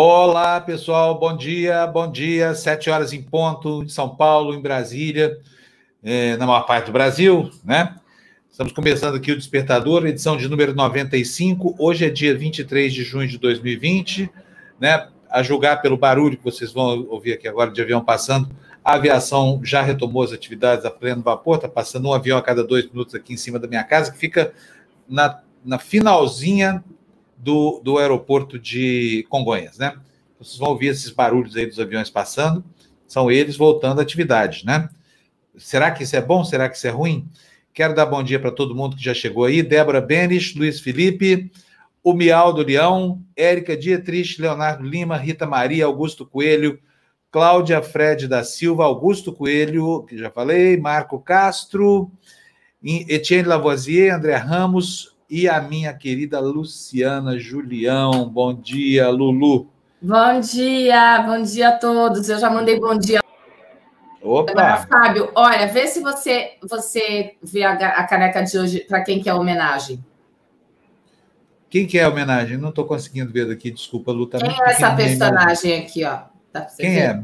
Olá, 0.00 0.60
pessoal, 0.60 1.18
bom 1.18 1.36
dia, 1.36 1.84
bom 1.84 2.08
dia. 2.08 2.54
Sete 2.54 2.88
horas 2.88 3.12
em 3.12 3.20
ponto, 3.20 3.82
em 3.82 3.88
São 3.88 4.08
Paulo, 4.08 4.54
em 4.54 4.62
Brasília, 4.62 5.36
é, 6.04 6.36
na 6.36 6.46
maior 6.46 6.60
parte 6.60 6.86
do 6.86 6.92
Brasil, 6.92 7.50
né? 7.64 7.96
Estamos 8.48 8.72
começando 8.72 9.16
aqui 9.16 9.32
o 9.32 9.36
Despertador, 9.36 10.06
edição 10.06 10.36
de 10.36 10.46
número 10.46 10.72
95. 10.72 11.74
Hoje 11.80 12.06
é 12.06 12.10
dia 12.10 12.32
23 12.32 12.94
de 12.94 13.02
junho 13.02 13.26
de 13.26 13.38
2020, 13.38 14.30
né? 14.78 15.08
A 15.28 15.42
julgar 15.42 15.82
pelo 15.82 15.96
barulho 15.96 16.36
que 16.36 16.44
vocês 16.44 16.72
vão 16.72 17.04
ouvir 17.10 17.32
aqui 17.32 17.48
agora 17.48 17.72
de 17.72 17.82
avião 17.82 18.00
passando, 18.00 18.48
a 18.84 18.94
aviação 18.94 19.60
já 19.64 19.82
retomou 19.82 20.22
as 20.22 20.30
atividades 20.32 20.84
a 20.84 20.92
pleno 20.92 21.22
vapor, 21.22 21.56
está 21.56 21.68
passando 21.68 22.06
um 22.08 22.12
avião 22.12 22.38
a 22.38 22.42
cada 22.42 22.62
dois 22.62 22.86
minutos 22.86 23.16
aqui 23.16 23.32
em 23.32 23.36
cima 23.36 23.58
da 23.58 23.66
minha 23.66 23.82
casa, 23.82 24.12
que 24.12 24.18
fica 24.18 24.52
na, 25.08 25.40
na 25.64 25.80
finalzinha 25.80 26.84
do, 27.38 27.80
do 27.82 27.98
aeroporto 27.98 28.58
de 28.58 29.24
Congonhas, 29.28 29.78
né? 29.78 29.96
Vocês 30.38 30.58
vão 30.58 30.70
ouvir 30.70 30.88
esses 30.88 31.10
barulhos 31.10 31.56
aí 31.56 31.66
dos 31.66 31.80
aviões 31.80 32.10
passando, 32.10 32.64
são 33.06 33.30
eles 33.30 33.56
voltando 33.56 34.00
à 34.00 34.02
atividade, 34.02 34.64
né? 34.66 34.88
Será 35.56 35.90
que 35.90 36.02
isso 36.02 36.14
é 36.14 36.20
bom? 36.20 36.44
Será 36.44 36.68
que 36.68 36.76
isso 36.76 36.86
é 36.86 36.90
ruim? 36.90 37.28
Quero 37.72 37.94
dar 37.94 38.06
bom 38.06 38.22
dia 38.22 38.38
para 38.38 38.50
todo 38.50 38.74
mundo 38.74 38.96
que 38.96 39.04
já 39.04 39.14
chegou 39.14 39.44
aí. 39.44 39.62
Débora 39.62 40.00
Benes, 40.00 40.54
Luiz 40.54 40.80
Felipe, 40.80 41.50
o 42.02 42.12
Mial 42.12 42.52
do 42.52 42.62
Leão, 42.62 43.22
Érica 43.36 43.76
Dietrich, 43.76 44.40
Leonardo 44.40 44.84
Lima, 44.84 45.16
Rita 45.16 45.46
Maria, 45.46 45.86
Augusto 45.86 46.26
Coelho, 46.26 46.78
Cláudia 47.30 47.82
Fred 47.82 48.26
da 48.26 48.42
Silva, 48.44 48.84
Augusto 48.84 49.32
Coelho, 49.32 50.04
que 50.04 50.16
já 50.16 50.30
falei, 50.30 50.76
Marco 50.76 51.20
Castro, 51.20 52.10
Etienne 52.82 53.48
Lavoisier, 53.48 54.14
André 54.14 54.36
Ramos, 54.36 55.16
e 55.28 55.48
a 55.48 55.60
minha 55.60 55.92
querida 55.92 56.40
Luciana 56.40 57.38
Julião. 57.38 58.28
Bom 58.28 58.54
dia, 58.54 59.08
Lulu. 59.10 59.68
Bom 60.00 60.40
dia, 60.40 61.22
bom 61.22 61.42
dia 61.42 61.68
a 61.70 61.72
todos. 61.72 62.28
Eu 62.28 62.38
já 62.38 62.48
mandei 62.48 62.78
bom 62.78 62.96
dia. 62.98 63.20
Opa! 64.22 64.50
Agora, 64.52 64.76
Fábio, 64.86 65.30
olha, 65.34 65.66
vê 65.66 65.86
se 65.86 66.00
você 66.00 66.52
você 66.62 67.36
vê 67.42 67.62
a, 67.62 67.72
a 67.72 68.06
caneca 68.06 68.42
de 68.42 68.58
hoje 68.58 68.80
para 68.80 69.02
quem 69.02 69.20
quer 69.22 69.34
homenagem. 69.34 70.04
Quem 71.70 71.86
que 71.86 71.98
é 71.98 72.04
a 72.04 72.08
homenagem? 72.08 72.56
Não 72.56 72.70
estou 72.70 72.86
conseguindo 72.86 73.30
ver 73.30 73.46
daqui, 73.46 73.70
desculpa, 73.70 74.10
Lu. 74.10 74.26
Tá 74.26 74.38
quem 74.38 74.48
é 74.48 74.70
essa 74.70 74.94
personagem 74.94 75.80
aqui, 75.80 76.04
ó? 76.04 76.20
Tá 76.50 76.62
quem 76.76 76.94
ver? 76.94 77.00
é? 77.00 77.22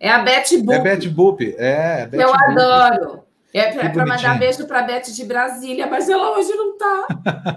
É 0.00 0.10
a 0.10 0.18
Betty 0.18 0.58
Boop. 0.58 0.74
É 0.74 0.80
Betty 0.80 1.08
Boop, 1.08 1.54
é. 1.58 2.06
Betty 2.06 2.22
Eu 2.22 2.30
Boop. 2.30 2.44
adoro. 2.44 3.27
É 3.52 3.88
para 3.88 4.04
mandar 4.04 4.38
beijo 4.38 4.66
para 4.66 4.80
a 4.80 4.82
Beth 4.82 5.10
de 5.10 5.24
Brasília, 5.24 5.86
mas 5.86 6.08
ela 6.08 6.36
hoje 6.36 6.52
não 6.52 6.72
está. 6.72 7.06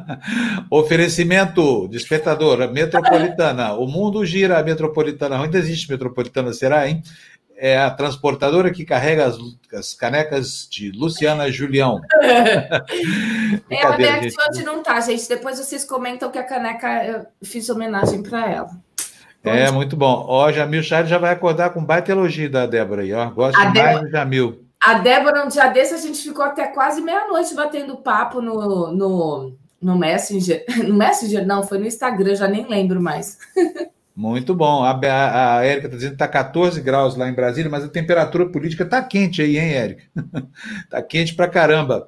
Oferecimento, 0.71 1.87
despertador, 1.89 2.71
metropolitana. 2.71 3.73
O 3.73 3.85
mundo 3.87 4.25
gira 4.25 4.57
a 4.57 4.63
metropolitana. 4.63 5.41
Ainda 5.41 5.57
existe 5.57 5.91
metropolitana, 5.91 6.53
será, 6.53 6.87
hein? 6.87 7.03
É 7.57 7.77
a 7.77 7.91
transportadora 7.91 8.71
que 8.71 8.85
carrega 8.85 9.25
as, 9.25 9.37
as 9.73 9.93
canecas 9.93 10.65
de 10.71 10.91
Luciana 10.91 11.51
Julião. 11.51 11.99
é, 13.69 13.85
a 13.85 13.91
Beth 13.91 14.23
gente. 14.23 14.35
hoje 14.49 14.63
não 14.63 14.79
está, 14.79 14.99
gente. 15.01 15.27
Depois 15.27 15.59
vocês 15.59 15.83
comentam 15.83 16.31
que 16.31 16.39
a 16.39 16.43
caneca 16.43 17.05
eu 17.05 17.25
fiz 17.43 17.69
homenagem 17.69 18.23
para 18.23 18.49
ela. 18.49 18.69
é, 19.43 19.69
muito 19.69 19.97
bom. 19.97 20.25
Ó, 20.27 20.49
Jamil 20.53 20.81
Charles 20.81 21.09
já 21.09 21.17
vai 21.17 21.33
acordar 21.33 21.71
com 21.71 21.83
baita 21.83 22.13
elogio 22.13 22.49
da 22.49 22.65
Débora 22.65 23.01
aí, 23.01 23.13
ó. 23.13 23.29
Gosto 23.29 23.59
a 23.59 23.65
demais 23.65 23.99
do 23.99 24.09
Jamil. 24.09 24.70
A 24.81 24.95
Débora, 24.95 25.45
um 25.45 25.47
dia 25.47 25.67
desse, 25.67 25.93
a 25.93 25.97
gente 25.97 26.23
ficou 26.23 26.43
até 26.43 26.65
quase 26.65 27.01
meia-noite 27.01 27.53
batendo 27.53 27.97
papo 27.97 28.41
no, 28.41 28.91
no, 28.91 29.55
no 29.79 29.97
Messenger. 29.97 30.65
No 30.87 30.95
Messenger, 30.95 31.45
não, 31.45 31.61
foi 31.61 31.77
no 31.77 31.85
Instagram, 31.85 32.33
já 32.33 32.47
nem 32.47 32.67
lembro 32.67 32.99
mais. 32.99 33.37
Muito 34.15 34.55
bom. 34.55 34.83
A, 34.83 34.91
a, 34.91 35.57
a 35.59 35.65
Érica 35.65 35.85
está 35.85 35.95
dizendo 35.95 36.11
que 36.11 36.15
está 36.15 36.27
14 36.27 36.81
graus 36.81 37.15
lá 37.15 37.29
em 37.29 37.33
Brasília, 37.33 37.69
mas 37.69 37.83
a 37.83 37.89
temperatura 37.89 38.49
política 38.49 38.83
está 38.83 39.03
quente 39.03 39.41
aí, 39.41 39.57
hein, 39.57 39.73
Érica? 39.73 40.03
Está 40.83 41.01
quente 41.03 41.35
pra 41.35 41.47
caramba. 41.47 42.07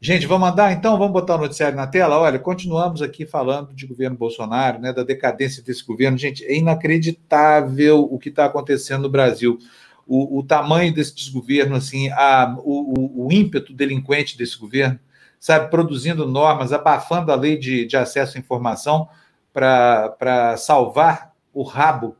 Gente, 0.00 0.26
vamos 0.26 0.48
andar 0.48 0.72
então? 0.72 0.98
Vamos 0.98 1.12
botar 1.12 1.36
o 1.36 1.38
noticiário 1.38 1.76
na 1.76 1.86
tela? 1.86 2.18
Olha, 2.18 2.38
continuamos 2.38 3.02
aqui 3.02 3.26
falando 3.26 3.74
de 3.74 3.86
governo 3.86 4.16
Bolsonaro, 4.16 4.80
né, 4.80 4.92
da 4.92 5.02
decadência 5.02 5.62
desse 5.62 5.84
governo. 5.84 6.18
Gente, 6.18 6.44
é 6.44 6.56
inacreditável 6.56 8.00
o 8.10 8.18
que 8.18 8.28
está 8.28 8.44
acontecendo 8.46 9.02
no 9.02 9.10
Brasil 9.10 9.58
o, 10.06 10.38
o 10.38 10.42
tamanho 10.42 10.92
desse 10.92 11.14
desgoverno, 11.14 11.76
assim, 11.76 12.08
a, 12.10 12.56
o, 12.58 13.26
o, 13.26 13.32
ímpeto 13.32 13.72
delinquente 13.72 14.36
desse 14.36 14.58
governo, 14.58 14.98
sabe, 15.38 15.70
produzindo 15.70 16.26
normas, 16.26 16.72
abafando 16.72 17.32
a 17.32 17.34
lei 17.34 17.56
de, 17.56 17.84
de 17.86 17.96
acesso 17.96 18.36
à 18.36 18.40
informação 18.40 19.08
para 19.52 20.56
salvar 20.56 21.32
o 21.52 21.62
rabo 21.62 22.16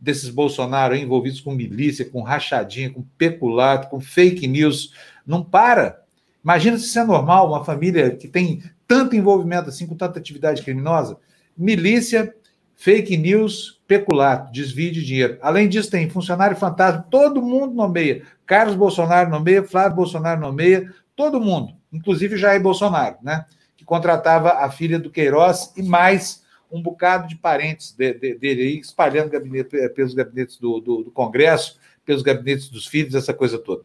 desses 0.00 0.30
Bolsonaro 0.30 0.96
envolvidos 0.96 1.40
com 1.40 1.52
milícia, 1.52 2.08
com 2.08 2.22
rachadinha, 2.22 2.90
com 2.90 3.02
peculato, 3.18 3.88
com 3.88 4.00
fake 4.00 4.46
news. 4.46 4.94
Não 5.26 5.44
para. 5.44 6.02
Imagina 6.42 6.78
se 6.78 6.86
isso 6.86 6.98
é 6.98 7.04
normal, 7.04 7.48
uma 7.48 7.64
família 7.64 8.16
que 8.16 8.26
tem 8.26 8.62
tanto 8.88 9.14
envolvimento 9.14 9.68
assim 9.68 9.86
com 9.86 9.94
tanta 9.94 10.18
atividade 10.18 10.62
criminosa. 10.62 11.18
Milícia, 11.56 12.34
fake 12.74 13.16
news, 13.16 13.79
peculato, 13.90 14.52
desvio 14.52 14.92
de 14.92 15.04
dinheiro. 15.04 15.36
Além 15.42 15.68
disso, 15.68 15.90
tem 15.90 16.08
funcionário 16.08 16.56
fantasma, 16.56 17.04
todo 17.10 17.42
mundo 17.42 17.74
nomeia. 17.74 18.22
Carlos 18.46 18.76
Bolsonaro 18.76 19.28
nomeia, 19.28 19.64
Flávio 19.64 19.96
Bolsonaro 19.96 20.40
nomeia, 20.40 20.94
todo 21.16 21.40
mundo, 21.40 21.74
inclusive 21.92 22.36
Jair 22.36 22.62
Bolsonaro, 22.62 23.16
né? 23.20 23.44
Que 23.76 23.84
contratava 23.84 24.52
a 24.64 24.70
filha 24.70 24.96
do 24.96 25.10
Queiroz 25.10 25.72
e 25.76 25.82
mais 25.82 26.44
um 26.70 26.80
bocado 26.80 27.26
de 27.26 27.34
parentes 27.34 27.90
de, 27.90 28.14
de, 28.14 28.34
dele 28.36 28.62
aí, 28.62 28.78
espalhando 28.78 29.28
gabinete, 29.28 29.70
pelos 29.88 30.14
gabinetes 30.14 30.56
do, 30.56 30.78
do, 30.78 31.02
do, 31.02 31.10
Congresso, 31.10 31.76
pelos 32.06 32.22
gabinetes 32.22 32.68
dos 32.68 32.86
filhos, 32.86 33.16
essa 33.16 33.34
coisa 33.34 33.58
toda. 33.58 33.82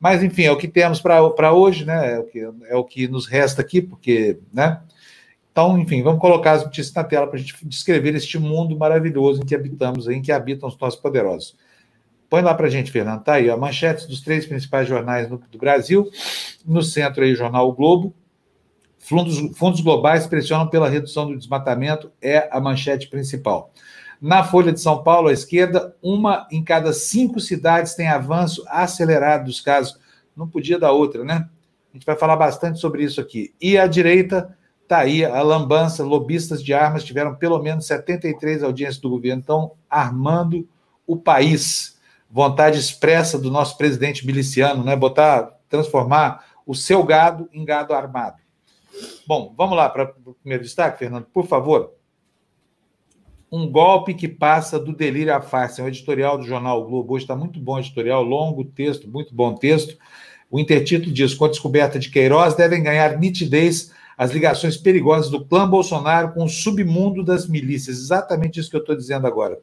Mas, 0.00 0.20
enfim, 0.20 0.42
é 0.42 0.50
o 0.50 0.58
que 0.58 0.66
temos 0.66 1.00
para 1.00 1.52
hoje, 1.52 1.84
né? 1.84 2.14
É 2.14 2.18
o, 2.18 2.24
que, 2.24 2.40
é 2.40 2.76
o 2.76 2.84
que 2.84 3.06
nos 3.06 3.28
resta 3.28 3.62
aqui, 3.62 3.80
porque, 3.80 4.36
né? 4.52 4.80
Então, 5.54 5.78
enfim, 5.78 6.02
vamos 6.02 6.20
colocar 6.20 6.50
as 6.50 6.64
notícias 6.64 6.92
na 6.92 7.04
tela 7.04 7.28
para 7.28 7.36
a 7.36 7.38
gente 7.38 7.54
descrever 7.68 8.12
este 8.16 8.40
mundo 8.40 8.76
maravilhoso 8.76 9.40
em 9.40 9.46
que 9.46 9.54
habitamos, 9.54 10.08
em 10.08 10.20
que 10.20 10.32
habitam 10.32 10.68
os 10.68 10.76
nossos 10.76 10.98
poderosos. 10.98 11.56
Põe 12.28 12.42
lá 12.42 12.52
para 12.52 12.66
a 12.66 12.70
gente, 12.70 12.90
Fernando. 12.90 13.22
Tá 13.22 13.34
aí, 13.34 13.48
ó, 13.48 13.56
manchetes 13.56 14.06
dos 14.06 14.20
três 14.20 14.44
principais 14.44 14.88
jornais 14.88 15.28
do, 15.28 15.38
do 15.38 15.56
Brasil. 15.56 16.10
No 16.66 16.82
centro 16.82 17.22
aí, 17.22 17.34
o 17.34 17.36
jornal 17.36 17.68
o 17.68 17.72
Globo. 17.72 18.12
Fundos, 18.98 19.56
fundos 19.56 19.80
globais 19.80 20.26
pressionam 20.26 20.66
pela 20.66 20.88
redução 20.88 21.28
do 21.28 21.38
desmatamento, 21.38 22.10
é 22.20 22.48
a 22.50 22.60
manchete 22.60 23.06
principal. 23.08 23.70
Na 24.20 24.42
Folha 24.42 24.72
de 24.72 24.80
São 24.80 25.04
Paulo, 25.04 25.28
à 25.28 25.32
esquerda, 25.32 25.94
uma 26.02 26.48
em 26.50 26.64
cada 26.64 26.92
cinco 26.92 27.38
cidades 27.38 27.94
tem 27.94 28.08
avanço 28.08 28.64
acelerado 28.66 29.44
dos 29.44 29.60
casos. 29.60 30.00
Não 30.36 30.48
podia 30.48 30.80
dar 30.80 30.90
outra, 30.90 31.22
né? 31.22 31.48
A 31.92 31.96
gente 31.96 32.06
vai 32.06 32.16
falar 32.16 32.34
bastante 32.34 32.80
sobre 32.80 33.04
isso 33.04 33.20
aqui. 33.20 33.54
E 33.60 33.78
à 33.78 33.86
direita, 33.86 34.56
Está 34.84 34.98
aí 34.98 35.24
a 35.24 35.40
lambança, 35.40 36.04
lobistas 36.04 36.62
de 36.62 36.74
armas 36.74 37.02
tiveram 37.02 37.34
pelo 37.34 37.58
menos 37.58 37.86
73 37.86 38.62
audiências 38.62 38.98
do 38.98 39.08
governo, 39.08 39.40
estão 39.40 39.72
armando 39.88 40.68
o 41.06 41.16
país. 41.16 41.98
Vontade 42.30 42.78
expressa 42.78 43.38
do 43.38 43.50
nosso 43.50 43.78
presidente 43.78 44.26
miliciano, 44.26 44.84
né? 44.84 44.94
Botar, 44.94 45.58
transformar 45.70 46.44
o 46.66 46.74
seu 46.74 47.02
gado 47.02 47.48
em 47.50 47.64
gado 47.64 47.94
armado. 47.94 48.36
Bom, 49.26 49.54
vamos 49.56 49.74
lá 49.74 49.88
para 49.88 50.14
o 50.26 50.34
primeiro 50.34 50.62
destaque, 50.62 50.98
Fernando, 50.98 51.24
por 51.32 51.46
favor. 51.46 51.94
Um 53.50 53.66
golpe 53.66 54.12
que 54.12 54.28
passa 54.28 54.78
do 54.78 54.92
delírio 54.92 55.34
à 55.34 55.40
farsa. 55.40 55.80
É 55.80 55.84
um 55.84 55.88
editorial 55.88 56.36
do 56.36 56.44
jornal 56.44 56.82
o 56.82 56.84
Globo. 56.86 57.14
Hoje 57.14 57.24
está 57.24 57.34
muito 57.34 57.58
bom 57.58 57.78
editorial, 57.78 58.22
longo 58.22 58.66
texto, 58.66 59.08
muito 59.08 59.34
bom 59.34 59.54
texto. 59.54 59.96
O 60.50 60.60
intertítulo 60.60 61.10
diz: 61.10 61.32
com 61.32 61.46
a 61.46 61.48
descoberta 61.48 61.98
de 61.98 62.10
Queiroz, 62.10 62.54
devem 62.54 62.82
ganhar 62.82 63.18
nitidez 63.18 63.90
as 64.16 64.32
ligações 64.32 64.76
perigosas 64.76 65.30
do 65.30 65.44
clã 65.44 65.68
Bolsonaro 65.68 66.32
com 66.32 66.44
o 66.44 66.48
submundo 66.48 67.24
das 67.24 67.48
milícias. 67.48 67.98
Exatamente 67.98 68.60
isso 68.60 68.70
que 68.70 68.76
eu 68.76 68.80
estou 68.80 68.96
dizendo 68.96 69.26
agora. 69.26 69.58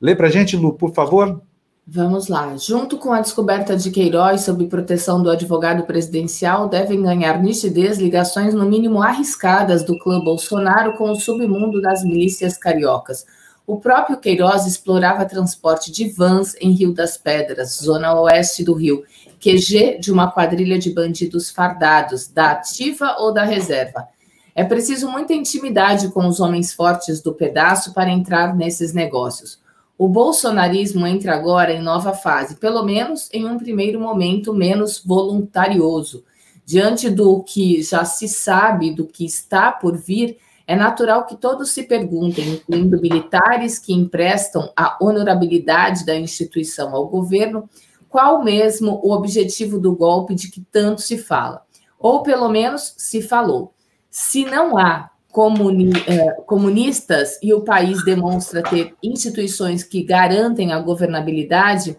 Lê 0.00 0.14
para 0.14 0.28
a 0.28 0.30
gente, 0.30 0.56
Lu, 0.56 0.74
por 0.74 0.92
favor. 0.92 1.40
Vamos 1.88 2.26
lá. 2.26 2.56
Junto 2.56 2.98
com 2.98 3.12
a 3.12 3.20
descoberta 3.20 3.76
de 3.76 3.92
Queiroz 3.92 4.40
sob 4.40 4.66
proteção 4.66 5.22
do 5.22 5.30
advogado 5.30 5.84
presidencial, 5.84 6.68
devem 6.68 7.00
ganhar 7.00 7.40
nitidez 7.40 7.98
ligações 7.98 8.52
no 8.54 8.68
mínimo 8.68 9.00
arriscadas 9.00 9.84
do 9.84 9.96
clã 9.98 10.18
Bolsonaro 10.18 10.96
com 10.96 11.10
o 11.10 11.14
submundo 11.14 11.80
das 11.80 12.02
milícias 12.02 12.58
cariocas. 12.58 13.24
O 13.64 13.78
próprio 13.78 14.16
Queiroz 14.16 14.66
explorava 14.66 15.24
transporte 15.24 15.92
de 15.92 16.08
vans 16.08 16.56
em 16.60 16.72
Rio 16.72 16.92
das 16.92 17.16
Pedras, 17.16 17.78
zona 17.82 18.20
oeste 18.20 18.64
do 18.64 18.74
Rio, 18.74 19.04
QG 19.40 19.98
de 20.00 20.12
uma 20.12 20.30
quadrilha 20.30 20.78
de 20.78 20.90
bandidos 20.90 21.50
fardados, 21.50 22.28
da 22.28 22.52
ativa 22.52 23.16
ou 23.18 23.32
da 23.32 23.44
reserva. 23.44 24.08
É 24.54 24.64
preciso 24.64 25.10
muita 25.10 25.34
intimidade 25.34 26.08
com 26.08 26.26
os 26.26 26.40
homens 26.40 26.72
fortes 26.72 27.20
do 27.20 27.34
pedaço 27.34 27.92
para 27.92 28.10
entrar 28.10 28.56
nesses 28.56 28.94
negócios. 28.94 29.60
O 29.98 30.08
bolsonarismo 30.08 31.06
entra 31.06 31.34
agora 31.34 31.72
em 31.72 31.82
nova 31.82 32.12
fase, 32.12 32.56
pelo 32.56 32.82
menos 32.82 33.28
em 33.32 33.46
um 33.46 33.58
primeiro 33.58 34.00
momento 34.00 34.52
menos 34.52 35.02
voluntarioso. 35.04 36.24
Diante 36.64 37.08
do 37.08 37.42
que 37.42 37.82
já 37.82 38.04
se 38.04 38.28
sabe, 38.28 38.90
do 38.90 39.06
que 39.06 39.24
está 39.24 39.70
por 39.70 39.96
vir, 39.96 40.38
é 40.66 40.74
natural 40.74 41.24
que 41.24 41.36
todos 41.36 41.70
se 41.70 41.84
perguntem, 41.84 42.54
incluindo 42.54 43.00
militares 43.00 43.78
que 43.78 43.94
emprestam 43.94 44.72
a 44.76 44.98
honorabilidade 45.00 46.04
da 46.04 46.16
instituição 46.16 46.94
ao 46.94 47.06
governo, 47.06 47.68
qual 48.08 48.42
mesmo 48.42 49.00
o 49.02 49.12
objetivo 49.12 49.78
do 49.78 49.94
golpe 49.94 50.34
de 50.34 50.50
que 50.50 50.60
tanto 50.72 51.02
se 51.02 51.18
fala? 51.18 51.62
Ou 51.98 52.22
pelo 52.22 52.48
menos 52.48 52.94
se 52.96 53.22
falou. 53.22 53.74
Se 54.10 54.44
não 54.44 54.78
há 54.78 55.10
comuni 55.30 55.92
eh, 56.06 56.32
comunistas 56.46 57.38
e 57.42 57.52
o 57.52 57.60
país 57.60 58.02
demonstra 58.04 58.62
ter 58.62 58.94
instituições 59.02 59.82
que 59.82 60.02
garantem 60.02 60.72
a 60.72 60.80
governabilidade, 60.80 61.98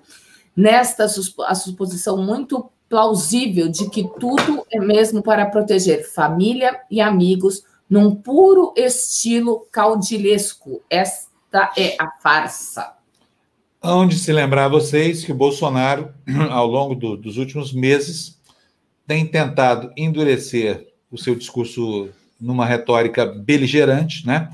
nesta 0.56 1.06
a 1.06 1.56
suposição 1.56 2.18
muito 2.18 2.72
plausível 2.90 3.68
de 3.68 3.90
que 3.90 4.10
tudo 4.20 4.66
é 4.72 4.80
mesmo 4.80 5.22
para 5.22 5.46
proteger 5.46 6.10
família 6.10 6.82
e 6.90 7.00
amigos 7.00 7.64
num 7.88 8.16
puro 8.16 8.74
estilo 8.76 9.68
caudilhesco. 9.72 10.82
Esta 10.90 11.72
é 11.78 11.96
a 12.00 12.10
farsa. 12.20 12.97
Onde 13.90 14.20
se 14.20 14.34
lembrar 14.34 14.68
vocês 14.68 15.24
que 15.24 15.32
o 15.32 15.36
Bolsonaro, 15.36 16.14
ao 16.52 16.68
longo 16.68 16.94
do, 16.94 17.16
dos 17.16 17.38
últimos 17.38 17.72
meses, 17.72 18.38
tem 19.08 19.26
tentado 19.26 19.94
endurecer 19.96 20.90
o 21.10 21.18
seu 21.18 21.34
discurso 21.34 22.10
numa 22.38 22.66
retórica 22.66 23.26
beligerante, 23.26 24.28
né? 24.28 24.52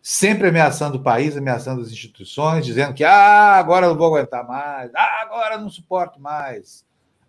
Sempre 0.00 0.46
ameaçando 0.46 0.96
o 0.96 1.02
país, 1.02 1.36
ameaçando 1.36 1.80
as 1.80 1.88
instituições, 1.88 2.64
dizendo 2.64 2.94
que 2.94 3.02
ah, 3.02 3.56
agora 3.56 3.86
eu 3.86 3.90
não 3.90 3.98
vou 3.98 4.14
aguentar 4.14 4.46
mais, 4.46 4.92
ah, 4.94 5.22
agora 5.22 5.56
eu 5.56 5.60
não 5.60 5.70
suporto 5.70 6.20
mais. 6.20 6.84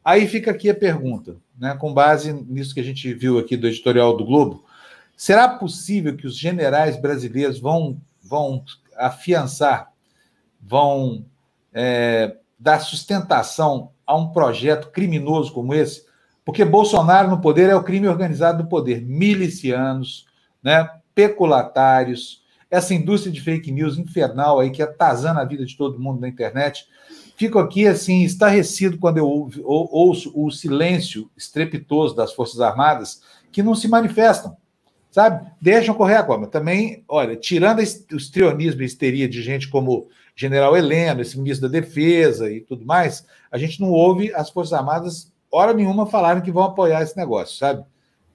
Aí 0.06 0.28
fica 0.28 0.51
aqui 0.51 0.69
a 0.69 0.75
pergunta, 0.75 1.36
né, 1.57 1.75
com 1.80 1.92
base 1.92 2.31
nisso 2.31 2.75
que 2.75 2.80
a 2.80 2.84
gente 2.84 3.12
viu 3.12 3.40
aqui 3.40 3.57
do 3.57 3.66
editorial 3.66 4.16
do 4.16 4.24
Globo. 4.24 4.63
Será 5.18 5.48
possível 5.48 6.16
que 6.16 6.28
os 6.28 6.38
generais 6.38 6.96
brasileiros 7.01 7.60
vão, 7.60 8.00
vão 8.22 8.63
afiançar, 8.96 9.92
vão 10.62 11.25
é, 11.74 12.36
dar 12.57 12.80
sustentação 12.80 13.92
a 14.06 14.16
um 14.16 14.31
projeto 14.31 14.92
criminoso 14.92 15.54
como 15.54 15.74
esse? 15.74 16.06
Porque 16.44 16.66
Bolsonaro 16.66 17.30
no 17.30 17.42
poder 17.42 17.69
é 17.69 17.75
o 17.75 17.83
crime 17.83 18.07
organizado 18.07 18.63
do 18.63 18.69
poder. 18.69 19.01
Milicianos, 19.01 20.25
né, 20.63 20.89
peculatários, 21.13 22.44
essa 22.71 22.94
indústria 22.94 23.31
de 23.31 23.42
fake 23.42 23.71
news 23.71 23.98
infernal 23.98 24.60
aí 24.60 24.69
que 24.69 24.81
atazana 24.81 25.42
a 25.42 25.45
vida 25.45 25.66
de 25.66 25.75
todo 25.77 26.00
mundo 26.00 26.21
na 26.21 26.27
internet 26.27 26.88
Fico 27.39 27.57
aqui, 27.57 27.88
assim, 27.88 28.25
estarrecido 28.25 28.98
quando 28.98 29.18
eu 29.18 29.50
ouço 29.63 30.30
o 30.36 30.51
silêncio 30.51 31.31
estrepitoso 31.38 32.13
das 32.13 32.33
Forças 32.33 32.60
Armadas 32.60 33.22
que 33.50 33.63
não 33.63 33.74
se 33.74 33.88
manifestam, 33.88 34.57
sabe? 35.10 35.50
Deixam 35.62 35.95
correr 35.95 36.15
a 36.15 36.24
coma. 36.24 36.48
Também, 36.48 37.01
olha, 37.07 37.38
tirando 37.38 37.80
o 37.80 38.18
estrionismo 38.18 38.81
e 38.81 38.86
histeria 38.86 39.25
de 39.25 39.42
gente 39.42 39.69
como 39.69 40.10
General 40.39 40.77
Heleno, 40.77 41.19
esse 41.19 41.38
ministro 41.38 41.68
da 41.68 41.80
Defesa 41.81 42.50
e 42.50 42.62
tudo 42.62 42.86
mais, 42.86 43.25
a 43.51 43.57
gente 43.57 43.81
não 43.81 43.91
ouve 43.91 44.33
as 44.33 44.50
Forças 44.50 44.71
Armadas, 44.71 45.33
hora 45.51 45.74
nenhuma, 45.74 46.06
falarem 46.06 46.41
que 46.41 46.50
vão 46.50 46.63
apoiar 46.63 47.01
esse 47.01 47.18
negócio, 47.18 47.57
sabe? 47.57 47.83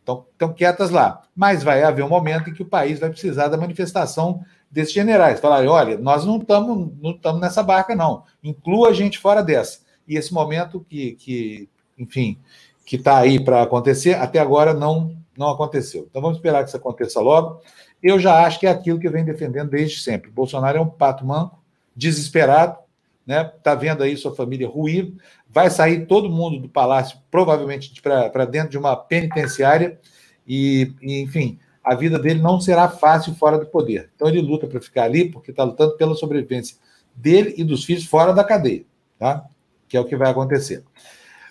Estão, 0.01 0.53
quietas 0.55 0.91
lá. 0.91 1.23
Mas 1.35 1.63
vai 1.63 1.83
haver 1.83 2.05
um 2.05 2.09
momento 2.11 2.51
em 2.51 2.53
que 2.53 2.61
o 2.61 2.69
país 2.69 2.99
vai 2.99 3.09
precisar 3.09 3.49
da 3.49 3.57
manifestação 3.57 4.45
desses 4.71 4.93
generais. 4.93 5.41
Falarem, 5.41 5.67
olha, 5.67 5.97
nós 5.97 6.27
não 6.27 6.37
estamos 6.37 6.93
não 7.01 7.39
nessa 7.39 7.63
barca, 7.63 7.97
não. 7.97 8.25
Inclua 8.43 8.91
a 8.91 8.93
gente 8.93 9.19
fora 9.19 9.43
dessa. 9.43 9.79
E 10.07 10.19
esse 10.19 10.35
momento 10.35 10.85
que, 10.87 11.13
que 11.13 11.71
enfim, 11.99 12.39
que 12.85 12.97
está 12.97 13.17
aí 13.17 13.43
para 13.43 13.63
acontecer, 13.63 14.13
até 14.17 14.39
agora 14.39 14.75
não, 14.75 15.17
não 15.35 15.49
aconteceu. 15.49 16.07
Então 16.11 16.21
vamos 16.21 16.37
esperar 16.37 16.63
que 16.63 16.69
isso 16.69 16.77
aconteça 16.77 17.19
logo. 17.19 17.63
Eu 18.03 18.21
já 18.21 18.45
acho 18.45 18.61
que 18.61 18.67
é 18.67 18.71
aquilo 18.71 19.01
que 19.01 19.09
vem 19.09 19.25
defendendo 19.25 19.71
desde 19.71 20.01
sempre. 20.01 20.31
Bolsonaro 20.31 20.77
é 20.77 20.81
um 20.83 20.91
pato 20.91 21.25
manco, 21.25 21.64
desesperado, 21.95 22.79
né? 23.27 23.51
Está 23.57 23.75
vendo 23.75 24.03
aí 24.03 24.17
sua 24.17 24.35
família 24.35 24.69
ruir, 24.69 25.15
vai 25.49 25.71
sair 25.71 26.07
todo 26.07 26.29
mundo 26.29 26.59
do 26.61 26.69
palácio, 26.69 27.19
provavelmente 27.31 28.01
para 28.03 28.45
dentro 28.45 28.71
de 28.71 28.79
uma 28.79 28.97
penitenciária, 28.97 29.99
e, 30.47 30.95
e 31.01 31.21
enfim, 31.21 31.59
a 31.83 31.95
vida 31.95 32.19
dele 32.19 32.41
não 32.41 32.61
será 32.61 32.89
fácil 32.89 33.35
fora 33.35 33.59
do 33.59 33.67
poder. 33.67 34.11
Então 34.15 34.29
ele 34.29 34.41
luta 34.41 34.67
para 34.67 34.81
ficar 34.81 35.05
ali 35.05 35.31
porque 35.31 35.51
está 35.51 35.65
lutando 35.65 35.97
pela 35.97 36.15
sobrevivência 36.15 36.77
dele 37.15 37.55
e 37.57 37.65
dos 37.65 37.85
filhos 37.85 38.05
fora 38.05 38.33
da 38.33 38.45
cadeia, 38.45 38.85
tá? 39.19 39.47
Que 39.89 39.97
é 39.97 40.01
o 40.01 40.05
que 40.05 40.17
vai 40.17 40.31
acontecer. 40.31 40.83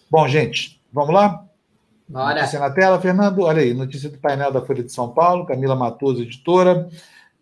Bom, 0.10 0.28
gente, 0.28 0.81
vamos 0.92 1.13
lá? 1.13 1.46
Bora. 2.07 2.36
Notícia 2.36 2.60
na 2.60 2.69
tela, 2.69 3.00
Fernando. 3.00 3.39
Olha 3.39 3.62
aí, 3.62 3.74
notícia 3.74 4.10
do 4.10 4.18
painel 4.18 4.51
da 4.51 4.62
Folha 4.62 4.84
de 4.84 4.92
São 4.92 5.10
Paulo, 5.10 5.46
Camila 5.46 5.75
Matoso, 5.75 6.22
editora. 6.22 6.88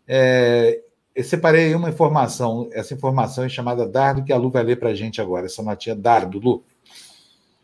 É, 0.08 0.82
eu 1.16 1.24
separei 1.24 1.74
uma 1.76 1.90
informação, 1.90 2.70
essa 2.72 2.94
informação 2.94 3.44
é 3.44 3.50
chamada 3.50 3.88
Dardo, 3.88 4.24
que 4.24 4.32
a 4.32 4.38
Lu 4.38 4.50
vai 4.50 4.64
ler 4.64 4.78
para 4.78 4.90
a 4.90 4.96
gente 4.96 5.22
agora, 5.22 5.46
essa 5.46 5.62
notinha 5.62 5.96
Dardo, 5.96 6.40
Lu. 6.40 6.64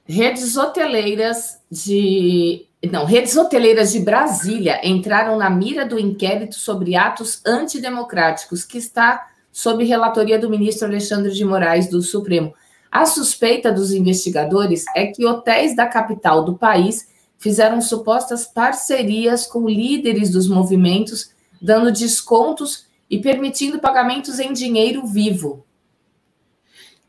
Redes 0.05 0.55
hoteleiras 0.55 1.59
de 1.69 2.67
não, 2.91 3.05
redes 3.05 3.35
hoteleiras 3.35 3.91
de 3.91 3.99
Brasília 3.99 4.79
entraram 4.83 5.37
na 5.37 5.49
mira 5.49 5.85
do 5.85 5.99
inquérito 5.99 6.55
sobre 6.55 6.95
atos 6.95 7.41
antidemocráticos 7.45 8.63
que 8.63 8.77
está 8.77 9.27
sob 9.51 9.83
relatoria 9.83 10.37
do 10.37 10.49
ministro 10.49 10.87
Alexandre 10.87 11.31
de 11.31 11.43
Moraes 11.43 11.89
do 11.89 12.01
Supremo. 12.01 12.53
A 12.91 13.05
suspeita 13.05 13.71
dos 13.71 13.91
investigadores 13.91 14.85
é 14.95 15.07
que 15.07 15.25
hotéis 15.25 15.75
da 15.75 15.87
capital 15.87 16.45
do 16.45 16.55
país 16.55 17.09
fizeram 17.39 17.81
supostas 17.81 18.45
parcerias 18.45 19.47
com 19.47 19.67
líderes 19.67 20.29
dos 20.29 20.47
movimentos, 20.47 21.31
dando 21.59 21.91
descontos 21.91 22.86
e 23.09 23.19
permitindo 23.19 23.79
pagamentos 23.79 24.39
em 24.39 24.51
dinheiro 24.53 25.05
vivo. 25.05 25.65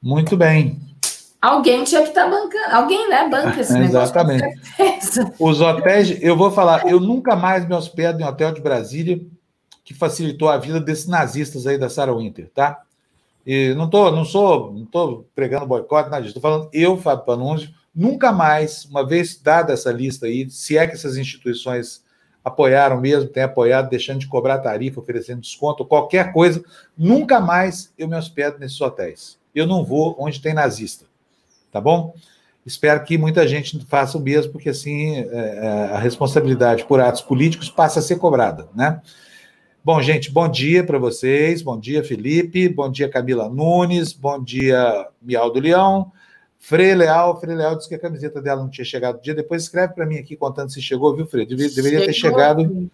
Muito 0.01 0.37
bem. 0.37 0.81
Alguém 1.41 1.85
tinha 1.85 2.03
que 2.03 2.09
estar 2.09 2.25
tá 2.25 2.31
bancando. 2.31 2.75
Alguém, 2.75 3.09
né? 3.09 3.29
Banca 3.29 3.61
esse 3.61 3.77
Exatamente. 3.79 4.43
negócio. 4.79 5.35
Os 5.39 5.61
hotéis, 5.61 6.23
eu 6.23 6.37
vou 6.37 6.51
falar, 6.51 6.87
eu 6.87 7.01
nunca 7.01 7.37
mais 7.37 7.67
me 7.67 7.75
hospedo 7.75 8.21
em 8.21 8.25
hotel 8.25 8.53
de 8.53 8.61
Brasília, 8.61 9.21
que 9.85 9.95
facilitou 9.95 10.49
a 10.49 10.59
vida 10.59 10.81
desses 10.81 11.07
nazistas 11.07 11.67
aí 11.67 11.79
da 11.79 11.89
Sarah 11.89 12.15
Winter, 12.15 12.51
tá? 12.55 12.83
E 13.47 13.73
não 13.75 13.89
tô, 13.89 14.11
não 14.11 14.25
sou, 14.25 14.73
não 14.73 14.85
tô 14.85 15.25
pregando 15.35 15.67
boicote, 15.67 16.11
nada 16.11 16.23
disso. 16.23 16.37
Estou 16.37 16.43
falando 16.43 16.69
eu, 16.73 16.99
Fábio 16.99 17.25
Panunzio, 17.25 17.71
nunca 17.95 18.31
mais, 18.31 18.85
uma 18.85 19.07
vez 19.07 19.41
dada 19.41 19.73
essa 19.73 19.91
lista 19.91 20.27
aí, 20.27 20.51
se 20.51 20.77
é 20.77 20.87
que 20.87 20.95
essas 20.95 21.17
instituições 21.17 22.05
apoiaram 22.49 23.01
mesmo, 23.01 23.29
têm 23.29 23.45
apoiado, 23.45 23.89
deixando 23.89 24.19
de 24.19 24.27
cobrar 24.27 24.59
tarifa, 24.59 25.01
oferecendo 25.01 25.41
desconto, 25.41 25.85
qualquer 25.85 26.33
coisa, 26.33 26.63
nunca 26.97 27.41
mais 27.41 27.93
eu 27.97 28.09
me 28.09 28.17
hospedo 28.17 28.59
nesses 28.59 28.81
hotéis. 28.81 29.39
Eu 29.55 29.67
não 29.67 29.85
vou 29.85 30.17
onde 30.19 30.41
tem 30.41 30.53
nazista 30.53 31.09
tá 31.71 31.81
bom? 31.81 32.15
Espero 32.67 33.03
que 33.03 33.17
muita 33.17 33.47
gente 33.47 33.79
faça 33.87 34.19
o 34.19 34.21
mesmo, 34.21 34.53
porque 34.53 34.69
assim 34.69 35.17
é, 35.17 35.27
é, 35.31 35.69
a 35.93 35.99
responsabilidade 35.99 36.85
por 36.85 37.01
atos 37.01 37.23
políticos 37.23 37.71
passa 37.71 38.01
a 38.01 38.03
ser 38.03 38.17
cobrada, 38.17 38.69
né? 38.75 39.01
Bom, 39.83 40.03
gente, 40.03 40.31
bom 40.31 40.47
dia 40.49 40.85
para 40.85 40.99
vocês. 40.99 41.63
Bom 41.63 41.79
dia, 41.79 42.05
Felipe. 42.05 42.69
Bom 42.69 42.91
dia, 42.91 43.09
Camila 43.09 43.49
Nunes. 43.49 44.13
Bom 44.13 44.43
dia, 44.43 45.07
Mial 45.23 45.51
do 45.51 45.61
Leão. 45.61 46.13
Frei 46.59 46.95
Leal. 46.95 47.41
Frei 47.41 47.55
Leal 47.55 47.77
disse 47.77 47.89
que 47.89 47.95
a 47.95 47.99
camiseta 47.99 48.43
dela 48.43 48.63
não 48.63 48.69
tinha 48.69 48.85
chegado 48.85 49.17
no 49.17 49.23
dia. 49.23 49.35
Depois 49.35 49.63
escreve 49.63 49.95
para 49.95 50.07
mim 50.07 50.17
aqui 50.17 50.37
contando 50.37 50.71
se 50.71 50.83
chegou, 50.83 51.15
viu, 51.15 51.27
Frei? 51.27 51.47
Deveria, 51.47 51.75
deveria 51.75 52.05
ter 52.05 52.13
chegado, 52.13 52.91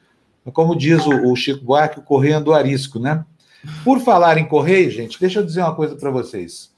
como 0.53 0.77
diz 0.77 1.05
o, 1.07 1.33
o 1.33 1.37
Chico 1.37 1.65
Buarque, 1.65 1.99
o 1.99 2.03
correio 2.03 2.43
do 2.43 2.53
arisco, 2.53 2.99
né? 2.99 3.25
Por 3.83 4.01
falar 4.01 4.37
em 4.37 4.47
correio, 4.47 4.91
gente, 4.91 5.19
deixa 5.19 5.41
eu 5.41 5.45
dizer 5.45 5.61
uma 5.61 5.75
coisa 5.75 5.97
para 5.97 6.11
vocês. 6.11 6.71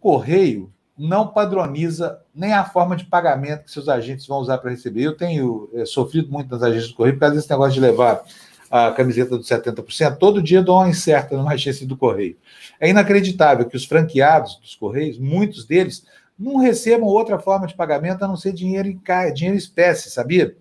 Correio 0.00 0.72
não 0.98 1.28
padroniza 1.28 2.20
nem 2.34 2.52
a 2.52 2.64
forma 2.64 2.94
de 2.94 3.06
pagamento 3.06 3.64
que 3.64 3.70
seus 3.70 3.88
agentes 3.88 4.26
vão 4.26 4.38
usar 4.38 4.58
para 4.58 4.70
receber. 4.70 5.02
Eu 5.02 5.16
tenho 5.16 5.70
é, 5.72 5.86
sofrido 5.86 6.30
muito 6.30 6.50
nas 6.50 6.62
agências 6.62 6.90
do 6.90 6.94
Correio 6.94 7.14
por 7.14 7.20
causa 7.20 7.36
desse 7.36 7.48
negócio 7.48 7.72
de 7.72 7.80
levar 7.80 8.22
a 8.70 8.92
camiseta 8.92 9.36
dos 9.36 9.48
70%. 9.48 10.16
Todo 10.16 10.42
dia 10.42 10.62
dou 10.62 10.76
uma 10.76 10.88
incerta 10.88 11.36
numa 11.36 11.52
agência 11.52 11.86
do 11.86 11.96
Correio. 11.96 12.36
É 12.78 12.88
inacreditável 12.88 13.66
que 13.66 13.76
os 13.76 13.84
franqueados 13.84 14.56
dos 14.62 14.76
Correios, 14.76 15.18
muitos 15.18 15.64
deles, 15.64 16.06
não 16.38 16.56
recebam 16.56 17.08
outra 17.08 17.38
forma 17.38 17.66
de 17.66 17.74
pagamento 17.74 18.24
a 18.24 18.28
não 18.28 18.36
ser 18.36 18.52
dinheiro 18.52 18.88
em 18.88 19.00
dinheiro 19.34 19.56
em 19.56 19.58
espécie, 19.58 20.10
sabia? 20.10 20.56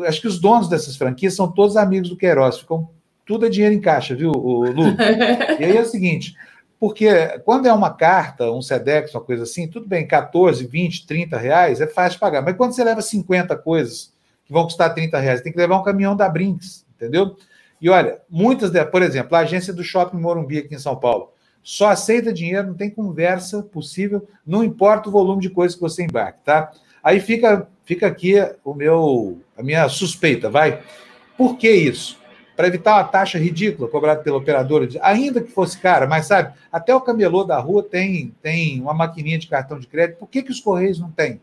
Acho 0.00 0.22
que 0.22 0.26
os 0.26 0.40
donos 0.40 0.68
dessas 0.68 0.96
franquias 0.96 1.34
são 1.34 1.50
todos 1.50 1.76
amigos 1.76 2.08
do 2.08 2.16
Queiroz, 2.16 2.58
ficam 2.58 2.88
tudo 3.24 3.46
é 3.46 3.48
dinheiro 3.48 3.74
em 3.74 3.80
caixa, 3.80 4.16
viu, 4.16 4.32
Lu? 4.32 4.96
e 5.60 5.64
aí 5.64 5.76
é 5.76 5.80
o 5.80 5.86
seguinte: 5.86 6.34
porque 6.80 7.08
quando 7.44 7.66
é 7.66 7.72
uma 7.72 7.90
carta, 7.90 8.50
um 8.50 8.60
SEDEX, 8.60 9.14
uma 9.14 9.20
coisa 9.20 9.44
assim, 9.44 9.68
tudo 9.68 9.86
bem, 9.86 10.06
14, 10.06 10.66
20, 10.66 11.06
30 11.06 11.38
reais 11.38 11.80
é 11.80 11.86
fácil 11.86 12.14
de 12.14 12.20
pagar. 12.20 12.42
Mas 12.42 12.56
quando 12.56 12.72
você 12.72 12.82
leva 12.82 13.00
50 13.00 13.56
coisas 13.58 14.12
que 14.44 14.52
vão 14.52 14.64
custar 14.64 14.92
30 14.92 15.18
reais, 15.20 15.40
tem 15.40 15.52
que 15.52 15.58
levar 15.58 15.78
um 15.78 15.84
caminhão 15.84 16.16
da 16.16 16.28
Brinks, 16.28 16.81
entendeu? 17.02 17.36
E 17.80 17.90
olha, 17.90 18.20
muitas, 18.30 18.70
por 18.86 19.02
exemplo, 19.02 19.36
a 19.36 19.40
agência 19.40 19.72
do 19.72 19.82
Shopping 19.82 20.18
Morumbi 20.18 20.58
aqui 20.58 20.74
em 20.74 20.78
São 20.78 20.94
Paulo, 20.94 21.32
só 21.62 21.88
aceita 21.88 22.32
dinheiro, 22.32 22.68
não 22.68 22.74
tem 22.74 22.90
conversa 22.90 23.62
possível, 23.62 24.26
não 24.46 24.62
importa 24.62 25.08
o 25.08 25.12
volume 25.12 25.42
de 25.42 25.50
coisas 25.50 25.74
que 25.74 25.80
você 25.80 26.04
embarque, 26.04 26.40
tá? 26.44 26.72
Aí 27.02 27.20
fica, 27.20 27.68
fica 27.84 28.06
aqui 28.06 28.34
o 28.64 28.74
meu, 28.74 29.40
a 29.56 29.62
minha 29.62 29.88
suspeita, 29.88 30.48
vai. 30.48 30.82
Por 31.36 31.56
que 31.56 31.70
isso? 31.70 32.22
para 32.54 32.68
evitar 32.68 32.96
uma 32.96 33.04
taxa 33.04 33.38
ridícula 33.38 33.88
cobrada 33.88 34.22
pela 34.22 34.36
operadora, 34.36 34.86
ainda 35.00 35.40
que 35.40 35.50
fosse 35.50 35.78
cara, 35.78 36.06
mas 36.06 36.26
sabe, 36.26 36.54
até 36.70 36.94
o 36.94 37.00
camelô 37.00 37.44
da 37.44 37.58
rua 37.58 37.82
tem, 37.82 38.34
tem 38.42 38.80
uma 38.80 38.94
maquininha 38.94 39.38
de 39.38 39.48
cartão 39.48 39.78
de 39.78 39.86
crédito, 39.86 40.18
por 40.18 40.28
que, 40.28 40.42
que 40.42 40.50
os 40.50 40.60
Correios 40.60 41.00
não 41.00 41.10
têm? 41.10 41.40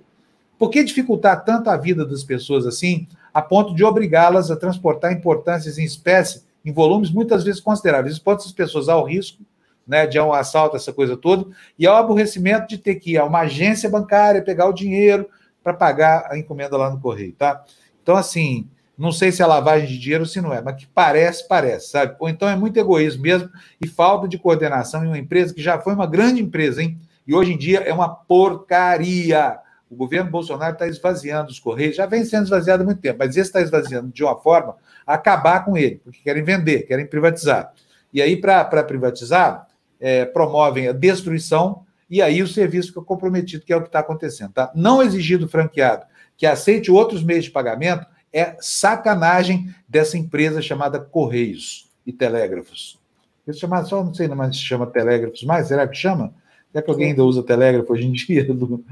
Por 0.59 0.69
que 0.69 0.83
dificultar 0.83 1.45
tanto 1.45 1.69
a 1.69 1.77
vida 1.77 2.05
das 2.05 2.23
pessoas 2.23 2.67
assim, 2.67 3.07
a 3.33 3.41
ponto 3.41 3.73
de 3.73 3.83
obrigá-las 3.85 4.51
a 4.51 4.57
transportar 4.57 5.13
importâncias 5.13 5.77
em 5.77 5.85
espécie 5.85 6.43
em 6.65 6.73
volumes 6.73 7.09
muitas 7.09 7.45
vezes 7.45 7.61
consideráveis? 7.61 8.15
Isso 8.15 8.23
pode 8.23 8.43
as 8.43 8.51
pessoas 8.51 8.89
ao 8.89 9.05
risco 9.05 9.41
né, 9.87 10.05
de 10.05 10.19
um 10.19 10.33
assalto, 10.33 10.75
essa 10.75 10.93
coisa 10.93 11.17
toda, 11.17 11.47
e 11.77 11.87
ao 11.87 11.95
aborrecimento 11.95 12.67
de 12.67 12.77
ter 12.77 12.95
que 12.95 13.13
ir 13.13 13.17
a 13.17 13.25
uma 13.25 13.39
agência 13.39 13.89
bancária, 13.89 14.43
pegar 14.43 14.67
o 14.67 14.73
dinheiro 14.73 15.27
para 15.63 15.73
pagar 15.73 16.27
a 16.29 16.37
encomenda 16.37 16.77
lá 16.77 16.91
no 16.91 16.99
correio, 16.99 17.33
tá? 17.33 17.63
Então, 18.03 18.15
assim, 18.15 18.67
não 18.97 19.11
sei 19.13 19.31
se 19.31 19.41
é 19.41 19.45
lavagem 19.45 19.87
de 19.87 19.97
dinheiro 19.97 20.23
ou 20.23 20.27
se 20.27 20.41
não 20.41 20.53
é, 20.53 20.61
mas 20.61 20.75
que 20.75 20.85
parece, 20.87 21.47
parece, 21.47 21.89
sabe? 21.89 22.15
Ou 22.19 22.27
então 22.27 22.49
é 22.49 22.55
muito 22.55 22.77
egoísmo 22.77 23.23
mesmo 23.23 23.49
e 23.81 23.87
falta 23.87 24.27
de 24.27 24.37
coordenação 24.37 25.05
em 25.05 25.07
uma 25.07 25.17
empresa 25.17 25.53
que 25.53 25.61
já 25.61 25.79
foi 25.79 25.93
uma 25.93 26.05
grande 26.05 26.41
empresa, 26.41 26.83
hein? 26.83 26.99
E 27.25 27.33
hoje 27.33 27.53
em 27.53 27.57
dia 27.57 27.79
é 27.79 27.93
uma 27.93 28.09
porcaria. 28.09 29.57
O 29.89 29.95
governo 29.95 30.29
Bolsonaro 30.29 30.73
está 30.73 30.87
esvaziando 30.87 31.49
os 31.49 31.59
Correios, 31.59 31.95
já 31.95 32.05
vem 32.05 32.23
sendo 32.23 32.43
esvaziado 32.43 32.83
há 32.83 32.85
muito 32.85 33.01
tempo, 33.01 33.17
mas 33.19 33.35
esse 33.35 33.49
está 33.49 33.61
esvaziando 33.61 34.11
de 34.11 34.23
uma 34.23 34.39
forma 34.39 34.75
acabar 35.05 35.65
com 35.65 35.75
ele, 35.75 35.99
porque 36.03 36.19
querem 36.23 36.43
vender, 36.43 36.83
querem 36.83 37.07
privatizar. 37.07 37.73
E 38.13 38.21
aí, 38.21 38.37
para 38.37 38.83
privatizar, 38.83 39.67
é, 39.99 40.25
promovem 40.25 40.87
a 40.87 40.91
destruição 40.91 41.83
e 42.09 42.21
aí 42.21 42.41
o 42.41 42.47
serviço 42.47 42.89
fica 42.89 43.01
comprometido, 43.01 43.63
que 43.63 43.73
é 43.73 43.75
o 43.75 43.81
que 43.81 43.87
está 43.87 43.99
acontecendo. 43.99 44.53
Tá? 44.53 44.71
Não 44.73 45.01
exigir 45.01 45.37
do 45.37 45.47
franqueado 45.47 46.05
que 46.37 46.45
aceite 46.45 46.89
outros 46.89 47.21
meios 47.21 47.45
de 47.45 47.51
pagamento 47.51 48.07
é 48.31 48.55
sacanagem 48.59 49.73
dessa 49.87 50.17
empresa 50.17 50.61
chamada 50.61 50.99
Correios 50.99 51.91
e 52.05 52.13
Telégrafos. 52.13 52.97
Eles 53.45 53.59
chamam, 53.59 53.85
só 53.85 54.03
não 54.03 54.13
sei 54.13 54.27
mais 54.29 54.55
se 54.55 54.63
chama 54.63 54.87
Telégrafos 54.87 55.43
mais, 55.43 55.67
será 55.67 55.87
que 55.87 55.97
chama? 55.97 56.33
Será 56.71 56.83
que 56.83 56.89
alguém 56.89 57.09
ainda 57.09 57.23
usa 57.23 57.43
telégrafo 57.43 57.93
hoje 57.93 58.05
em 58.05 58.11
dia? 58.11 58.47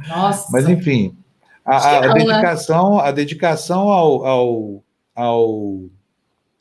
Nossa! 0.07 0.47
Mas, 0.51 0.67
enfim, 0.67 1.15
a, 1.63 1.97
a 1.97 2.13
dedicação, 2.13 2.99
a 2.99 3.11
dedicação 3.11 3.89
ao, 3.89 4.25
ao, 4.25 4.83
ao, 5.13 5.79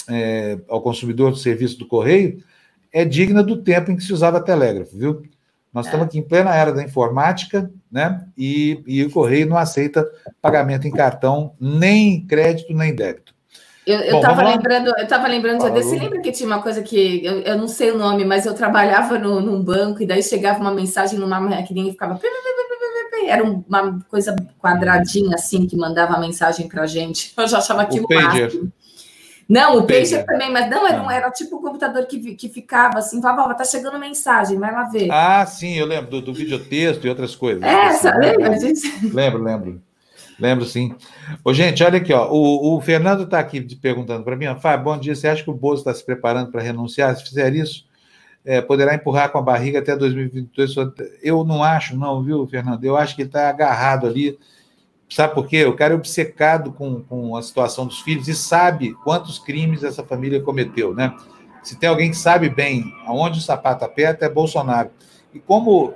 é, 0.08 0.58
ao 0.68 0.82
consumidor 0.82 1.30
do 1.30 1.36
serviço 1.36 1.78
do 1.78 1.86
Correio 1.86 2.42
é 2.92 3.04
digna 3.04 3.42
do 3.42 3.62
tempo 3.62 3.90
em 3.90 3.96
que 3.96 4.02
se 4.02 4.12
usava 4.12 4.40
telégrafo, 4.40 4.96
viu? 4.96 5.22
Nós 5.72 5.86
é. 5.86 5.88
estamos 5.88 6.06
aqui 6.06 6.18
em 6.18 6.22
plena 6.22 6.54
era 6.54 6.72
da 6.72 6.82
informática, 6.82 7.70
né? 7.92 8.26
E, 8.36 8.82
e 8.86 9.04
o 9.04 9.10
Correio 9.10 9.46
não 9.46 9.56
aceita 9.56 10.10
pagamento 10.40 10.88
em 10.88 10.90
cartão, 10.90 11.54
nem 11.60 12.26
crédito, 12.26 12.74
nem 12.74 12.94
débito. 12.94 13.35
Eu 13.86 14.16
estava 14.16 14.42
lembrando, 14.42 14.92
eu 14.98 15.06
tava 15.06 15.28
lembrando 15.28 15.70
de 15.70 15.82
Você 15.82 15.96
lembra 15.96 16.20
que 16.20 16.32
tinha 16.32 16.48
uma 16.48 16.60
coisa 16.60 16.82
que 16.82 17.24
eu, 17.24 17.40
eu, 17.42 17.56
não 17.56 17.68
sei 17.68 17.92
o 17.92 17.98
nome, 17.98 18.24
mas 18.24 18.44
eu 18.44 18.52
trabalhava 18.52 19.16
no, 19.16 19.40
num 19.40 19.62
banco 19.62 20.02
e 20.02 20.06
daí 20.06 20.24
chegava 20.24 20.58
uma 20.58 20.72
mensagem 20.72 21.16
numa 21.16 21.40
maquininha 21.40 21.90
e 21.90 21.92
ficava. 21.92 22.18
Era 23.28 23.44
uma 23.44 23.98
coisa 24.08 24.34
quadradinha 24.60 25.36
assim 25.36 25.66
que 25.66 25.76
mandava 25.76 26.14
a 26.14 26.20
mensagem 26.20 26.68
para 26.68 26.84
gente. 26.86 27.32
Eu 27.38 27.46
já 27.46 27.58
achava 27.58 27.82
aquilo 27.82 28.08
máximo. 28.10 28.72
Não, 29.48 29.78
o 29.78 29.86
pager 29.86 30.26
também, 30.26 30.50
mas 30.50 30.68
não, 30.68 30.84
era, 30.84 31.00
um, 31.00 31.08
era 31.08 31.30
tipo 31.30 31.56
um 31.56 31.62
computador 31.62 32.04
que, 32.06 32.34
que 32.34 32.48
ficava 32.48 32.98
assim, 32.98 33.22
falava, 33.22 33.54
tá 33.54 33.64
chegando 33.64 33.96
mensagem, 33.96 34.58
vai 34.58 34.72
lá 34.72 34.82
ver. 34.82 35.08
Ah, 35.12 35.46
sim, 35.46 35.74
eu 35.74 35.86
lembro 35.86 36.10
do, 36.10 36.20
do 36.20 36.34
videotexto 36.34 37.06
e 37.06 37.08
outras 37.08 37.36
coisas. 37.36 37.62
Assim, 37.62 38.08
lembra 38.18 38.58
disso? 38.58 38.88
Lembro, 39.14 39.44
lembro. 39.44 39.85
Lembro 40.38 40.64
sim. 40.64 40.94
Ô, 41.44 41.52
gente, 41.54 41.82
olha 41.82 41.98
aqui, 41.98 42.12
ó. 42.12 42.28
O, 42.30 42.76
o 42.76 42.80
Fernando 42.80 43.22
está 43.22 43.38
aqui 43.38 43.60
perguntando 43.76 44.22
para 44.22 44.36
mim, 44.36 44.46
Fábio, 44.60 44.84
bom 44.84 44.98
dia. 44.98 45.14
Você 45.14 45.28
acha 45.28 45.42
que 45.42 45.50
o 45.50 45.54
Bozo 45.54 45.80
está 45.80 45.94
se 45.94 46.04
preparando 46.04 46.50
para 46.50 46.62
renunciar? 46.62 47.16
Se 47.16 47.24
fizer 47.24 47.54
isso, 47.54 47.86
é, 48.44 48.60
poderá 48.60 48.94
empurrar 48.94 49.30
com 49.30 49.38
a 49.38 49.42
barriga 49.42 49.78
até 49.78 49.96
2022? 49.96 50.74
Eu 51.22 51.44
não 51.44 51.62
acho, 51.62 51.96
não, 51.96 52.22
viu, 52.22 52.46
Fernando? 52.46 52.84
Eu 52.84 52.96
acho 52.96 53.16
que 53.16 53.22
ele 53.22 53.28
está 53.28 53.48
agarrado 53.48 54.06
ali 54.06 54.38
Sabe 55.08 55.34
por 55.34 55.46
quê? 55.46 55.64
O 55.64 55.76
cara 55.76 55.94
é 55.94 55.96
obcecado 55.96 56.72
com, 56.72 57.02
com 57.02 57.36
a 57.36 57.42
situação 57.42 57.86
dos 57.86 58.00
filhos 58.00 58.26
e 58.26 58.34
sabe 58.34 58.92
quantos 59.04 59.38
crimes 59.38 59.84
essa 59.84 60.02
família 60.02 60.42
cometeu, 60.42 60.92
né? 60.94 61.14
Se 61.62 61.78
tem 61.78 61.88
alguém 61.88 62.10
que 62.10 62.16
sabe 62.16 62.48
bem 62.48 62.92
aonde 63.06 63.38
o 63.38 63.42
sapato 63.42 63.84
aperta, 63.84 64.26
é 64.26 64.28
Bolsonaro. 64.28 64.90
E 65.32 65.38
como 65.38 65.94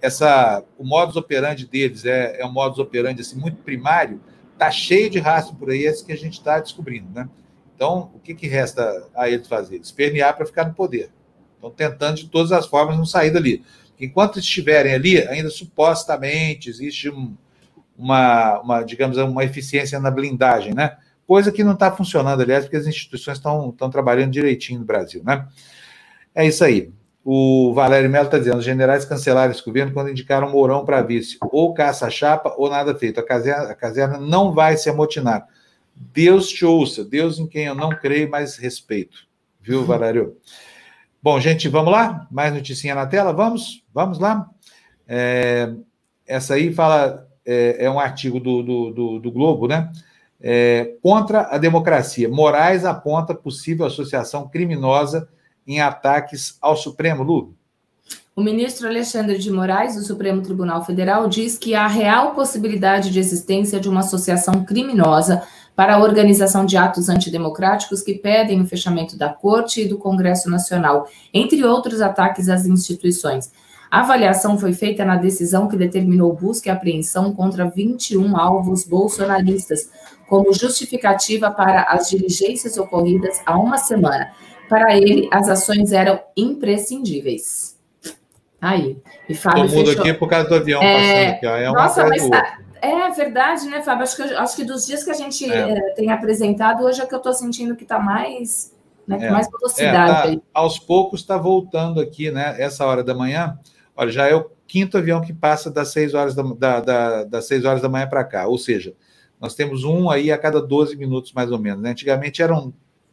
essa, 0.00 0.64
o 0.78 0.84
modus 0.84 1.16
operandi 1.16 1.66
deles 1.66 2.04
é, 2.04 2.40
é 2.40 2.46
um 2.46 2.52
modus 2.52 2.78
operandi 2.78 3.20
assim, 3.20 3.38
muito 3.38 3.62
primário, 3.62 4.20
tá 4.58 4.70
cheio 4.70 5.08
de 5.08 5.18
rastro 5.18 5.56
por 5.56 5.70
aí, 5.70 5.84
esse 5.84 6.04
que 6.04 6.12
a 6.12 6.16
gente 6.16 6.34
está 6.34 6.58
descobrindo, 6.58 7.08
né? 7.14 7.28
Então, 7.74 8.10
o 8.14 8.18
que, 8.18 8.34
que 8.34 8.46
resta 8.46 9.08
a 9.14 9.28
eles 9.28 9.48
fazer? 9.48 9.76
Espernear 9.76 10.36
para 10.36 10.44
ficar 10.44 10.66
no 10.66 10.74
poder. 10.74 11.10
Estão 11.54 11.70
tentando 11.70 12.16
de 12.16 12.28
todas 12.28 12.52
as 12.52 12.66
formas 12.66 12.96
não 12.96 13.06
sair 13.06 13.30
dali. 13.30 13.64
Enquanto 13.98 14.38
estiverem 14.38 14.92
ali, 14.92 15.26
ainda 15.28 15.48
supostamente 15.48 16.68
existe 16.68 17.08
um, 17.08 17.34
uma, 17.96 18.60
uma, 18.60 18.82
digamos, 18.82 19.16
uma 19.16 19.44
eficiência 19.44 19.98
na 19.98 20.10
blindagem, 20.10 20.74
né? 20.74 20.96
Coisa 21.26 21.52
que 21.52 21.64
não 21.64 21.72
está 21.72 21.90
funcionando, 21.90 22.42
aliás, 22.42 22.64
porque 22.64 22.76
as 22.76 22.86
instituições 22.86 23.38
estão 23.38 23.90
trabalhando 23.90 24.32
direitinho 24.32 24.80
no 24.80 24.86
Brasil, 24.86 25.22
né? 25.24 25.46
É 26.34 26.46
isso 26.46 26.62
aí. 26.64 26.92
O 27.32 27.72
Valério 27.72 28.10
Melo 28.10 28.24
está 28.24 28.38
dizendo: 28.38 28.58
os 28.58 28.64
generais 28.64 29.04
cancelaram 29.04 29.52
esse 29.52 29.64
governo 29.64 29.92
quando 29.92 30.10
indicaram 30.10 30.50
Mourão 30.50 30.84
para 30.84 31.00
vice. 31.00 31.38
Ou 31.40 31.72
caça-chapa 31.72 32.52
ou 32.58 32.68
nada 32.68 32.92
feito. 32.92 33.20
A 33.20 33.22
caserna, 33.22 33.70
a 33.70 33.74
caserna 33.76 34.18
não 34.18 34.52
vai 34.52 34.76
se 34.76 34.90
amotinar. 34.90 35.46
Deus 35.94 36.48
te 36.48 36.64
ouça, 36.64 37.04
Deus 37.04 37.38
em 37.38 37.46
quem 37.46 37.66
eu 37.66 37.74
não 37.76 37.90
creio, 37.90 38.28
mas 38.28 38.56
respeito. 38.56 39.28
Viu, 39.60 39.84
Valério? 39.84 40.38
Bom, 41.22 41.38
gente, 41.38 41.68
vamos 41.68 41.92
lá? 41.92 42.26
Mais 42.32 42.52
noticinha 42.52 42.96
na 42.96 43.06
tela? 43.06 43.32
Vamos? 43.32 43.84
Vamos 43.94 44.18
lá? 44.18 44.50
É, 45.06 45.72
essa 46.26 46.54
aí 46.54 46.72
fala 46.72 47.28
é, 47.46 47.84
é 47.84 47.88
um 47.88 48.00
artigo 48.00 48.40
do, 48.40 48.60
do, 48.60 48.90
do, 48.90 49.18
do 49.20 49.30
Globo, 49.30 49.68
né? 49.68 49.92
É, 50.40 50.96
contra 51.00 51.42
a 51.42 51.58
democracia. 51.58 52.28
Moraes 52.28 52.84
aponta 52.84 53.36
possível 53.36 53.86
associação 53.86 54.48
criminosa 54.48 55.28
em 55.66 55.80
ataques 55.80 56.56
ao 56.60 56.76
Supremo, 56.76 57.22
Lu. 57.22 57.54
O 58.34 58.42
ministro 58.42 58.88
Alexandre 58.88 59.38
de 59.38 59.50
Moraes, 59.50 59.96
do 59.96 60.02
Supremo 60.02 60.40
Tribunal 60.40 60.84
Federal, 60.84 61.28
diz 61.28 61.58
que 61.58 61.74
há 61.74 61.86
real 61.86 62.34
possibilidade 62.34 63.10
de 63.10 63.18
existência 63.18 63.78
de 63.78 63.88
uma 63.88 64.00
associação 64.00 64.64
criminosa 64.64 65.42
para 65.76 65.94
a 65.94 65.98
organização 65.98 66.64
de 66.64 66.76
atos 66.76 67.08
antidemocráticos 67.08 68.02
que 68.02 68.14
pedem 68.14 68.60
o 68.60 68.66
fechamento 68.66 69.16
da 69.16 69.28
Corte 69.28 69.82
e 69.82 69.88
do 69.88 69.98
Congresso 69.98 70.50
Nacional, 70.50 71.08
entre 71.32 71.64
outros 71.64 72.00
ataques 72.00 72.48
às 72.48 72.66
instituições. 72.66 73.50
A 73.90 74.00
avaliação 74.00 74.56
foi 74.56 74.72
feita 74.72 75.04
na 75.04 75.16
decisão 75.16 75.66
que 75.66 75.76
determinou 75.76 76.32
busca 76.32 76.68
e 76.68 76.72
apreensão 76.72 77.32
contra 77.34 77.68
21 77.68 78.36
alvos 78.36 78.84
bolsonaristas, 78.84 79.90
como 80.28 80.54
justificativa 80.54 81.50
para 81.50 81.82
as 81.82 82.08
diligências 82.08 82.78
ocorridas 82.78 83.40
há 83.44 83.58
uma 83.58 83.78
semana. 83.78 84.30
Para 84.70 84.96
ele, 84.96 85.28
as 85.30 85.50
ações 85.50 85.92
eram 85.92 86.18
imprescindíveis. 86.34 87.78
Aí. 88.58 88.96
E 89.28 89.34
Fábio 89.34 89.64
Todo 89.64 89.74
mundo 89.74 89.86
fechou... 89.88 90.02
aqui 90.02 90.14
por 90.14 90.28
causa 90.28 90.48
do 90.48 90.54
avião 90.54 90.82
é... 90.82 90.94
passando 90.94 91.34
aqui. 91.34 91.46
Ó. 91.46 91.56
É 91.56 91.72
Nossa, 91.72 92.06
mas 92.06 92.28
tá... 92.30 92.58
é 92.80 93.10
verdade, 93.10 93.66
né, 93.66 93.82
Fábio? 93.82 94.04
Acho 94.04 94.16
que, 94.16 94.22
acho 94.22 94.56
que 94.56 94.64
dos 94.64 94.86
dias 94.86 95.04
que 95.04 95.10
a 95.10 95.14
gente 95.14 95.50
é. 95.50 95.72
É, 95.72 95.80
tem 95.94 96.10
apresentado, 96.10 96.84
hoje 96.84 97.02
é 97.02 97.06
que 97.06 97.14
eu 97.14 97.18
estou 97.18 97.34
sentindo 97.34 97.76
que 97.76 97.82
está 97.82 97.98
mais, 97.98 98.74
né, 99.06 99.18
com 99.18 99.24
é. 99.24 99.30
mais 99.30 99.50
velocidade. 99.50 100.36
Tá, 100.36 100.42
aos 100.54 100.78
poucos 100.78 101.20
está 101.20 101.36
voltando 101.36 102.00
aqui, 102.00 102.30
né? 102.30 102.54
Essa 102.58 102.86
hora 102.86 103.04
da 103.04 103.12
manhã 103.12 103.58
Olha, 104.00 104.10
já 104.10 104.26
é 104.26 104.34
o 104.34 104.50
quinto 104.66 104.96
avião 104.96 105.20
que 105.20 105.30
passa 105.30 105.70
das 105.70 105.92
6 105.92 106.14
horas 106.14 106.34
da, 106.34 106.42
da, 106.42 106.80
da 106.80 107.24
das 107.24 107.46
6 107.46 107.66
horas 107.66 107.82
da 107.82 107.88
manhã 107.90 108.08
para 108.08 108.24
cá. 108.24 108.46
Ou 108.46 108.56
seja, 108.56 108.94
nós 109.38 109.54
temos 109.54 109.84
um 109.84 110.08
aí 110.08 110.32
a 110.32 110.38
cada 110.38 110.58
12 110.58 110.96
minutos, 110.96 111.34
mais 111.34 111.52
ou 111.52 111.58
menos. 111.58 111.82
Né? 111.82 111.90
Antigamente 111.90 112.40
era 112.40 112.54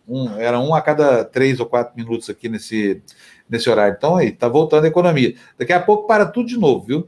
um, 0.08 0.38
era 0.38 0.60
um 0.60 0.74
a 0.74 0.82
cada 0.82 1.26
3 1.26 1.60
ou 1.60 1.66
4 1.66 1.94
minutos 1.96 2.30
aqui 2.30 2.48
nesse, 2.48 3.02
nesse 3.50 3.70
horário. 3.70 3.96
Então, 3.98 4.16
aí, 4.16 4.30
está 4.30 4.48
voltando 4.48 4.86
a 4.86 4.88
economia. 4.88 5.36
Daqui 5.58 5.74
a 5.74 5.80
pouco 5.80 6.08
para 6.08 6.26
tudo 6.26 6.48
de 6.48 6.58
novo, 6.58 6.86
viu? 6.86 7.08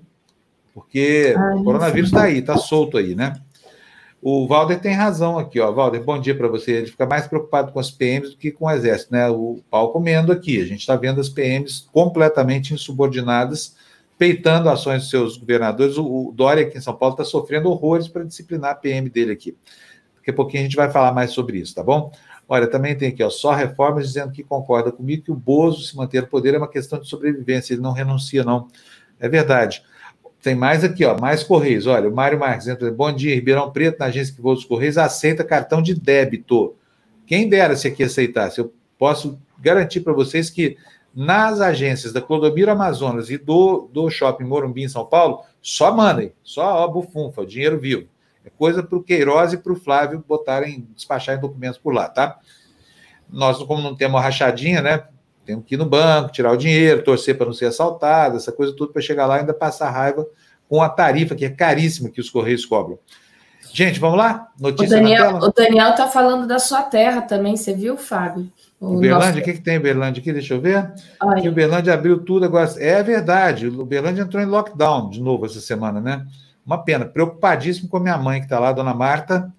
Porque 0.73 1.33
Ai, 1.37 1.55
o 1.55 1.63
coronavírus 1.63 2.09
está 2.09 2.23
aí, 2.23 2.39
está 2.39 2.57
solto 2.57 2.97
aí, 2.97 3.15
né? 3.15 3.39
O 4.21 4.45
Valder 4.47 4.81
tem 4.81 4.93
razão 4.93 5.39
aqui, 5.39 5.61
ó. 5.61 5.71
Valder, 5.71 6.03
bom 6.03 6.19
dia 6.19 6.35
para 6.35 6.49
você. 6.49 6.73
Ele 6.73 6.87
fica 6.87 7.05
mais 7.05 7.25
preocupado 7.25 7.71
com 7.71 7.79
as 7.79 7.89
PMs 7.89 8.31
do 8.31 8.37
que 8.37 8.51
com 8.51 8.65
o 8.65 8.71
Exército, 8.71 9.13
né? 9.13 9.29
O 9.29 9.61
pau 9.69 9.93
comendo 9.93 10.31
aqui. 10.31 10.61
A 10.61 10.65
gente 10.65 10.81
está 10.81 10.97
vendo 10.97 11.21
as 11.21 11.29
PMs 11.29 11.87
completamente 11.93 12.73
insubordinadas, 12.73 13.77
peitando 14.17 14.69
ações 14.69 15.03
dos 15.03 15.09
seus 15.09 15.37
governadores. 15.37 15.97
O, 15.97 16.33
Dória 16.35 16.63
aqui 16.63 16.77
em 16.77 16.81
São 16.81 16.93
Paulo 16.93 17.13
está 17.13 17.23
sofrendo 17.23 17.69
horrores 17.69 18.09
para 18.09 18.25
disciplinar 18.25 18.71
a 18.71 18.75
PM 18.75 19.09
dele 19.09 19.31
aqui. 19.31 19.55
Daqui 20.17 20.31
a 20.31 20.33
pouquinho 20.33 20.63
a 20.63 20.65
gente 20.65 20.75
vai 20.75 20.91
falar 20.91 21.13
mais 21.13 21.31
sobre 21.31 21.57
isso, 21.57 21.73
tá 21.73 21.81
bom? 21.81 22.11
Olha, 22.51 22.65
também 22.65 22.97
tem 22.97 23.09
aqui, 23.09 23.21
ó, 23.21 23.29
só 23.29 23.53
reformas 23.53 24.07
dizendo 24.07 24.31
que 24.31 24.43
concorda 24.43 24.91
comigo 24.91 25.23
que 25.23 25.31
o 25.31 25.35
Bozo 25.35 25.83
se 25.83 25.95
manter 25.95 26.23
no 26.23 26.27
poder 26.27 26.55
é 26.55 26.57
uma 26.57 26.67
questão 26.67 26.99
de 26.99 27.07
sobrevivência, 27.07 27.75
ele 27.75 27.81
não 27.81 27.91
renuncia, 27.91 28.43
não. 28.43 28.67
É 29.19 29.29
verdade. 29.29 29.83
Tem 30.41 30.55
mais 30.55 30.83
aqui, 30.83 31.05
ó, 31.05 31.15
mais 31.19 31.43
Correios. 31.43 31.85
Olha, 31.85 32.09
o 32.09 32.15
Mário 32.15 32.39
Marques 32.39 32.67
entra. 32.67 32.89
Bom 32.91 33.11
dia, 33.11 33.35
Ribeirão 33.35 33.69
Preto, 33.69 33.99
na 33.99 34.07
agência 34.07 34.33
que 34.33 34.41
voa 34.41 34.55
dos 34.55 34.65
Correios, 34.65 34.97
aceita 34.97 35.43
cartão 35.43 35.79
de 35.79 35.93
débito. 35.93 36.75
Quem 37.27 37.47
dera 37.47 37.75
se 37.75 37.87
aqui 37.87 38.01
aceitasse. 38.01 38.59
Eu 38.59 38.73
posso 38.97 39.39
garantir 39.59 39.99
para 39.99 40.13
vocês 40.13 40.49
que 40.49 40.75
nas 41.13 41.61
agências 41.61 42.13
da 42.13 42.21
Clodomiro 42.21 42.71
Amazonas 42.71 43.29
e 43.29 43.37
do, 43.37 43.87
do 43.93 44.09
Shopping 44.09 44.45
Morumbi 44.45 44.83
em 44.83 44.89
São 44.89 45.05
Paulo, 45.05 45.43
só 45.61 45.95
mandem, 45.95 46.31
só 46.41 46.83
ó, 46.83 46.87
bufunfa, 46.87 47.45
dinheiro 47.45 47.79
vivo. 47.79 48.07
É 48.49 48.57
coisa 48.57 48.81
para 48.81 48.97
o 48.97 49.03
Queiroz 49.03 49.53
e 49.53 49.57
para 49.57 49.71
o 49.71 49.75
Flávio 49.75 50.23
botarem, 50.27 50.87
despacharem 50.95 51.39
documentos 51.39 51.77
por 51.77 51.93
lá, 51.93 52.09
tá? 52.09 52.39
Nós, 53.29 53.59
como 53.59 53.81
não 53.81 53.95
temos 53.95 54.19
rachadinha, 54.19 54.81
né? 54.81 55.03
Temos 55.45 55.65
que 55.65 55.75
ir 55.75 55.77
no 55.77 55.85
banco, 55.85 56.31
tirar 56.31 56.51
o 56.51 56.57
dinheiro, 56.57 57.03
torcer 57.03 57.37
para 57.37 57.45
não 57.45 57.53
ser 57.53 57.65
assaltado, 57.65 58.37
essa 58.37 58.51
coisa 58.51 58.75
tudo 58.75 58.91
para 58.91 59.01
chegar 59.01 59.27
lá 59.27 59.37
e 59.37 59.39
ainda 59.41 59.53
passar 59.53 59.91
raiva 59.91 60.25
com 60.67 60.81
a 60.81 60.89
tarifa, 60.89 61.35
que 61.35 61.45
é 61.45 61.49
caríssima 61.49 62.09
que 62.09 62.19
os 62.19 62.29
Correios 62.29 62.65
cobram. 62.65 62.97
Gente, 63.71 63.99
vamos 63.99 64.17
lá? 64.17 64.47
Notícia 64.59 64.97
o 64.97 64.99
Daniel, 64.99 65.35
O 65.37 65.51
Daniel 65.51 65.91
está 65.91 66.07
falando 66.07 66.47
da 66.47 66.57
sua 66.57 66.81
terra 66.81 67.21
também, 67.21 67.55
você 67.55 67.73
viu, 67.73 67.97
Fábio? 67.97 68.51
O 68.79 68.95
Uberlândia, 68.95 69.27
nosso... 69.27 69.39
o 69.39 69.43
que, 69.43 69.53
que 69.53 69.61
tem 69.61 69.77
Uberlândia 69.77 70.21
aqui? 70.21 70.33
Deixa 70.33 70.55
eu 70.55 70.61
ver. 70.61 70.91
Ai. 71.21 71.41
Que 71.41 71.49
Uberlândia 71.49 71.93
abriu 71.93 72.19
tudo 72.19 72.45
agora. 72.45 72.71
É 72.77 73.03
verdade, 73.03 73.67
o 73.67 73.81
Uberlândia 73.81 74.23
entrou 74.23 74.41
em 74.41 74.45
lockdown 74.45 75.09
de 75.09 75.21
novo 75.21 75.45
essa 75.45 75.59
semana, 75.59 76.01
né? 76.01 76.25
Uma 76.69 76.83
pena. 76.83 77.03
Preocupadíssimo 77.03 77.89
com 77.89 77.97
a 77.97 77.99
minha 77.99 78.17
mãe 78.19 78.39
que 78.39 78.45
está 78.45 78.59
lá, 78.59 78.71
dona 78.71 78.93
Marta, 78.93 79.51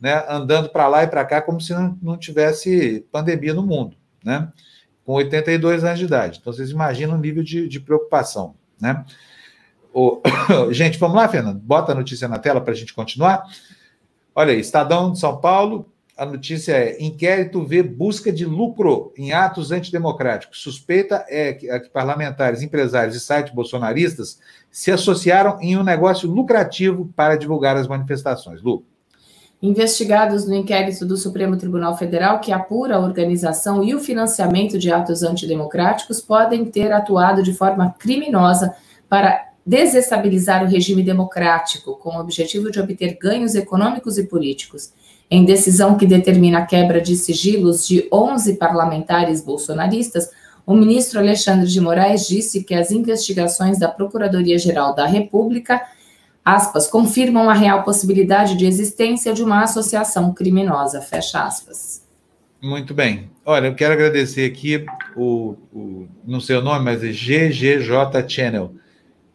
né? 0.00 0.24
Andando 0.28 0.68
para 0.68 0.88
lá 0.88 1.04
e 1.04 1.06
para 1.06 1.24
cá 1.24 1.40
como 1.40 1.60
se 1.60 1.72
não, 1.72 1.96
não 2.02 2.16
tivesse 2.18 3.06
pandemia 3.12 3.54
no 3.54 3.64
mundo, 3.64 3.96
né? 4.24 4.50
Com 5.04 5.12
82 5.12 5.84
anos 5.84 6.00
de 6.00 6.06
idade. 6.06 6.38
Então 6.40 6.52
vocês 6.52 6.70
imaginam 6.70 7.14
o 7.14 7.20
nível 7.20 7.44
de, 7.44 7.68
de 7.68 7.78
preocupação, 7.78 8.56
né? 8.80 9.04
O... 9.94 10.20
gente, 10.74 10.98
vamos 10.98 11.14
lá, 11.14 11.28
Fernando? 11.28 11.60
Bota 11.60 11.92
a 11.92 11.94
notícia 11.94 12.26
na 12.26 12.36
tela 12.36 12.60
para 12.60 12.72
a 12.72 12.76
gente 12.76 12.92
continuar. 12.92 13.44
Olha 14.34 14.52
aí, 14.52 14.58
Estadão 14.58 15.12
de 15.12 15.20
São 15.20 15.40
Paulo, 15.40 15.88
a 16.16 16.24
notícia 16.24 16.72
é: 16.72 16.96
inquérito 17.02 17.62
vê 17.64 17.82
busca 17.82 18.32
de 18.32 18.46
lucro 18.46 19.12
em 19.16 19.32
atos 19.32 19.70
antidemocráticos. 19.70 20.62
Suspeita 20.62 21.24
é 21.28 21.52
que, 21.52 21.68
é 21.68 21.78
que 21.78 21.90
parlamentares, 21.90 22.62
empresários 22.62 23.14
e 23.14 23.20
sites 23.20 23.52
bolsonaristas 23.52 24.38
se 24.70 24.90
associaram 24.90 25.60
em 25.60 25.76
um 25.76 25.84
negócio 25.84 26.30
lucrativo 26.30 27.12
para 27.14 27.36
divulgar 27.36 27.76
as 27.76 27.86
manifestações. 27.86 28.62
Lu. 28.62 28.82
Investigados 29.60 30.46
no 30.46 30.54
inquérito 30.54 31.04
do 31.06 31.16
Supremo 31.16 31.56
Tribunal 31.56 31.96
Federal 31.96 32.40
que 32.40 32.52
apura 32.52 32.96
a 32.96 33.00
organização 33.00 33.82
e 33.82 33.94
o 33.94 34.00
financiamento 34.00 34.78
de 34.78 34.90
atos 34.90 35.22
antidemocráticos 35.22 36.20
podem 36.20 36.64
ter 36.66 36.92
atuado 36.92 37.42
de 37.42 37.54
forma 37.54 37.94
criminosa 37.98 38.74
para 39.08 39.46
desestabilizar 39.64 40.62
o 40.62 40.68
regime 40.68 41.02
democrático, 41.02 41.96
com 41.96 42.10
o 42.10 42.20
objetivo 42.20 42.70
de 42.70 42.78
obter 42.78 43.18
ganhos 43.20 43.54
econômicos 43.54 44.16
e 44.16 44.24
políticos. 44.24 44.92
Em 45.30 45.44
decisão 45.44 45.96
que 45.96 46.06
determina 46.06 46.58
a 46.58 46.66
quebra 46.66 47.00
de 47.00 47.16
sigilos 47.16 47.86
de 47.86 48.08
11 48.12 48.54
parlamentares 48.54 49.42
bolsonaristas, 49.42 50.30
o 50.64 50.74
ministro 50.74 51.18
Alexandre 51.18 51.68
de 51.68 51.80
Moraes 51.80 52.26
disse 52.26 52.64
que 52.64 52.74
as 52.74 52.90
investigações 52.90 53.78
da 53.78 53.88
Procuradoria-Geral 53.88 54.94
da 54.94 55.06
República, 55.06 55.82
aspas, 56.44 56.86
confirmam 56.86 57.48
a 57.50 57.54
real 57.54 57.82
possibilidade 57.82 58.56
de 58.56 58.66
existência 58.66 59.32
de 59.32 59.42
uma 59.42 59.62
associação 59.62 60.32
criminosa, 60.32 61.00
fecha 61.00 61.42
aspas. 61.42 62.04
Muito 62.62 62.94
bem. 62.94 63.30
Olha, 63.44 63.66
eu 63.66 63.74
quero 63.74 63.92
agradecer 63.92 64.50
aqui 64.50 64.84
o, 65.16 65.54
o 65.72 66.08
não 66.24 66.40
sei 66.40 66.56
o 66.56 66.62
nome, 66.62 66.84
mas 66.84 67.02
é 67.04 67.08
GGJ 67.08 68.28
Channel 68.28 68.72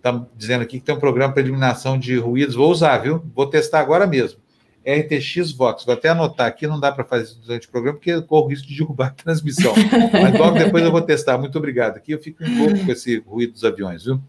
está 0.02 0.26
dizendo 0.36 0.64
aqui 0.64 0.80
que 0.80 0.86
tem 0.86 0.96
um 0.96 1.00
programa 1.00 1.32
para 1.32 1.44
eliminação 1.44 1.98
de 1.98 2.18
ruídos. 2.18 2.56
Vou 2.56 2.72
usar, 2.72 2.98
viu? 2.98 3.24
Vou 3.36 3.46
testar 3.46 3.80
agora 3.80 4.08
mesmo. 4.08 4.41
RTX 4.86 5.52
Vox. 5.52 5.86
Vou 5.86 5.94
até 5.94 6.10
anotar 6.10 6.48
aqui, 6.48 6.68
não 6.68 6.80
dá 6.80 6.92
para 6.92 7.04
fazer 7.04 7.36
durante 7.44 7.68
o 7.68 7.72
programa, 7.72 7.98
porque 7.98 8.22
corro 8.24 8.46
o 8.46 8.50
risco 8.50 8.68
de 8.68 8.78
derrubar 8.78 9.08
a 9.08 9.24
transmissão. 9.24 9.74
Mas 10.12 10.40
logo 10.40 10.58
depois 10.58 10.84
eu 10.84 10.92
vou 10.92 11.02
testar. 11.02 11.38
Muito 11.38 11.58
obrigado. 11.58 11.98
Aqui 11.98 12.14
eu 12.14 12.20
fico 12.20 12.44
um 12.44 12.58
pouco 12.58 12.86
com 12.86 12.92
esse 12.92 13.20
ruído 13.20 13.54
dos 13.54 13.64
aviões, 13.64 14.04
viu? 14.04 14.20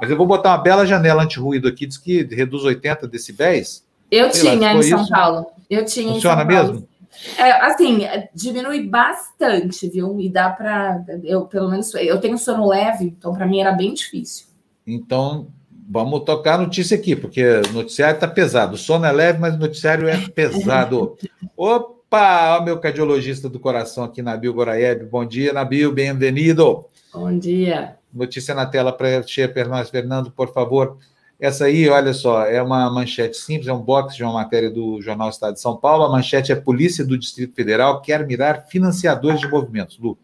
Mas 0.00 0.10
eu 0.10 0.16
vou 0.16 0.26
botar 0.26 0.50
uma 0.50 0.58
bela 0.58 0.86
janela 0.86 1.22
anti-ruído 1.22 1.68
aqui, 1.68 1.86
diz 1.86 1.98
que 1.98 2.22
reduz 2.24 2.64
80 2.64 3.06
decibéis. 3.06 3.84
Eu 4.10 4.32
Sei 4.32 4.56
tinha 4.56 4.72
lá, 4.72 4.78
em 4.78 4.82
São 4.82 5.02
isso. 5.02 5.10
Paulo. 5.10 5.46
Eu 5.68 5.84
tinha 5.84 6.12
Funciona 6.14 6.44
mesmo? 6.44 6.88
É, 7.36 7.50
assim, 7.66 8.00
diminui 8.34 8.86
bastante, 8.86 9.88
viu? 9.88 10.18
E 10.20 10.28
dá 10.28 10.50
para. 10.50 11.04
Eu, 11.22 11.42
pelo 11.42 11.70
menos, 11.70 11.92
eu 11.94 12.18
tenho 12.20 12.38
sono 12.38 12.66
leve, 12.66 13.04
então 13.04 13.32
para 13.32 13.46
mim 13.46 13.60
era 13.60 13.72
bem 13.72 13.92
difícil. 13.92 14.46
Então, 14.86 15.48
vamos 15.90 16.22
tocar 16.22 16.54
a 16.54 16.58
notícia 16.58 16.96
aqui, 16.96 17.16
porque 17.16 17.44
o 17.44 17.72
noticiário 17.72 18.14
está 18.14 18.28
pesado. 18.28 18.74
O 18.74 18.78
sono 18.78 19.04
é 19.04 19.10
leve, 19.10 19.40
mas 19.40 19.56
o 19.56 19.58
noticiário 19.58 20.08
é 20.08 20.16
pesado. 20.28 21.16
Opa, 21.56 22.58
ó, 22.58 22.62
meu 22.62 22.78
cardiologista 22.78 23.48
do 23.48 23.58
coração 23.58 24.04
aqui, 24.04 24.22
Nabil 24.22 24.54
Goraeb. 24.54 25.04
Bom 25.04 25.24
dia, 25.24 25.52
Nabil, 25.52 25.92
bem-vindo. 25.92 26.84
Bom 27.12 27.36
dia. 27.36 27.96
Notícia 28.14 28.54
na 28.54 28.66
tela 28.66 28.92
para 28.92 29.08
nós, 29.68 29.90
Fernando, 29.90 30.30
por 30.30 30.52
favor. 30.52 30.96
Essa 31.40 31.64
aí, 31.64 31.88
olha 31.88 32.12
só, 32.12 32.44
é 32.44 32.62
uma 32.62 32.88
manchete 32.90 33.36
simples, 33.36 33.66
é 33.66 33.72
um 33.72 33.80
box 33.80 34.14
de 34.14 34.22
uma 34.22 34.34
matéria 34.34 34.70
do 34.70 35.00
Jornal 35.00 35.30
Estado 35.30 35.54
de 35.54 35.60
São 35.60 35.76
Paulo. 35.76 36.04
A 36.04 36.10
manchete 36.10 36.52
é 36.52 36.54
Polícia 36.54 37.04
do 37.04 37.18
Distrito 37.18 37.54
Federal 37.54 38.00
quer 38.00 38.24
mirar 38.26 38.66
financiadores 38.68 39.40
de 39.40 39.48
movimentos. 39.48 39.98
Lu. 39.98 40.16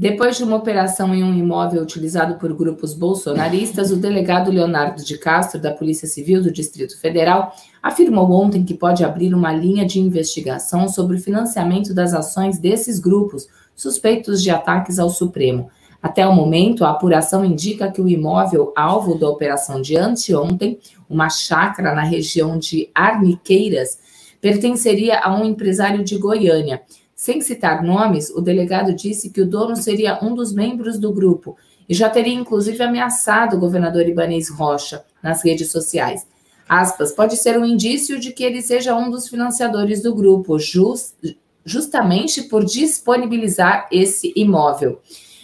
Depois 0.00 0.38
de 0.38 0.44
uma 0.44 0.56
operação 0.56 1.14
em 1.14 1.22
um 1.22 1.34
imóvel 1.34 1.82
utilizado 1.82 2.36
por 2.36 2.54
grupos 2.54 2.94
bolsonaristas, 2.94 3.90
o 3.90 3.96
delegado 3.96 4.50
Leonardo 4.50 5.04
de 5.04 5.18
Castro, 5.18 5.60
da 5.60 5.74
Polícia 5.74 6.08
Civil 6.08 6.42
do 6.42 6.50
Distrito 6.50 6.98
Federal, 6.98 7.54
afirmou 7.82 8.32
ontem 8.32 8.64
que 8.64 8.72
pode 8.72 9.04
abrir 9.04 9.34
uma 9.34 9.52
linha 9.52 9.84
de 9.84 10.00
investigação 10.00 10.88
sobre 10.88 11.18
o 11.18 11.20
financiamento 11.20 11.92
das 11.92 12.14
ações 12.14 12.58
desses 12.58 12.98
grupos, 12.98 13.46
suspeitos 13.76 14.42
de 14.42 14.50
ataques 14.50 14.98
ao 14.98 15.10
Supremo. 15.10 15.68
Até 16.02 16.26
o 16.26 16.34
momento, 16.34 16.82
a 16.82 16.92
apuração 16.92 17.44
indica 17.44 17.92
que 17.92 18.00
o 18.00 18.08
imóvel 18.08 18.72
alvo 18.74 19.18
da 19.18 19.28
operação 19.28 19.82
de 19.82 19.98
anteontem, 19.98 20.78
uma 21.10 21.28
chácara 21.28 21.94
na 21.94 22.04
região 22.04 22.58
de 22.58 22.88
Arniqueiras, 22.94 23.98
pertenceria 24.40 25.20
a 25.20 25.38
um 25.38 25.44
empresário 25.44 26.02
de 26.02 26.16
Goiânia 26.16 26.80
sem 27.20 27.42
citar 27.42 27.82
nomes, 27.82 28.30
o 28.30 28.40
delegado 28.40 28.94
disse 28.94 29.28
que 29.28 29.42
o 29.42 29.46
dono 29.46 29.76
seria 29.76 30.18
um 30.24 30.34
dos 30.34 30.54
membros 30.54 30.98
do 30.98 31.12
grupo 31.12 31.54
e 31.86 31.92
já 31.92 32.08
teria 32.08 32.32
inclusive 32.32 32.82
ameaçado 32.82 33.56
o 33.56 33.60
governador 33.60 34.08
Ibanez 34.08 34.48
Rocha 34.48 35.04
nas 35.22 35.44
redes 35.44 35.70
sociais. 35.70 36.26
Aspas, 36.66 37.12
pode 37.12 37.36
ser 37.36 37.58
um 37.58 37.64
indício 37.66 38.18
de 38.18 38.32
que 38.32 38.42
ele 38.42 38.62
seja 38.62 38.96
um 38.96 39.10
dos 39.10 39.28
financiadores 39.28 40.02
do 40.02 40.14
grupo, 40.14 40.58
just, 40.58 41.14
justamente 41.62 42.44
por 42.44 42.64
disponibilizar 42.64 43.86
esse 43.92 44.32
imóvel. 44.34 44.98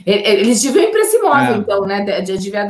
Eles 0.04 0.62
deviam 0.62 0.84
ir 0.84 0.90
para 0.90 1.00
esse 1.00 1.16
imóvel, 1.16 1.54
é. 1.54 1.56
então, 1.58 1.86
né? 1.86 2.20
Devia 2.20 2.66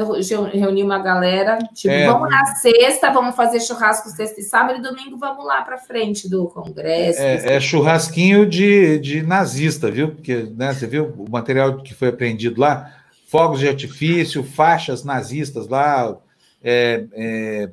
reunir 0.52 0.82
uma 0.82 0.98
galera, 0.98 1.58
tipo, 1.74 1.92
é. 1.92 2.06
vamos 2.06 2.30
na 2.30 2.46
sexta, 2.54 3.10
vamos 3.10 3.34
fazer 3.34 3.60
churrasco 3.60 4.08
sexta 4.10 4.40
e 4.40 4.44
sábado, 4.44 4.78
e 4.78 4.82
domingo 4.82 5.16
vamos 5.18 5.44
lá 5.44 5.62
para 5.62 5.76
frente 5.76 6.28
do 6.28 6.46
Congresso. 6.46 7.20
É, 7.20 7.56
é, 7.56 7.60
churrasquinho 7.60 8.46
de, 8.46 8.98
de 9.00 9.22
nazista, 9.22 9.90
viu? 9.90 10.10
Porque 10.10 10.48
né, 10.56 10.72
você 10.72 10.86
viu 10.86 11.14
o 11.16 11.30
material 11.30 11.78
que 11.78 11.94
foi 11.94 12.08
apreendido 12.08 12.60
lá? 12.60 12.92
Fogos 13.28 13.58
de 13.58 13.68
artifício, 13.68 14.44
faixas 14.44 15.02
nazistas 15.02 15.68
lá, 15.68 16.16
é, 16.62 17.04
é, 17.12 17.70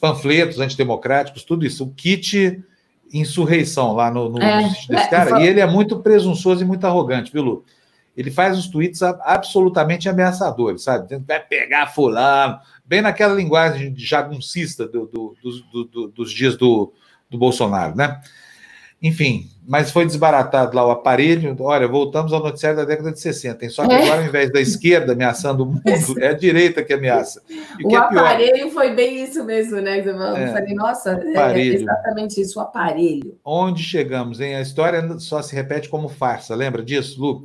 panfletos 0.00 0.60
antidemocráticos, 0.60 1.44
tudo 1.44 1.64
isso. 1.64 1.84
O 1.84 1.90
kit 1.90 2.62
insurreição 3.12 3.92
lá 3.94 4.10
no, 4.10 4.28
no 4.28 4.42
é, 4.42 4.62
desse 4.88 5.08
cara. 5.08 5.40
E 5.40 5.46
ele 5.46 5.60
é 5.60 5.66
muito 5.66 6.00
presunçoso 6.00 6.62
e 6.62 6.66
muito 6.66 6.84
arrogante, 6.84 7.32
viu, 7.32 7.42
Lu? 7.42 7.64
Ele 8.16 8.30
faz 8.30 8.56
uns 8.56 8.68
tweets 8.68 9.02
absolutamente 9.02 10.08
ameaçadores, 10.08 10.82
sabe? 10.82 11.18
Vai 11.26 11.40
pegar 11.40 11.88
fulano, 11.88 12.58
bem 12.84 13.02
naquela 13.02 13.34
linguagem 13.34 13.92
de 13.92 14.04
jaguncista 14.04 14.86
do, 14.86 15.06
do, 15.06 15.36
do, 15.84 16.08
dos 16.08 16.30
dias 16.32 16.56
do, 16.56 16.92
Bolsonaro, 17.36 17.96
né? 17.96 18.20
Enfim, 19.02 19.50
mas 19.66 19.90
foi 19.90 20.06
desbaratado 20.06 20.74
lá 20.74 20.86
o 20.86 20.90
aparelho. 20.90 21.54
Olha, 21.60 21.86
voltamos 21.86 22.32
ao 22.32 22.42
noticiário 22.42 22.78
da 22.78 22.86
década 22.86 23.12
de 23.12 23.20
60. 23.20 23.56
Tem 23.56 23.68
só 23.68 23.86
que 23.86 23.92
agora, 23.92 24.22
ao 24.22 24.26
invés 24.26 24.50
da 24.50 24.60
esquerda 24.60 25.12
ameaçando 25.12 25.62
o 25.62 25.66
mundo, 25.66 25.82
é 26.22 26.28
a 26.28 26.32
direita 26.32 26.82
que 26.82 26.92
ameaça. 26.94 27.42
E 27.78 27.84
o 27.84 27.88
que 27.88 27.94
é 27.94 27.98
aparelho 27.98 28.52
pior, 28.54 28.70
foi 28.70 28.94
bem 28.94 29.22
isso 29.22 29.44
mesmo, 29.44 29.78
né? 29.80 30.00
Eu 30.00 30.36
é, 30.36 30.52
falei, 30.52 30.74
nossa, 30.74 31.20
é 31.22 31.58
exatamente 31.58 32.40
isso, 32.40 32.58
o 32.58 32.62
aparelho. 32.62 33.38
Onde 33.44 33.82
chegamos, 33.82 34.40
hein? 34.40 34.54
A 34.54 34.62
história 34.62 35.18
só 35.18 35.42
se 35.42 35.54
repete 35.54 35.90
como 35.90 36.08
farsa. 36.08 36.54
Lembra 36.54 36.82
disso, 36.82 37.20
Lu? 37.20 37.44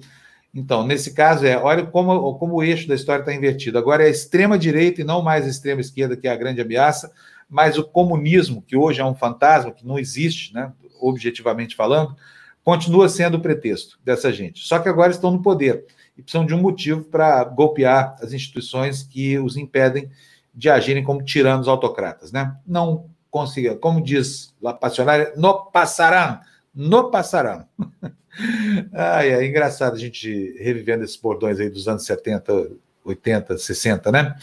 Então, 0.54 0.86
nesse 0.86 1.14
caso, 1.14 1.46
é 1.46 1.58
olha 1.58 1.86
como, 1.86 2.36
como 2.36 2.56
o 2.56 2.64
eixo 2.64 2.88
da 2.88 2.96
história 2.96 3.22
está 3.22 3.34
invertido. 3.34 3.78
Agora 3.78 4.04
é 4.04 4.08
a 4.08 4.10
extrema-direita 4.10 5.02
e 5.02 5.04
não 5.04 5.22
mais 5.22 5.46
a 5.46 5.50
extrema-esquerda, 5.50 6.18
que 6.18 6.28
é 6.28 6.32
a 6.32 6.36
grande 6.36 6.62
ameaça, 6.62 7.12
mas 7.48 7.78
o 7.78 7.84
comunismo, 7.84 8.62
que 8.62 8.76
hoje 8.76 9.02
é 9.02 9.06
um 9.06 9.16
fantasma, 9.16 9.72
que 9.72 9.86
não 9.86 10.00
existe, 10.00 10.54
né, 10.54 10.72
objetivamente 11.00 11.76
falando, 11.76 12.16
continua 12.64 13.10
sendo 13.10 13.38
o 13.38 13.42
pretexto 13.42 14.00
dessa 14.04 14.32
gente. 14.32 14.66
Só 14.66 14.80
que 14.80 14.90
agora 14.90 15.12
estão 15.12 15.32
no 15.32 15.42
poder 15.42 15.86
e 16.18 16.22
precisam 16.22 16.46
de 16.46 16.54
um 16.54 16.62
motivo 16.62 17.04
para 17.04 17.44
golpear 17.44 18.16
as 18.22 18.34
instituições 18.34 19.04
que 19.04 19.40
os 19.40 19.56
impedem 19.56 20.10
de 20.54 20.70
agirem 20.70 21.04
como 21.04 21.24
tiranos 21.24 21.68
autocratas. 21.68 22.32
Né? 22.32 22.56
Não 22.68 23.06
consiga, 23.32 23.76
como 23.76 24.02
diz 24.02 24.54
La 24.62 24.74
Passionária, 24.74 25.34
não 25.38 25.66
passarão 25.66 26.40
no 26.74 27.10
passarão. 27.12 27.66
Ai, 28.94 29.32
é 29.32 29.46
engraçado 29.46 29.96
a 29.96 30.00
gente 30.00 30.56
revivendo 30.60 31.04
esses 31.04 31.18
bordões 31.18 31.60
aí 31.60 31.70
dos 31.70 31.88
anos 31.88 32.06
70, 32.06 32.72
80, 33.04 33.58
60, 33.58 34.12
né? 34.12 34.36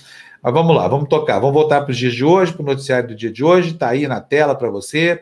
Mas 0.42 0.52
vamos 0.52 0.76
lá, 0.76 0.86
vamos 0.86 1.08
tocar. 1.08 1.38
Vamos 1.38 1.54
voltar 1.54 1.82
para 1.82 1.90
os 1.90 1.96
dias 1.96 2.14
de 2.14 2.24
hoje, 2.24 2.52
para 2.52 2.62
o 2.62 2.66
noticiário 2.66 3.08
do 3.08 3.14
dia 3.14 3.32
de 3.32 3.42
hoje. 3.42 3.72
Está 3.72 3.88
aí 3.88 4.06
na 4.06 4.20
tela 4.20 4.54
para 4.54 4.70
você. 4.70 5.20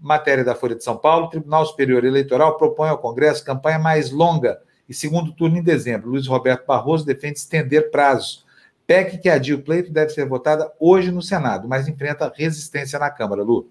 Matéria 0.00 0.44
da 0.44 0.54
Folha 0.54 0.74
de 0.74 0.84
São 0.84 0.96
Paulo. 0.96 1.28
Tribunal 1.28 1.66
Superior 1.66 2.04
Eleitoral 2.04 2.56
propõe 2.56 2.88
ao 2.88 2.98
Congresso 2.98 3.44
campanha 3.44 3.78
mais 3.78 4.10
longa 4.10 4.60
e 4.88 4.94
segundo 4.94 5.32
turno 5.32 5.58
em 5.58 5.62
dezembro. 5.62 6.10
Luiz 6.10 6.26
Roberto 6.26 6.66
Barroso 6.66 7.04
defende 7.04 7.38
estender 7.38 7.90
prazos. 7.90 8.44
PEC 8.86 9.18
que 9.18 9.28
adia 9.28 9.54
o 9.54 9.62
pleito 9.62 9.92
deve 9.92 10.10
ser 10.10 10.26
votada 10.26 10.72
hoje 10.78 11.10
no 11.10 11.22
Senado, 11.22 11.68
mas 11.68 11.88
enfrenta 11.88 12.32
resistência 12.34 12.98
na 12.98 13.10
Câmara, 13.10 13.42
Lu. 13.42 13.70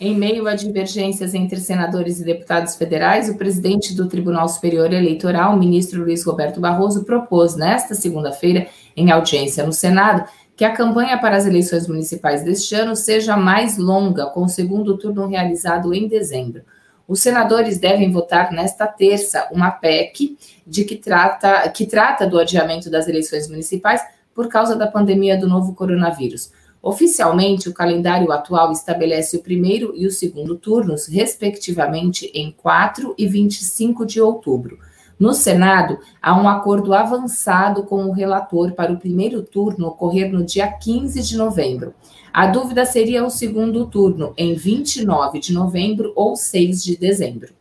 Em 0.00 0.16
meio 0.16 0.46
a 0.46 0.54
divergências 0.54 1.34
entre 1.34 1.58
senadores 1.58 2.20
e 2.20 2.24
deputados 2.24 2.76
federais, 2.76 3.28
o 3.28 3.36
presidente 3.36 3.92
do 3.96 4.06
Tribunal 4.06 4.48
Superior 4.48 4.92
Eleitoral, 4.92 5.56
ministro 5.56 6.04
Luiz 6.04 6.24
Roberto 6.24 6.60
Barroso, 6.60 7.04
propôs 7.04 7.56
nesta 7.56 7.96
segunda-feira, 7.96 8.68
em 8.96 9.10
audiência 9.10 9.66
no 9.66 9.72
Senado, 9.72 10.24
que 10.56 10.64
a 10.64 10.72
campanha 10.72 11.18
para 11.18 11.36
as 11.36 11.46
eleições 11.46 11.88
municipais 11.88 12.44
deste 12.44 12.76
ano 12.76 12.94
seja 12.94 13.36
mais 13.36 13.76
longa, 13.76 14.26
com 14.26 14.44
o 14.44 14.48
segundo 14.48 14.96
turno 14.96 15.26
realizado 15.26 15.92
em 15.92 16.06
dezembro. 16.06 16.62
Os 17.08 17.20
senadores 17.20 17.78
devem 17.78 18.12
votar 18.12 18.52
nesta 18.52 18.86
terça 18.86 19.48
uma 19.50 19.72
PEC 19.72 20.38
de 20.64 20.84
que 20.84 20.94
trata, 20.94 21.68
que 21.70 21.86
trata 21.86 22.24
do 22.24 22.38
adiamento 22.38 22.88
das 22.88 23.08
eleições 23.08 23.48
municipais 23.48 24.00
por 24.32 24.46
causa 24.46 24.76
da 24.76 24.86
pandemia 24.86 25.36
do 25.36 25.48
novo 25.48 25.74
coronavírus. 25.74 26.52
Oficialmente, 26.82 27.68
o 27.68 27.74
calendário 27.74 28.30
atual 28.30 28.70
estabelece 28.70 29.36
o 29.36 29.42
primeiro 29.42 29.92
e 29.96 30.06
o 30.06 30.10
segundo 30.10 30.56
turnos, 30.56 31.06
respectivamente, 31.06 32.30
em 32.32 32.52
4 32.52 33.14
e 33.18 33.26
25 33.26 34.06
de 34.06 34.20
outubro. 34.20 34.78
No 35.18 35.34
Senado, 35.34 35.98
há 36.22 36.40
um 36.40 36.48
acordo 36.48 36.94
avançado 36.94 37.82
com 37.82 38.04
o 38.04 38.12
relator 38.12 38.72
para 38.72 38.92
o 38.92 38.98
primeiro 38.98 39.42
turno 39.42 39.88
ocorrer 39.88 40.32
no 40.32 40.44
dia 40.44 40.70
15 40.70 41.20
de 41.22 41.36
novembro. 41.36 41.92
A 42.32 42.46
dúvida 42.46 42.84
seria 42.84 43.24
o 43.24 43.30
segundo 43.30 43.84
turno, 43.86 44.32
em 44.36 44.54
29 44.54 45.40
de 45.40 45.52
novembro 45.52 46.12
ou 46.14 46.36
6 46.36 46.84
de 46.84 46.96
dezembro. 46.96 47.52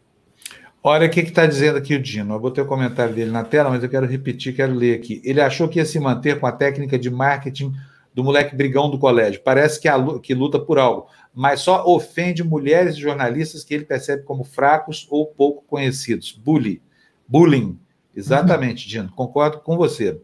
Olha 0.84 1.08
o 1.08 1.10
que 1.10 1.22
está 1.22 1.48
dizendo 1.48 1.80
aqui 1.80 1.96
o 1.96 2.02
Dino. 2.02 2.36
Eu 2.36 2.40
botei 2.40 2.64
o 2.64 2.68
comentário 2.68 3.16
dele 3.16 3.32
na 3.32 3.44
tela, 3.44 3.72
mas 3.72 3.82
eu 3.82 3.90
quero 3.90 4.06
repetir, 4.06 4.56
quero 4.56 4.74
ler 4.74 4.96
aqui. 4.96 5.20
Ele 5.26 5.42
achou 5.42 5.68
que 5.68 5.80
ia 5.80 5.86
se 5.86 6.00
manter 6.00 6.40
com 6.40 6.46
a 6.46 6.52
técnica 6.52 6.98
de 6.98 7.10
marketing 7.10 7.74
do 8.18 8.24
moleque 8.24 8.56
brigão 8.56 8.90
do 8.90 8.98
colégio. 8.98 9.40
Parece 9.44 9.80
que, 9.80 9.88
a, 9.88 10.04
que 10.20 10.34
luta 10.34 10.60
por 10.60 10.80
algo, 10.80 11.08
mas 11.36 11.60
só 11.60 11.86
ofende 11.86 12.44
mulheres 12.44 12.96
e 12.96 13.00
jornalistas 13.00 13.64
que 13.64 13.76
ele 13.76 13.86
percebe 13.86 14.24
como 14.24 14.44
fracos 14.44 15.06
ou 15.12 15.28
pouco 15.28 15.64
conhecidos. 15.68 16.32
Bullying. 16.32 16.82
Bullying. 17.28 17.80
Exatamente, 18.16 18.88
Dino. 18.88 19.12
Concordo 19.12 19.60
com 19.60 19.78
você. 19.78 20.20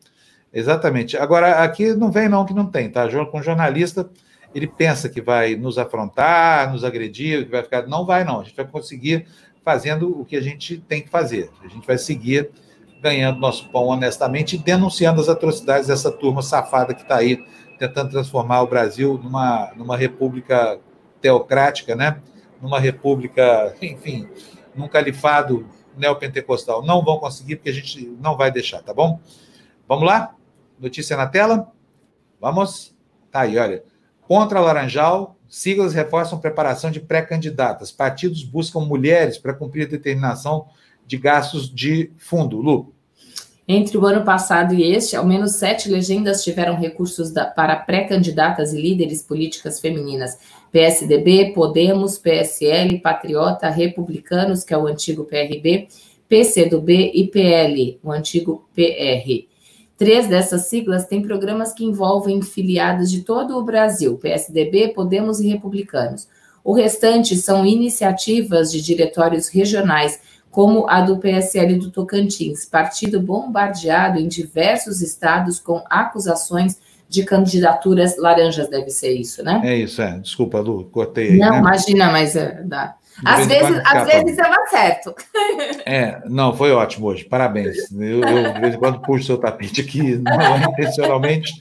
Exatamente. 0.52 1.16
Agora, 1.16 1.64
aqui 1.64 1.94
não 1.94 2.12
vem 2.12 2.28
não 2.28 2.48
que 2.48 2.54
não 2.56 2.66
tem, 2.66 2.90
tá? 2.90 3.08
Com 3.28 3.44
jornalista, 3.44 4.10
ele 4.56 4.66
pensa 4.66 5.08
que 5.08 5.22
vai 5.22 5.56
nos 5.56 5.78
afrontar, 5.78 6.72
nos 6.72 6.84
agredir, 6.84 7.46
que 7.46 7.52
vai 7.52 7.62
ficar... 7.62 7.86
Não 7.86 8.08
vai 8.08 8.24
não. 8.24 8.40
A 8.40 8.44
gente 8.44 8.56
vai 8.56 8.66
conseguir 8.66 9.28
fazendo 9.64 10.20
o 10.20 10.26
que 10.26 10.36
a 10.36 10.42
gente 10.42 10.80
tem 10.80 11.00
que 11.00 11.10
fazer. 11.10 11.52
A 11.64 11.68
gente 11.68 11.86
vai 11.86 12.00
seguir 12.00 12.50
ganhando 13.04 13.40
nosso 13.40 13.70
pão 13.70 13.86
honestamente 13.86 14.56
e 14.56 14.60
denunciando 14.60 15.22
as 15.22 15.30
atrocidades 15.30 15.90
dessa 15.90 16.12
turma 16.12 16.42
safada 16.42 16.96
que 16.96 17.04
está 17.04 17.18
aí 17.18 17.38
tentando 17.78 18.12
transformar 18.12 18.62
o 18.62 18.68
Brasil 18.68 19.20
numa, 19.22 19.72
numa 19.76 19.98
república 19.98 20.80
teocrática, 21.22 21.96
né? 21.96 22.22
numa 22.64 22.80
república, 22.80 23.76
enfim, 23.82 24.30
num 24.74 24.88
califado 24.88 25.68
neopentecostal. 25.98 26.82
Não 26.82 27.04
vão 27.04 27.20
conseguir, 27.20 27.58
porque 27.58 27.70
a 27.70 27.74
gente 27.74 28.08
não 28.22 28.38
vai 28.38 28.50
deixar, 28.50 28.82
tá 28.82 28.94
bom? 28.94 29.20
Vamos 29.86 30.06
lá? 30.06 30.34
Notícia 30.80 31.18
na 31.18 31.28
tela? 31.28 31.70
Vamos? 32.40 32.96
Tá 33.30 33.42
aí, 33.42 33.58
olha. 33.58 33.84
Contra 34.22 34.62
Laranjal, 34.62 35.36
siglas 35.50 35.94
reforçam 35.94 36.40
preparação 36.40 36.90
de 36.90 37.02
pré-candidatas. 37.02 37.92
Partidos 37.92 38.46
buscam 38.46 38.80
mulheres 38.80 39.38
para 39.38 39.54
cumprir 39.54 39.86
a 39.86 39.90
determinação 39.90 40.68
de 41.06 41.18
gastos 41.18 41.70
de 41.70 42.14
fundo. 42.18 42.62
Lu. 42.62 42.94
Entre 43.66 43.98
o 43.98 44.06
ano 44.06 44.26
passado 44.26 44.74
e 44.74 44.84
este, 44.84 45.16
ao 45.16 45.26
menos 45.26 45.54
sete 45.54 45.90
legendas 45.90 46.44
tiveram 46.44 46.76
recursos 46.76 47.32
da, 47.32 47.46
para 47.46 47.78
pré-candidatas 47.78 48.74
e 48.74 48.82
líderes 48.82 49.24
políticas 49.24 49.80
femininas: 49.80 50.38
PSDB, 50.70 51.54
Podemos, 51.54 52.18
PSL, 52.18 53.00
Patriota, 53.00 53.70
Republicanos, 53.70 54.66
que 54.66 54.74
é 54.74 54.78
o 54.78 54.86
antigo 54.86 55.24
PRB, 55.24 55.88
PCdoB 56.28 57.12
e 57.14 57.28
PL, 57.28 58.00
o 58.04 58.12
antigo 58.12 58.68
PR. 58.76 59.48
Três 59.98 60.28
dessas 60.28 60.64
siglas 60.64 61.06
têm 61.06 61.22
programas 61.22 61.72
que 61.72 61.86
envolvem 61.86 62.42
filiados 62.42 63.10
de 63.10 63.22
todo 63.22 63.58
o 63.58 63.64
Brasil: 63.64 64.18
PSDB, 64.18 64.90
Podemos 64.90 65.40
e 65.40 65.48
Republicanos. 65.48 66.28
O 66.66 66.74
restante 66.74 67.36
são 67.38 67.66
iniciativas 67.66 68.72
de 68.72 68.82
diretórios 68.82 69.48
regionais 69.48 70.20
como 70.54 70.88
a 70.88 71.02
do 71.02 71.18
PSL 71.18 71.80
do 71.80 71.90
Tocantins, 71.90 72.64
partido 72.64 73.20
bombardeado 73.20 74.20
em 74.20 74.28
diversos 74.28 75.02
estados 75.02 75.58
com 75.60 75.84
acusações 75.90 76.78
de 77.10 77.24
candidaturas 77.24 78.18
laranjas, 78.20 78.70
deve 78.70 78.92
ser 78.92 79.16
isso, 79.16 79.44
né? 79.44 79.62
É 79.64 79.76
isso, 79.76 80.00
é. 80.00 80.20
Desculpa, 80.20 80.60
Lu, 80.60 80.86
cortei 80.92 81.32
aí. 81.32 81.38
Não, 81.40 81.54
né? 81.54 81.58
imagina, 81.58 82.12
mas 82.12 82.36
é, 82.36 82.62
dá. 82.64 82.96
Às 83.26 83.48
vezes, 83.48 83.82
às 83.86 84.08
vezes 84.08 84.38
eu 84.38 84.46
acerto. 84.46 85.16
É, 85.86 86.22
não, 86.26 86.56
foi 86.56 86.72
ótimo 86.72 87.08
hoje, 87.08 87.26
parabéns. 87.26 87.92
Eu, 87.92 88.22
eu 88.22 88.54
de 88.54 88.60
vez 88.60 88.76
em 88.76 88.80
quando 88.80 89.02
puxo 89.02 89.26
seu 89.26 89.38
tapete 89.38 89.82
aqui, 89.82 90.18
não 90.24 90.72
intencionalmente. 90.72 91.54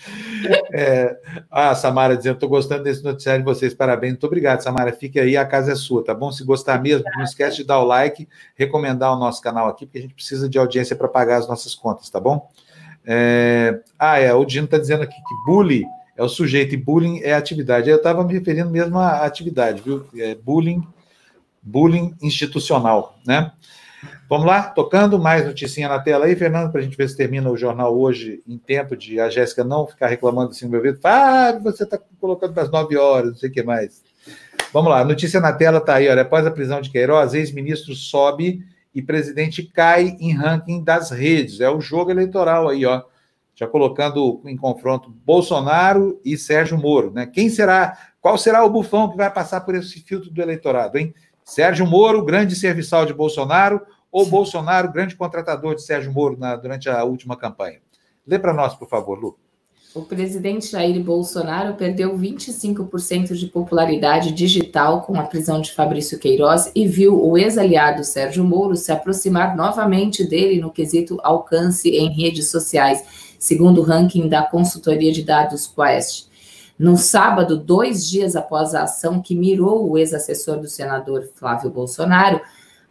É, 0.73 1.17
ah, 1.51 1.75
Samara 1.75 2.17
dizendo, 2.17 2.35
estou 2.35 2.49
gostando 2.49 2.85
desse 2.85 3.05
noticiário 3.05 3.45
de 3.45 3.45
vocês, 3.45 3.75
parabéns. 3.75 4.13
Muito 4.13 4.27
obrigado, 4.27 4.61
Samara. 4.61 4.93
Fique 4.93 5.21
aí, 5.21 5.37
a 5.37 5.45
casa 5.45 5.73
é 5.73 5.75
sua, 5.75 6.05
tá 6.05 6.15
bom? 6.15 6.33
Se 6.33 6.45
gostar 6.45 6.81
mesmo, 6.81 7.05
não 7.17 7.25
esquece 7.25 7.59
de 7.59 7.65
dar 7.65 7.81
o 7.81 7.85
like, 7.85 8.29
recomendar 8.57 9.13
o 9.13 9.19
nosso 9.19 9.43
canal 9.43 9.69
aqui, 9.69 9.87
porque 9.87 9.99
a 9.99 10.03
gente 10.03 10.15
precisa 10.15 10.49
de 10.49 10.59
audiência 10.59 10.97
para 10.97 11.09
pagar 11.09 11.37
as 11.39 11.49
nossas 11.49 11.75
contas, 11.75 12.09
tá 12.09 12.19
bom? 12.19 12.49
É, 13.05 13.81
ah, 13.99 14.19
é, 14.19 14.33
o 14.33 14.45
Dino 14.45 14.65
está 14.65 14.79
dizendo 14.79 15.03
aqui 15.03 15.17
que 15.17 15.45
bullying 15.45 15.85
é 16.17 16.23
o 16.23 16.29
sujeito 16.29 16.75
e 16.75 16.77
bullying 16.77 17.21
é 17.23 17.35
a 17.35 17.39
atividade. 17.39 17.91
Eu 17.91 17.97
estava 17.97 18.23
me 18.25 18.33
referindo 18.33 18.71
mesmo 18.71 18.99
à 18.99 19.25
atividade, 19.25 19.83
viu? 19.83 20.07
É 20.17 20.35
bullying 20.35 20.83
bullying 21.63 22.15
institucional, 22.21 23.19
né? 23.27 23.53
Vamos 24.29 24.47
lá, 24.47 24.63
tocando 24.63 25.19
mais 25.19 25.45
noticinha 25.45 25.89
na 25.89 25.99
tela 25.99 26.25
aí, 26.25 26.35
Fernando, 26.35 26.73
para 26.73 26.81
a 26.81 26.83
gente 26.83 26.97
ver 26.97 27.09
se 27.09 27.17
termina 27.17 27.51
o 27.51 27.57
jornal 27.57 27.97
hoje 27.97 28.43
em 28.49 28.59
tempo 28.59 28.97
de 28.97 29.21
a 29.21 29.29
Jéssica 29.29 29.63
não 29.63 29.87
ficar 29.87 30.09
reclamando 30.09 30.51
assim 30.51 30.65
no 30.65 30.71
meu 30.71 30.81
ouvido. 30.81 30.99
Ah, 31.05 31.59
você 31.63 31.85
está 31.85 31.99
colocando 32.19 32.55
para 32.55 32.63
as 32.63 32.71
nove 32.71 32.97
horas, 32.97 33.31
não 33.31 33.37
sei 33.37 33.51
o 33.51 33.53
que 33.53 33.63
mais. 33.63 34.03
Vamos 34.73 34.91
lá, 34.91 35.05
notícia 35.05 35.39
na 35.39 35.53
tela 35.53 35.79
está 35.79 35.97
aí, 35.97 36.09
olha, 36.09 36.23
após 36.23 36.47
a 36.47 36.51
prisão 36.51 36.81
de 36.81 36.91
Queiroz, 36.91 37.35
ex-ministro 37.35 37.95
sobe 37.95 38.65
e 38.95 39.03
presidente 39.03 39.63
cai 39.63 40.17
em 40.19 40.33
ranking 40.33 40.83
das 40.83 41.11
redes. 41.11 41.61
É 41.61 41.69
o 41.69 41.81
jogo 41.81 42.11
eleitoral 42.11 42.69
aí, 42.69 42.85
ó. 42.87 43.03
Já 43.55 43.67
colocando 43.67 44.41
em 44.47 44.57
confronto 44.57 45.11
Bolsonaro 45.11 46.19
e 46.25 46.39
Sérgio 46.39 46.79
Moro, 46.79 47.13
né? 47.13 47.27
Quem 47.27 47.51
será, 47.51 47.99
qual 48.19 48.39
será 48.39 48.65
o 48.65 48.71
bufão 48.71 49.11
que 49.11 49.17
vai 49.17 49.31
passar 49.31 49.61
por 49.61 49.75
esse 49.75 50.01
filtro 50.01 50.31
do 50.31 50.41
eleitorado, 50.41 50.97
hein? 50.97 51.15
Sérgio 51.53 51.87
Moro, 51.87 52.25
grande 52.25 52.57
serviçal 52.57 53.05
de 53.05 53.13
Bolsonaro, 53.13 53.83
ou 54.11 54.25
Bolsonaro, 54.25 54.91
grande 54.91 55.15
contratador 55.15 55.75
de 55.75 55.83
Sérgio 55.83 56.11
Moro 56.11 56.35
na, 56.39 56.57
durante 56.57 56.89
a 56.89 57.05
última 57.05 57.37
campanha? 57.37 57.79
Lê 58.27 58.39
para 58.39 58.55
nós, 58.55 58.75
por 58.75 58.89
favor, 58.89 59.19
Lu. 59.19 59.37
O 59.95 60.01
presidente 60.01 60.71
Jair 60.71 60.99
Bolsonaro 61.05 61.75
perdeu 61.75 62.17
25% 62.17 63.35
de 63.35 63.49
popularidade 63.49 64.33
digital 64.33 65.03
com 65.03 65.21
a 65.21 65.25
prisão 65.25 65.61
de 65.61 65.73
Fabrício 65.73 66.19
Queiroz 66.19 66.73
e 66.75 66.89
viu 66.89 67.23
o 67.23 67.37
ex-aliado 67.37 68.03
Sérgio 68.03 68.43
Moro 68.45 68.75
se 68.75 68.91
aproximar 68.91 69.55
novamente 69.55 70.27
dele 70.27 70.59
no 70.59 70.73
quesito 70.73 71.19
alcance 71.23 71.91
em 71.91 72.09
redes 72.09 72.51
sociais, 72.51 73.05
segundo 73.39 73.83
o 73.83 73.85
ranking 73.85 74.27
da 74.27 74.43
consultoria 74.43 75.13
de 75.13 75.23
dados 75.23 75.67
Quest. 75.67 76.32
No 76.83 76.97
sábado, 76.97 77.57
dois 77.57 78.11
dias 78.11 78.35
após 78.35 78.75
a 78.75 78.83
ação 78.83 79.23
que 79.23 79.37
mirou 79.37 79.89
o 79.89 79.97
ex-assessor 79.97 80.59
do 80.59 80.67
senador 80.67 81.31
Flávio 81.33 81.71
Bolsonaro, 81.71 82.41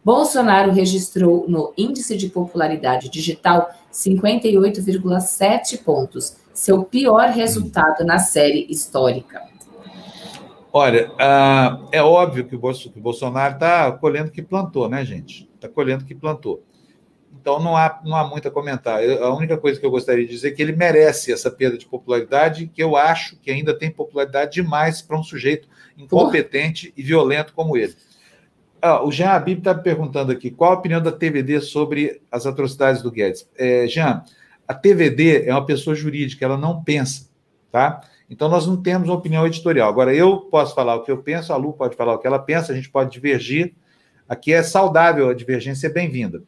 Bolsonaro 0.01 0.71
registrou 0.71 1.43
no 1.45 1.73
índice 1.77 2.15
de 2.15 2.29
popularidade 2.29 3.09
digital 3.09 3.69
58,7 3.91 5.83
pontos, 5.83 6.37
seu 6.53 6.85
pior 6.85 7.31
resultado 7.31 8.05
na 8.05 8.17
série 8.17 8.65
histórica. 8.69 9.41
Olha, 10.71 11.11
uh, 11.11 11.89
é 11.91 12.01
óbvio 12.01 12.47
que 12.47 12.55
o 12.55 13.01
Bolsonaro 13.01 13.55
está 13.55 13.91
colhendo 13.91 14.29
o 14.29 14.31
que 14.31 14.41
plantou, 14.41 14.87
né, 14.87 15.03
gente? 15.03 15.49
Está 15.53 15.67
colhendo 15.67 16.05
o 16.05 16.07
que 16.07 16.15
plantou. 16.15 16.63
Então 17.39 17.59
não 17.59 17.75
há, 17.75 17.99
não 18.03 18.15
há 18.15 18.27
muito 18.27 18.47
a 18.47 18.51
comentar. 18.51 19.03
Eu, 19.03 19.23
a 19.23 19.35
única 19.35 19.57
coisa 19.57 19.79
que 19.79 19.85
eu 19.85 19.91
gostaria 19.91 20.25
de 20.25 20.31
dizer 20.31 20.49
é 20.49 20.51
que 20.51 20.61
ele 20.61 20.73
merece 20.73 21.31
essa 21.31 21.49
perda 21.49 21.77
de 21.77 21.85
popularidade, 21.85 22.67
que 22.67 22.83
eu 22.83 22.95
acho 22.95 23.37
que 23.37 23.49
ainda 23.49 23.77
tem 23.77 23.89
popularidade 23.89 24.53
demais 24.53 25.01
para 25.01 25.17
um 25.17 25.23
sujeito 25.23 25.67
incompetente 25.97 26.87
Porra. 26.87 26.93
e 26.97 27.03
violento 27.03 27.53
como 27.53 27.77
ele. 27.77 27.95
Ah, 28.81 29.03
o 29.03 29.11
Jean 29.11 29.29
Abib 29.31 29.59
está 29.59 29.75
perguntando 29.75 30.31
aqui 30.31 30.49
qual 30.49 30.71
a 30.71 30.75
opinião 30.75 31.01
da 31.01 31.11
TVD 31.11 31.61
sobre 31.61 32.21
as 32.31 32.45
atrocidades 32.45 33.01
do 33.01 33.11
Guedes. 33.11 33.47
É, 33.55 33.87
Jean, 33.87 34.23
a 34.67 34.73
TVD 34.73 35.45
é 35.45 35.53
uma 35.53 35.65
pessoa 35.65 35.95
jurídica, 35.95 36.45
ela 36.45 36.57
não 36.57 36.83
pensa, 36.83 37.29
tá? 37.71 38.01
Então 38.29 38.47
nós 38.47 38.65
não 38.65 38.81
temos 38.81 39.09
uma 39.09 39.17
opinião 39.17 39.45
editorial. 39.45 39.89
Agora, 39.89 40.15
eu 40.15 40.37
posso 40.41 40.73
falar 40.73 40.95
o 40.95 41.03
que 41.03 41.11
eu 41.11 41.17
penso, 41.17 41.51
a 41.51 41.57
Lu 41.57 41.73
pode 41.73 41.95
falar 41.95 42.13
o 42.13 42.17
que 42.17 42.25
ela 42.25 42.39
pensa, 42.39 42.71
a 42.71 42.75
gente 42.75 42.89
pode 42.89 43.11
divergir. 43.11 43.75
Aqui 44.27 44.53
é 44.53 44.63
saudável, 44.63 45.29
a 45.29 45.33
divergência 45.33 45.87
é 45.87 45.89
bem-vinda. 45.89 46.41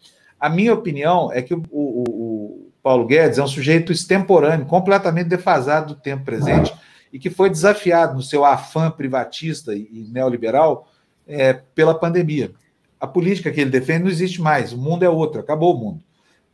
A 0.43 0.49
minha 0.49 0.73
opinião 0.73 1.31
é 1.31 1.41
que 1.41 1.53
o, 1.53 1.63
o, 1.71 2.03
o, 2.09 2.71
Paulo 2.83 3.05
Guedes 3.05 3.37
é 3.37 3.43
um 3.43 3.47
sujeito 3.47 3.93
extemporâneo, 3.93 4.65
completamente 4.65 5.29
defasado 5.29 5.95
do 5.95 6.01
tempo 6.01 6.25
presente 6.25 6.73
e 7.13 7.17
que 7.17 7.29
foi 7.29 7.49
desafiado 7.49 8.13
no 8.13 8.21
seu 8.21 8.43
afã 8.43 8.91
privatista 8.91 9.73
e 9.73 10.05
neoliberal 10.11 10.91
é, 11.25 11.53
pela 11.53 11.97
pandemia. 11.97 12.51
A 12.99 13.07
política 13.07 13.53
que 13.53 13.61
ele 13.61 13.69
defende 13.69 14.03
não 14.03 14.11
existe 14.11 14.41
mais, 14.41 14.73
o 14.73 14.77
mundo 14.77 15.05
é 15.05 15.09
outro, 15.09 15.39
acabou 15.39 15.73
o 15.73 15.79
mundo. 15.79 16.03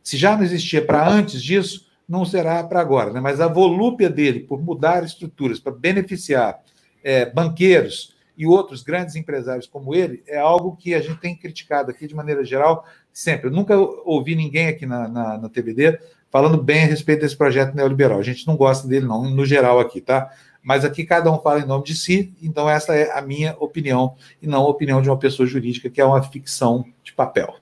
Se 0.04 0.16
já 0.16 0.36
não 0.36 0.44
existia 0.44 0.86
para 0.86 1.08
antes 1.08 1.42
disso, 1.42 1.88
não 2.08 2.24
será 2.24 2.62
para 2.62 2.80
agora, 2.80 3.12
né? 3.12 3.18
mas 3.18 3.40
a 3.40 3.48
volúpia 3.48 4.08
dele 4.08 4.38
por 4.38 4.62
mudar 4.62 5.02
estruturas 5.02 5.58
para 5.58 5.72
beneficiar 5.72 6.60
é, 7.02 7.26
banqueiros 7.28 8.14
e 8.38 8.46
outros 8.46 8.84
grandes 8.84 9.16
empresários 9.16 9.66
como 9.66 9.94
ele 9.94 10.22
é 10.28 10.38
algo 10.38 10.76
que 10.76 10.94
a 10.94 11.00
gente 11.00 11.20
tem 11.20 11.36
criticado 11.36 11.90
aqui 11.90 12.06
de 12.06 12.14
maneira 12.14 12.44
geral 12.44 12.86
sempre. 13.12 13.48
Eu 13.48 13.52
nunca 13.52 13.76
ouvi 13.76 14.34
ninguém 14.34 14.68
aqui 14.68 14.86
na, 14.86 15.08
na, 15.08 15.38
na 15.38 15.48
TVD 15.48 15.98
falando 16.30 16.62
bem 16.62 16.84
a 16.84 16.86
respeito 16.86 17.20
desse 17.20 17.36
projeto 17.36 17.74
neoliberal. 17.74 18.18
A 18.18 18.22
gente 18.22 18.46
não 18.46 18.56
gosta 18.56 18.86
dele, 18.86 19.06
não, 19.06 19.28
no 19.28 19.44
geral 19.44 19.80
aqui, 19.80 20.00
tá? 20.00 20.30
Mas 20.62 20.84
aqui 20.84 21.04
cada 21.04 21.30
um 21.32 21.38
fala 21.40 21.60
em 21.60 21.66
nome 21.66 21.84
de 21.84 21.94
si, 21.94 22.34
então 22.42 22.68
essa 22.68 22.94
é 22.94 23.16
a 23.16 23.22
minha 23.22 23.56
opinião, 23.58 24.14
e 24.40 24.46
não 24.46 24.62
a 24.62 24.68
opinião 24.68 25.00
de 25.00 25.08
uma 25.08 25.18
pessoa 25.18 25.46
jurídica, 25.46 25.88
que 25.88 26.00
é 26.00 26.04
uma 26.04 26.22
ficção 26.22 26.84
de 27.02 27.12
papel. 27.12 27.56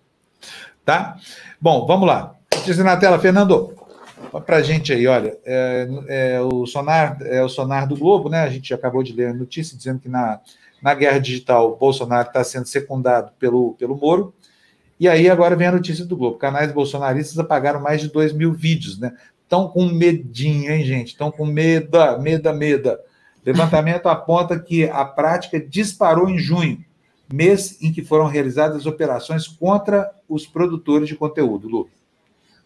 Tá? 0.85 1.17
Bom, 1.61 1.87
vamos 1.87 2.07
lá. 2.07 2.35
Notícia 2.55 2.83
na 2.83 2.97
tela, 2.97 3.19
Fernando. 3.19 3.75
Para 4.45 4.57
a 4.57 4.63
gente 4.63 4.93
aí, 4.93 5.07
olha, 5.07 5.39
é, 5.45 5.89
é, 6.09 6.41
o 6.41 6.67
sonar 6.67 7.19
é 7.23 7.43
o 7.43 7.49
sonar 7.49 7.87
do 7.87 7.97
Globo, 7.97 8.29
né? 8.29 8.41
A 8.43 8.51
gente 8.51 8.75
acabou 8.75 9.03
de 9.03 9.13
ler 9.13 9.29
a 9.29 9.35
notícia 9.35 9.77
dizendo 9.77 10.01
que 10.01 10.09
na, 10.09 10.41
na 10.83 10.93
guerra 10.93 11.19
digital 11.19 11.77
Bolsonaro 11.77 12.29
está 12.29 12.43
sendo 12.43 12.67
secundado 12.67 13.31
pelo, 13.39 13.75
pelo 13.75 13.97
Moro. 13.97 14.35
E 14.99 15.09
aí 15.09 15.31
agora 15.31 15.55
vem 15.55 15.69
a 15.69 15.73
notícia 15.73 16.05
do 16.05 16.17
Globo. 16.17 16.39
Canais 16.39 16.73
bolsonaristas 16.73 17.39
apagaram 17.39 17.81
mais 17.81 18.01
de 18.01 18.09
2 18.09 18.33
mil 18.33 18.53
vídeos, 18.53 18.99
né? 18.99 19.13
Estão 19.43 19.69
com 19.69 19.87
medinho, 19.87 20.69
hein, 20.71 20.85
gente? 20.85 21.09
Estão 21.09 21.31
com 21.31 21.45
meda, 21.47 22.19
meda, 22.19 22.53
meda. 22.53 23.01
Levantamento 23.47 24.07
aponta 24.11 24.59
que 24.59 24.89
a 24.89 25.05
prática 25.05 25.61
disparou 25.61 26.29
em 26.29 26.39
junho, 26.39 26.85
mês 27.33 27.81
em 27.81 27.93
que 27.93 28.05
foram 28.05 28.27
realizadas 28.27 28.87
operações 28.87 29.47
contra 29.47 30.11
os 30.29 30.45
produtores 30.47 31.09
de 31.09 31.15
conteúdo, 31.15 31.69
Lu. 31.69 31.89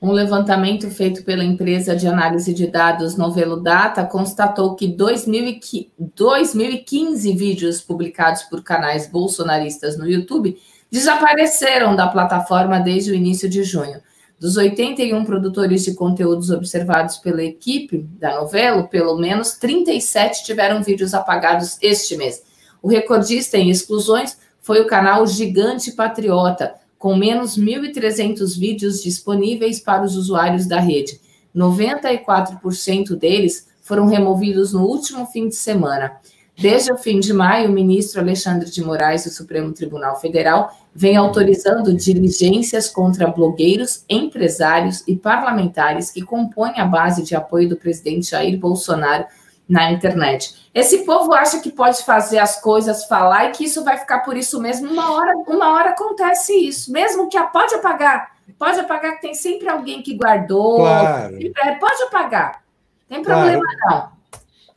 Um 0.00 0.10
levantamento 0.10 0.90
feito 0.90 1.22
pela 1.22 1.44
empresa 1.44 1.94
de 1.94 2.08
análise 2.08 2.52
de 2.52 2.66
dados 2.66 3.16
Novelo 3.16 3.62
Data 3.62 4.04
constatou 4.04 4.74
que 4.74 4.88
2015 4.88 7.32
vídeos 7.34 7.80
publicados 7.80 8.42
por 8.42 8.64
canais 8.64 9.06
bolsonaristas 9.06 9.96
no 9.96 10.10
YouTube 10.10 10.58
desapareceram 10.92 11.96
da 11.96 12.06
plataforma 12.06 12.78
desde 12.78 13.10
o 13.10 13.14
início 13.14 13.48
de 13.48 13.64
junho. 13.64 14.02
Dos 14.38 14.58
81 14.58 15.24
produtores 15.24 15.84
de 15.84 15.94
conteúdos 15.94 16.50
observados 16.50 17.16
pela 17.16 17.42
equipe 17.42 18.06
da 18.18 18.36
novela, 18.36 18.82
pelo 18.82 19.16
menos 19.16 19.52
37 19.52 20.44
tiveram 20.44 20.82
vídeos 20.82 21.14
apagados 21.14 21.78
este 21.80 22.14
mês. 22.14 22.42
O 22.82 22.88
recordista 22.88 23.56
em 23.56 23.70
exclusões 23.70 24.36
foi 24.60 24.82
o 24.82 24.86
canal 24.86 25.26
Gigante 25.26 25.92
Patriota, 25.92 26.74
com 26.98 27.16
menos 27.16 27.58
1.300 27.58 28.58
vídeos 28.58 29.02
disponíveis 29.02 29.80
para 29.80 30.04
os 30.04 30.14
usuários 30.14 30.66
da 30.66 30.78
rede. 30.78 31.18
94% 31.56 33.16
deles 33.16 33.66
foram 33.80 34.06
removidos 34.06 34.74
no 34.74 34.84
último 34.84 35.24
fim 35.26 35.48
de 35.48 35.56
semana. 35.56 36.20
Desde 36.62 36.92
o 36.92 36.96
fim 36.96 37.18
de 37.18 37.32
maio, 37.32 37.68
o 37.68 37.72
ministro 37.72 38.20
Alexandre 38.20 38.70
de 38.70 38.84
Moraes 38.84 39.24
do 39.24 39.30
Supremo 39.30 39.72
Tribunal 39.72 40.20
Federal 40.20 40.70
vem 40.94 41.16
autorizando 41.16 41.92
diligências 41.92 42.88
contra 42.88 43.26
blogueiros, 43.26 44.04
empresários 44.08 45.02
e 45.08 45.16
parlamentares 45.16 46.12
que 46.12 46.22
compõem 46.22 46.78
a 46.78 46.84
base 46.84 47.24
de 47.24 47.34
apoio 47.34 47.68
do 47.68 47.76
presidente 47.76 48.30
Jair 48.30 48.56
Bolsonaro 48.56 49.24
na 49.68 49.90
internet. 49.90 50.70
Esse 50.72 50.98
povo 50.98 51.34
acha 51.34 51.58
que 51.58 51.72
pode 51.72 52.04
fazer 52.04 52.38
as 52.38 52.60
coisas, 52.60 53.06
falar 53.06 53.46
e 53.46 53.50
que 53.50 53.64
isso 53.64 53.82
vai 53.82 53.98
ficar 53.98 54.20
por 54.20 54.36
isso 54.36 54.60
mesmo. 54.60 54.88
Uma 54.88 55.16
hora, 55.16 55.34
uma 55.48 55.72
hora 55.72 55.90
acontece 55.90 56.52
isso, 56.54 56.92
mesmo 56.92 57.28
que 57.28 57.36
a 57.36 57.42
pode 57.42 57.74
apagar, 57.74 58.36
pode 58.56 58.78
apagar 58.78 59.16
que 59.16 59.22
tem 59.22 59.34
sempre 59.34 59.68
alguém 59.68 60.00
que 60.00 60.14
guardou. 60.14 60.76
Claro. 60.76 61.38
Pode 61.80 62.02
apagar, 62.04 62.62
tem 63.08 63.20
problema 63.20 63.64
claro. 63.80 64.04
não. 64.06 64.11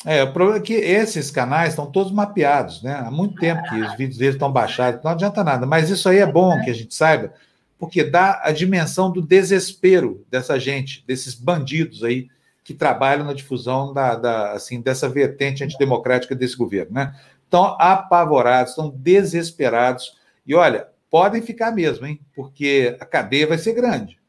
É, 0.06 0.22
o 0.22 0.32
problema 0.32 0.60
é 0.60 0.62
que 0.62 0.74
esses 0.74 1.32
canais 1.32 1.70
estão 1.70 1.90
todos 1.90 2.12
mapeados, 2.12 2.84
né? 2.84 2.94
Há 2.94 3.10
muito 3.10 3.36
tempo 3.40 3.64
que 3.64 3.82
os 3.82 3.98
vídeos 3.98 4.20
deles 4.20 4.36
estão 4.36 4.52
baixados, 4.52 5.04
não 5.04 5.12
adianta 5.12 5.44
nada. 5.44 5.66
Mas 5.66 5.90
isso 5.90 6.08
aí 6.08 6.20
é 6.20 6.26
bom 6.28 6.62
que 6.62 6.70
a 6.70 6.74
gente 6.74 6.94
saiba, 6.94 7.34
porque 7.80 8.04
dá 8.04 8.40
a 8.44 8.52
dimensão 8.52 9.12
do 9.12 9.20
desespero 9.20 10.24
dessa 10.30 10.60
gente, 10.60 11.04
desses 11.08 11.34
bandidos 11.34 12.04
aí 12.04 12.28
que 12.64 12.74
trabalham 12.74 13.26
na 13.26 13.34
difusão 13.34 13.94
da, 13.94 14.16
da 14.16 14.52
assim, 14.52 14.80
dessa 14.80 15.10
vertente 15.10 15.64
antidemocrática 15.64 16.36
desse 16.36 16.56
governo, 16.56 16.94
né? 16.94 17.16
Estão 17.44 17.76
apavorados, 17.80 18.72
estão 18.72 18.90
desesperados. 18.90 20.18
E 20.46 20.54
olha, 20.54 20.88
podem 21.10 21.42
ficar 21.42 21.72
mesmo, 21.72 22.06
hein? 22.06 22.20
Porque 22.36 22.96
a 23.00 23.06
cadeia 23.06 23.48
vai 23.48 23.58
ser 23.58 23.74
grande. 23.74 24.20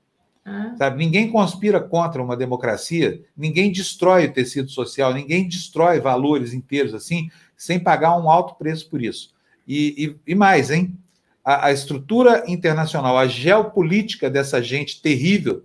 Ah. 0.47 0.77
Sabe? 0.79 1.05
Ninguém 1.05 1.29
conspira 1.29 1.81
contra 1.81 2.23
uma 2.23 2.37
democracia, 2.37 3.21
ninguém 3.37 3.73
destrói 3.73 4.27
o 4.27 4.33
tecido 4.33 4.71
social, 4.71 5.13
ninguém 5.13 5.49
destrói 5.49 5.99
valores 5.99 6.55
inteiros 6.55 6.95
assim, 6.95 7.29
sem 7.57 7.81
pagar 7.81 8.17
um 8.17 8.31
alto 8.31 8.55
preço 8.55 8.89
por 8.89 9.03
isso. 9.03 9.35
E, 9.67 10.17
e, 10.27 10.33
e 10.33 10.35
mais, 10.37 10.71
hein? 10.71 10.97
A, 11.45 11.67
a, 11.67 11.73
estrutura 11.73 12.45
internacional, 12.47 13.19
a 13.19 13.27
geopolítica 13.27 14.31
dessa 14.31 14.63
gente 14.63 15.03
terrível 15.03 15.65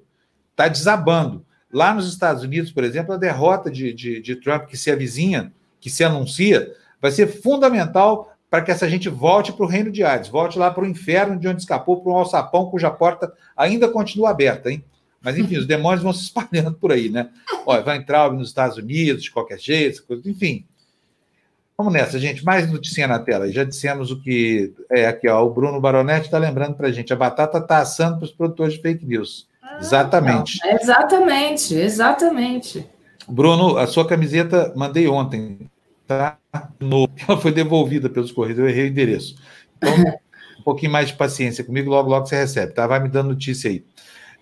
está 0.49 0.67
desabando. 0.67 1.45
Lá 1.71 1.93
nos 1.93 2.11
Estados 2.11 2.41
Unidos, 2.41 2.71
por 2.71 2.83
exemplo, 2.83 3.13
a 3.13 3.17
derrota 3.17 3.69
de, 3.69 3.93
de, 3.93 4.19
de 4.19 4.35
Trump 4.35 4.65
que 4.65 4.77
se 4.77 4.89
avizinha, 4.89 5.53
que 5.79 5.91
se 5.91 6.03
anuncia, 6.03 6.73
vai 6.99 7.11
ser 7.11 7.27
fundamental 7.27 8.30
para 8.51 8.61
que 8.61 8.69
essa 8.69 8.89
gente 8.89 9.07
volte 9.07 9.53
para 9.53 9.65
o 9.65 9.67
reino 9.67 9.89
de 9.89 10.03
Hades, 10.03 10.27
volte 10.27 10.59
lá 10.59 10.69
para 10.69 10.83
o 10.83 10.85
inferno 10.85 11.39
de 11.39 11.47
onde 11.47 11.61
escapou, 11.61 12.01
para 12.03 12.11
um 12.11 12.17
alçapão 12.17 12.69
cuja 12.69 12.91
porta 12.91 13.31
ainda 13.55 13.87
continua 13.87 14.29
aberta, 14.29 14.69
hein? 14.69 14.83
Mas, 15.21 15.37
enfim, 15.37 15.55
os 15.55 15.65
demônios 15.65 16.03
vão 16.03 16.11
se 16.11 16.23
espalhando 16.23 16.73
por 16.73 16.91
aí, 16.91 17.07
né? 17.07 17.29
Olha, 17.65 17.81
vai 17.81 17.95
entrar 17.95 18.29
nos 18.29 18.49
Estados 18.49 18.75
Unidos, 18.75 19.23
de 19.23 19.31
qualquer 19.31 19.57
jeito, 19.57 20.03
enfim. 20.25 20.65
Vamos 21.77 21.93
nessa, 21.93 22.19
gente. 22.19 22.43
Mais 22.43 22.69
notícia 22.69 23.07
na 23.07 23.19
tela. 23.19 23.49
Já 23.49 23.63
dissemos 23.63 24.11
o 24.11 24.21
que 24.21 24.73
é 24.91 25.05
aqui, 25.05 25.29
ó. 25.29 25.45
O 25.45 25.49
Bruno 25.49 25.79
Baronetti 25.79 26.25
está 26.25 26.37
lembrando 26.37 26.75
para 26.75 26.87
a 26.87 26.91
gente. 26.91 27.13
A 27.13 27.15
batata 27.15 27.57
está 27.59 27.77
assando 27.77 28.17
para 28.17 28.25
os 28.25 28.31
produtores 28.31 28.73
de 28.73 28.81
fake 28.81 29.05
news. 29.05 29.47
Ah, 29.61 29.77
exatamente. 29.79 30.59
Não. 30.61 30.71
Exatamente, 30.73 31.73
exatamente. 31.73 32.85
Bruno, 33.29 33.77
a 33.77 33.87
sua 33.87 34.05
camiseta 34.05 34.73
mandei 34.75 35.07
ontem 35.07 35.70
tá? 36.17 36.71
No, 36.79 37.09
ela 37.27 37.37
foi 37.39 37.51
devolvida 37.51 38.09
pelos 38.09 38.31
Correios, 38.31 38.59
eu 38.59 38.67
errei 38.67 38.85
o 38.85 38.87
endereço. 38.87 39.35
Então, 39.77 39.91
um 40.59 40.63
pouquinho 40.63 40.91
mais 40.91 41.07
de 41.09 41.15
paciência 41.15 41.63
comigo, 41.63 41.89
logo, 41.89 42.09
logo 42.09 42.25
você 42.25 42.35
recebe, 42.37 42.73
tá? 42.73 42.85
Vai 42.87 42.99
me 43.01 43.09
dando 43.09 43.29
notícia 43.29 43.69
aí. 43.69 43.85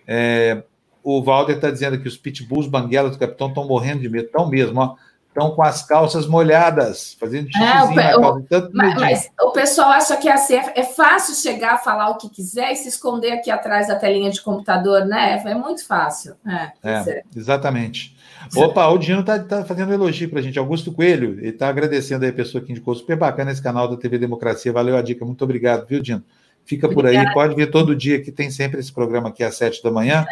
É, 0.06 0.62
o 1.02 1.22
Valder 1.22 1.56
está 1.56 1.70
dizendo 1.70 2.00
que 2.00 2.08
os 2.08 2.16
pitbulls 2.16 2.66
banguelas 2.66 3.12
do 3.12 3.18
capitão 3.18 3.48
estão 3.48 3.66
morrendo 3.66 4.00
de 4.00 4.08
medo, 4.08 4.26
estão 4.26 4.48
mesmo, 4.48 4.78
ó. 4.80 4.96
Estão 5.30 5.52
com 5.52 5.62
as 5.62 5.84
calças 5.84 6.26
molhadas, 6.26 7.16
fazendo 7.18 7.46
xixizinho 7.46 8.00
é, 8.00 8.16
o, 8.16 8.20
calça, 8.20 8.46
tanto 8.50 8.70
mas, 8.74 8.94
mas, 8.96 9.30
o 9.40 9.52
pessoal 9.52 9.90
acha 9.90 10.16
que 10.16 10.28
é 10.28 10.32
assim, 10.32 10.56
é, 10.56 10.80
é 10.80 10.82
fácil 10.82 11.36
chegar, 11.36 11.78
falar 11.78 12.10
o 12.10 12.16
que 12.16 12.28
quiser 12.28 12.72
e 12.72 12.76
se 12.76 12.88
esconder 12.88 13.32
aqui 13.32 13.48
atrás 13.48 13.86
da 13.86 13.94
telinha 13.94 14.28
de 14.28 14.42
computador, 14.42 15.04
né? 15.06 15.40
É 15.46 15.54
muito 15.54 15.86
fácil. 15.86 16.34
É, 16.44 16.72
é 16.82 17.22
exatamente. 17.34 18.18
Opa, 18.56 18.88
o 18.88 18.98
Dino 18.98 19.20
está 19.20 19.38
tá 19.38 19.64
fazendo 19.64 19.90
um 19.90 19.94
elogio 19.94 20.28
para 20.28 20.40
a 20.40 20.42
gente. 20.42 20.58
Augusto 20.58 20.92
Coelho, 20.92 21.38
ele 21.38 21.50
está 21.50 21.68
agradecendo 21.68 22.24
aí 22.24 22.30
a 22.30 22.34
pessoa 22.34 22.62
que 22.62 22.72
indicou. 22.72 22.94
Super 22.94 23.16
bacana 23.16 23.52
esse 23.52 23.62
canal 23.62 23.86
da 23.86 23.96
TV 23.96 24.18
Democracia. 24.18 24.72
Valeu 24.72 24.96
a 24.96 25.02
dica. 25.02 25.24
Muito 25.24 25.44
obrigado, 25.44 25.86
viu, 25.86 26.02
Dino? 26.02 26.24
Fica 26.64 26.88
por 26.88 27.04
aí, 27.04 27.32
pode 27.32 27.54
vir 27.56 27.70
todo 27.70 27.96
dia, 27.96 28.22
que 28.22 28.30
tem 28.30 28.50
sempre 28.50 28.78
esse 28.78 28.92
programa 28.92 29.30
aqui 29.30 29.42
às 29.42 29.56
sete 29.56 29.82
da 29.82 29.90
manhã. 29.90 30.24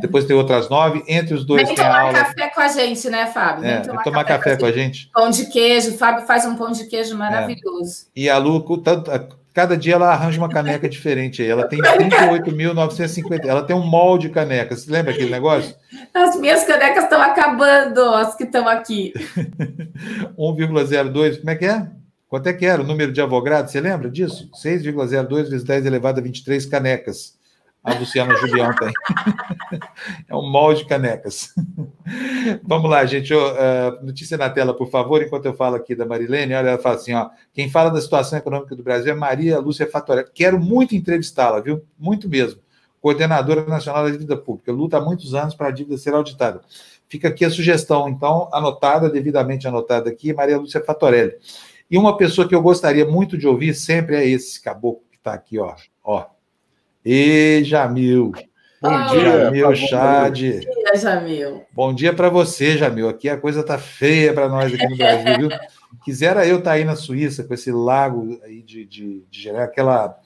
Depois 0.00 0.24
tem 0.24 0.34
outras 0.34 0.68
nove. 0.68 1.04
Entre 1.06 1.34
os 1.34 1.44
dois 1.44 1.66
Vem 1.66 1.74
tem 1.74 1.84
tomar 1.84 1.96
a 1.96 2.00
aula. 2.00 2.12
café 2.12 2.48
com 2.48 2.60
a 2.60 2.68
gente, 2.68 3.08
né, 3.08 3.26
Fábio? 3.26 3.62
Vem 3.62 3.70
é, 3.70 3.80
tomar, 3.80 4.02
tomar 4.02 4.24
café, 4.24 4.50
café 4.50 4.56
com 4.56 4.66
a 4.66 4.72
gente. 4.72 5.10
Pão 5.14 5.30
de 5.30 5.46
queijo. 5.46 5.96
Fábio 5.96 6.26
faz 6.26 6.44
um 6.46 6.56
pão 6.56 6.72
de 6.72 6.84
queijo 6.86 7.16
maravilhoso. 7.16 8.06
É. 8.16 8.20
E 8.20 8.28
a 8.28 8.38
Lu, 8.38 8.60
tanto, 8.78 9.10
Cada 9.54 9.76
dia 9.76 9.94
ela 9.94 10.08
arranja 10.08 10.36
uma 10.36 10.48
caneca 10.48 10.88
diferente 10.88 11.40
aí. 11.40 11.48
Ela 11.48 11.68
tem 11.68 11.78
38.950. 11.80 13.46
Ela 13.46 13.62
tem 13.62 13.76
um 13.76 13.86
molde 13.86 14.26
de 14.26 14.34
caneca. 14.34 14.76
Você 14.76 14.90
lembra 14.90 15.12
aquele 15.12 15.30
negócio? 15.30 15.76
As 16.12 16.36
minhas 16.40 16.64
canecas 16.64 17.04
estão 17.04 17.22
acabando, 17.22 18.00
as 18.16 18.34
que 18.34 18.42
estão 18.42 18.68
aqui. 18.68 19.12
1,02. 20.36 21.38
Como 21.38 21.50
é 21.50 21.54
que 21.54 21.66
é? 21.66 21.86
Quanto 22.28 22.48
é 22.48 22.52
que 22.52 22.66
era 22.66 22.82
o 22.82 22.86
número 22.86 23.12
de 23.12 23.20
avogados? 23.20 23.72
Você 23.72 23.80
lembra 23.80 24.10
disso? 24.10 24.50
6,02 24.52 25.28
vezes 25.44 25.64
10 25.64 25.86
elevado 25.86 26.20
a 26.20 26.22
23 26.22 26.66
canecas. 26.66 27.38
A 27.84 27.92
Luciana 27.92 28.34
Julião 28.36 28.74
tem. 28.74 28.90
é 30.26 30.34
um 30.34 30.50
molde 30.50 30.82
de 30.82 30.88
canecas. 30.88 31.52
Vamos 32.64 32.90
lá, 32.90 33.04
gente. 33.04 33.34
Uh, 33.34 34.02
notícia 34.02 34.38
na 34.38 34.48
tela, 34.48 34.74
por 34.74 34.88
favor, 34.88 35.22
enquanto 35.22 35.44
eu 35.44 35.54
falo 35.54 35.76
aqui 35.76 35.94
da 35.94 36.06
Marilene. 36.06 36.54
Olha, 36.54 36.70
ela 36.70 36.78
fala 36.78 36.94
assim: 36.94 37.12
ó, 37.12 37.28
quem 37.52 37.70
fala 37.70 37.90
da 37.90 38.00
situação 38.00 38.38
econômica 38.38 38.74
do 38.74 38.82
Brasil 38.82 39.12
é 39.12 39.14
Maria 39.14 39.58
Lúcia 39.58 39.86
Fatorelli. 39.86 40.30
Quero 40.32 40.58
muito 40.58 40.96
entrevistá-la, 40.96 41.60
viu? 41.60 41.84
Muito 41.98 42.26
mesmo. 42.26 42.58
Coordenadora 43.02 43.66
Nacional 43.66 44.04
da 44.04 44.10
Dívida 44.10 44.34
Pública. 44.34 44.72
Luta 44.72 44.96
há 44.96 45.00
muitos 45.02 45.34
anos 45.34 45.54
para 45.54 45.68
a 45.68 45.70
dívida 45.70 45.98
ser 45.98 46.14
auditada. 46.14 46.62
Fica 47.06 47.28
aqui 47.28 47.44
a 47.44 47.50
sugestão, 47.50 48.08
então, 48.08 48.48
anotada, 48.50 49.10
devidamente 49.10 49.68
anotada 49.68 50.08
aqui, 50.08 50.32
Maria 50.32 50.56
Lúcia 50.56 50.82
Fatorelli. 50.82 51.34
E 51.90 51.98
uma 51.98 52.16
pessoa 52.16 52.48
que 52.48 52.54
eu 52.54 52.62
gostaria 52.62 53.04
muito 53.04 53.36
de 53.36 53.46
ouvir 53.46 53.74
sempre 53.74 54.16
é 54.16 54.26
esse 54.26 54.60
caboclo 54.60 55.04
que 55.10 55.18
está 55.18 55.34
aqui, 55.34 55.58
ó. 55.58 55.74
ó. 56.02 56.26
E 57.04 57.62
Jamil. 57.64 58.32
Bom 58.80 58.90
ah, 58.90 59.06
dia, 59.06 59.44
Jamil 59.44 59.74
Chad. 59.76 60.40
Bom 60.40 60.60
dia, 60.60 60.96
Jamil. 60.96 61.62
Bom 61.72 61.94
dia 61.94 62.12
para 62.12 62.28
você, 62.28 62.76
Jamil. 62.76 63.08
Aqui 63.08 63.28
a 63.28 63.36
coisa 63.36 63.62
tá 63.62 63.78
feia 63.78 64.32
para 64.32 64.48
nós 64.48 64.72
aqui 64.72 64.86
no 64.86 64.96
Brasil, 64.96 65.38
viu? 65.38 65.48
Quisera 66.04 66.46
eu 66.46 66.58
estar 66.58 66.70
tá 66.70 66.76
aí 66.76 66.84
na 66.84 66.96
Suíça 66.96 67.44
com 67.44 67.54
esse 67.54 67.70
lago 67.70 68.38
aí 68.42 68.62
de, 68.62 68.84
de, 68.84 69.24
de 69.30 69.40
gerar 69.40 69.64
aquela. 69.64 70.18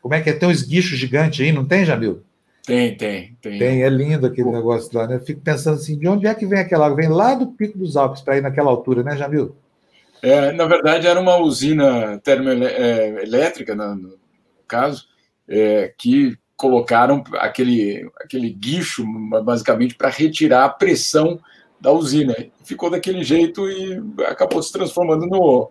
Como 0.00 0.14
é 0.14 0.20
que 0.20 0.30
é? 0.30 0.32
Tem 0.32 0.48
um 0.48 0.52
esguicho 0.52 0.96
gigante 0.96 1.42
aí, 1.42 1.52
não 1.52 1.64
tem, 1.64 1.84
Jamil? 1.84 2.22
Tem, 2.66 2.96
tem, 2.96 3.36
tem. 3.40 3.58
Tem, 3.58 3.82
é 3.82 3.88
lindo 3.88 4.26
aquele 4.26 4.48
Pô. 4.48 4.52
negócio 4.52 4.96
lá, 4.96 5.06
né? 5.06 5.16
Eu 5.16 5.20
fico 5.20 5.40
pensando 5.40 5.74
assim, 5.74 5.98
de 5.98 6.08
onde 6.08 6.26
é 6.26 6.34
que 6.34 6.46
vem 6.46 6.60
aquela 6.60 6.86
água? 6.86 6.96
Vem 6.96 7.08
lá 7.08 7.34
do 7.34 7.48
Pico 7.48 7.78
dos 7.78 7.96
Alpes 7.96 8.22
para 8.22 8.36
ir 8.36 8.40
naquela 8.40 8.70
altura, 8.70 9.02
né, 9.02 9.16
Jamil? 9.16 9.54
É, 10.22 10.52
na 10.52 10.66
verdade, 10.66 11.08
era 11.08 11.20
uma 11.20 11.36
usina 11.36 12.18
termoelétrica, 12.18 13.74
no 13.74 14.16
caso, 14.68 15.06
é, 15.48 15.92
que 15.98 16.38
colocaram 16.56 17.24
aquele, 17.34 18.08
aquele 18.20 18.50
guicho, 18.50 19.04
basicamente, 19.42 19.96
para 19.96 20.08
retirar 20.08 20.64
a 20.64 20.68
pressão 20.68 21.40
da 21.80 21.90
usina. 21.90 22.36
Ficou 22.64 22.88
daquele 22.88 23.24
jeito 23.24 23.68
e 23.68 24.00
acabou 24.28 24.62
se 24.62 24.72
transformando 24.72 25.26
no, 25.26 25.68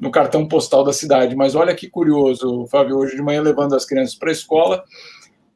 no 0.00 0.10
cartão 0.10 0.48
postal 0.48 0.82
da 0.82 0.94
cidade. 0.94 1.36
Mas 1.36 1.54
olha 1.54 1.74
que 1.74 1.90
curioso, 1.90 2.66
Fábio, 2.68 2.96
hoje 2.96 3.16
de 3.16 3.22
manhã 3.22 3.42
levando 3.42 3.76
as 3.76 3.84
crianças 3.84 4.14
para 4.14 4.30
a 4.30 4.32
escola 4.32 4.82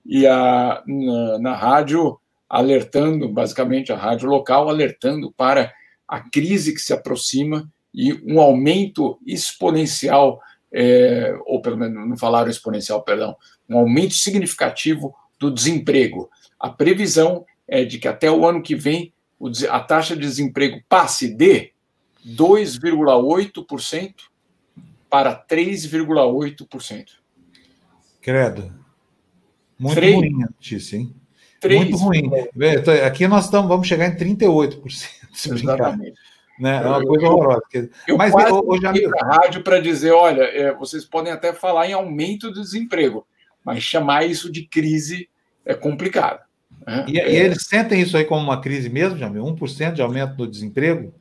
e 0.04 0.26
a, 0.26 0.82
na, 0.86 1.38
na 1.38 1.56
rádio 1.56 2.18
alertando, 2.46 3.26
basicamente 3.26 3.90
a 3.90 3.96
rádio 3.96 4.28
local 4.28 4.68
alertando 4.68 5.32
para 5.32 5.72
a 6.06 6.20
crise 6.20 6.74
que 6.74 6.80
se 6.80 6.92
aproxima 6.92 7.66
e 7.94 8.12
um 8.24 8.40
aumento 8.40 9.18
exponencial, 9.24 10.40
é, 10.72 11.32
ou 11.46 11.62
pelo 11.62 11.78
menos 11.78 12.08
não 12.08 12.16
falaram 12.16 12.50
exponencial, 12.50 13.02
perdão, 13.02 13.36
um 13.68 13.78
aumento 13.78 14.14
significativo 14.14 15.14
do 15.38 15.50
desemprego. 15.50 16.28
A 16.58 16.68
previsão 16.68 17.44
é 17.68 17.84
de 17.84 17.98
que 17.98 18.08
até 18.08 18.30
o 18.30 18.46
ano 18.46 18.62
que 18.62 18.74
vem 18.74 19.12
a 19.70 19.80
taxa 19.80 20.14
de 20.14 20.22
desemprego 20.22 20.82
passe 20.88 21.28
de 21.28 21.72
2,8% 22.26 24.14
para 25.08 25.34
3,8%. 25.36 27.04
Credo. 28.20 28.72
Muito 29.78 29.94
3, 29.96 30.14
ruim 30.14 30.42
a 30.42 30.46
notícia, 30.46 30.96
hein? 30.96 31.14
3, 31.60 31.80
Muito 31.80 31.96
ruim. 31.96 32.30
Aqui 33.06 33.28
nós 33.28 33.44
estamos, 33.44 33.68
vamos 33.68 33.86
chegar 33.86 34.08
em 34.08 34.16
38%. 34.16 34.80
Se 35.32 35.52
Exatamente. 35.52 36.18
Né? 36.58 36.76
É 36.76 36.86
uma 36.86 37.04
coisa 37.04 37.26
horrorosa. 37.26 37.62
Eu 38.06 38.16
Mas 38.16 38.32
quase 38.32 38.50
eu, 38.50 38.80
já 38.80 38.92
para 38.92 39.26
a 39.26 39.36
rádio 39.36 39.62
para 39.62 39.80
dizer, 39.80 40.12
olha, 40.12 40.42
é, 40.42 40.72
vocês 40.74 41.04
podem 41.04 41.32
até 41.32 41.52
falar 41.52 41.88
em 41.88 41.92
aumento 41.92 42.50
do 42.50 42.60
desemprego, 42.60 43.26
mas 43.64 43.82
chamar 43.82 44.24
isso 44.24 44.50
de 44.50 44.66
crise 44.66 45.28
é 45.64 45.74
complicado. 45.74 46.40
Né? 46.86 47.04
E, 47.08 47.18
é... 47.18 47.32
e, 47.32 47.36
eles 47.36 47.64
sentem 47.64 48.00
isso 48.00 48.16
aí 48.16 48.24
como 48.24 48.42
uma 48.42 48.60
crise 48.60 48.88
mesmo, 48.88 49.18
Jamil? 49.18 49.44
1% 49.44 49.92
de 49.92 50.02
aumento 50.02 50.36
do 50.36 50.46
desemprego? 50.46 51.12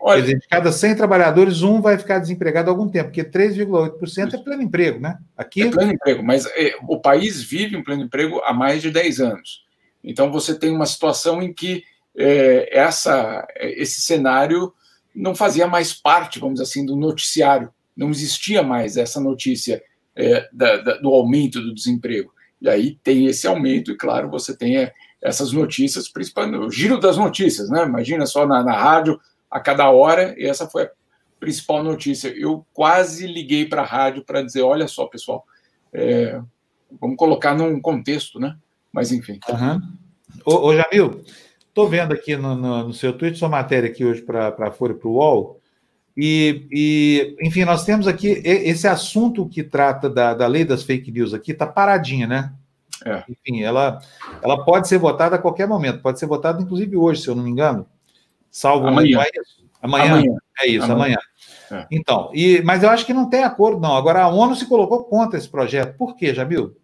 Olha, 0.00 0.16
Quer 0.16 0.26
dizer, 0.26 0.40
de 0.40 0.48
cada 0.48 0.72
100 0.72 0.96
trabalhadores, 0.96 1.62
um 1.62 1.80
vai 1.80 1.96
ficar 1.96 2.18
desempregado 2.18 2.68
há 2.68 2.72
algum 2.72 2.88
tempo, 2.88 3.10
porque 3.10 3.22
3,8% 3.22 4.34
é 4.34 4.38
pleno 4.38 4.62
emprego, 4.62 4.98
né? 4.98 5.16
Aqui... 5.36 5.62
É 5.62 5.70
pleno 5.70 5.92
emprego, 5.92 6.24
mas 6.24 6.44
é, 6.56 6.74
o 6.88 6.98
país 6.98 7.40
vive 7.40 7.76
em 7.76 7.84
pleno 7.84 8.02
emprego 8.02 8.40
há 8.44 8.52
mais 8.52 8.82
de 8.82 8.90
10 8.90 9.20
anos. 9.20 9.64
Então, 10.02 10.32
você 10.32 10.58
tem 10.58 10.74
uma 10.74 10.86
situação 10.86 11.40
em 11.40 11.52
que 11.52 11.84
é, 12.16 12.78
essa, 12.78 13.46
esse 13.56 14.00
cenário 14.00 14.72
não 15.14 15.34
fazia 15.34 15.66
mais 15.66 15.92
parte, 15.92 16.38
vamos 16.38 16.54
dizer 16.54 16.64
assim, 16.64 16.86
do 16.86 16.96
noticiário. 16.96 17.72
Não 17.96 18.10
existia 18.10 18.62
mais 18.62 18.96
essa 18.96 19.20
notícia 19.20 19.82
é, 20.16 20.48
da, 20.52 20.76
da, 20.78 20.94
do 20.98 21.10
aumento 21.10 21.60
do 21.60 21.74
desemprego. 21.74 22.32
E 22.60 22.68
aí 22.68 22.98
tem 23.02 23.26
esse 23.26 23.46
aumento, 23.46 23.90
e 23.90 23.96
claro, 23.96 24.30
você 24.30 24.56
tem 24.56 24.78
é, 24.78 24.92
essas 25.20 25.52
notícias, 25.52 26.08
principalmente 26.08 26.64
o 26.64 26.70
giro 26.70 26.98
das 26.98 27.16
notícias, 27.16 27.68
né? 27.68 27.84
Imagina 27.84 28.24
só 28.26 28.46
na, 28.46 28.62
na 28.62 28.72
rádio 28.72 29.20
a 29.50 29.60
cada 29.60 29.90
hora, 29.90 30.34
e 30.38 30.46
essa 30.46 30.68
foi 30.68 30.84
a 30.84 30.90
principal 31.40 31.82
notícia. 31.82 32.28
Eu 32.28 32.64
quase 32.72 33.26
liguei 33.26 33.66
para 33.66 33.82
a 33.82 33.86
rádio 33.86 34.24
para 34.24 34.42
dizer: 34.42 34.62
olha 34.62 34.86
só, 34.86 35.06
pessoal, 35.06 35.44
é, 35.92 36.40
vamos 37.00 37.16
colocar 37.16 37.54
num 37.54 37.80
contexto, 37.80 38.38
né? 38.38 38.56
Mas 38.92 39.10
enfim. 39.10 39.40
Uhum. 39.48 39.80
Ô, 40.44 40.68
ô 40.68 40.76
Jamil, 40.76 41.24
Estou 41.72 41.88
vendo 41.88 42.12
aqui 42.12 42.36
no, 42.36 42.54
no, 42.54 42.88
no, 42.88 42.92
seu 42.92 43.14
tweet 43.14 43.38
sua 43.38 43.48
matéria 43.48 43.88
aqui 43.88 44.04
hoje 44.04 44.20
para 44.20 44.54
a 44.58 44.70
Folha 44.70 44.92
para 44.92 45.08
o 45.08 45.12
UOL. 45.12 45.58
E, 46.14 46.66
e, 46.70 47.36
enfim, 47.40 47.64
nós 47.64 47.82
temos 47.86 48.06
aqui 48.06 48.28
esse 48.44 48.86
assunto 48.86 49.48
que 49.48 49.62
trata 49.62 50.10
da, 50.10 50.34
da 50.34 50.46
lei 50.46 50.66
das 50.66 50.82
fake 50.82 51.10
news 51.10 51.32
aqui, 51.32 51.52
está 51.52 51.66
paradinha, 51.66 52.26
né? 52.26 52.52
É. 53.06 53.24
Enfim, 53.26 53.62
ela, 53.62 54.02
ela 54.42 54.62
pode 54.66 54.86
ser 54.86 54.98
votada 54.98 55.36
a 55.36 55.38
qualquer 55.38 55.66
momento, 55.66 56.02
pode 56.02 56.18
ser 56.18 56.26
votada 56.26 56.60
inclusive 56.60 56.94
hoje, 56.94 57.22
se 57.22 57.28
eu 57.28 57.34
não 57.34 57.42
me 57.42 57.50
engano. 57.50 57.86
Salvo 58.50 58.86
amanhã. 58.86 59.22
É 59.22 59.30
amanhã. 59.80 60.12
amanhã. 60.12 60.36
É 60.60 60.68
isso, 60.68 60.84
amanhã. 60.84 61.16
amanhã. 61.70 61.84
É. 61.84 61.86
Então, 61.90 62.30
e, 62.34 62.60
mas 62.62 62.82
eu 62.82 62.90
acho 62.90 63.06
que 63.06 63.14
não 63.14 63.30
tem 63.30 63.44
acordo, 63.44 63.80
não. 63.80 63.96
Agora, 63.96 64.24
a 64.24 64.28
ONU 64.28 64.54
se 64.54 64.66
colocou 64.66 65.04
contra 65.04 65.38
esse 65.38 65.48
projeto. 65.48 65.96
Por 65.96 66.16
quê, 66.16 66.34
Jamil? 66.34 66.76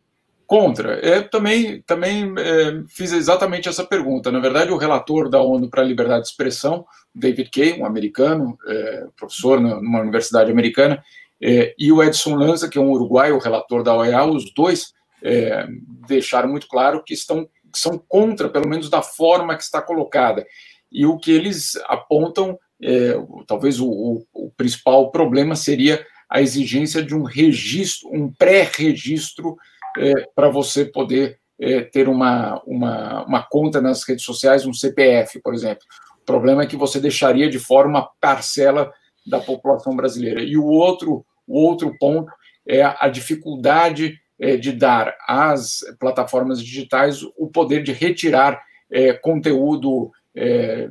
Contra. 0.49 0.99
Eu 1.01 1.29
também, 1.29 1.83
também 1.83 2.33
é, 2.39 2.83
fiz 2.89 3.13
exatamente 3.13 3.69
essa 3.69 3.85
pergunta. 3.85 4.33
Na 4.33 4.39
verdade, 4.39 4.73
o 4.73 4.79
relator 4.79 5.29
da 5.29 5.43
ONU 5.43 5.69
para 5.69 5.83
a 5.83 5.85
Liberdade 5.85 6.23
de 6.23 6.29
Expressão, 6.29 6.87
David 7.15 7.51
Kay, 7.51 7.79
um 7.79 7.85
americano, 7.85 8.57
é, 8.67 9.05
professor 9.15 9.61
numa 9.61 10.01
universidade 10.01 10.51
americana, 10.51 11.05
é, 11.39 11.75
e 11.79 11.93
o 11.93 12.03
Edson 12.03 12.35
Lanza, 12.35 12.67
que 12.67 12.79
é 12.79 12.81
um 12.81 12.91
uruguaio, 12.93 13.39
relator 13.39 13.83
da 13.83 13.95
OEA, 13.95 14.25
os 14.25 14.51
dois 14.55 14.95
é, 15.23 15.67
deixaram 16.09 16.49
muito 16.49 16.67
claro 16.67 17.05
que 17.05 17.13
estão 17.13 17.47
que 17.71 17.79
são 17.79 18.03
contra, 18.09 18.49
pelo 18.49 18.67
menos 18.67 18.89
da 18.89 19.03
forma 19.03 19.55
que 19.55 19.63
está 19.63 19.83
colocada. 19.83 20.47
E 20.91 21.05
o 21.05 21.19
que 21.19 21.31
eles 21.31 21.77
apontam, 21.85 22.59
é, 22.83 23.13
talvez 23.47 23.79
o, 23.79 23.87
o, 23.87 24.25
o 24.33 24.51
principal 24.57 25.11
problema 25.11 25.55
seria 25.55 26.03
a 26.31 26.41
exigência 26.41 27.03
de 27.03 27.15
um 27.15 27.23
registro, 27.23 28.09
um 28.11 28.33
pré-registro 28.33 29.59
é, 29.97 30.13
para 30.35 30.49
você 30.49 30.85
poder 30.85 31.39
é, 31.61 31.81
ter 31.83 32.09
uma, 32.09 32.63
uma, 32.65 33.25
uma 33.25 33.43
conta 33.43 33.81
nas 33.81 34.05
redes 34.05 34.25
sociais, 34.25 34.67
um 34.67 34.73
CPF, 34.73 35.41
por 35.43 35.55
exemplo. 35.55 35.85
O 36.21 36.25
problema 36.25 36.63
é 36.63 36.67
que 36.67 36.77
você 36.77 37.01
deixaria 37.01 37.49
de 37.49 37.59
fora 37.59 37.89
uma 37.89 38.11
parcela 38.21 38.93
da 39.27 39.41
população 39.41 39.97
brasileira. 39.97 40.43
E 40.43 40.57
o 40.57 40.65
outro, 40.65 41.25
o 41.47 41.59
outro 41.59 41.97
ponto 41.99 42.33
é 42.67 42.83
a 42.83 43.09
dificuldade 43.09 44.19
é, 44.39 44.57
de 44.57 44.73
dar 44.73 45.17
às 45.27 45.81
plataformas 45.99 46.63
digitais 46.63 47.23
o 47.37 47.49
poder 47.49 47.83
de 47.83 47.93
retirar 47.93 48.63
é, 48.91 49.13
conteúdo 49.13 50.11
é, 50.35 50.89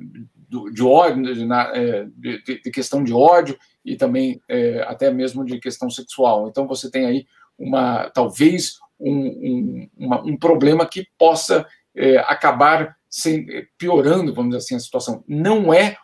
de 0.72 0.84
ódio, 0.84 1.24
de, 1.34 1.48
é, 1.54 2.06
de, 2.16 2.62
de, 2.62 2.72
questão 2.72 3.04
de 3.04 3.14
ódio 3.14 3.58
e 3.84 3.96
também 3.96 4.42
é, 4.50 4.82
até 4.88 5.12
mesmo 5.12 5.46
de 5.46 5.60
questão 5.60 5.90
sexual. 5.90 6.48
Então 6.48 6.68
você 6.68 6.90
tem 6.90 7.06
aí 7.06 7.26
uma 7.58 8.10
talvez 8.10 8.78
um, 9.00 9.12
um, 9.12 9.90
uma, 9.98 10.22
um 10.22 10.38
problema 10.38 10.86
que 10.86 11.08
possa 11.18 11.66
é, 11.96 12.18
acabar 12.20 12.96
sem, 13.10 13.46
piorando, 13.78 14.34
vamos 14.34 14.52
dizer 14.52 14.66
assim, 14.66 14.76
a 14.76 14.80
situação. 14.80 15.24
Não 15.28 15.74
é, 15.74 15.98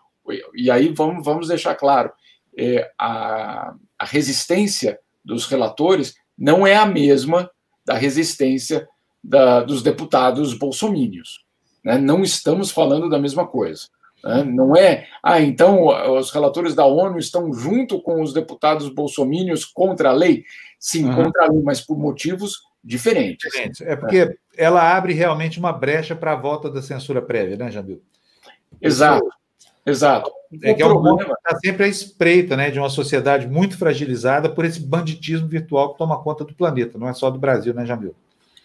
e 0.56 0.72
aí 0.72 0.89
vamos, 0.89 1.26
vamos 1.26 1.48
deixar 1.48 1.76
claro, 1.76 2.12
é, 2.58 2.91
a, 2.98 3.74
a 3.98 4.06
resistência 4.06 5.00
dos 5.24 5.46
relatores 5.46 6.16
não 6.38 6.66
é 6.66 6.76
a 6.76 6.86
mesma 6.86 7.50
da 7.86 7.96
resistência 7.96 8.88
da, 9.24 9.62
dos 9.62 9.82
deputados 9.82 10.54
bolsomínios. 10.54 11.44
Né? 11.84 11.98
Não 11.98 12.24
estamos 12.24 12.72
falando 12.72 13.10
da 13.10 13.20
mesma 13.20 13.48
coisa. 13.48 13.88
Né? 14.24 14.44
Não 14.44 14.76
é, 14.76 15.08
ah, 15.22 15.41
então 15.41 15.88
os 16.18 16.32
relatores 16.32 16.74
da 16.74 16.86
ONU 16.86 17.18
estão 17.18 17.54
junto 17.54 18.02
com 18.02 18.22
os 18.22 18.34
deputados 18.34 18.89
bolsomínios 18.89 19.66
contra 19.66 20.10
a 20.10 20.14
lei? 20.14 20.46
Sim, 20.80 21.06
uhum. 21.06 21.16
contra 21.16 21.46
a 21.46 21.52
lei, 21.52 21.62
mas 21.62 21.82
por 21.82 21.98
motivos 21.98 22.62
diferentes. 22.84 23.50
diferentes. 23.50 23.82
É 23.82 23.96
porque 23.96 24.18
é. 24.18 24.36
ela 24.58 24.96
abre 24.96 25.14
realmente 25.14 25.60
uma 25.60 25.72
brecha 25.72 26.16
para 26.16 26.34
a 26.34 26.36
volta 26.36 26.70
da 26.70 26.82
censura 26.82 27.22
prévia, 27.22 27.56
né, 27.56 27.72
Jamil? 27.72 28.02
Exato. 28.82 29.28
Exato. 29.86 30.32
É 30.62 30.74
que 30.74 30.82
é 30.82 30.86
um 30.86 30.90
problema 30.90 31.34
está 31.34 31.58
sempre 31.60 31.84
à 31.84 31.88
espreita 31.88 32.56
né, 32.56 32.72
de 32.72 32.80
uma 32.80 32.90
sociedade 32.90 33.48
muito 33.48 33.78
fragilizada 33.78 34.50
por 34.50 34.64
esse 34.64 34.80
banditismo 34.80 35.48
virtual 35.48 35.92
que 35.92 35.98
toma 35.98 36.22
conta 36.22 36.46
do 36.46 36.54
planeta, 36.54 36.98
não 36.98 37.10
é 37.10 37.14
só 37.14 37.30
do 37.30 37.40
Brasil, 37.40 37.74
né, 37.74 37.86
Jamil? 37.86 38.16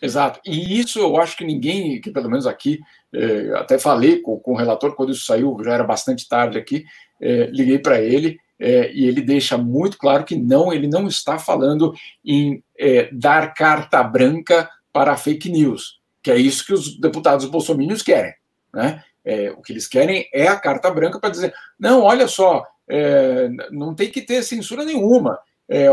Exato. 0.01 0.41
E 0.47 0.79
isso 0.79 1.01
eu 1.01 1.17
acho 1.17 1.37
que 1.37 1.45
ninguém, 1.45 2.01
que 2.01 2.11
pelo 2.11 2.31
menos 2.31 2.47
aqui, 2.47 2.79
é, 3.13 3.53
até 3.57 3.79
falei 3.79 4.21
com, 4.21 4.39
com, 4.39 4.53
o 4.53 4.57
relator 4.57 4.95
quando 4.95 5.11
isso 5.11 5.25
saiu, 5.25 5.57
já 5.65 5.73
era 5.75 5.83
bastante 5.83 6.29
tarde 6.29 6.57
aqui, 6.57 6.85
é, 7.21 7.47
liguei 7.47 7.81
para 7.81 8.01
ele 8.01 8.39
é, 8.61 8.93
e 8.93 9.07
ele 9.07 9.23
deixa 9.23 9.57
muito 9.57 9.97
claro 9.97 10.25
que 10.25 10.37
não, 10.37 10.73
ele 10.73 10.89
não 10.89 11.07
está 11.07 11.39
falando 11.39 11.95
em 12.25 12.63
é, 12.77 13.09
dar 13.13 13.55
carta 13.55 14.03
branca 14.03 14.69
para 14.93 15.17
fake 15.17 15.49
news, 15.49 16.01
que 16.23 16.31
é 16.31 16.37
isso 16.37 16.67
que 16.67 16.73
os 16.73 16.99
deputados 16.99 17.47
bolsominions 17.47 18.03
querem. 18.03 18.35
Né? 18.75 19.03
É, 19.25 19.51
o 19.53 19.63
que 19.63 19.73
eles 19.73 19.87
querem 19.87 20.29
é 20.33 20.49
a 20.49 20.59
carta 20.59 20.91
branca 20.91 21.21
para 21.21 21.31
dizer: 21.31 21.55
não, 21.79 22.03
olha 22.03 22.27
só, 22.27 22.67
é, 22.89 23.49
não 23.71 23.95
tem 23.95 24.11
que 24.11 24.23
ter 24.23 24.43
censura 24.43 24.85
nenhuma, 24.85 25.39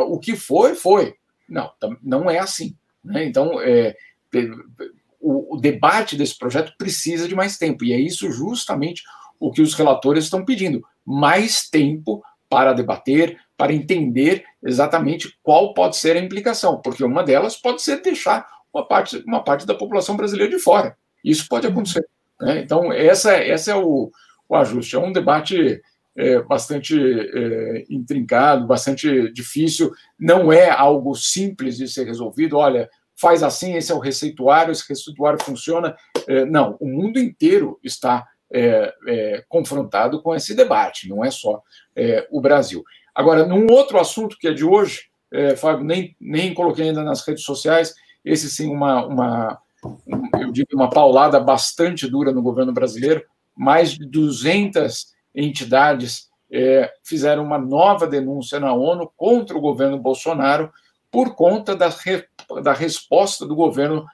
o 0.07 0.18
que 0.20 0.36
foi, 0.36 0.74
foi. 0.74 1.16
Não, 1.47 1.72
não 2.01 2.30
é 2.30 2.39
assim. 2.39 2.76
Né? 3.03 3.26
Então, 3.26 3.61
é, 3.61 3.95
o, 5.20 5.55
o, 5.55 5.59
debate 5.59 6.16
desse 6.16 6.38
projeto 6.38 6.74
precisa 6.78 7.28
de 7.28 7.36
mais 7.36 7.57
tempo, 7.57 7.84
e 7.84 7.93
é 7.93 7.99
isso 7.99 8.32
justamente 8.32 9.03
o 9.39 9.51
que 9.51 9.61
os 9.61 9.74
relatores 9.74 10.24
estão 10.24 10.43
pedindo: 10.43 10.84
mais 11.05 11.70
tempo 11.70 12.24
para 12.55 12.71
debater, 12.71 13.37
para 13.57 13.73
entender 13.73 14.45
exatamente 14.63 15.37
qual 15.43 15.73
pode 15.73 15.97
ser 15.97 16.15
a 16.15 16.21
implicação, 16.21 16.79
porque 16.81 17.03
uma 17.03 17.21
delas 17.21 17.57
pode 17.57 17.81
ser 17.81 18.01
deixar 18.01 18.47
uma 18.73 18.87
parte, 18.87 19.21
uma 19.27 19.43
parte 19.43 19.67
da 19.67 19.75
população 19.75 20.15
brasileira 20.15 20.55
de 20.55 20.57
fora. 20.57 20.95
Isso 21.21 21.49
pode 21.49 21.67
acontecer. 21.67 22.07
Né? 22.39 22.61
Então, 22.61 22.93
essa, 22.93 23.33
essa 23.33 23.71
é 23.71 23.75
o, 23.75 24.09
o 24.47 24.55
ajuste. 24.55 24.95
É 24.95 24.99
um 24.99 25.11
debate 25.11 25.81
é, 26.15 26.41
bastante 26.43 26.97
é, 26.97 27.83
intrincado, 27.89 28.65
bastante 28.65 29.29
difícil, 29.33 29.91
não 30.17 30.49
é 30.49 30.69
algo 30.69 31.13
simples 31.13 31.75
de 31.75 31.89
ser 31.89 32.05
resolvido. 32.05 32.55
Olha, 32.55 32.89
faz 33.17 33.43
assim, 33.43 33.75
esse 33.75 33.91
é 33.91 33.95
o 33.95 33.99
receituário, 33.99 34.71
esse 34.71 34.87
receituário 34.87 35.43
funciona. 35.43 35.93
É, 36.25 36.45
não, 36.45 36.77
o 36.79 36.87
mundo 36.87 37.19
inteiro 37.19 37.77
está 37.83 38.25
é, 38.51 38.93
é, 39.07 39.43
confrontado 39.49 40.21
com 40.21 40.35
esse 40.35 40.55
debate, 40.55 41.09
não 41.09 41.23
é 41.23 41.31
só 41.31 41.61
é, 41.95 42.27
o 42.31 42.39
Brasil. 42.39 42.83
Agora, 43.13 43.45
num 43.45 43.67
outro 43.71 43.99
assunto 43.99 44.37
que 44.37 44.47
é 44.47 44.53
de 44.53 44.65
hoje, 44.65 45.05
Fábio, 45.57 45.83
nem, 45.83 46.15
nem 46.19 46.53
coloquei 46.53 46.87
ainda 46.87 47.03
nas 47.03 47.25
redes 47.25 47.43
sociais, 47.43 47.93
esse 48.23 48.49
sim, 48.49 48.71
uma, 48.71 49.05
uma 49.05 49.59
eu 50.39 50.51
digo, 50.51 50.69
uma 50.73 50.89
paulada 50.89 51.39
bastante 51.39 52.07
dura 52.07 52.31
no 52.31 52.41
governo 52.41 52.71
brasileiro, 52.71 53.23
mais 53.55 53.91
de 53.91 54.05
200 54.05 55.13
entidades 55.33 56.29
é, 56.51 56.91
fizeram 57.03 57.43
uma 57.43 57.57
nova 57.57 58.07
denúncia 58.07 58.59
na 58.59 58.73
ONU 58.73 59.11
contra 59.15 59.57
o 59.57 59.61
governo 59.61 59.97
Bolsonaro 59.97 60.71
por 61.11 61.35
conta 61.35 61.75
da, 61.75 61.89
re, 61.89 62.25
da 62.61 62.73
resposta 62.73 63.45
do 63.45 63.55
governo 63.55 64.05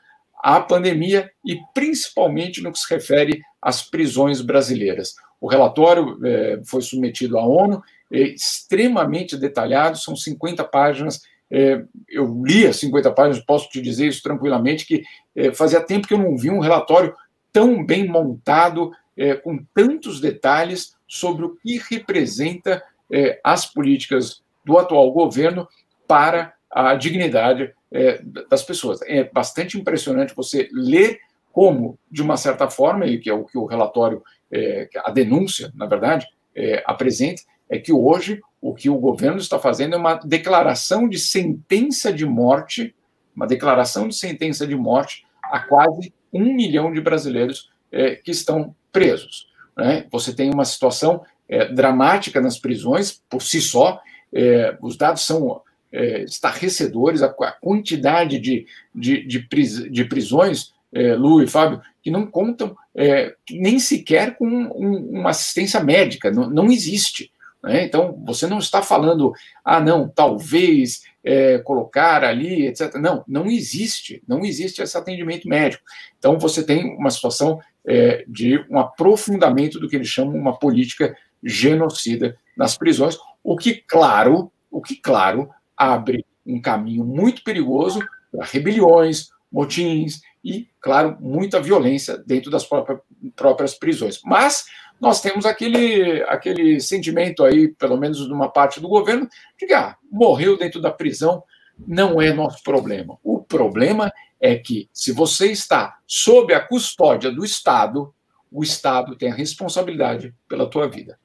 à 0.42 0.60
pandemia 0.60 1.30
e 1.46 1.58
principalmente 1.74 2.62
no 2.62 2.72
que 2.72 2.80
se 2.80 2.94
refere 2.94 3.42
às 3.62 3.82
prisões 3.82 4.42
brasileiras. 4.42 5.14
O 5.40 5.48
relatório 5.48 6.20
é, 6.24 6.62
foi 6.66 6.82
submetido 6.82 7.38
à 7.38 7.46
ONU, 7.46 7.82
é 8.12 8.22
extremamente 8.22 9.38
detalhado, 9.38 9.98
são 9.98 10.16
50 10.16 10.64
páginas. 10.66 11.22
É, 11.50 11.84
eu 12.10 12.44
li 12.46 12.66
as 12.66 12.78
50 12.78 13.12
páginas, 13.12 13.46
posso 13.46 13.70
te 13.70 13.82
dizer 13.82 14.08
isso 14.08 14.22
tranquilamente, 14.22 14.86
que 14.86 15.04
é, 15.36 15.52
fazia 15.54 15.82
tempo 15.82 16.08
que 16.08 16.14
eu 16.14 16.20
não 16.20 16.38
vi 16.38 16.50
um 16.50 16.60
relatório 16.60 17.16
tão 17.52 17.86
bem 17.86 18.08
montado, 18.08 18.92
é, 19.18 19.36
com 19.36 19.64
tantos 19.74 20.22
detalhes 20.22 20.96
sobre 21.08 21.46
o 21.46 21.56
que 21.56 21.82
representa 21.90 22.82
é, 23.12 23.40
as 23.44 23.66
políticas 23.66 24.42
do 24.64 24.78
atual 24.78 25.12
governo 25.12 25.68
para 26.08 26.54
a 26.72 26.96
dignidade 26.96 27.74
é, 27.92 28.22
das 28.50 28.64
pessoas. 28.64 29.02
É 29.04 29.24
bastante 29.24 29.78
impressionante 29.78 30.36
você 30.36 30.70
ler 30.72 31.20
como, 31.52 32.00
de 32.10 32.22
uma 32.22 32.38
certa 32.38 32.70
forma, 32.70 33.06
e 33.06 33.20
que 33.20 33.30
é 33.30 33.34
o 33.34 33.44
que 33.44 33.58
o 33.58 33.66
relatório, 33.66 34.24
é, 34.52 34.88
a 35.04 35.12
denúncia, 35.12 35.72
na 35.76 35.86
verdade, 35.86 36.26
é, 36.56 36.82
apresenta, 36.86 37.42
é 37.70 37.78
que 37.78 37.92
hoje 37.92 38.42
o 38.62 38.74
que 38.74 38.90
o 38.90 38.98
governo 38.98 39.38
está 39.38 39.58
fazendo 39.58 39.96
é 39.96 39.98
uma 39.98 40.16
declaração 40.16 41.10
de 41.10 41.18
sentença 41.18 42.12
de 42.12 42.26
morte, 42.26 42.96
uma 43.36 43.48
declaração 43.48 44.08
de 44.08 44.16
sentença 44.16 44.68
de 44.68 44.76
morte 44.76 45.26
a 45.44 45.60
quase 45.60 46.14
um 46.32 46.54
milhão 46.54 46.92
de 46.94 47.02
brasileiros 47.02 47.70
é, 47.92 48.16
que 48.16 48.32
estão 48.32 48.76
presos. 48.92 49.48
Né? 49.76 50.06
Você 50.12 50.34
tem 50.34 50.54
uma 50.54 50.66
situação 50.66 51.24
é, 51.50 51.66
dramática 51.66 52.40
nas 52.40 52.58
prisões, 52.58 53.22
por 53.30 53.42
si 53.42 53.60
só, 53.60 54.02
é, 54.34 54.78
os 54.82 54.96
dados 54.96 55.26
são 55.26 55.62
é, 55.92 56.24
estarrecedores, 56.24 57.22
a, 57.22 57.28
a 57.28 57.52
quantidade 57.52 58.40
de, 58.40 58.66
de, 58.94 59.26
de, 59.26 59.40
pris, 59.40 59.92
de 59.92 60.06
prisões, 60.06 60.72
é, 60.94 61.16
Lu 61.16 61.42
e 61.42 61.48
Fábio, 61.48 61.82
que 62.02 62.12
não 62.12 62.26
contam 62.26 62.76
é, 62.96 63.36
nem 63.50 63.80
sequer 63.80 64.36
com 64.36 64.48
um, 64.48 65.20
uma 65.20 65.30
assistência 65.30 65.82
médica, 65.82 66.32
não, 66.32 66.50
não 66.50 66.72
existe. 66.72 67.32
Né? 67.64 67.84
Então, 67.84 68.22
você 68.26 68.48
não 68.48 68.60
está 68.60 68.82
falando, 68.82 69.34
ah, 69.64 69.80
não, 69.80 70.08
talvez 70.08 71.04
é, 71.24 71.60
colocar 71.60 72.24
ali, 72.24 72.68
etc. 72.68 72.96
Não, 72.96 73.24
não 73.28 73.46
existe, 73.48 74.22
não 74.28 74.44
existe 74.44 74.82
esse 74.82 74.98
atendimento 74.98 75.48
médico. 75.48 75.84
Então, 76.18 76.40
você 76.40 76.64
tem 76.64 76.96
uma 76.96 77.12
situação 77.12 77.60
é, 77.86 78.26
de 78.28 78.64
um 78.70 78.80
aprofundamento 78.80 79.80
do 79.80 79.88
que 79.88 79.96
eles 79.96 80.08
chamam 80.08 80.36
uma 80.36 80.58
política 80.58 81.16
genocida 81.44 82.38
nas 82.56 82.78
prisões, 82.78 83.18
o 83.44 83.58
que, 83.58 83.76
claro, 83.76 84.52
o 84.70 84.82
que, 84.82 84.96
claro, 84.96 85.50
abre 85.82 86.24
um 86.46 86.62
caminho 86.62 87.04
muito 87.04 87.44
perigoso 87.44 88.00
para 88.32 88.46
rebeliões, 88.46 89.30
motins 89.52 90.22
e, 90.44 90.68
claro, 90.80 91.18
muita 91.20 91.60
violência 91.60 92.18
dentro 92.20 92.52
das 92.52 92.64
próprias, 92.64 93.00
próprias 93.36 93.74
prisões. 93.74 94.22
Mas 94.24 94.66
nós 95.00 95.22
temos 95.22 95.44
aquele, 95.44 96.22
aquele 96.24 96.80
sentimento 96.80 97.44
aí, 97.44 97.70
pelo 97.70 97.98
menos 97.98 98.28
numa 98.30 98.48
parte 98.48 98.80
do 98.80 98.88
governo, 98.88 99.28
de 99.60 99.66
que 99.66 99.74
ah, 99.74 99.98
morreu 100.12 100.56
dentro 100.56 100.80
da 100.80 100.92
prisão, 100.92 101.44
não 101.88 102.22
é 102.22 102.32
nosso 102.32 102.62
problema. 102.62 103.18
O 103.24 103.42
problema 103.42 104.14
é 104.40 104.56
que, 104.56 104.88
se 104.94 105.12
você 105.12 105.52
está 105.52 105.98
sob 106.06 106.54
a 106.54 106.60
custódia 106.60 107.32
do 107.32 107.44
Estado, 107.44 108.14
o 108.52 108.62
Estado 108.62 109.16
tem 109.16 109.32
a 109.32 109.36
responsabilidade 109.36 110.36
pela 110.48 110.70
tua 110.70 110.88
vida. 110.88 111.18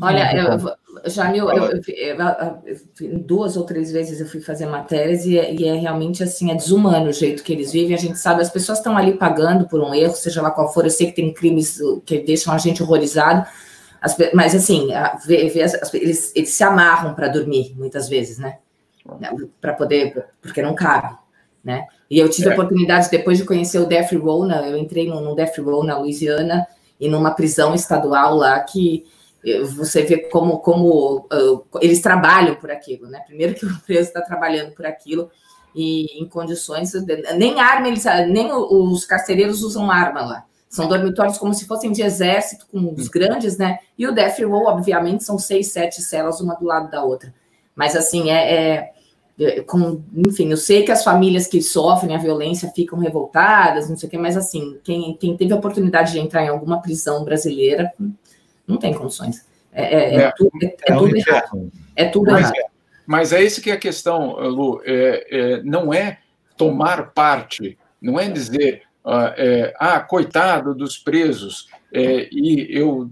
Olha, 0.00 0.36
eu, 0.36 1.10
Jamil, 1.10 1.50
eu, 1.50 1.64
eu, 1.64 2.16
eu, 3.00 3.18
duas 3.20 3.56
ou 3.56 3.64
três 3.64 3.90
vezes 3.90 4.20
eu 4.20 4.26
fui 4.26 4.40
fazer 4.40 4.66
matérias 4.66 5.24
e, 5.24 5.32
e, 5.32 5.64
é 5.64 5.74
realmente 5.74 6.22
assim, 6.22 6.50
é 6.50 6.54
desumano 6.54 7.08
o 7.08 7.12
jeito 7.12 7.42
que 7.42 7.52
eles 7.52 7.72
vivem. 7.72 7.94
A 7.94 7.98
gente 7.98 8.18
sabe, 8.18 8.42
as 8.42 8.50
pessoas 8.50 8.78
estão 8.78 8.96
ali 8.96 9.14
pagando 9.14 9.66
por 9.66 9.80
um 9.80 9.94
erro, 9.94 10.14
seja 10.14 10.42
lá 10.42 10.50
qual 10.50 10.72
for. 10.72 10.84
Eu 10.84 10.90
sei 10.90 11.06
que 11.06 11.16
tem 11.16 11.32
crimes 11.32 11.78
que 12.04 12.20
deixam 12.20 12.52
a 12.52 12.58
gente 12.58 12.82
horrorizado, 12.82 13.46
as, 14.00 14.16
mas 14.32 14.54
assim, 14.54 14.88
vê, 15.26 15.36
eles, 15.92 16.32
eles 16.34 16.50
se 16.50 16.64
amarram 16.64 17.14
para 17.14 17.28
dormir 17.28 17.74
muitas 17.76 18.08
vezes, 18.08 18.38
né? 18.38 18.58
Para 19.60 19.72
poder, 19.72 20.26
porque 20.40 20.62
não 20.62 20.74
cabe, 20.74 21.16
né? 21.64 21.86
E 22.10 22.18
eu 22.18 22.28
tive 22.28 22.48
é. 22.48 22.50
a 22.50 22.54
oportunidade, 22.54 23.10
depois 23.10 23.38
de 23.38 23.44
conhecer 23.44 23.78
o 23.78 23.86
Death 23.86 24.12
Row, 24.12 24.44
né, 24.44 24.68
eu 24.70 24.76
entrei 24.76 25.08
no 25.08 25.34
Death 25.34 25.58
Row 25.58 25.84
na 25.84 25.96
Louisiana 25.96 26.66
e 26.98 27.08
numa 27.08 27.30
prisão 27.30 27.72
estadual 27.72 28.34
lá 28.34 28.58
que 28.60 29.04
você 29.74 30.02
vê 30.02 30.18
como, 30.18 30.58
como 30.58 31.26
uh, 31.32 31.64
eles 31.80 32.00
trabalham 32.00 32.56
por 32.56 32.70
aquilo, 32.70 33.08
né? 33.08 33.20
Primeiro 33.26 33.54
que 33.54 33.64
o 33.64 33.80
preso 33.80 34.08
está 34.08 34.20
trabalhando 34.20 34.72
por 34.72 34.84
aquilo 34.84 35.30
e 35.74 36.20
em 36.20 36.28
condições 36.28 36.92
nem 37.36 37.60
arma 37.60 37.88
eles 37.88 38.04
nem 38.28 38.52
os 38.52 39.04
carcereiros 39.04 39.62
usam 39.62 39.90
arma 39.90 40.20
lá. 40.20 40.44
São 40.68 40.86
dormitórios 40.86 41.36
como 41.36 41.52
se 41.52 41.66
fossem 41.66 41.90
de 41.90 42.00
exército, 42.00 42.64
com 42.70 42.94
os 42.94 43.08
grandes, 43.08 43.58
né? 43.58 43.80
E 43.98 44.06
o 44.06 44.12
Death 44.12 44.38
Row, 44.38 44.66
obviamente, 44.66 45.24
são 45.24 45.36
seis, 45.36 45.72
sete 45.72 46.00
celas, 46.00 46.40
uma 46.40 46.54
do 46.54 46.64
lado 46.64 46.88
da 46.88 47.02
outra. 47.02 47.34
Mas, 47.74 47.96
assim, 47.96 48.30
é, 48.30 48.54
é, 48.54 48.92
é 49.40 49.60
com, 49.62 50.00
enfim, 50.14 50.48
eu 50.48 50.56
sei 50.56 50.84
que 50.84 50.92
as 50.92 51.02
famílias 51.02 51.48
que 51.48 51.60
sofrem 51.60 52.14
a 52.14 52.20
violência 52.20 52.70
ficam 52.72 53.00
revoltadas, 53.00 53.90
não 53.90 53.96
sei 53.96 54.06
o 54.06 54.10
quê, 54.10 54.16
mas, 54.16 54.36
assim, 54.36 54.78
quem, 54.84 55.16
quem 55.16 55.36
teve 55.36 55.52
a 55.52 55.56
oportunidade 55.56 56.12
de 56.12 56.20
entrar 56.20 56.44
em 56.44 56.48
alguma 56.48 56.80
prisão 56.80 57.24
brasileira 57.24 57.92
não 58.70 58.78
tem 58.78 58.94
condições. 58.94 59.44
É, 59.72 59.82
é, 59.82 60.14
é, 60.14 60.22
é 60.22 60.32
tudo, 60.36 60.50
é, 60.62 60.66
é 60.66 60.96
tudo 60.96 61.16
errado. 61.16 61.72
É 61.96 62.04
tudo 62.06 62.30
mas, 62.30 62.40
errado. 62.42 62.70
Mas 63.06 63.32
é 63.32 63.42
isso 63.42 63.60
que 63.60 63.70
é 63.70 63.74
a 63.74 63.78
questão, 63.78 64.36
Lu. 64.48 64.80
não 65.64 65.92
é 65.92 66.18
tomar 66.56 67.10
parte, 67.10 67.78
não 68.00 68.18
é 68.18 68.28
dizer, 68.28 68.82
ah, 69.04 69.34
ah 69.78 70.00
coitado 70.00 70.74
dos 70.74 70.96
presos, 70.98 71.68
e 71.92 72.66
eu 72.70 73.10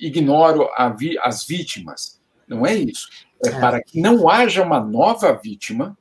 ignoro 0.00 0.68
vi, 0.96 1.18
as 1.18 1.44
vítimas. 1.44 2.18
Não 2.46 2.66
é 2.66 2.74
isso. 2.74 3.08
É, 3.44 3.50
para 3.60 3.82
que 3.82 4.00
não 4.00 4.28
haja 4.28 4.62
uma 4.62 4.80
nova 4.80 5.32
vítima, 5.32 5.96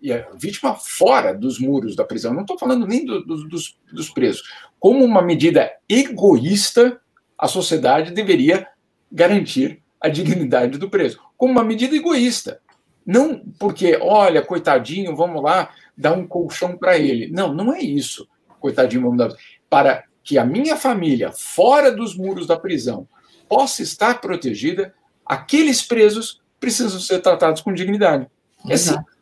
e 0.00 0.12
a 0.12 0.26
vítima 0.34 0.74
fora 0.74 1.34
dos 1.34 1.58
muros 1.58 1.94
da 1.94 2.04
prisão, 2.04 2.34
não 2.34 2.42
estou 2.42 2.58
falando 2.58 2.86
nem 2.86 3.04
do, 3.04 3.24
do, 3.24 3.48
dos, 3.48 3.76
dos 3.92 4.10
presos, 4.10 4.42
como 4.78 5.04
uma 5.04 5.22
medida 5.22 5.70
egoísta 5.88 7.00
a 7.40 7.48
sociedade 7.48 8.12
deveria 8.12 8.66
garantir 9.10 9.82
a 9.98 10.08
dignidade 10.08 10.78
do 10.78 10.90
preso, 10.90 11.18
como 11.36 11.52
uma 11.52 11.64
medida 11.64 11.96
egoísta. 11.96 12.60
Não 13.04 13.40
porque, 13.58 13.98
olha, 14.00 14.42
coitadinho, 14.42 15.16
vamos 15.16 15.42
lá 15.42 15.70
dar 15.96 16.12
um 16.12 16.26
colchão 16.26 16.76
para 16.76 16.98
ele. 16.98 17.30
Não, 17.32 17.52
não 17.52 17.74
é 17.74 17.80
isso, 17.80 18.28
coitadinho, 18.60 19.02
vamos 19.02 19.18
dar. 19.18 19.30
Para 19.68 20.04
que 20.22 20.36
a 20.38 20.44
minha 20.44 20.76
família, 20.76 21.32
fora 21.32 21.90
dos 21.90 22.14
muros 22.14 22.46
da 22.46 22.58
prisão, 22.58 23.08
possa 23.48 23.82
estar 23.82 24.20
protegida, 24.20 24.94
aqueles 25.24 25.82
presos 25.82 26.40
precisam 26.60 27.00
ser 27.00 27.20
tratados 27.20 27.62
com 27.62 27.72
dignidade. 27.72 28.28
É 28.68 28.76
simples. 28.76 29.16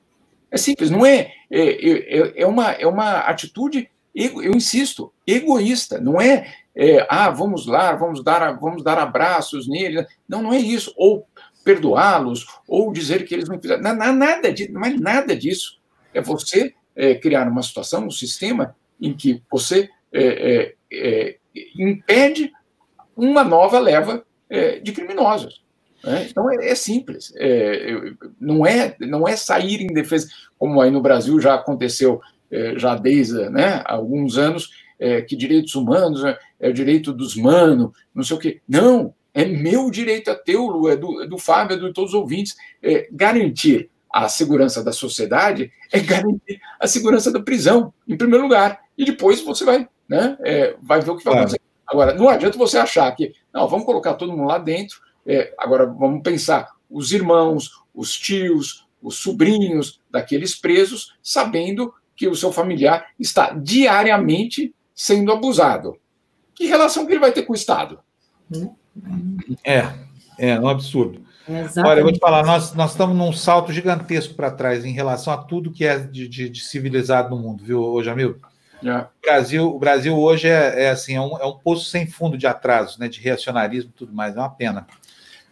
É 0.51 0.57
simples, 0.57 0.91
não 0.91 1.07
é? 1.07 1.33
É, 1.51 1.61
é, 1.61 2.43
é, 2.43 2.47
uma, 2.47 2.73
é 2.73 2.87
uma 2.87 3.19
atitude, 3.21 3.89
eu 4.15 4.53
insisto, 4.53 5.13
egoísta. 5.27 6.01
Não 6.01 6.21
é, 6.21 6.53
é, 6.81 7.05
ah, 7.11 7.29
vamos 7.29 7.67
lá, 7.67 7.97
vamos 7.97 8.23
dar, 8.23 8.53
vamos 8.59 8.85
dar 8.85 8.99
abraços 8.99 9.67
nele. 9.67 10.07
Não, 10.29 10.41
não 10.41 10.53
é 10.53 10.59
isso. 10.59 10.95
Ou 10.97 11.27
perdoá-los, 11.65 12.47
ou 12.69 12.93
dizer 12.93 13.27
que 13.27 13.35
eles 13.35 13.49
não 13.49 13.61
fizeram. 13.61 13.83
Nada 13.83 14.53
disso, 14.53 14.73
não 14.73 14.85
é 14.85 14.91
nada 14.91 15.35
disso. 15.35 15.81
É 16.15 16.21
você 16.21 16.73
é, 16.95 17.17
criar 17.17 17.49
uma 17.49 17.63
situação, 17.63 18.07
um 18.07 18.11
sistema 18.11 18.77
em 19.01 19.13
que 19.13 19.43
você 19.51 19.91
é, 20.13 20.75
é, 20.93 21.37
impede 21.77 22.53
uma 23.17 23.43
nova 23.43 23.81
leva 23.81 24.25
de 24.83 24.93
criminosos. 24.93 25.63
Né? 26.03 26.29
Então 26.31 26.51
é, 26.51 26.71
é 26.71 26.75
simples, 26.75 27.33
é, 27.37 28.13
não, 28.41 28.65
é, 28.65 28.97
não 29.01 29.27
é 29.27 29.37
sair 29.37 29.83
em 29.83 29.93
defesa, 29.93 30.29
como 30.59 30.81
aí 30.81 30.91
no 30.91 31.03
Brasil 31.03 31.41
já 31.41 31.55
aconteceu 31.55 32.21
é, 32.51 32.79
já 32.79 32.95
desde 32.95 33.49
né, 33.51 33.83
alguns 33.85 34.39
anos, 34.39 34.71
é, 34.99 35.23
que 35.23 35.37
direitos 35.37 35.75
humanos 35.75 36.25
é, 36.25 36.39
é 36.61 36.69
o 36.69 36.75
direito 36.75 37.13
dos 37.13 37.37
manos, 37.37 37.91
não 38.15 38.23
sei 38.23 38.37
o 38.37 38.41
quê. 38.41 38.61
Não, 38.69 39.15
é 39.33 39.45
meu 39.45 39.91
direito, 39.91 40.31
é 40.31 40.35
teu, 40.35 40.67
Lu, 40.67 40.89
é 40.89 40.97
do, 40.97 41.23
é 41.23 41.27
do 41.27 41.39
Fábio, 41.39 41.77
é 41.77 41.79
de 41.79 41.93
todos 41.93 42.13
os 42.13 42.21
ouvintes. 42.21 42.57
É 42.83 43.09
garantir 43.13 43.91
a 44.11 44.29
segurança 44.29 44.83
da 44.83 44.91
sociedade 44.91 45.71
é 45.93 46.01
garantir 46.01 46.61
a 46.81 46.87
segurança 46.87 47.31
da 47.31 47.41
prisão, 47.41 47.93
em 48.07 48.17
primeiro 48.17 48.45
lugar. 48.45 48.81
E 48.97 49.05
depois 49.05 49.41
você 49.41 49.65
vai, 49.65 49.89
né, 50.09 50.37
é, 50.41 50.77
vai 50.83 51.01
ver 51.01 51.11
o 51.11 51.17
que 51.17 51.25
vai 51.25 51.35
acontecer. 51.35 51.61
Agora, 51.87 52.15
não 52.15 52.29
adianta 52.29 52.59
você 52.59 52.77
achar 52.77 53.11
que, 53.13 53.33
não, 53.53 53.67
vamos 53.67 53.87
colocar 53.87 54.15
todo 54.15 54.33
mundo 54.33 54.49
lá 54.49 54.59
dentro, 54.59 54.99
é, 55.27 55.55
agora, 55.59 55.87
vamos 55.87 56.23
pensar: 56.23 56.69
os 56.91 57.13
irmãos, 57.13 57.71
os 57.95 58.17
tios, 58.17 58.87
os 59.03 59.17
sobrinhos 59.17 60.01
daqueles 60.11 60.55
presos, 60.55 61.17
sabendo 61.23 61.93
que 62.15 62.29
o 62.29 62.35
seu 62.35 62.53
familiar 62.53 63.07
está 63.19 63.51
diariamente 63.51 64.75
sendo 64.95 65.33
abusado. 65.33 65.97
Que 66.59 66.67
relação 66.67 67.07
que 67.07 67.13
ele 67.13 67.21
vai 67.21 67.31
ter 67.31 67.43
com 67.43 67.53
o 67.53 67.57
Estado? 67.57 68.01
É, 69.63 69.93
é 70.37 70.59
um 70.59 70.67
absurdo. 70.67 71.23
Exatamente. 71.49 71.79
Olha, 71.89 72.01
eu 72.01 72.03
vou 72.03 72.13
te 72.13 72.19
falar, 72.19 72.45
nós, 72.45 72.75
nós 72.75 72.91
estamos 72.91 73.17
num 73.17 73.33
salto 73.33 73.73
gigantesco 73.73 74.35
para 74.35 74.51
trás 74.51 74.85
em 74.85 74.91
relação 74.91 75.33
a 75.33 75.37
tudo 75.37 75.71
que 75.71 75.85
é 75.85 76.01
de, 76.01 76.27
de, 76.27 76.49
de 76.49 76.61
civilizado 76.61 77.31
no 77.31 77.41
mundo, 77.41 77.63
viu, 77.63 78.03
Jamil? 78.03 78.41
É. 78.85 78.99
O, 78.99 79.07
Brasil, 79.23 79.69
o 79.69 79.79
Brasil 79.79 80.19
hoje 80.19 80.49
é, 80.49 80.87
é 80.87 80.91
assim, 80.91 81.15
é 81.15 81.21
um, 81.21 81.39
é 81.39 81.47
um 81.47 81.57
poço 81.57 81.85
sem 81.85 82.09
fundo 82.09 82.37
de 82.37 82.49
atrasos, 82.49 82.99
né, 82.99 83.07
de 83.07 83.21
reacionarismo 83.21 83.91
e 83.95 83.97
tudo 83.97 84.13
mais, 84.13 84.37
é 84.37 84.41
uma 84.41 84.51
pena. 84.51 84.85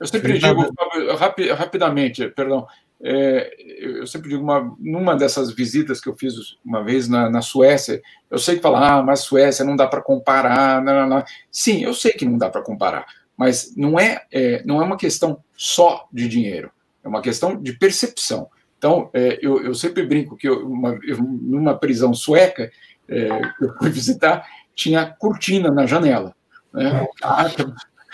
Eu 0.01 0.09
sempre 0.09 0.41
digo, 0.41 0.75
rapi, 1.17 1.53
rapidamente, 1.53 2.29
perdão, 2.31 2.67
é, 3.03 3.55
eu 3.79 4.07
sempre 4.07 4.31
digo, 4.31 4.43
uma, 4.43 4.75
numa 4.79 5.15
dessas 5.15 5.53
visitas 5.53 6.01
que 6.01 6.09
eu 6.09 6.17
fiz 6.17 6.35
uma 6.65 6.83
vez 6.83 7.09
na, 7.09 7.29
na 7.29 7.43
Suécia, 7.43 8.01
eu 8.31 8.39
sei 8.39 8.57
que 8.57 8.63
fala, 8.63 8.99
ah, 8.99 9.03
mas 9.03 9.21
Suécia 9.21 9.65
não 9.65 9.77
dá 9.77 9.87
para 9.87 10.01
comparar. 10.01 10.83
Não, 10.83 10.95
não, 10.95 11.09
não. 11.09 11.25
Sim, 11.51 11.83
eu 11.83 11.93
sei 11.93 12.13
que 12.13 12.25
não 12.25 12.39
dá 12.39 12.49
para 12.49 12.63
comparar, 12.63 13.07
mas 13.37 13.75
não 13.77 14.01
é, 14.01 14.25
é, 14.33 14.63
não 14.65 14.81
é 14.81 14.85
uma 14.85 14.97
questão 14.97 15.43
só 15.57 16.09
de 16.13 16.27
dinheiro, 16.27 16.71
é 17.05 17.09
uma 17.09 17.21
questão 17.21 17.61
de 17.61 17.73
percepção. 17.75 18.49
Então, 18.79 19.11
é, 19.13 19.39
eu, 19.41 19.63
eu, 19.63 19.75
sempre 19.75 20.05
brinco 20.05 20.37
que 20.37 20.49
eu, 20.49 20.67
uma, 20.67 20.99
eu, 21.03 21.19
numa 21.19 21.79
prisão 21.79 22.13
sueca, 22.13 22.71
é, 23.09 23.29
eu 23.61 23.75
fui 23.79 23.91
visitar, 23.91 24.47
tinha 24.75 25.07
cortina 25.07 25.71
na 25.71 25.87
janela. 25.87 26.35
Né? 26.73 27.07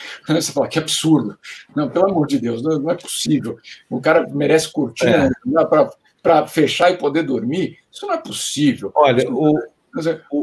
Você 0.26 0.52
fala, 0.52 0.68
que 0.68 0.78
absurdo. 0.78 1.38
Não, 1.74 1.88
pelo 1.88 2.10
amor 2.10 2.26
de 2.26 2.38
Deus, 2.38 2.62
não, 2.62 2.90
é 2.90 2.94
possível. 2.94 3.58
O 3.90 4.00
cara 4.00 4.26
merece 4.28 4.70
cortina 4.72 5.30
é. 5.30 5.90
para 6.22 6.46
fechar 6.46 6.90
e 6.90 6.96
poder 6.96 7.22
dormir. 7.22 7.78
Isso 7.90 8.06
não 8.06 8.14
é 8.14 8.18
possível. 8.18 8.92
Olha, 8.94 9.30
o. 9.30 9.58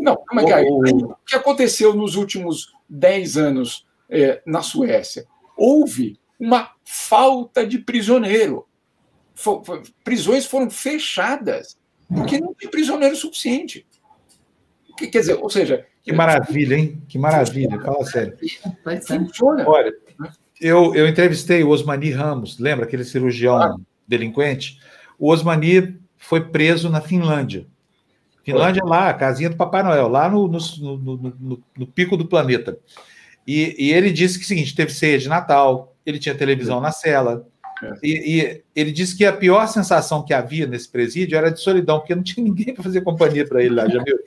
Não, 0.01 0.13
é? 0.47 0.61
O, 0.61 1.15
que 1.25 1.35
aconteceu 1.35 1.95
nos 1.95 2.15
últimos 2.15 2.71
10 2.87 3.37
anos 3.37 3.87
é, 4.07 4.41
na 4.45 4.61
Suécia? 4.61 5.25
Houve 5.57 6.19
uma 6.39 6.71
falta 6.85 7.65
de 7.65 7.79
prisioneiro. 7.79 8.67
prisões 10.03 10.45
foram 10.45 10.69
fechadas 10.69 11.79
porque 12.07 12.39
não 12.39 12.53
tem 12.53 12.69
prisioneiro 12.69 13.15
suficiente. 13.15 13.85
Quer 14.97 15.19
dizer, 15.19 15.35
ou 15.35 15.49
seja, 15.49 15.85
que 16.03 16.13
maravilha, 16.13 16.75
hein? 16.75 17.01
Que 17.07 17.17
maravilha, 17.17 17.79
fala 17.79 18.03
sério. 18.05 18.37
Olha, 19.67 19.93
eu, 20.59 20.93
eu 20.95 21.07
entrevistei 21.07 21.63
o 21.63 21.69
Osmani 21.69 22.11
Ramos, 22.11 22.59
lembra 22.59 22.85
aquele 22.85 23.03
cirurgião 23.03 23.57
ah. 23.57 23.75
delinquente? 24.07 24.79
O 25.17 25.31
Osmani 25.31 25.99
foi 26.17 26.41
preso 26.49 26.89
na 26.89 27.01
Finlândia. 27.01 27.65
Finlândia 28.43 28.83
lá, 28.83 29.09
a 29.09 29.13
casinha 29.13 29.49
do 29.49 29.55
Papai 29.55 29.83
Noel, 29.83 30.07
lá 30.07 30.29
no, 30.29 30.47
no, 30.47 30.59
no, 30.79 31.17
no, 31.17 31.63
no 31.77 31.87
pico 31.87 32.17
do 32.17 32.25
planeta. 32.25 32.77
E, 33.45 33.75
e, 33.77 33.93
ele 33.93 34.11
disse 34.11 34.37
que 34.37 34.45
o 34.45 34.47
seguinte: 34.47 34.75
teve 34.75 34.93
ceia 34.93 35.17
de 35.17 35.27
Natal, 35.27 35.95
ele 36.05 36.19
tinha 36.19 36.35
televisão 36.35 36.79
na 36.81 36.91
cela, 36.91 37.47
é. 37.83 37.93
E, 38.03 38.41
e, 38.41 38.63
ele 38.75 38.91
disse 38.91 39.15
que 39.15 39.25
a 39.25 39.33
pior 39.33 39.65
sensação 39.67 40.23
que 40.23 40.33
havia 40.33 40.67
nesse 40.67 40.89
presídio 40.89 41.37
era 41.37 41.49
de 41.49 41.59
solidão, 41.59 41.99
porque 41.99 42.15
não 42.15 42.23
tinha 42.23 42.43
ninguém 42.45 42.73
para 42.73 42.83
fazer 42.83 43.01
companhia 43.01 43.47
para 43.47 43.63
ele 43.63 43.75
lá, 43.75 43.87
já 43.87 44.03
viu? 44.03 44.19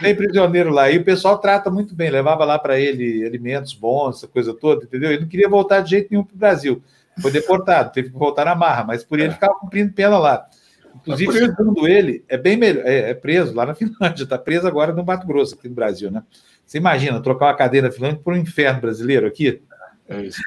Nem 0.00 0.14
prisioneiro 0.14 0.70
lá. 0.70 0.90
E 0.90 0.98
o 0.98 1.04
pessoal 1.04 1.38
trata 1.38 1.70
muito 1.70 1.94
bem, 1.94 2.10
levava 2.10 2.44
lá 2.44 2.58
para 2.58 2.78
ele 2.78 3.24
alimentos 3.24 3.74
bons, 3.74 4.16
essa 4.16 4.28
coisa 4.28 4.54
toda, 4.54 4.84
entendeu? 4.84 5.10
Ele 5.10 5.22
não 5.22 5.28
queria 5.28 5.48
voltar 5.48 5.80
de 5.80 5.90
jeito 5.90 6.08
nenhum 6.10 6.24
para 6.24 6.34
o 6.34 6.38
Brasil. 6.38 6.82
Foi 7.20 7.30
deportado, 7.30 7.92
teve 7.92 8.10
que 8.10 8.18
voltar 8.18 8.44
na 8.44 8.54
marra, 8.54 8.84
mas 8.84 9.04
por 9.04 9.20
ele 9.20 9.32
ficava 9.32 9.54
cumprindo 9.54 9.92
pena 9.92 10.18
lá. 10.18 10.48
Inclusive, 10.96 11.32
segundo 11.32 11.86
ele, 11.86 12.24
é 12.28 12.36
bem 12.36 12.56
melhor, 12.56 12.84
é, 12.86 13.10
é 13.10 13.14
preso 13.14 13.54
lá 13.54 13.66
na 13.66 13.74
Finlândia, 13.76 14.24
está 14.24 14.38
preso 14.38 14.66
agora 14.66 14.92
no 14.92 15.04
Mato 15.04 15.26
Grosso, 15.26 15.54
aqui 15.54 15.68
no 15.68 15.74
Brasil, 15.74 16.10
né? 16.10 16.22
Você 16.64 16.78
imagina 16.78 17.20
trocar 17.20 17.46
uma 17.46 17.56
cadeira 17.56 17.88
na 17.88 17.92
Finlândia 17.92 18.20
por 18.24 18.32
um 18.32 18.38
inferno 18.38 18.80
brasileiro 18.80 19.26
aqui? 19.26 19.60
É 20.08 20.22
isso. 20.22 20.40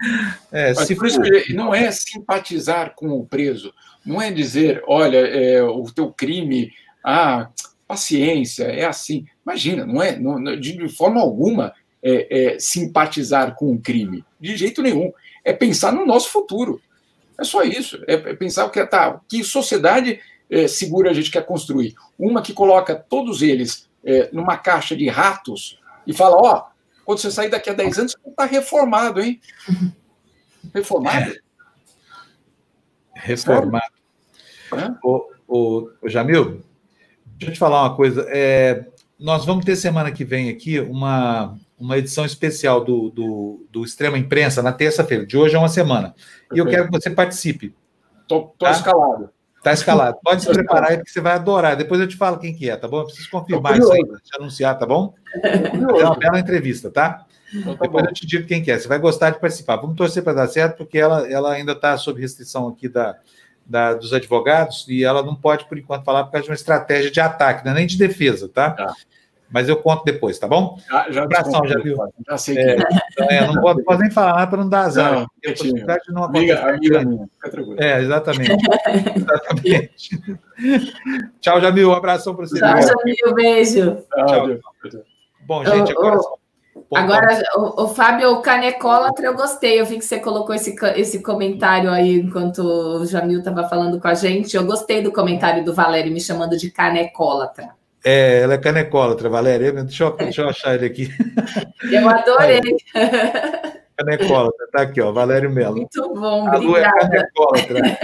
É, 0.52 0.74
Mas 0.74 0.88
se 0.88 0.96
por 0.96 1.08
isso 1.08 1.22
que 1.22 1.54
não 1.54 1.74
é 1.74 1.90
simpatizar 1.92 2.94
com 2.96 3.10
o 3.10 3.26
preso, 3.26 3.74
não 4.06 4.22
é 4.22 4.32
dizer, 4.32 4.84
olha, 4.88 5.18
é, 5.18 5.64
o 5.64 5.84
teu 5.86 6.12
crime, 6.12 6.72
ah, 7.04 7.50
paciência, 7.88 8.66
é 8.66 8.86
assim. 8.86 9.26
Imagina, 9.46 9.86
não 9.86 10.02
é 10.02 10.18
não, 10.18 10.60
de 10.60 10.88
forma 10.90 11.20
alguma 11.20 11.74
é, 12.04 12.54
é, 12.56 12.60
simpatizar 12.60 13.56
com 13.56 13.74
o 13.74 13.80
crime, 13.80 14.24
de 14.40 14.56
jeito 14.56 14.82
nenhum. 14.82 15.12
É 15.44 15.54
pensar 15.54 15.92
no 15.92 16.06
nosso 16.06 16.30
futuro. 16.30 16.82
É 17.40 17.44
só 17.44 17.64
isso. 17.64 18.04
É, 18.08 18.14
é 18.14 18.34
pensar 18.36 18.66
o 18.66 18.70
que 18.70 18.86
tá, 18.86 19.20
que 19.28 19.44
sociedade 19.44 20.20
é, 20.50 20.68
segura 20.68 21.10
a 21.10 21.14
gente 21.14 21.32
quer 21.32 21.46
construir. 21.46 21.96
Uma 22.18 22.42
que 22.42 22.54
coloca 22.54 22.96
todos 22.96 23.42
eles 23.42 23.88
é, 24.04 24.30
numa 24.32 24.58
caixa 24.58 24.96
de 24.96 25.08
ratos 25.08 25.80
e 26.06 26.14
fala, 26.14 26.36
ó, 26.38 26.58
oh, 26.58 26.77
quando 27.08 27.20
você 27.20 27.32
sair 27.32 27.50
daqui 27.50 27.70
a 27.70 27.74
10 27.74 28.00
anos, 28.00 28.12
você 28.22 28.30
está 28.30 28.44
reformado, 28.44 29.22
hein? 29.22 29.40
Reformado? 30.76 31.32
É. 31.32 31.40
Reformado. 33.16 33.94
É? 34.74 34.94
O, 35.02 35.32
o, 35.48 35.90
o, 36.02 36.10
Jamil, 36.10 36.62
deixa 37.26 37.52
eu 37.52 37.54
te 37.54 37.60
falar 37.60 37.84
uma 37.84 37.96
coisa. 37.96 38.26
É, 38.28 38.86
nós 39.18 39.46
vamos 39.46 39.64
ter 39.64 39.78
semana 39.78 40.12
que 40.12 40.26
vem 40.26 40.50
aqui 40.50 40.82
uma, 40.82 41.58
uma 41.80 41.98
edição 41.98 42.26
especial 42.26 42.84
do, 42.84 43.10
do, 43.10 43.66
do 43.72 43.86
Extrema 43.86 44.18
Imprensa 44.18 44.62
na 44.62 44.74
terça-feira. 44.74 45.26
De 45.26 45.38
hoje 45.38 45.56
é 45.56 45.60
uma 45.60 45.70
semana. 45.70 46.14
E 46.54 46.58
eu 46.60 46.66
quero 46.66 46.88
que 46.88 46.92
você 46.92 47.10
participe. 47.10 47.74
Estou 48.24 48.54
tá? 48.60 48.72
escalado. 48.72 49.30
Está 49.58 49.74
escalado. 49.74 50.18
Pode 50.24 50.44
se 50.44 50.52
preparar 50.52 50.92
aí, 50.92 50.98
porque 50.98 51.12
você 51.12 51.20
vai 51.20 51.34
adorar. 51.34 51.76
Depois 51.76 52.00
eu 52.00 52.08
te 52.08 52.16
falo 52.16 52.40
quem 52.40 52.54
que 52.54 52.70
é, 52.70 52.76
tá 52.76 52.88
bom? 52.88 53.00
Eu 53.00 53.06
preciso 53.06 53.30
confirmar 53.30 53.78
isso 53.78 53.92
aí, 53.92 54.02
te 54.24 54.36
anunciar, 54.38 54.78
tá 54.78 54.86
bom? 54.86 55.14
É 55.44 56.06
uma 56.06 56.16
bela 56.16 56.40
entrevista, 56.40 56.90
tá? 56.90 57.26
Então, 57.54 57.76
tá 57.76 57.84
Depois 57.84 58.04
bom. 58.04 58.10
eu 58.10 58.14
te 58.14 58.26
digo 58.26 58.48
quem 58.48 58.62
que 58.62 58.72
é. 58.72 58.78
Você 58.80 58.88
vai 58.88 59.00
gostar 59.00 59.32
de 59.32 59.40
participar. 59.40 59.78
Vamos 59.78 59.96
torcer 59.96 60.24
para 60.24 60.34
dar 60.34 60.48
certo, 60.48 60.78
porque 60.78 60.98
ela, 60.98 61.30
ela 61.32 61.54
ainda 61.54 61.74
está 61.74 61.98
sob 61.98 62.22
restrição 62.22 62.68
aqui 62.68 62.88
da, 62.88 63.18
da, 63.66 63.94
dos 63.94 64.14
advogados 64.14 64.86
e 64.88 65.04
ela 65.04 65.22
não 65.22 65.36
pode, 65.36 65.66
por 65.66 65.78
enquanto, 65.78 66.06
falar 66.06 66.24
por 66.24 66.32
causa 66.32 66.46
de 66.46 66.50
uma 66.52 66.56
estratégia 66.56 67.12
de 67.12 67.20
ataque, 67.20 67.66
não 67.66 67.72
é 67.74 67.76
nem 67.76 67.88
de 67.88 67.98
defesa, 67.98 68.48
tá? 68.48 68.72
tá. 68.72 68.94
Mas 69.50 69.70
eu 69.70 69.78
conto 69.78 70.04
depois, 70.04 70.38
tá 70.38 70.48
bom? 70.48 70.78
Já, 70.90 71.12
já 71.12 71.24
Abração, 71.24 71.66
já 71.66 71.80
viu? 71.80 71.98
Já 72.28 72.38
sei 72.38 72.58
é, 72.58 72.76
que 72.76 72.84
é. 73.24 73.36
é 73.38 73.48
não 73.48 73.62
posso, 73.62 73.84
posso, 73.84 74.00
nem 74.00 74.12
falar 74.12 74.48
para 74.48 74.58
não 74.58 74.70
dar 74.70 74.82
azar. 74.82 75.14
Não, 75.14 75.28
eu 75.42 75.52
possibilidade 75.54 76.04
não 76.10 76.24
amiga, 76.26 76.70
amiga 76.70 77.06
minha, 77.06 77.28
É, 77.78 78.02
exatamente. 78.02 78.68
exatamente. 79.16 80.20
Tchau, 81.40 81.62
Jamil. 81.62 81.90
Um 81.90 81.94
abração 81.94 82.36
para 82.36 82.46
você. 82.46 82.60
Tchau, 82.60 82.82
Jamil. 82.82 83.36
Beijo. 83.36 83.98
Tchau. 84.28 84.48
Bom, 85.46 85.64
gente, 85.64 85.92
agora. 85.92 86.20
Agora, 86.94 87.44
o, 87.56 87.84
o 87.84 87.88
Fábio, 87.90 88.32
o 88.32 88.42
canecólatra, 88.42 89.26
eu 89.26 89.36
gostei. 89.36 89.80
Eu 89.80 89.86
vi 89.86 89.98
que 89.98 90.06
você 90.06 90.20
colocou 90.20 90.54
esse, 90.54 90.76
esse 90.96 91.22
comentário 91.22 91.90
aí 91.90 92.20
enquanto 92.20 92.60
o 92.60 93.06
Jamil 93.06 93.40
estava 93.40 93.68
falando 93.68 94.00
com 94.00 94.08
a 94.08 94.14
gente. 94.14 94.56
Eu 94.56 94.66
gostei 94.66 95.02
do 95.02 95.12
comentário 95.12 95.66
do 95.66 95.74
Valério 95.74 96.12
me 96.12 96.22
chamando 96.22 96.58
de 96.58 96.70
canecólatra. 96.70 97.77
É, 98.10 98.40
ela 98.40 98.54
é 98.54 98.58
canecólatra, 98.58 99.28
Valéria. 99.28 99.74
Deixa 99.74 100.06
eu, 100.06 100.16
deixa 100.16 100.42
eu 100.42 100.48
achar 100.48 100.76
ele 100.76 100.86
aqui. 100.86 101.10
Eu 101.92 102.08
adorei. 102.08 102.62
Canecólatra, 103.98 104.68
tá 104.72 104.84
aqui, 104.84 105.02
ó, 105.02 105.12
Valério 105.12 105.52
Melo. 105.52 105.76
Muito 105.76 106.14
bom, 106.14 106.48
a 106.48 106.56
Lu 106.56 106.78
é 106.78 106.84
canecólatra. 106.84 107.82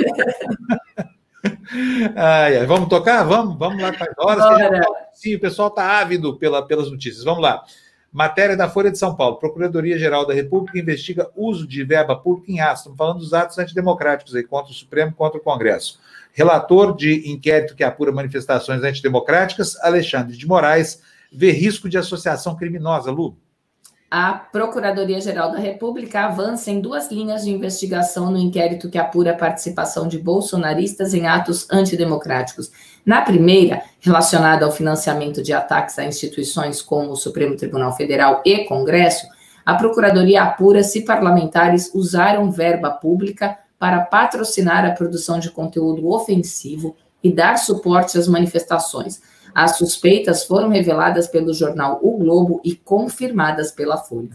ai, 2.17 2.57
ai, 2.57 2.65
vamos 2.65 2.89
tocar? 2.89 3.23
Vamos, 3.23 3.57
vamos 3.57 3.81
lá, 3.81 3.93
faz 3.93 4.11
horas. 4.17 4.57
Gente... 4.57 4.87
Sim, 5.13 5.35
o 5.35 5.39
pessoal 5.39 5.69
está 5.69 5.99
ávido 5.99 6.37
pela, 6.37 6.65
pelas 6.65 6.91
notícias. 6.91 7.23
Vamos 7.23 7.41
lá. 7.41 7.63
Matéria 8.11 8.57
da 8.57 8.67
Folha 8.67 8.91
de 8.91 8.97
São 8.97 9.15
Paulo. 9.15 9.37
Procuradoria-Geral 9.37 10.25
da 10.25 10.33
República 10.33 10.79
investiga 10.79 11.29
uso 11.35 11.65
de 11.65 11.83
verba 11.83 12.15
pública 12.15 12.51
em 12.51 12.59
atos. 12.59 12.79
Estamos 12.79 12.97
falando 12.97 13.19
dos 13.19 13.33
atos 13.33 13.57
antidemocráticos 13.57 14.35
aí, 14.35 14.43
contra 14.43 14.71
o 14.71 14.75
Supremo, 14.75 15.13
contra 15.13 15.39
o 15.39 15.43
Congresso. 15.43 15.99
Relator 16.33 16.95
de 16.95 17.31
inquérito 17.31 17.75
que 17.75 17.83
apura 17.83 18.11
manifestações 18.11 18.83
antidemocráticas, 18.83 19.79
Alexandre 19.81 20.35
de 20.35 20.47
Moraes, 20.47 20.99
vê 21.31 21.51
risco 21.51 21.87
de 21.87 21.97
associação 21.97 22.55
criminosa. 22.55 23.11
Lu? 23.11 23.37
A 24.09 24.33
Procuradoria-Geral 24.33 25.51
da 25.51 25.57
República 25.57 26.25
avança 26.25 26.69
em 26.69 26.79
duas 26.79 27.11
linhas 27.11 27.45
de 27.45 27.51
investigação 27.51 28.31
no 28.31 28.37
inquérito 28.37 28.89
que 28.89 28.97
apura 28.97 29.31
a 29.31 29.35
participação 29.35 30.07
de 30.07 30.19
bolsonaristas 30.19 31.13
em 31.13 31.27
atos 31.27 31.67
antidemocráticos. 31.71 32.71
Na 33.05 33.21
primeira, 33.21 33.81
relacionada 33.99 34.65
ao 34.65 34.71
financiamento 34.71 35.41
de 35.41 35.53
ataques 35.53 35.97
a 35.97 36.05
instituições 36.05 36.81
como 36.81 37.11
o 37.11 37.15
Supremo 37.15 37.55
Tribunal 37.55 37.95
Federal 37.95 38.41
e 38.45 38.65
Congresso, 38.65 39.27
a 39.65 39.75
Procuradoria 39.75 40.43
apura 40.43 40.83
se 40.83 41.01
parlamentares 41.01 41.91
usaram 41.93 42.51
verba 42.51 42.91
pública 42.91 43.57
para 43.83 43.99
patrocinar 43.99 44.85
a 44.85 44.91
produção 44.91 45.39
de 45.39 45.51
conteúdo 45.51 46.07
ofensivo 46.07 46.95
e 47.21 47.29
dar 47.29 47.57
suporte 47.57 48.17
às 48.17 48.29
manifestações. 48.29 49.21
As 49.53 49.77
suspeitas 49.77 50.45
foram 50.45 50.69
reveladas 50.69 51.27
pelo 51.27 51.53
jornal 51.53 51.99
O 52.01 52.17
Globo 52.17 52.61
e 52.63 52.77
confirmadas 52.77 53.73
pela 53.73 53.97
Folha. 53.97 54.29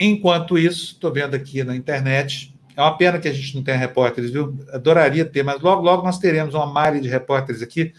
Enquanto 0.00 0.58
isso, 0.58 0.94
estou 0.94 1.12
vendo 1.12 1.36
aqui 1.36 1.62
na 1.62 1.76
internet, 1.76 2.52
é 2.76 2.80
uma 2.80 2.96
pena 2.96 3.20
que 3.20 3.28
a 3.28 3.32
gente 3.32 3.54
não 3.54 3.62
tenha 3.62 3.78
repórteres, 3.78 4.32
viu? 4.32 4.58
Adoraria 4.72 5.24
ter, 5.24 5.44
mas 5.44 5.60
logo, 5.62 5.82
logo 5.82 6.02
nós 6.02 6.18
teremos 6.18 6.52
uma 6.52 6.66
malha 6.66 7.00
de 7.00 7.08
repórteres 7.08 7.62
aqui. 7.62 7.92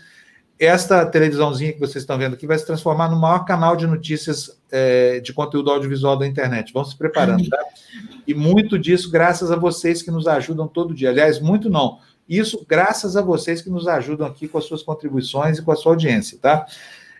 Esta 0.62 1.04
televisãozinha 1.08 1.74
que 1.74 1.80
vocês 1.80 2.04
estão 2.04 2.20
vendo 2.20 2.36
aqui 2.36 2.46
vai 2.46 2.56
se 2.56 2.68
transformar 2.68 3.10
no 3.10 3.20
maior 3.20 3.46
canal 3.46 3.76
de 3.76 3.88
notícias 3.88 4.62
é, 4.72 5.20
de 5.20 5.34
conteúdo 5.34 5.72
audiovisual 5.72 6.16
da 6.16 6.28
internet. 6.28 6.72
Vão 6.72 6.86
se 6.86 6.96
preparando, 6.96 7.50
tá? 7.50 7.58
E 8.28 8.36
muito 8.36 8.78
disso 8.78 9.10
graças 9.10 9.50
a 9.50 9.56
vocês 9.56 10.04
que 10.04 10.12
nos 10.12 10.28
ajudam 10.28 10.68
todo 10.68 10.94
dia. 10.94 11.10
Aliás, 11.10 11.40
muito 11.40 11.68
não. 11.68 11.98
Isso 12.30 12.64
graças 12.70 13.18
a 13.18 13.24
vocês 13.24 13.60
que 13.60 13.72
nos 13.72 13.88
ajudam 13.88 14.28
aqui 14.28 14.48
com 14.48 14.60
as 14.60 14.66
suas 14.66 14.84
contribuições 14.84 15.58
e 15.58 15.64
com 15.64 15.72
a 15.72 15.76
sua 15.76 15.94
audiência, 15.94 16.38
tá? 16.40 16.68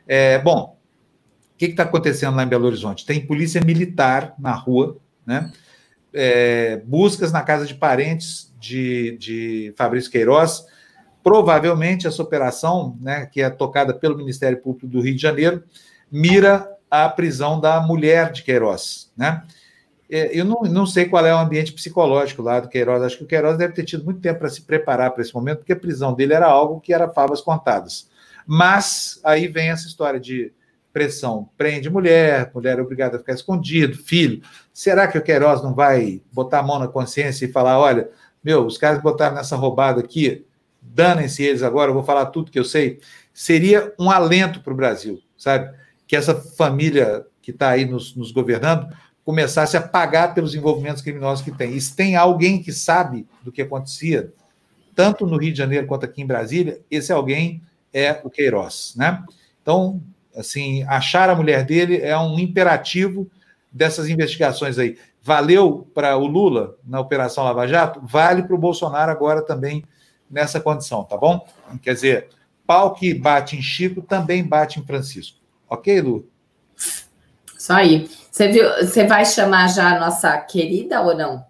É, 0.08 0.38
bom, 0.38 0.78
o 1.56 1.58
que 1.58 1.66
está 1.66 1.82
acontecendo 1.82 2.36
lá 2.36 2.44
em 2.44 2.48
Belo 2.48 2.68
Horizonte? 2.68 3.08
Tem 3.08 3.26
polícia 3.26 3.60
militar 3.66 4.36
na 4.38 4.54
rua, 4.54 4.98
né? 5.26 5.52
É, 6.14 6.78
buscas 6.86 7.32
na 7.32 7.42
casa 7.42 7.66
de 7.66 7.74
parentes 7.74 8.54
de, 8.60 9.18
de 9.18 9.74
Fabrício 9.76 10.12
Queiroz. 10.12 10.64
Provavelmente 11.24 12.08
essa 12.08 12.22
operação, 12.22 12.98
né, 13.00 13.26
que 13.26 13.42
é 13.42 13.50
tocada 13.50 13.94
pelo 13.94 14.18
Ministério 14.18 14.62
Público 14.62 14.88
do 14.88 15.02
Rio 15.02 15.16
de 15.16 15.22
Janeiro, 15.22 15.64
mira 16.12 16.70
a 16.90 17.08
prisão 17.08 17.60
da 17.60 17.80
mulher 17.80 18.32
de 18.32 18.44
Queiroz, 18.44 19.12
né? 19.16 19.44
É, 20.10 20.38
eu 20.38 20.44
não, 20.44 20.64
não 20.64 20.86
sei 20.86 21.06
qual 21.06 21.26
é 21.26 21.34
o 21.34 21.38
ambiente 21.38 21.72
psicológico 21.72 22.42
lá 22.42 22.60
do 22.60 22.68
Queiroz. 22.68 23.02
Acho 23.02 23.18
que 23.20 23.24
o 23.24 23.28
Queiroz 23.28 23.58
deve 23.58 23.74
ter 23.74 23.86
tido 23.86 24.04
muito 24.04 24.20
tempo 24.20 24.40
para 24.40 24.50
se 24.50 24.62
preparar 24.62 25.12
para 25.12 25.22
esse 25.22 25.34
momento, 25.34 25.60
porque 25.60 25.72
a 25.72 25.76
prisão 25.78 26.14
dele 26.14 26.34
era 26.34 26.48
algo 26.48 26.82
que 26.82 26.94
era 26.94 27.08
favas 27.08 27.40
contadas. 27.40 28.10
Mas 28.46 29.22
aí 29.24 29.48
vem 29.48 29.70
essa 29.70 29.88
história 29.88 30.20
de 30.20 30.52
pressão. 30.92 31.50
Prende 31.58 31.90
mulher, 31.90 32.52
mulher 32.54 32.78
é 32.78 32.82
obrigada 32.82 33.16
a 33.16 33.20
ficar 33.20 33.34
escondido, 33.34 33.98
filho. 33.98 34.42
Será 34.74 35.08
que 35.08 35.18
o 35.18 35.22
Queiroz 35.22 35.64
não 35.64 35.74
vai 35.74 36.22
botar 36.34 36.60
a 36.60 36.64
mão 36.64 36.78
na 36.78 36.90
consciência 36.90 37.46
e 37.46 37.52
falar: 37.52 37.80
olha, 37.80 38.10
meu, 38.44 38.66
os 38.66 38.78
caras 38.78 39.02
botaram 39.02 39.36
nessa 39.36 39.56
roubada 39.56 40.02
aqui, 40.02 40.46
danem-se 40.82 41.44
eles 41.44 41.64
agora, 41.64 41.92
eu 41.92 41.94
vou 41.94 42.04
falar 42.04 42.26
tudo 42.28 42.52
que 42.52 42.60
eu 42.60 42.66
sei. 42.66 43.00
Seria 43.34 43.94
um 44.00 44.10
alento 44.10 44.62
para 44.62 44.74
o 44.74 44.76
Brasil, 44.76 45.22
sabe? 45.38 45.74
Que 46.08 46.16
essa 46.16 46.36
família 46.36 47.26
que 47.42 47.52
está 47.52 47.70
aí 47.70 47.86
nos, 47.86 48.16
nos 48.16 48.32
governando 48.32 48.88
começasse 49.24 49.78
a 49.78 49.82
pagar 49.82 50.34
pelos 50.34 50.56
envolvimentos 50.56 51.02
criminosos 51.02 51.44
que 51.44 51.52
tem. 51.52 51.76
E 51.76 51.82
se 51.82 51.96
tem 51.96 52.16
alguém 52.16 52.62
que 52.62 52.74
sabe 52.74 53.28
do 53.44 53.52
que 53.52 53.62
acontecia, 53.62 54.34
tanto 54.96 55.26
no 55.26 55.38
Rio 55.38 55.52
de 55.52 55.58
Janeiro 55.58 55.88
quanto 55.88 56.06
aqui 56.06 56.22
em 56.22 56.28
Brasília, 56.28 56.82
esse 56.90 57.12
alguém 57.14 57.62
é 57.94 58.20
o 58.24 58.30
Queiroz, 58.30 58.94
né? 58.96 59.24
Então, 59.62 60.02
assim, 60.36 60.84
achar 60.84 61.30
a 61.30 61.36
mulher 61.36 61.66
dele 61.66 61.98
é 61.98 62.18
um 62.18 62.40
imperativo 62.40 63.30
dessas 63.72 64.10
investigações 64.10 64.78
aí. 64.78 64.98
Valeu 65.22 65.88
para 65.94 66.18
o 66.18 66.26
Lula 66.26 66.76
na 66.84 67.00
Operação 67.00 67.44
Lava 67.44 67.68
Jato, 67.68 68.02
vale 68.04 68.44
para 68.44 68.56
o 68.56 68.60
Bolsonaro 68.60 69.12
agora 69.12 69.42
também 69.42 69.84
nessa 70.32 70.60
condição, 70.60 71.04
tá 71.04 71.18
bom? 71.18 71.46
Quer 71.82 71.94
dizer, 71.94 72.30
pau 72.66 72.94
que 72.94 73.14
bate 73.14 73.58
em 73.58 73.62
Chico 73.62 74.02
também 74.02 74.44
bate 74.44 74.80
em 74.80 74.86
Francisco. 74.86 75.38
Ok, 75.70 76.02
Lu? 76.02 76.28
Isso 77.58 77.74
aí. 77.74 78.10
Você, 78.32 78.48
viu, 78.48 78.68
você 78.78 79.06
vai 79.06 79.26
chamar 79.26 79.68
já 79.68 79.96
a 79.96 80.00
nossa 80.00 80.38
querida 80.40 81.02
ou 81.02 81.16
não? 81.16 81.46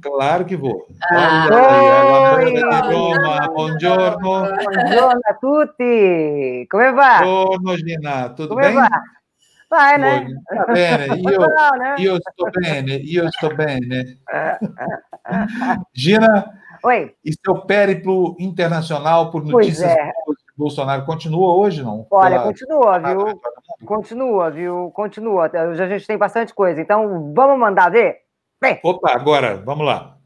Claro 0.00 0.44
que 0.44 0.56
vou. 0.56 0.86
Ah, 1.14 1.48
oi, 2.36 2.60
Roma, 2.60 3.48
buongiorno. 3.48 4.18
Buongiorno 4.18 5.20
a 5.24 5.34
tutti. 5.34 6.66
Come 6.70 6.92
va? 6.92 7.18
Buongiorno, 7.18 7.76
Gina. 7.76 8.28
Tudo 8.30 8.54
Come 8.54 8.62
bem? 8.62 8.74
Va? 8.74 8.88
Vai, 9.68 9.98
né? 9.98 10.26
Tá 10.48 10.66
bem. 10.66 11.22
Io, 11.22 11.40
né? 11.78 11.94
io 11.98 12.16
sto 12.16 12.50
bene, 12.50 12.96
io 12.96 13.28
sto 13.32 13.54
bene. 13.54 14.18
Gina, 15.92 16.44
Oi. 16.84 17.14
e 17.24 17.32
seu 17.32 17.60
périplo 17.62 18.36
internacional 18.38 19.30
por 19.30 19.44
notícias 19.44 19.90
é. 19.90 20.12
Bolsonaro 20.56 21.04
continua 21.04 21.54
hoje, 21.56 21.82
não? 21.82 22.06
Olha, 22.10 22.38
Pela... 22.38 22.44
continua, 22.44 22.98
viu? 22.98 23.40
Continua, 23.84 24.50
viu? 24.50 24.90
Continua. 24.94 25.50
Hoje 25.70 25.82
a 25.82 25.88
gente 25.88 26.06
tem 26.06 26.16
bastante 26.16 26.54
coisa. 26.54 26.80
Então, 26.80 27.32
vamos 27.34 27.58
mandar 27.58 27.90
ver? 27.90 28.18
Vem. 28.60 28.78
Opa, 28.82 29.12
agora, 29.12 29.56
vamos 29.56 29.86
lá. 29.86 30.16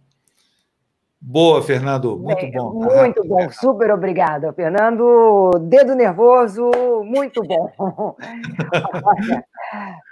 Boa, 1.21 1.63
Fernando. 1.63 2.19
Muito 2.19 2.41
Bem, 2.41 2.53
bom. 2.53 2.73
Muito 2.73 3.27
bom. 3.27 3.51
Super 3.51 3.91
obrigada, 3.91 4.53
Fernando. 4.53 5.51
Dedo 5.63 5.95
nervoso, 5.95 6.71
muito 7.03 7.43
bom. 7.43 7.73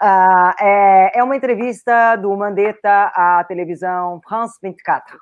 ah, 0.01 0.57
é, 0.59 1.19
é 1.19 1.23
uma 1.23 1.37
entrevista 1.37 2.17
do 2.17 2.35
Mandetta 2.37 3.13
à 3.15 3.45
televisão 3.45 4.21
France 4.27 4.59
24. 4.63 5.19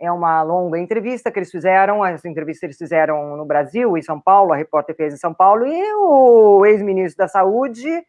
É 0.00 0.10
uma 0.10 0.42
longa 0.42 0.78
entrevista 0.78 1.30
que 1.30 1.38
eles 1.38 1.50
fizeram. 1.50 2.04
Essa 2.04 2.26
entrevista 2.26 2.64
eles 2.64 2.78
fizeram 2.78 3.36
no 3.36 3.44
Brasil, 3.44 3.98
em 3.98 4.02
São 4.02 4.18
Paulo, 4.18 4.52
a 4.52 4.56
repórter 4.56 4.96
fez 4.96 5.12
em 5.12 5.18
São 5.18 5.34
Paulo, 5.34 5.66
e 5.66 5.94
o 5.94 6.64
ex-ministro 6.64 7.18
da 7.18 7.28
Saúde 7.28 8.02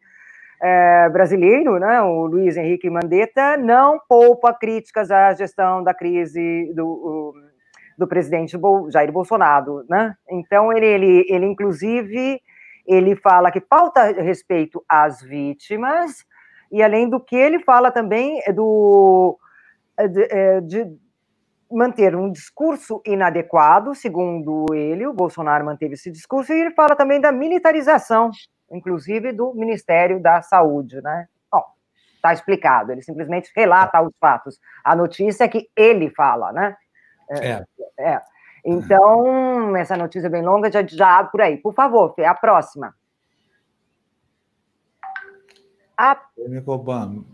é, 0.62 1.08
brasileiro, 1.10 1.78
né, 1.78 2.00
o 2.00 2.24
Luiz 2.26 2.56
Henrique 2.56 2.88
Mandetta, 2.88 3.56
não 3.56 4.00
poupa 4.08 4.54
críticas 4.54 5.10
à 5.10 5.34
gestão 5.34 5.82
da 5.82 5.92
crise 5.92 6.72
do, 6.72 7.34
do 7.98 8.06
presidente 8.06 8.56
Jair 8.88 9.10
Bolsonaro. 9.12 9.84
Né? 9.88 10.14
Então, 10.30 10.72
ele, 10.72 10.86
ele, 10.86 11.26
ele, 11.28 11.46
inclusive, 11.46 12.40
ele 12.86 13.16
fala 13.16 13.50
que 13.50 13.60
falta 13.60 14.12
respeito 14.12 14.82
às 14.88 15.20
vítimas, 15.20 16.24
e 16.70 16.82
além 16.82 17.10
do 17.10 17.20
que 17.20 17.36
ele 17.36 17.58
fala 17.58 17.90
também 17.90 18.40
do, 18.54 19.36
de, 20.08 20.22
é, 20.30 20.60
de, 20.60 20.86
manter 21.72 22.14
um 22.14 22.30
discurso 22.30 23.02
inadequado, 23.06 23.94
segundo 23.94 24.66
ele, 24.74 25.06
o 25.06 25.12
Bolsonaro 25.12 25.64
manteve 25.64 25.94
esse 25.94 26.10
discurso, 26.10 26.52
e 26.52 26.60
ele 26.60 26.70
fala 26.72 26.94
também 26.94 27.20
da 27.20 27.32
militarização, 27.32 28.30
inclusive 28.70 29.32
do 29.32 29.54
Ministério 29.54 30.20
da 30.20 30.42
Saúde, 30.42 31.00
né? 31.02 31.26
Bom, 31.50 31.64
está 32.14 32.32
explicado, 32.32 32.92
ele 32.92 33.02
simplesmente 33.02 33.50
relata 33.56 34.00
os 34.02 34.12
fatos. 34.20 34.58
A 34.84 34.94
notícia 34.94 35.44
é 35.44 35.48
que 35.48 35.68
ele 35.76 36.10
fala, 36.10 36.52
né? 36.52 36.76
É. 37.30 37.48
é. 37.48 37.64
é. 37.98 38.22
Então, 38.64 39.76
essa 39.76 39.96
notícia 39.96 40.28
é 40.28 40.30
bem 40.30 40.42
longa, 40.42 40.70
já, 40.70 40.86
já 40.86 41.24
por 41.24 41.40
aí. 41.40 41.56
Por 41.56 41.74
favor, 41.74 42.14
Fê, 42.14 42.24
a 42.24 42.34
próxima. 42.34 42.94
A... 46.02 46.18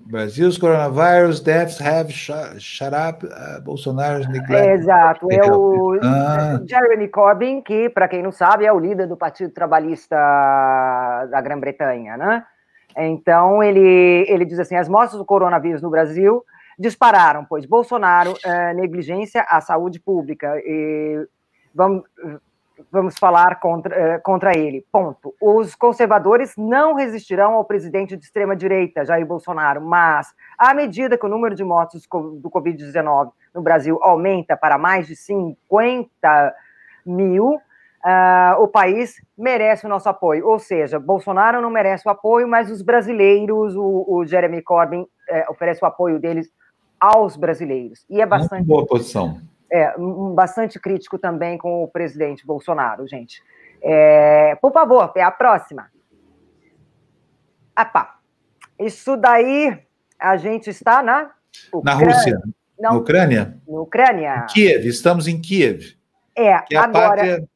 Brasil's 0.06 0.58
coronavirus 0.58 1.40
deaths 1.40 1.80
have 1.80 2.12
shut, 2.12 2.60
shut 2.60 2.92
up 2.92 3.24
uh, 3.24 3.62
Bolsonaro's 3.64 4.28
neglect. 4.28 4.68
exato, 4.68 5.26
é 5.32 5.40
o 5.50 5.98
ah. 6.02 6.60
Jeremy 6.68 7.08
Corbyn, 7.08 7.62
que, 7.62 7.88
para 7.88 8.06
quem 8.06 8.22
não 8.22 8.30
sabe, 8.30 8.66
é 8.66 8.72
o 8.72 8.78
líder 8.78 9.06
do 9.06 9.16
Partido 9.16 9.50
Trabalhista 9.54 10.14
da 11.30 11.40
Grã-Bretanha, 11.40 12.18
né? 12.18 12.44
Então, 12.94 13.62
ele, 13.62 14.26
ele 14.28 14.44
diz 14.44 14.58
assim: 14.58 14.76
as 14.76 14.86
mortes 14.86 15.16
do 15.16 15.24
coronavírus 15.24 15.80
no 15.80 15.88
Brasil 15.88 16.44
dispararam, 16.78 17.46
pois 17.48 17.64
Bolsonaro 17.64 18.34
é, 18.44 18.74
negligência 18.74 19.46
a 19.48 19.62
saúde 19.62 19.98
pública. 19.98 20.58
E 20.58 21.26
vamos, 21.74 22.02
vamos 22.90 23.18
falar 23.18 23.60
contra, 23.60 23.94
é, 23.94 24.18
contra 24.18 24.56
ele. 24.56 24.84
Ponto. 24.90 25.34
Os 25.40 25.74
conservadores 25.74 26.54
não 26.56 26.94
resistirão 26.94 27.54
ao 27.54 27.64
presidente 27.64 28.16
de 28.16 28.24
extrema-direita, 28.24 29.04
Jair 29.04 29.26
Bolsonaro, 29.26 29.80
mas, 29.80 30.34
à 30.58 30.72
medida 30.74 31.18
que 31.18 31.26
o 31.26 31.28
número 31.28 31.54
de 31.54 31.64
mortes 31.64 32.02
do 32.06 32.50
Covid-19 32.50 33.30
no 33.54 33.62
Brasil 33.62 33.98
aumenta 34.02 34.56
para 34.56 34.78
mais 34.78 35.06
de 35.06 35.16
50 35.16 36.54
mil, 37.04 37.60
Uh, 37.98 38.62
o 38.62 38.68
país 38.68 39.20
merece 39.36 39.84
o 39.84 39.88
nosso 39.88 40.08
apoio. 40.08 40.46
Ou 40.46 40.58
seja, 40.60 41.00
Bolsonaro 41.00 41.60
não 41.60 41.68
merece 41.68 42.06
o 42.06 42.10
apoio, 42.10 42.46
mas 42.46 42.70
os 42.70 42.80
brasileiros, 42.80 43.74
o, 43.74 44.04
o 44.08 44.24
Jeremy 44.24 44.62
Corbyn 44.62 45.04
é, 45.28 45.44
oferece 45.50 45.82
o 45.82 45.86
apoio 45.86 46.18
deles 46.18 46.48
aos 47.00 47.36
brasileiros. 47.36 48.06
E 48.08 48.20
é 48.20 48.26
bastante. 48.26 48.60
Muito 48.60 48.68
boa 48.68 48.86
posição. 48.86 49.40
É, 49.70 49.94
bastante 50.34 50.78
crítico 50.80 51.18
também 51.18 51.58
com 51.58 51.82
o 51.84 51.88
presidente 51.88 52.46
Bolsonaro, 52.46 53.06
gente. 53.06 53.42
É, 53.82 54.56
por 54.56 54.72
favor, 54.72 55.12
é 55.14 55.22
a 55.22 55.30
próxima. 55.30 55.90
Apá. 57.76 58.18
Isso 58.78 59.16
daí 59.16 59.78
a 60.18 60.36
gente 60.36 60.70
está 60.70 61.02
na. 61.02 61.30
Ucrânia. 61.72 61.82
Na 61.84 61.94
Rússia. 61.94 62.42
Não, 62.78 62.92
na 62.92 62.96
Ucrânia? 62.96 63.58
Na 63.68 63.80
Ucrânia. 63.80 64.44
Em 64.44 64.46
Kiev, 64.46 64.86
estamos 64.86 65.28
em 65.28 65.40
Kiev. 65.40 65.96
É, 66.34 66.58
que 66.60 66.76
é 66.76 66.78
agora. 66.78 67.16
Pátria 67.16 67.48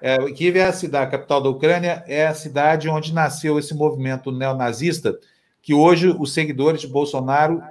é, 0.00 0.18
Kiev 0.32 0.58
é 0.58 0.66
a 0.66 0.72
cidade, 0.72 1.06
a 1.06 1.10
capital 1.10 1.42
da 1.42 1.48
Ucrânia, 1.48 2.04
é 2.06 2.26
a 2.26 2.34
cidade 2.34 2.90
onde 2.90 3.14
nasceu 3.14 3.58
esse 3.58 3.74
movimento 3.74 4.30
neonazista, 4.30 5.18
que 5.62 5.72
hoje 5.72 6.14
os 6.18 6.34
seguidores 6.34 6.82
de 6.82 6.86
Bolsonaro 6.86 7.62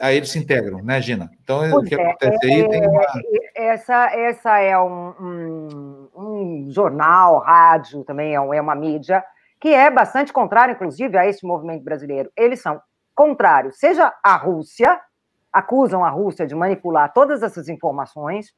a 0.00 0.12
eles 0.12 0.30
se 0.30 0.38
integram, 0.38 0.82
né, 0.82 1.00
Gina? 1.00 1.30
Então, 1.42 1.58
pois 1.58 1.72
o 1.72 1.82
que 1.82 1.94
é, 1.94 2.02
acontece 2.02 2.46
é, 2.46 2.54
aí 2.54 2.68
tem 2.68 2.88
uma... 2.88 3.06
Essa, 3.54 4.06
essa 4.06 4.58
é 4.58 4.78
um, 4.78 5.14
um, 5.20 6.08
um 6.16 6.66
jornal, 6.70 7.38
rádio, 7.40 8.04
também 8.04 8.34
é, 8.34 8.36
é 8.36 8.60
uma 8.60 8.74
mídia, 8.74 9.22
que 9.60 9.68
é 9.68 9.90
bastante 9.90 10.32
contrário, 10.32 10.74
inclusive, 10.74 11.16
a 11.18 11.26
esse 11.26 11.46
movimento 11.46 11.82
brasileiro. 11.82 12.30
Eles 12.36 12.60
são 12.60 12.80
contrários, 13.14 13.78
seja 13.78 14.12
a 14.22 14.36
Rússia, 14.36 15.00
acusam 15.52 16.04
a 16.04 16.10
Rússia 16.10 16.46
de 16.46 16.54
manipular 16.54 17.12
todas 17.12 17.42
essas 17.42 17.68
informações, 17.68 18.54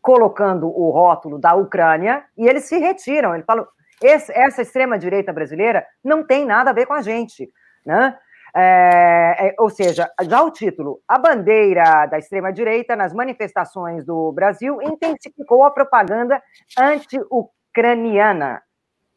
colocando 0.00 0.66
o 0.66 0.90
rótulo 0.90 1.38
da 1.38 1.54
Ucrânia 1.54 2.24
e 2.36 2.46
eles 2.46 2.64
se 2.64 2.76
retiram. 2.76 3.34
Ele 3.34 3.44
falou: 3.44 3.66
essa 4.02 4.60
extrema-direita 4.60 5.32
brasileira 5.32 5.86
não 6.04 6.24
tem 6.24 6.44
nada 6.44 6.70
a 6.70 6.74
ver 6.74 6.86
com 6.86 6.92
a 6.92 7.02
gente. 7.02 7.50
Né? 7.86 8.16
É, 8.54 9.48
é, 9.48 9.54
ou 9.58 9.70
seja, 9.70 10.10
já 10.22 10.42
o 10.42 10.50
título, 10.50 11.00
a 11.08 11.18
bandeira 11.18 12.06
da 12.06 12.18
extrema-direita 12.18 12.94
nas 12.94 13.14
manifestações 13.14 14.04
do 14.04 14.30
Brasil 14.32 14.80
intensificou 14.82 15.64
a 15.64 15.70
propaganda 15.70 16.42
anti-ucraniana. 16.78 18.62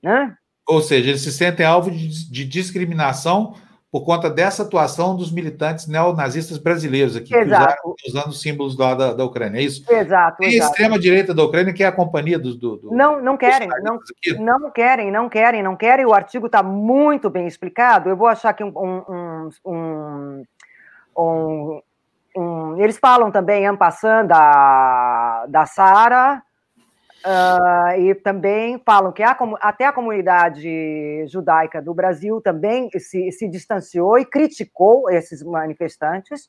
Né? 0.01 0.35
Ou 0.67 0.81
seja, 0.81 1.09
eles 1.09 1.21
se 1.21 1.31
sentem 1.31 1.65
alvo 1.65 1.91
de, 1.91 2.31
de 2.31 2.45
discriminação 2.45 3.55
por 3.95 4.03
conta 4.03 4.29
dessa 4.29 4.63
atuação 4.63 5.15
dos 5.15 5.31
militantes 5.31 5.87
neonazistas 5.87 6.57
brasileiros 6.57 7.15
aqui, 7.15 7.33
exato. 7.33 7.47
que 7.47 8.01
usaram, 8.09 8.25
usando 8.25 8.33
símbolos 8.33 8.77
lá 8.77 8.93
da, 8.93 9.13
da 9.13 9.23
Ucrânia, 9.23 9.57
é 9.57 9.63
isso? 9.63 9.89
Exato. 9.89 10.43
E 10.43 10.47
a 10.47 10.65
extrema-direita 10.65 11.33
da 11.33 11.41
Ucrânia, 11.41 11.71
que 11.71 11.81
é 11.81 11.87
a 11.87 11.93
companhia 11.93 12.37
do. 12.37 12.53
do, 12.55 12.75
do 12.75 12.91
não, 12.91 13.21
não 13.21 13.37
querem, 13.37 13.69
não, 13.81 13.97
não 14.37 14.69
querem, 14.69 15.09
não 15.09 15.29
querem, 15.29 15.63
não 15.63 15.75
querem. 15.77 16.05
O 16.05 16.13
artigo 16.13 16.47
está 16.47 16.61
muito 16.61 17.29
bem 17.29 17.47
explicado. 17.47 18.09
Eu 18.09 18.17
vou 18.17 18.27
achar 18.27 18.49
aqui 18.49 18.65
um. 18.65 18.73
um, 19.65 20.43
um, 21.15 21.81
um, 22.35 22.77
eles 22.77 22.97
falam 22.97 23.31
também, 23.31 23.65
ampassando, 23.65 24.27
da, 24.27 25.45
da 25.47 25.65
Sara, 25.65 26.43
Uh, 27.25 27.99
e 28.01 28.13
também 28.13 28.79
falam 28.85 29.11
que 29.11 29.23
a, 29.23 29.35
até 29.61 29.85
a 29.85 29.91
comunidade 29.91 31.25
judaica 31.27 31.81
do 31.81 31.91
Brasil 31.91 32.39
também 32.39 32.87
se, 32.99 33.31
se 33.31 33.47
distanciou 33.47 34.19
e 34.19 34.25
criticou 34.25 35.09
esses 35.09 35.41
manifestantes. 35.41 36.47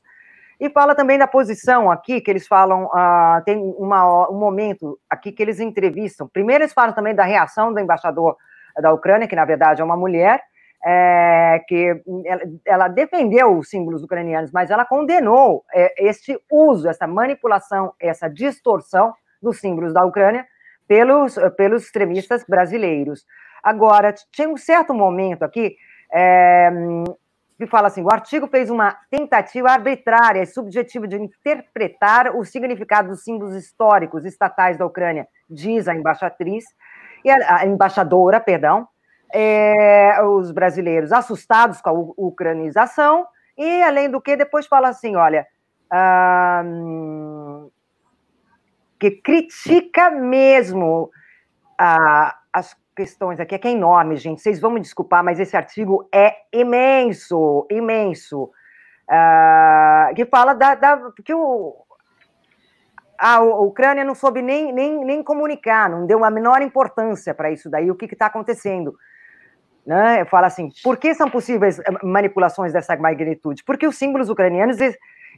E 0.59 0.69
fala 0.69 0.93
também 0.93 1.17
da 1.17 1.25
posição 1.25 1.89
aqui, 1.89 2.21
que 2.21 2.29
eles 2.29 2.47
falam, 2.47 2.85
uh, 2.85 3.43
tem 3.43 3.57
uma, 3.57 4.29
um 4.29 4.37
momento 4.37 4.99
aqui 5.09 5.31
que 5.31 5.41
eles 5.41 5.59
entrevistam. 5.59 6.27
Primeiro, 6.27 6.63
eles 6.63 6.73
falam 6.73 6.93
também 6.93 7.15
da 7.15 7.23
reação 7.23 7.73
do 7.73 7.79
embaixador 7.79 8.37
da 8.79 8.93
Ucrânia, 8.93 9.27
que 9.27 9.35
na 9.35 9.45
verdade 9.45 9.81
é 9.81 9.83
uma 9.83 9.97
mulher, 9.97 10.43
é, 10.85 11.59
que 11.67 12.03
ela, 12.23 12.41
ela, 12.63 12.87
defendeu 12.87 13.57
os 13.57 13.67
símbolos 13.67 14.03
ucranianos, 14.03 14.51
mas 14.51 14.69
ela 14.69 14.85
condenou 14.85 15.65
é, 15.73 16.07
este 16.07 16.39
uso, 16.51 16.87
essa 16.87 17.07
manipulação, 17.07 17.93
essa 17.99 18.29
distorção 18.29 19.11
dos 19.41 19.59
símbolos 19.59 19.91
da 19.91 20.05
Ucrânia 20.05 20.45
pelos, 20.87 21.35
pelos 21.55 21.83
extremistas 21.83 22.43
brasileiros. 22.47 23.25
Agora, 23.63 24.13
tinha 24.31 24.47
um 24.47 24.57
certo 24.57 24.93
momento 24.93 25.43
aqui 25.43 25.75
é, 26.13 26.71
que 27.57 27.67
fala 27.67 27.87
assim: 27.87 28.03
o 28.03 28.11
artigo 28.11 28.47
fez 28.47 28.69
uma 28.69 28.95
tentativa 29.09 29.69
arbitrária 29.69 30.41
e 30.41 30.45
subjetiva 30.45 31.07
de 31.07 31.17
interpretar 31.17 32.35
o 32.35 32.45
significado 32.45 33.09
dos 33.09 33.23
símbolos 33.23 33.55
históricos 33.55 34.25
estatais 34.25 34.77
da 34.77 34.85
Ucrânia, 34.85 35.27
diz 35.49 35.87
a 35.87 35.95
embaixatriz, 35.95 36.65
a 37.47 37.65
embaixadora, 37.65 38.39
perdão, 38.39 38.87
é, 39.33 40.21
os 40.23 40.51
brasileiros 40.51 41.11
assustados 41.11 41.81
com 41.81 41.89
a 41.89 41.93
ucranização, 42.27 43.25
e 43.57 43.81
além 43.83 44.09
do 44.09 44.21
que, 44.21 44.35
depois 44.35 44.65
fala 44.67 44.89
assim: 44.89 45.15
olha. 45.15 45.45
Hum, 46.63 47.36
que 48.99 49.11
critica 49.11 50.09
mesmo 50.09 51.09
a, 51.77 52.35
as 52.51 52.75
questões 52.95 53.39
aqui, 53.39 53.55
é 53.55 53.57
que 53.57 53.67
é 53.67 53.71
enorme, 53.71 54.15
gente. 54.15 54.41
Vocês 54.41 54.59
vão 54.59 54.71
me 54.71 54.79
desculpar, 54.79 55.23
mas 55.23 55.39
esse 55.39 55.55
artigo 55.55 56.09
é 56.13 56.35
imenso, 56.51 57.67
imenso. 57.69 58.51
Uh, 59.09 60.13
que 60.15 60.25
fala 60.25 60.53
da, 60.53 60.75
da 60.75 60.99
que 61.23 61.33
o, 61.33 61.75
a 63.17 63.39
Ucrânia 63.41 64.03
não 64.03 64.13
soube 64.13 64.41
nem, 64.41 64.73
nem, 64.73 65.05
nem 65.05 65.23
comunicar, 65.23 65.89
não 65.89 66.05
deu 66.05 66.25
a 66.25 66.29
menor 66.29 66.61
importância 66.61 67.33
para 67.33 67.51
isso 67.51 67.69
daí, 67.69 67.89
o 67.89 67.95
que 67.95 68.05
está 68.05 68.25
acontecendo. 68.25 68.95
Né? 69.85 70.25
Fala 70.25 70.47
assim, 70.47 70.69
por 70.83 70.97
que 70.97 71.13
são 71.13 71.29
possíveis 71.29 71.79
eh, 71.79 71.83
manipulações 72.03 72.73
dessa 72.73 72.97
magnitude? 72.97 73.63
Porque 73.63 73.87
os 73.87 73.95
símbolos 73.95 74.29
ucranianos 74.29 74.77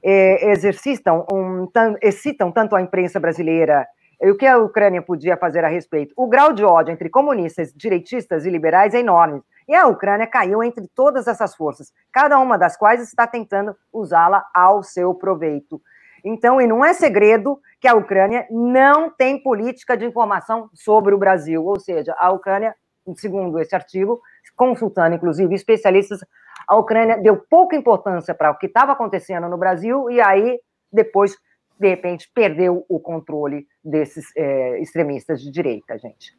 é, 0.04 0.52
exercitam 0.52 1.26
um, 1.32 1.68
tam, 1.68 1.96
excitam 2.02 2.52
tanto 2.52 2.76
a 2.76 2.82
imprensa 2.82 3.20
brasileira 3.20 3.88
e 4.22 4.30
o 4.30 4.38
que 4.38 4.46
a 4.46 4.58
Ucrânia 4.58 5.02
podia 5.02 5.38
fazer 5.38 5.64
a 5.64 5.68
respeito. 5.68 6.14
O 6.18 6.28
grau 6.28 6.52
de 6.52 6.64
ódio 6.64 6.92
entre 6.92 7.10
comunistas, 7.10 7.74
direitistas 7.74 8.46
e 8.46 8.50
liberais 8.50 8.94
é 8.94 9.00
enorme. 9.00 9.42
E 9.68 9.76
a 9.76 9.88
Ucrânia 9.88 10.28
caiu 10.28 10.64
entre 10.64 10.88
todas 10.88 11.28
essas 11.28 11.56
forças, 11.56 11.94
cada 12.12 12.40
uma 12.40 12.58
das 12.58 12.76
quais 12.76 13.02
está 13.02 13.28
tentando 13.28 13.76
usá-la 13.94 14.44
ao 14.54 14.84
seu 14.84 15.14
proveito. 15.14 15.82
Então, 16.24 16.60
e 16.60 16.68
não 16.68 16.84
é 16.84 16.94
segredo 16.94 17.60
que 17.80 17.88
a 17.88 17.94
Ucrânia 17.94 18.46
não 18.50 19.10
tem 19.10 19.42
política 19.42 19.96
de 19.96 20.06
informação 20.06 20.70
sobre 20.74 21.14
o 21.14 21.18
Brasil, 21.18 21.64
ou 21.64 21.80
seja, 21.80 22.14
a 22.18 22.32
Ucrânia, 22.32 22.76
segundo 23.16 23.60
esse 23.60 23.74
artigo, 23.74 24.20
consultando 24.56 25.16
inclusive 25.16 25.54
especialistas, 25.54 26.20
a 26.68 26.76
Ucrânia 26.76 27.18
deu 27.18 27.38
pouca 27.38 27.76
importância 27.76 28.34
para 28.34 28.52
o 28.52 28.58
que 28.58 28.68
estava 28.68 28.92
acontecendo 28.92 29.48
no 29.48 29.58
Brasil 29.58 30.10
e 30.10 30.22
aí 30.22 30.60
depois, 30.92 31.36
de 31.80 31.88
repente, 31.88 32.30
perdeu 32.34 32.86
o 32.90 33.00
controle 33.00 33.66
desses 33.84 34.26
é, 34.36 34.82
extremistas 34.82 35.42
de 35.42 35.52
direita, 35.52 35.98
gente. 35.98 36.38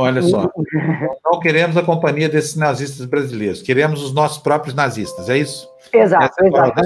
Olha 0.00 0.22
só, 0.22 0.48
não 1.24 1.40
queremos 1.40 1.76
a 1.76 1.82
companhia 1.82 2.28
desses 2.28 2.54
nazistas 2.54 3.04
brasileiros, 3.04 3.60
queremos 3.60 4.00
os 4.00 4.14
nossos 4.14 4.38
próprios 4.38 4.72
nazistas, 4.72 5.28
é 5.28 5.38
isso? 5.38 5.68
Exato, 5.92 6.36
é 6.40 6.46
exato. 6.46 6.80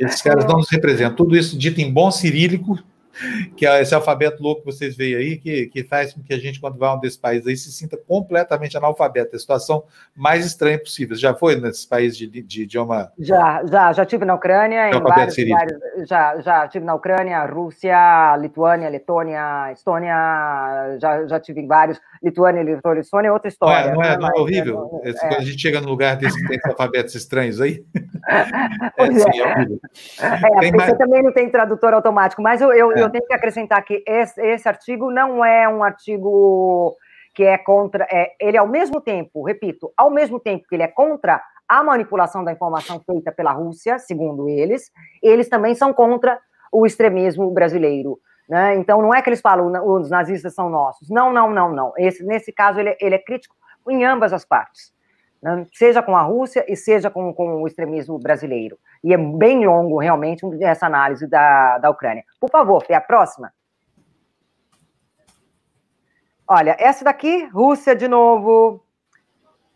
Esses 0.00 0.22
caras 0.22 0.46
não 0.46 0.56
nos 0.56 0.70
representam. 0.70 1.14
Tudo 1.14 1.36
isso 1.36 1.58
dito 1.58 1.78
em 1.78 1.92
bom 1.92 2.10
cirílico, 2.10 2.78
que 3.56 3.66
é 3.66 3.80
esse 3.80 3.94
alfabeto 3.94 4.42
louco 4.42 4.60
que 4.60 4.66
vocês 4.66 4.96
veem 4.96 5.14
aí, 5.14 5.36
que, 5.36 5.66
que 5.66 5.84
faz 5.84 6.12
com 6.12 6.22
que 6.22 6.34
a 6.34 6.38
gente, 6.38 6.60
quando 6.60 6.78
vai 6.78 6.88
a 6.88 6.94
um 6.94 7.00
desses 7.00 7.18
países 7.18 7.46
aí, 7.46 7.56
se 7.56 7.72
sinta 7.72 7.96
completamente 7.96 8.76
analfabeto. 8.76 9.30
É 9.32 9.36
a 9.36 9.38
situação 9.38 9.84
mais 10.14 10.44
estranha 10.44 10.78
possível. 10.78 11.16
Já 11.16 11.34
foi 11.34 11.56
nesses 11.56 11.86
países 11.86 12.16
de, 12.18 12.28
de 12.42 12.62
idioma. 12.62 13.12
Já, 13.18 13.64
já, 13.66 13.92
já 13.92 14.04
tive 14.04 14.24
na 14.24 14.34
Ucrânia, 14.34 14.90
em 14.90 15.00
vários 15.00 15.36
lugares. 15.36 15.78
Já, 16.08 16.40
já 16.40 16.68
tive 16.68 16.84
na 16.84 16.94
Ucrânia, 16.94 17.44
Rússia, 17.46 18.36
Lituânia, 18.36 18.88
Letônia, 18.88 19.72
Estônia, 19.72 20.98
já, 21.00 21.26
já 21.26 21.40
tive 21.40 21.60
em 21.60 21.66
vários. 21.66 22.00
Lituânia, 22.22 22.62
Letônia, 22.62 23.00
Estônia 23.00 23.28
é 23.28 23.32
outra 23.32 23.48
história. 23.48 23.92
Não 23.92 24.02
é, 24.02 24.08
não 24.08 24.14
é, 24.14 24.18
não 24.18 24.28
é 24.28 24.40
horrível? 24.40 25.00
É, 25.04 25.12
Quando 25.12 25.34
a 25.34 25.40
gente 25.40 25.60
chega 25.60 25.80
num 25.80 25.88
lugar 25.88 26.16
desse 26.16 26.40
que 26.40 26.48
tem 26.48 26.58
alfabetos 26.64 27.14
estranhos 27.14 27.60
aí. 27.60 27.84
é, 28.98 29.06
sim, 29.06 29.40
é 29.40 29.54
horrível. 29.54 29.80
É, 30.20 30.70
mais... 30.72 30.90
você 30.90 30.96
também 30.96 31.22
não 31.22 31.32
tem 31.32 31.48
tradutor 31.50 31.94
automático, 31.94 32.42
mas 32.42 32.60
eu, 32.60 32.72
eu, 32.72 32.92
eu 32.92 33.05
eu 33.06 33.10
tenho 33.10 33.26
que 33.26 33.34
acrescentar 33.34 33.84
que 33.84 34.02
esse, 34.06 34.40
esse 34.40 34.68
artigo 34.68 35.10
não 35.10 35.44
é 35.44 35.68
um 35.68 35.82
artigo 35.82 36.96
que 37.34 37.44
é 37.44 37.58
contra, 37.58 38.06
é, 38.10 38.32
ele 38.40 38.56
ao 38.56 38.66
mesmo 38.66 39.00
tempo, 39.00 39.42
repito, 39.42 39.92
ao 39.96 40.10
mesmo 40.10 40.40
tempo 40.40 40.66
que 40.68 40.74
ele 40.74 40.82
é 40.82 40.88
contra 40.88 41.42
a 41.68 41.82
manipulação 41.82 42.42
da 42.42 42.52
informação 42.52 43.00
feita 43.04 43.30
pela 43.30 43.52
Rússia, 43.52 43.98
segundo 43.98 44.48
eles, 44.48 44.90
eles 45.22 45.48
também 45.48 45.74
são 45.74 45.92
contra 45.92 46.38
o 46.72 46.86
extremismo 46.86 47.50
brasileiro. 47.50 48.18
Né? 48.48 48.76
Então, 48.76 49.02
não 49.02 49.12
é 49.12 49.20
que 49.20 49.28
eles 49.28 49.40
falam 49.40 49.70
os 49.86 50.08
nazistas 50.08 50.54
são 50.54 50.70
nossos. 50.70 51.10
Não, 51.10 51.32
não, 51.32 51.50
não, 51.50 51.72
não. 51.72 51.92
Esse, 51.98 52.24
nesse 52.24 52.52
caso, 52.52 52.78
ele, 52.78 52.96
ele 53.00 53.16
é 53.16 53.18
crítico 53.18 53.54
em 53.88 54.04
ambas 54.04 54.32
as 54.32 54.44
partes, 54.44 54.92
né? 55.42 55.66
seja 55.72 56.02
com 56.02 56.16
a 56.16 56.22
Rússia 56.22 56.64
e 56.68 56.76
seja 56.76 57.10
com, 57.10 57.32
com 57.32 57.62
o 57.62 57.66
extremismo 57.66 58.18
brasileiro. 58.18 58.78
E 59.02 59.12
é 59.12 59.16
bem 59.16 59.64
longo, 59.64 59.98
realmente, 59.98 60.44
essa 60.62 60.86
análise 60.86 61.26
da, 61.26 61.78
da 61.78 61.90
Ucrânia. 61.90 62.24
Por 62.40 62.50
favor, 62.50 62.84
Fê, 62.84 62.94
a 62.94 63.00
próxima. 63.00 63.52
Olha, 66.48 66.76
essa 66.78 67.04
daqui, 67.04 67.44
Rússia 67.46 67.94
de 67.94 68.06
novo. 68.06 68.84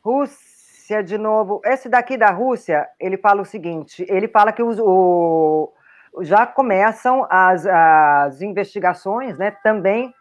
Rússia 0.04 1.02
de 1.02 1.18
novo. 1.18 1.61
Esse 1.64 1.88
daqui 1.88 2.16
da 2.16 2.30
Rússia, 2.30 2.88
ele 2.98 3.16
fala 3.16 3.42
o 3.42 3.44
seguinte: 3.44 4.06
ele 4.08 4.28
fala 4.28 4.52
que 4.52 4.62
os, 4.62 4.78
o, 4.78 5.72
já 6.20 6.46
começam 6.46 7.26
as, 7.28 7.66
as 7.66 8.40
investigações, 8.40 9.36
né? 9.36 9.50
Também, 9.64 10.14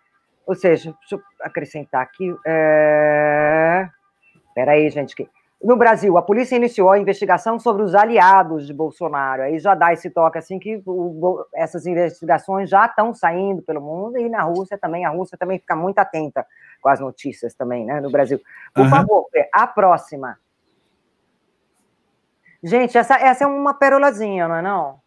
ou 0.46 0.56
seja, 0.56 0.94
deixa 1.00 1.16
eu 1.16 1.22
acrescentar 1.42 2.02
aqui. 2.02 2.36
É... 2.46 3.88
Peraí, 4.60 4.90
gente, 4.90 5.16
que 5.16 5.26
no 5.64 5.78
Brasil, 5.78 6.18
a 6.18 6.22
polícia 6.22 6.58
iniciou 6.58 6.92
a 6.92 7.00
investigação 7.00 7.58
sobre 7.58 7.82
os 7.82 7.96
aliados 7.96 8.68
de 8.68 8.74
Bolsonaro. 8.74 9.44
Aí 9.44 9.58
já 9.58 9.74
dá 9.74 9.94
esse 9.94 10.10
toque 10.10 10.38
assim 10.38 10.60
que 10.60 10.84
o, 10.86 11.46
essas 11.56 11.86
investigações 11.86 12.70
já 12.70 12.86
estão 12.86 13.14
saindo 13.14 13.62
pelo 13.62 13.80
mundo 13.80 14.18
e 14.18 14.28
na 14.28 14.42
Rússia 14.42 14.78
também. 14.78 15.06
A 15.06 15.10
Rússia 15.12 15.38
também 15.38 15.58
fica 15.58 15.78
muito 15.78 15.98
atenta 15.98 16.46
com 16.82 16.90
as 16.90 17.00
notícias 17.00 17.54
também, 17.54 17.86
né? 17.86 18.02
No 18.02 18.12
Brasil. 18.12 18.42
Por 18.74 18.84
uhum. 18.84 18.90
favor, 18.90 19.26
a 19.54 19.66
próxima. 19.66 20.38
Gente, 22.62 22.98
essa, 22.98 23.16
essa 23.16 23.46
é 23.46 23.48
uma 23.48 23.74
perolazinha, 23.74 24.46
não 24.46 24.56
é 24.56 24.62
não? 24.62 25.00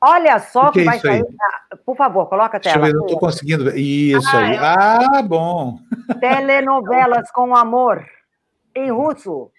Olha 0.00 0.40
só 0.40 0.72
que, 0.72 0.74
que 0.74 0.80
é 0.80 0.84
vai 0.84 0.98
sair. 0.98 1.24
Ah, 1.40 1.76
por 1.86 1.96
favor, 1.96 2.26
coloca 2.26 2.56
a 2.56 2.60
tela. 2.60 2.78
Deixa 2.78 2.88
eu 2.88 2.92
ver, 2.92 2.98
não 2.98 3.06
estou 3.06 3.20
conseguindo 3.20 3.64
ver. 3.64 3.76
Isso 3.76 4.28
ah, 4.36 4.38
aí. 4.38 4.54
É. 4.54 4.58
Ah, 4.58 5.22
bom. 5.22 5.78
Telenovelas 6.20 7.30
com 7.30 7.54
amor 7.54 8.04
em 8.78 8.90
russo. 8.90 9.50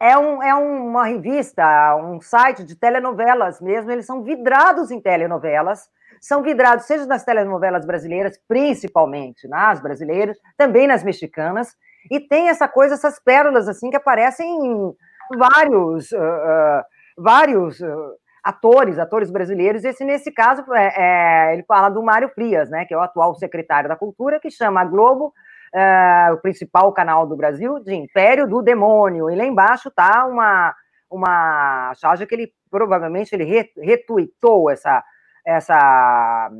É, 0.00 0.18
um, 0.18 0.42
é 0.42 0.54
uma 0.54 1.06
revista, 1.06 1.96
um 1.96 2.20
site 2.20 2.64
de 2.64 2.74
telenovelas 2.74 3.60
mesmo, 3.60 3.90
eles 3.90 4.04
são 4.04 4.22
vidrados 4.22 4.90
em 4.90 5.00
telenovelas, 5.00 5.88
são 6.20 6.42
vidrados 6.42 6.84
seja 6.84 7.06
nas 7.06 7.24
telenovelas 7.24 7.86
brasileiras, 7.86 8.38
principalmente 8.48 9.46
nas 9.48 9.80
brasileiras, 9.80 10.36
também 10.56 10.86
nas 10.86 11.02
mexicanas, 11.04 11.74
e 12.10 12.20
tem 12.20 12.48
essa 12.48 12.68
coisa, 12.68 12.94
essas 12.94 13.18
pérolas 13.18 13.68
assim 13.68 13.88
que 13.88 13.96
aparecem 13.96 14.46
em 14.46 14.94
vários, 15.38 16.12
uh, 16.12 16.84
vários 17.16 17.80
uh, 17.80 18.14
atores, 18.42 18.98
atores 18.98 19.30
brasileiros. 19.30 19.84
Esse 19.84 20.04
nesse 20.04 20.30
caso 20.30 20.64
é, 20.74 20.92
é, 20.96 21.54
ele 21.54 21.62
fala 21.62 21.88
do 21.88 22.02
Mário 22.02 22.28
Frias, 22.28 22.68
né, 22.68 22.84
que 22.84 22.92
é 22.92 22.96
o 22.96 23.00
atual 23.00 23.34
secretário 23.36 23.88
da 23.88 23.96
Cultura, 23.96 24.38
que 24.38 24.50
chama 24.50 24.82
a 24.82 24.84
Globo 24.84 25.32
uh, 25.74 26.34
o 26.34 26.38
principal 26.38 26.92
canal 26.92 27.26
do 27.26 27.36
Brasil, 27.36 27.80
de 27.80 27.94
Império 27.94 28.46
do 28.46 28.62
Demônio. 28.62 29.30
E 29.30 29.36
lá 29.36 29.44
embaixo 29.44 29.88
está 29.88 30.24
uma, 30.26 30.74
uma 31.10 31.92
charge 31.96 32.26
que 32.26 32.34
ele 32.34 32.52
provavelmente 32.70 33.34
ele 33.34 33.44
retuitou 33.76 34.70
essa, 34.70 35.02
essa, 35.46 36.50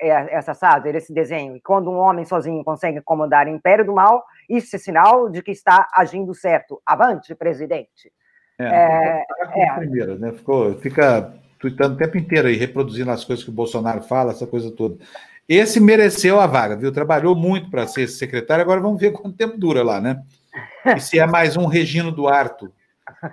é, 0.00 0.36
essa 0.36 0.54
sabe, 0.54 0.90
esse 0.90 1.12
desenho. 1.12 1.56
E 1.56 1.60
quando 1.60 1.90
um 1.90 1.98
homem 1.98 2.24
sozinho 2.24 2.62
consegue 2.62 3.00
comandar 3.00 3.46
o 3.46 3.50
Império 3.50 3.84
do 3.84 3.94
Mal, 3.94 4.24
isso 4.48 4.76
é 4.76 4.78
sinal 4.78 5.28
de 5.28 5.42
que 5.42 5.50
está 5.50 5.88
agindo 5.92 6.34
certo. 6.34 6.80
Avante, 6.86 7.34
presidente. 7.34 8.12
É, 8.58 8.64
é, 8.66 9.24
é. 9.56 9.72
primeira, 9.76 10.16
né? 10.16 10.32
Ficou, 10.32 10.74
fica 10.78 11.32
tweetando 11.58 11.94
o 11.94 11.98
tempo 11.98 12.16
inteiro 12.18 12.46
aí, 12.46 12.56
reproduzindo 12.56 13.10
as 13.10 13.24
coisas 13.24 13.44
que 13.44 13.50
o 13.50 13.54
Bolsonaro 13.54 14.02
fala, 14.02 14.32
essa 14.32 14.46
coisa 14.46 14.70
toda. 14.70 14.96
Esse 15.50 15.80
mereceu 15.80 16.38
a 16.38 16.46
vaga, 16.46 16.76
viu? 16.76 16.92
Trabalhou 16.92 17.34
muito 17.34 17.68
para 17.72 17.84
ser 17.84 18.06
secretário, 18.06 18.62
agora 18.62 18.80
vamos 18.80 19.00
ver 19.00 19.10
quanto 19.10 19.36
tempo 19.36 19.58
dura 19.58 19.82
lá, 19.82 20.00
né? 20.00 20.22
E 20.94 21.00
se 21.00 21.18
é 21.18 21.26
mais 21.26 21.56
um 21.56 21.66
Regino 21.66 22.12
Duarte, 22.12 22.68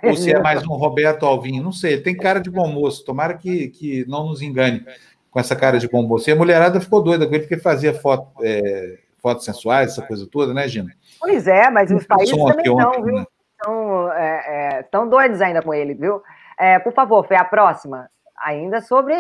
ou 0.04 0.16
se 0.16 0.34
é 0.34 0.42
mais 0.42 0.66
um 0.66 0.74
Roberto 0.74 1.28
Alvim, 1.28 1.62
não 1.62 1.72
sei, 1.72 2.02
tem 2.02 2.18
cara 2.18 2.40
de 2.40 2.50
bom 2.50 2.68
moço, 2.70 3.06
tomara 3.06 3.36
que, 3.36 3.68
que 3.68 4.04
não 4.08 4.26
nos 4.26 4.42
engane 4.42 4.84
com 5.30 5.40
essa 5.40 5.56
cara 5.56 5.78
de 5.78 5.88
bom 5.88 6.02
moço. 6.02 6.28
E 6.28 6.34
a 6.34 6.36
mulherada 6.36 6.82
ficou 6.82 7.04
doida 7.04 7.28
com 7.28 7.36
ele 7.36 7.44
porque 7.44 7.62
fazia 7.62 7.94
foto, 7.94 8.32
é, 8.42 8.98
fotos 9.22 9.46
sensuais, 9.46 9.92
essa 9.92 10.02
coisa 10.02 10.26
toda, 10.26 10.56
né, 10.56 10.68
Gina? 10.68 10.92
Pois 11.20 11.46
é, 11.46 11.70
mas 11.70 11.92
os 11.92 12.04
países 12.08 12.36
também 12.36 12.66
estão, 12.66 13.04
viu? 13.04 13.28
Estão 13.52 14.12
é, 14.14 14.82
é, 14.82 15.06
doidos 15.06 15.40
ainda 15.40 15.62
com 15.62 15.72
ele, 15.72 15.94
viu? 15.94 16.24
É, 16.60 16.80
por 16.80 16.94
favor, 16.94 17.28
Fê, 17.28 17.36
a 17.36 17.46
próxima. 17.46 18.10
Ainda 18.44 18.82
sobre 18.82 19.14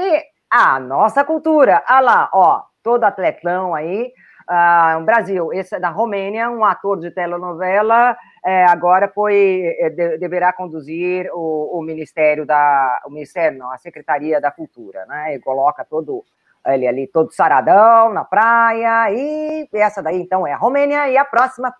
a 0.49 0.79
nossa 0.79 1.23
cultura. 1.23 1.83
Ah 1.85 1.99
lá, 1.99 2.29
ó, 2.33 2.63
todo 2.83 3.03
atletão 3.03 3.73
aí. 3.73 4.11
Uh, 4.49 5.03
Brasil, 5.03 5.51
esse 5.51 5.75
é 5.75 5.79
da 5.79 5.89
Romênia, 5.89 6.49
um 6.49 6.63
ator 6.63 6.99
de 6.99 7.11
telenovela, 7.11 8.15
é, 8.45 8.63
agora 8.63 9.11
foi 9.13 9.75
é, 9.77 9.89
de, 9.89 10.17
deverá 10.17 10.53
conduzir 10.53 11.29
o, 11.33 11.77
o, 11.77 11.81
Ministério 11.81 12.45
da, 12.45 13.01
o 13.05 13.09
Ministério 13.09 13.57
não, 13.57 13.69
a 13.69 13.77
Secretaria 13.77 14.39
da 14.39 14.49
Cultura, 14.49 15.05
né? 15.05 15.35
E 15.35 15.39
coloca 15.39 15.83
todo 15.83 16.23
ele 16.65 16.87
ali 16.87 17.07
todo 17.07 17.31
saradão 17.31 18.13
na 18.13 18.23
praia 18.23 19.11
e 19.11 19.67
essa 19.73 20.01
daí 20.01 20.21
então 20.21 20.47
é 20.47 20.53
a 20.53 20.57
Romênia 20.57 21.09
e 21.09 21.17
a 21.17 21.25
próxima 21.25 21.73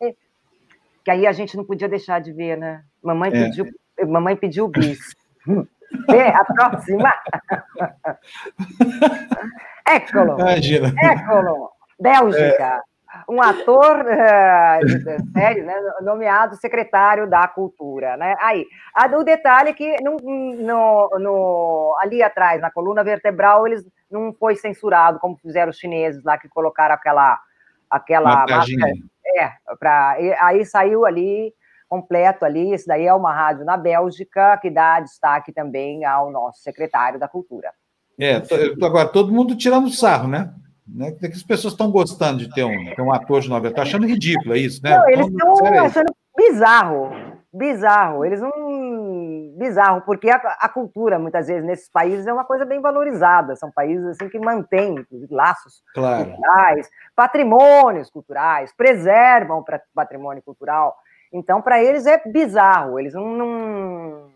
que 1.08 1.12
aí 1.12 1.26
a 1.26 1.32
gente 1.32 1.56
não 1.56 1.64
podia 1.64 1.88
deixar 1.88 2.20
de 2.20 2.34
ver, 2.34 2.58
né? 2.58 2.84
Mamãe 3.02 3.30
é. 3.30 3.46
pediu, 3.46 3.66
mamãe 4.06 4.36
pediu 4.36 4.68
bis. 4.68 5.16
É, 6.10 6.28
a 6.28 6.44
próxima. 6.44 7.14
Écolo. 9.88 10.40
Imagina. 10.40 10.94
Écolo. 11.02 11.72
Bélgica. 12.00 12.82
É. 12.84 12.98
Um 13.28 13.42
ator 13.42 14.06
uh, 14.06 14.86
de 14.86 15.32
série, 15.32 15.64
né, 15.64 15.74
nomeado 16.02 16.56
secretário 16.58 17.28
da 17.28 17.48
Cultura. 17.48 18.16
Né? 18.18 18.36
Aí, 18.40 18.66
o 19.18 19.24
detalhe 19.24 19.70
é 19.70 19.74
que 19.74 19.96
no, 20.04 20.18
no, 20.18 21.10
no, 21.20 21.98
ali 22.00 22.22
atrás, 22.22 22.62
na 22.62 22.70
coluna 22.70 23.04
vertebral, 23.04 23.66
eles 23.66 23.84
não 24.12 24.34
foi 24.34 24.56
censurado, 24.56 25.20
como 25.20 25.38
fizeram 25.38 25.72
os 25.72 25.78
chineses 25.78 26.24
lá, 26.24 26.38
que 26.38 26.50
colocaram 26.50 26.94
aquela, 26.94 27.40
aquela 27.90 28.46
máscara. 28.46 28.92
É, 29.40 29.52
pra, 29.80 30.18
aí 30.42 30.66
saiu 30.66 31.06
ali 31.06 31.54
completo 31.88 32.46
ali. 32.46 32.74
Isso 32.74 32.86
daí 32.88 33.06
é 33.06 33.14
uma 33.14 33.34
rádio 33.34 33.66
na 33.66 33.78
Bélgica 33.78 34.58
que 34.58 34.70
dá 34.70 35.00
destaque 35.00 35.52
também 35.52 36.06
ao 36.06 36.30
nosso 36.30 36.62
secretário 36.62 37.20
da 37.20 37.28
Cultura. 37.28 37.72
É, 38.20 38.42
agora 38.84 39.08
todo 39.08 39.32
mundo 39.32 39.56
tirando 39.56 39.92
sarro, 39.92 40.28
né? 40.28 40.54
né? 40.88 41.12
Que 41.12 41.28
as 41.28 41.44
pessoas 41.44 41.74
estão 41.74 41.92
gostando 41.92 42.40
de 42.40 42.50
ter 42.54 42.64
um, 42.64 42.96
ter 42.96 43.02
um 43.02 43.12
ator 43.12 43.42
de 43.42 43.50
novela. 43.50 43.70
Estão 43.70 43.84
achando 43.84 44.08
ridículo, 44.08 44.56
é 44.56 44.60
isso, 44.60 44.82
né? 44.84 44.98
Não, 44.98 45.10
eles 45.10 45.28
estão 45.28 45.86
achando 45.86 46.16
bizarro, 46.36 47.12
bizarro. 47.54 48.26
Eles 48.26 48.42
não. 48.42 48.88
Bizarro, 49.58 50.02
porque 50.02 50.30
a, 50.30 50.36
a, 50.36 50.70
cultura, 50.70 51.18
muitas 51.18 51.48
vezes, 51.48 51.66
nesses 51.66 51.90
países 51.90 52.28
é 52.28 52.32
uma 52.32 52.46
coisa 52.46 52.64
bem 52.64 52.80
valorizada. 52.80 53.56
São 53.56 53.72
países 53.72 54.06
assim 54.06 54.30
que 54.30 54.38
mantêm 54.38 55.04
laços 55.32 55.82
claro. 55.96 56.26
culturais, 56.26 56.88
patrimônios 57.16 58.12
culturais, 58.12 58.72
preservam 58.78 59.60
o 59.60 59.66
patrimônio 59.96 60.44
cultural. 60.44 60.96
Então, 61.34 61.60
para 61.60 61.84
eles 61.84 62.06
é 62.06 62.22
bizarro, 62.24 63.00
eles 63.00 63.16
não, 63.16 63.28
não, 63.30 64.30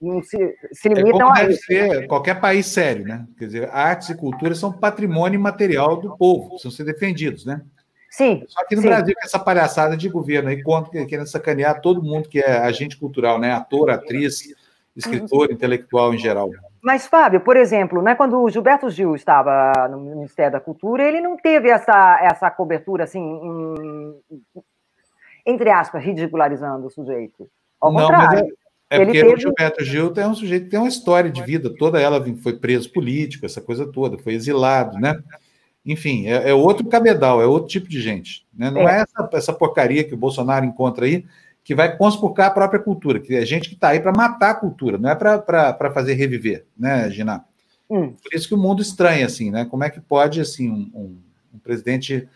não 0.00 0.22
se, 0.22 0.56
se, 0.72 0.88
é 0.88 0.92
limitam 0.92 1.34
é 1.34 1.46
a. 1.46 1.52
Ser 1.52 2.06
qualquer 2.06 2.40
país 2.40 2.66
sério, 2.66 3.04
né? 3.04 3.26
Quer 3.38 3.46
dizer, 3.46 3.70
artes 3.70 4.08
e 4.08 4.14
cultura 4.14 4.54
são 4.54 4.72
patrimônio 4.72 5.40
material 5.40 5.96
do 5.96 6.16
povo, 6.16 6.50
precisam 6.50 6.70
ser 6.70 6.84
defendidos, 6.84 7.44
né? 7.44 7.62
Sim. 8.10 8.44
Só 8.48 8.64
que 8.66 8.74
no 8.74 8.82
sim. 8.82 8.88
Brasil, 8.88 9.14
essa 9.22 9.38
palhaçada 9.38 9.96
de 9.96 10.08
governo 10.08 10.48
aí, 10.48 10.62
contra, 10.62 11.04
querendo 11.06 11.28
sacanear 11.28 11.80
todo 11.80 12.02
mundo 12.02 12.28
que 12.28 12.40
é 12.40 12.58
agente 12.58 12.96
cultural, 12.96 13.38
né? 13.38 13.52
Ator, 13.52 13.90
atriz, 13.90 14.54
escritor, 14.96 15.48
uhum. 15.48 15.54
intelectual 15.54 16.12
em 16.12 16.18
geral. 16.18 16.50
Mas, 16.82 17.06
Fábio, 17.06 17.40
por 17.40 17.56
exemplo, 17.56 18.00
né, 18.00 18.14
quando 18.14 18.40
o 18.40 18.48
Gilberto 18.48 18.88
Gil 18.88 19.14
estava 19.14 19.86
no 19.88 20.00
Ministério 20.00 20.52
da 20.52 20.60
Cultura, 20.60 21.02
ele 21.02 21.20
não 21.20 21.36
teve 21.36 21.68
essa, 21.68 22.18
essa 22.22 22.50
cobertura 22.50 23.04
assim, 23.04 23.22
entre 25.44 25.70
aspas, 25.70 26.02
ridicularizando 26.02 26.86
o 26.86 26.90
sujeito. 26.90 27.48
Ao 27.80 27.92
não, 27.92 28.00
contrário. 28.00 28.46
É, 28.90 28.96
é 28.96 29.04
porque 29.04 29.20
teve... 29.20 29.32
o 29.32 29.38
Gilberto 29.38 29.84
Gil 29.84 30.12
é 30.16 30.26
um 30.26 30.34
sujeito 30.34 30.64
que 30.64 30.70
tem 30.70 30.80
uma 30.80 30.88
história 30.88 31.30
de 31.30 31.42
vida, 31.42 31.70
toda 31.70 32.00
ela 32.00 32.22
foi 32.42 32.58
preso 32.58 32.92
político, 32.92 33.46
essa 33.46 33.60
coisa 33.60 33.86
toda, 33.86 34.18
foi 34.18 34.34
exilado, 34.34 34.98
né? 34.98 35.22
Enfim, 35.86 36.26
é, 36.26 36.50
é 36.50 36.54
outro 36.54 36.86
cabedal, 36.86 37.40
é 37.40 37.46
outro 37.46 37.68
tipo 37.68 37.88
de 37.88 38.00
gente. 38.00 38.44
Né? 38.52 38.70
Não 38.70 38.86
é, 38.88 38.98
é 38.98 39.00
essa, 39.02 39.30
essa 39.32 39.52
porcaria 39.52 40.04
que 40.04 40.12
o 40.12 40.18
Bolsonaro 40.18 40.66
encontra 40.66 41.06
aí 41.06 41.24
que 41.62 41.74
vai 41.74 41.96
conspurcar 41.96 42.48
a 42.48 42.50
própria 42.50 42.80
cultura, 42.80 43.20
que 43.20 43.34
é 43.34 43.44
gente 43.46 43.68
que 43.68 43.74
está 43.74 43.90
aí 43.90 44.00
para 44.00 44.12
matar 44.12 44.50
a 44.50 44.54
cultura, 44.54 44.98
não 44.98 45.08
é 45.08 45.14
para 45.14 45.90
fazer 45.92 46.14
reviver, 46.14 46.64
né, 46.76 47.08
Gina? 47.10 47.44
Hum. 47.88 48.12
Por 48.12 48.34
isso 48.34 48.48
que 48.48 48.54
o 48.54 48.58
mundo 48.58 48.82
estranha, 48.82 49.26
assim, 49.26 49.50
né? 49.50 49.64
Como 49.64 49.84
é 49.84 49.90
que 49.90 50.00
pode, 50.00 50.40
assim, 50.40 50.70
um, 50.70 50.90
um, 50.94 51.18
um 51.54 51.58
presidente 51.58 52.28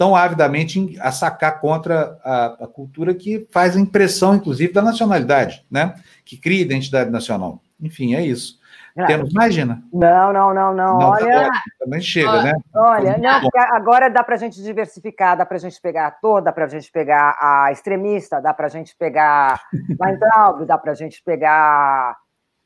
tão 0.00 0.16
avidamente 0.16 0.96
a 0.98 1.12
sacar 1.12 1.60
contra 1.60 2.18
a, 2.24 2.46
a, 2.64 2.66
cultura 2.66 3.12
que 3.12 3.46
faz 3.50 3.76
a 3.76 3.80
impressão, 3.80 4.34
inclusive, 4.34 4.72
da 4.72 4.80
nacionalidade, 4.80 5.62
né? 5.70 5.94
Que 6.24 6.38
cria 6.38 6.62
identidade 6.62 7.10
nacional. 7.10 7.60
Enfim, 7.78 8.14
é 8.14 8.24
isso. 8.24 8.58
Temos 9.06 9.30
mais, 9.34 9.52
Gina? 9.52 9.82
Não, 9.92 10.32
não, 10.32 10.54
não, 10.54 10.74
não. 10.74 10.98
não 10.98 11.08
olha. 11.10 11.50
Tá 11.50 11.62
também 11.80 12.00
chega, 12.00 12.30
olha, 12.30 12.42
né? 12.44 12.52
Olha, 12.74 13.18
não, 13.18 13.42
agora 13.76 14.08
dá 14.08 14.24
para 14.24 14.36
a 14.36 14.38
gente 14.38 14.62
diversificar, 14.62 15.36
dá 15.36 15.44
para 15.44 15.58
a 15.58 15.60
gente 15.60 15.78
pegar 15.78 16.06
ator, 16.06 16.40
dá 16.40 16.50
para 16.50 16.64
a 16.64 16.68
gente 16.68 16.90
pegar 16.90 17.36
a 17.38 17.70
extremista, 17.70 18.40
dá 18.40 18.54
para 18.54 18.68
a 18.68 18.70
gente 18.70 18.96
pegar 18.98 19.60
Weintraub, 20.00 20.64
dá 20.64 20.78
para 20.78 20.92
a 20.92 20.94
gente 20.94 21.22
pegar 21.22 22.16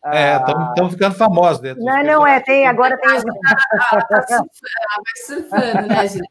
é, 0.07 0.37
estamos 0.37 0.77
ah. 0.79 0.91
ficando 0.91 1.15
famosos 1.15 1.61
dentro. 1.61 1.83
Não, 1.83 2.03
não 2.05 2.27
é, 2.27 2.39
tem, 2.41 2.67
agora 2.67 2.97
tem. 2.99 3.23
Tá 3.23 4.45
surfando, 5.27 5.89
né, 5.89 6.07
gente? 6.07 6.29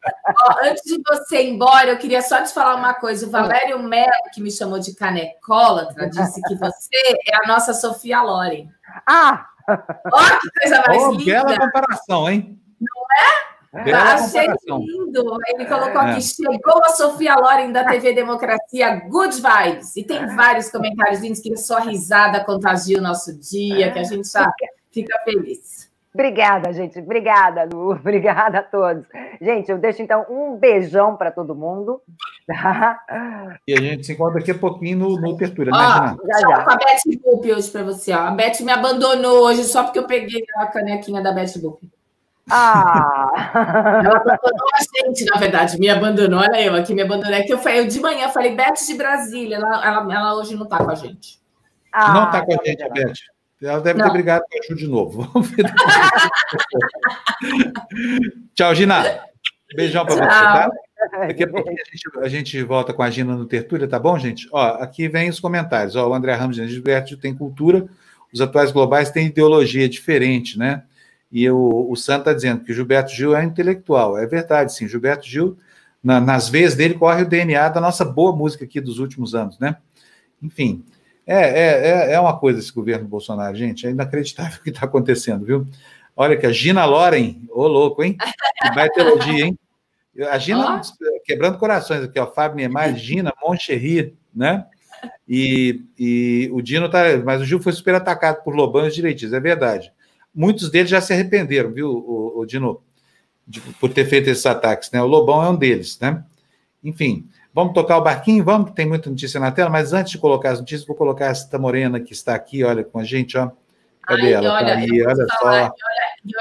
antes 0.64 0.84
de 0.84 1.02
você 1.08 1.42
ir 1.42 1.54
embora, 1.54 1.90
eu 1.90 1.98
queria 1.98 2.22
só 2.22 2.42
te 2.44 2.54
falar 2.54 2.76
uma 2.76 2.94
coisa. 2.94 3.26
O 3.26 3.32
Valério 3.32 3.82
Melo, 3.82 4.12
que 4.32 4.42
me 4.42 4.52
chamou 4.52 4.78
de 4.78 4.94
canecólatra, 4.96 6.08
disse 6.10 6.40
que 6.44 6.56
você 6.56 7.18
é 7.28 7.44
a 7.44 7.48
nossa 7.48 7.74
Sofia 7.74 8.22
Loren. 8.22 8.70
Ah! 9.08 9.48
Olha 9.68 10.40
que 10.40 10.50
coisa 10.60 10.84
mais 10.88 11.02
oh, 11.02 11.12
linda! 11.12 11.44
Bela 11.44 11.60
comparação, 11.60 12.30
hein? 12.30 12.60
Não 12.80 13.04
é? 13.12 13.54
Bela 13.74 14.14
Achei 14.14 14.46
lindo. 14.68 15.38
Ele 15.48 15.66
colocou 15.66 16.02
é. 16.02 16.12
aqui: 16.12 16.22
chegou 16.22 16.86
a 16.86 16.90
Sofia 16.90 17.36
Loren 17.36 17.72
da 17.72 17.84
TV 17.84 18.14
Democracia, 18.14 19.02
good 19.10 19.36
vibes. 19.36 19.96
E 19.96 20.04
tem 20.04 20.28
vários 20.36 20.70
comentários 20.70 21.22
lindos 21.22 21.40
que 21.40 21.58
só 21.58 21.80
risada 21.80 22.44
contagia 22.44 23.00
o 23.00 23.02
nosso 23.02 23.34
dia, 23.40 23.92
que 23.92 23.98
a 23.98 24.04
gente 24.04 24.30
já 24.30 24.52
fica 24.92 25.18
feliz. 25.26 25.92
Obrigada, 26.14 26.72
gente. 26.72 27.00
Obrigada, 27.00 27.64
Lu. 27.64 27.94
Obrigada 27.98 28.60
a 28.60 28.64
todos. 28.64 29.06
Gente, 29.42 29.72
eu 29.72 29.80
deixo 29.80 30.04
então 30.04 30.24
um 30.30 30.56
beijão 30.56 31.18
para 31.18 31.32
todo 31.32 31.56
mundo. 31.56 32.00
Tá? 32.46 33.00
E 33.66 33.74
a 33.74 33.82
gente 33.82 34.06
se 34.06 34.14
encontra 34.14 34.40
daqui 34.40 34.52
a 34.52 34.56
pouquinho 34.56 35.00
no, 35.00 35.20
no 35.20 35.38
Tertura, 35.38 35.72
né, 35.72 35.78
já, 35.78 36.40
já. 36.42 36.64
com 36.64 36.72
a 36.72 36.76
Beth 36.76 37.20
Boop 37.24 37.52
hoje 37.52 37.72
para 37.72 37.84
você. 37.84 38.14
Ó. 38.14 38.20
A 38.20 38.32
Beth 38.32 38.60
me 38.60 38.72
abandonou 38.72 39.46
hoje 39.46 39.64
só 39.64 39.84
porque 39.84 39.98
eu 39.98 40.06
peguei 40.06 40.44
a 40.58 40.68
canequinha 40.68 41.24
da 41.24 41.32
Beth 41.32 41.58
Boop. 41.58 41.80
Ah! 42.50 44.02
Ela 44.04 44.18
abandonou 44.18 44.68
a 44.74 45.08
gente, 45.08 45.26
na 45.26 45.40
verdade, 45.40 45.80
me 45.80 45.90
abandonou. 45.90 46.40
Olha 46.40 46.62
eu 46.62 46.76
aqui, 46.76 46.94
me 46.94 47.02
abandonou. 47.02 47.34
É 47.34 47.44
que 47.44 47.54
eu, 47.54 47.58
falei, 47.58 47.80
eu 47.80 47.88
de 47.88 48.00
manhã 48.00 48.30
falei, 48.30 48.56
Beth 48.56 48.86
de 48.86 48.94
Brasília, 48.96 49.56
ela, 49.56 49.86
ela, 49.86 50.14
ela 50.14 50.36
hoje 50.36 50.56
não 50.56 50.64
está 50.64 50.78
com 50.78 50.92
a 50.92 50.96
gente. 50.96 51.40
Ah, 51.92 52.14
não 52.14 52.26
está 52.26 52.46
com 52.46 52.54
a 52.54 52.58
gente, 52.66 52.90
Beth. 52.90 53.14
Ela 53.62 53.80
deve 53.80 54.00
não. 54.00 54.08
ter 54.08 54.14
brigado 54.14 54.44
com 54.50 54.58
a 54.58 54.62
Ju 54.68 54.76
de 54.76 54.88
novo. 54.88 55.32
Tchau, 58.54 58.76
Gina. 58.76 59.22
Beijão 59.74 60.06
para 60.06 60.16
você, 60.16 60.22
tá? 60.22 60.70
Daqui 61.28 61.44
a 61.44 61.48
pouco 61.48 61.70
a 61.70 61.72
gente, 61.72 62.20
a 62.24 62.28
gente, 62.28 62.62
volta 62.64 62.94
com 62.94 63.04
a 63.04 63.10
Gina 63.10 63.36
no 63.36 63.46
Tertúlia, 63.46 63.88
tá 63.88 63.98
bom, 63.98 64.20
gente? 64.20 64.50
Ó, 64.52 64.62
aqui 64.62 65.08
vem 65.08 65.30
os 65.30 65.40
comentários. 65.40 65.96
Ó, 65.96 66.10
o 66.10 66.14
André 66.14 66.34
Ramos 66.34 66.58
diz: 66.58 66.70
Gilberto 66.70 67.16
tem 67.18 67.34
cultura, 67.34 67.88
os 68.34 68.42
atuais 68.42 68.72
globais 68.72 69.12
têm 69.12 69.28
ideologia 69.28 69.88
diferente, 69.88 70.60
né? 70.60 70.84
E 71.34 71.50
o, 71.50 71.88
o 71.90 71.96
Santo 71.96 72.20
está 72.20 72.34
dizendo 72.34 72.64
que 72.64 72.72
o 72.72 72.76
Gilberto 72.76 73.12
Gil 73.12 73.36
é 73.36 73.44
intelectual. 73.44 74.16
É 74.16 74.28
verdade, 74.28 74.72
sim. 74.72 74.88
Gilberto 74.88 75.26
Gil, 75.28 75.58
na, 76.04 76.22
nas 76.22 76.48
veias 76.48 76.76
dele, 76.76 76.94
corre 76.94 77.24
o 77.24 77.28
DNA 77.28 77.70
da 77.70 77.82
nossa 77.82 78.06
boa 78.06 78.36
música 78.36 78.66
aqui 78.66 78.80
dos 78.80 79.00
últimos 79.00 79.34
anos, 79.34 79.58
né? 79.58 79.78
Enfim, 80.40 80.86
é, 81.26 81.38
é, 81.38 81.88
é, 81.88 82.14
é 82.14 82.20
uma 82.20 82.38
coisa 82.38 82.60
esse 82.60 82.72
governo 82.72 83.08
Bolsonaro, 83.08 83.56
gente. 83.56 83.88
É 83.88 83.90
inacreditável 83.90 84.60
o 84.62 84.64
que 84.64 84.70
está 84.70 84.86
acontecendo, 84.86 85.44
viu? 85.44 85.66
Olha 86.16 86.38
que 86.38 86.46
a 86.46 86.52
Gina 86.52 86.86
Loren, 86.86 87.42
ô 87.50 87.66
louco, 87.66 88.04
hein? 88.04 88.16
Que 88.62 88.76
baita 88.76 89.02
elogio, 89.02 89.46
hein? 89.46 89.60
A 90.30 90.38
Gina 90.38 90.80
oh. 90.80 91.22
quebrando 91.26 91.58
corações 91.58 92.04
aqui, 92.04 92.20
ó. 92.20 92.28
Fábio 92.28 92.58
Niemeyer, 92.58 92.94
Gina, 92.96 93.34
Moncherry, 93.44 94.16
né? 94.36 94.68
E, 95.28 95.82
e 95.98 96.50
o 96.54 96.62
Dino 96.62 96.88
tá. 96.90 97.06
Mas 97.26 97.42
o 97.42 97.46
Gil 97.46 97.60
foi 97.60 97.74
super 97.74 97.96
atacado 97.96 98.44
por 98.44 98.54
Lobão 98.54 98.86
e 98.86 98.92
direitistas, 98.92 99.34
é 99.34 99.40
verdade 99.40 99.92
muitos 100.34 100.70
deles 100.70 100.90
já 100.90 101.02
se 101.02 101.14
arrependeram, 101.14 101.72
viu, 101.72 101.90
o, 101.90 102.40
o 102.40 102.46
Dino, 102.46 102.82
de, 103.48 103.62
por 103.62 103.94
ter 103.94 104.06
feito 104.06 104.30
esses 104.30 104.46
ataques, 104.46 104.90
né? 104.92 105.02
O 105.02 105.08
Lobão 105.08 105.44
é 105.44 105.50
um 105.50 105.56
deles, 105.56 106.00
né? 106.00 106.24
Enfim, 106.84 107.28
vamos 107.54 107.74
tocar 107.74 107.98
o 107.98 108.04
barquinho, 108.04 108.44
vamos, 108.44 108.70
que 108.70 108.76
tem 108.76 108.88
muita 108.88 109.10
notícia 109.10 109.40
na 109.40 109.52
tela, 109.52 109.70
mas 109.70 109.94
antes 109.94 110.14
de 110.14 110.18
colocar 110.18 110.52
as 110.52 110.60
notícias, 110.60 110.88
vou 110.88 110.96
colocar 110.96 111.28
essa 111.28 111.58
morena 111.58 112.00
que 112.00 112.14
está 112.14 112.34
aqui, 112.34 112.64
olha, 112.64 112.84
com 112.84 113.00
a 113.00 113.04
gente, 113.04 113.38
ó. 113.38 113.52
Cadê 114.02 114.22
Ai, 114.22 114.34
ela? 114.34 114.50
Tá 114.50 114.56
olha, 114.56 114.74
tá 114.74 114.80
aí, 114.80 115.06
olha 115.06 115.28
só. 115.40 115.46
Olha, 115.46 115.74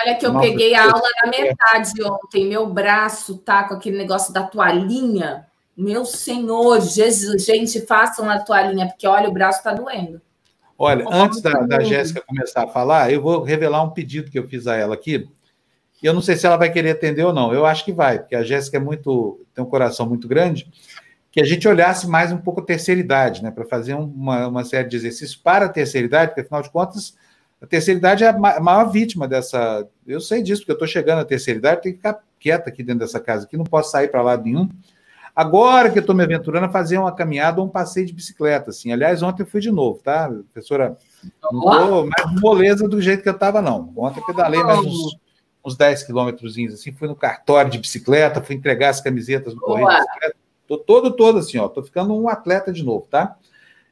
olha 0.05 0.15
que 0.17 0.27
eu 0.27 0.33
Nossa, 0.33 0.49
peguei 0.49 0.75
a 0.75 0.83
aula 0.83 1.09
na 1.25 1.31
metade 1.31 2.03
ontem, 2.03 2.49
meu 2.49 2.67
braço 2.67 3.39
tá 3.39 3.65
com 3.65 3.75
aquele 3.75 3.97
negócio 3.97 4.33
da 4.33 4.43
toalhinha. 4.43 5.47
Meu 5.77 6.05
Senhor, 6.05 6.81
Jesus, 6.81 7.45
gente, 7.45 7.81
façam 7.87 8.29
a 8.29 8.41
toalhinha, 8.41 8.89
porque 8.89 9.07
olha, 9.07 9.29
o 9.29 9.33
braço 9.33 9.59
está 9.59 9.73
doendo. 9.73 10.21
Olha, 10.85 11.07
antes 11.09 11.41
da, 11.41 11.53
da 11.61 11.79
Jéssica 11.79 12.21
começar 12.27 12.65
a 12.65 12.67
falar, 12.67 13.13
eu 13.13 13.23
vou 13.23 13.45
revelar 13.45 13.85
um 13.85 13.91
pedido 13.91 14.33
que 14.33 14.37
eu 14.37 14.49
fiz 14.49 14.67
a 14.67 14.75
ela 14.75 14.95
aqui. 14.95 15.29
E 16.03 16.07
eu 16.07 16.13
não 16.13 16.21
sei 16.21 16.35
se 16.35 16.45
ela 16.45 16.57
vai 16.57 16.73
querer 16.73 16.91
atender 16.91 17.25
ou 17.25 17.33
não. 17.33 17.55
Eu 17.55 17.65
acho 17.65 17.85
que 17.85 17.93
vai, 17.93 18.19
porque 18.19 18.35
a 18.35 18.43
Jéssica 18.43 18.79
é 18.79 18.81
muito, 18.81 19.47
tem 19.55 19.63
um 19.63 19.69
coração 19.69 20.09
muito 20.09 20.27
grande. 20.27 20.69
Que 21.31 21.41
a 21.41 21.45
gente 21.45 21.69
olhasse 21.69 22.09
mais 22.09 22.33
um 22.33 22.37
pouco 22.37 22.63
a 22.63 22.65
terceira 22.65 23.01
idade, 23.01 23.45
né? 23.45 23.53
Para 23.53 23.65
fazer 23.65 23.95
uma, 23.95 24.49
uma 24.49 24.65
série 24.65 24.89
de 24.89 24.97
exercícios 24.97 25.37
para 25.37 25.67
a 25.67 25.69
terceira 25.69 26.05
idade, 26.05 26.31
porque 26.31 26.41
afinal 26.41 26.63
de 26.63 26.71
contas, 26.71 27.17
a 27.61 27.67
terceira 27.69 27.99
idade 27.99 28.25
é 28.25 28.29
a 28.31 28.61
maior 28.61 28.91
vítima 28.91 29.29
dessa. 29.29 29.87
Eu 30.05 30.21
sei 30.21 30.43
disso, 30.43 30.63
porque 30.63 30.73
eu 30.73 30.75
estou 30.75 30.89
chegando 30.89 31.21
à 31.21 31.25
terceira 31.25 31.61
idade, 31.61 31.83
tenho 31.83 31.95
que 31.95 32.01
ficar 32.01 32.19
quieta 32.41 32.71
aqui 32.71 32.83
dentro 32.83 33.07
dessa 33.07 33.21
casa 33.21 33.47
aqui, 33.47 33.57
não 33.57 33.63
posso 33.63 33.93
sair 33.93 34.09
para 34.09 34.21
lado 34.21 34.43
nenhum. 34.43 34.69
Agora 35.35 35.91
que 35.91 35.99
eu 35.99 36.03
estou 36.03 36.15
me 36.15 36.23
aventurando 36.23 36.67
a 36.67 36.71
fazer 36.71 36.99
uma 36.99 37.13
caminhada 37.13 37.61
ou 37.61 37.67
um 37.67 37.71
passeio 37.71 38.07
de 38.07 38.13
bicicleta, 38.13 38.69
assim. 38.71 38.93
Aliás, 38.93 39.23
ontem 39.23 39.43
eu 39.43 39.47
fui 39.47 39.61
de 39.61 39.73
novo, 39.73 39.99
tá, 40.03 40.31
professora? 40.53 40.97
Não 41.51 41.73
estou 41.73 42.07
mais 42.07 42.41
moleza 42.41 42.87
do 42.87 43.01
jeito 43.01 43.23
que 43.23 43.29
eu 43.29 43.35
estava, 43.35 43.63
não. 43.63 43.93
Ontem 43.97 44.21
eu 44.21 44.27
pedalei 44.27 44.63
mais 44.63 44.81
uns, 44.81 45.17
uns 45.65 45.75
10 45.75 46.03
quilômetros, 46.03 46.55
assim, 46.73 46.93
fui 46.93 47.09
no 47.09 47.17
cartório 47.17 47.71
de 47.71 47.79
bicicleta, 47.79 48.43
fui 48.43 48.57
entregar 48.57 48.91
as 48.91 49.01
camisetas 49.01 49.55
do 49.55 49.61
correio 49.61 49.89
de 49.89 49.97
bicicleta. 49.97 50.37
Estou 50.63 50.79
todo, 50.79 51.11
todo 51.13 51.39
assim, 51.39 51.57
ó. 51.57 51.67
Estou 51.67 51.83
ficando 51.83 52.15
um 52.15 52.29
atleta 52.29 52.71
de 52.71 52.83
novo, 52.83 53.07
tá? 53.11 53.37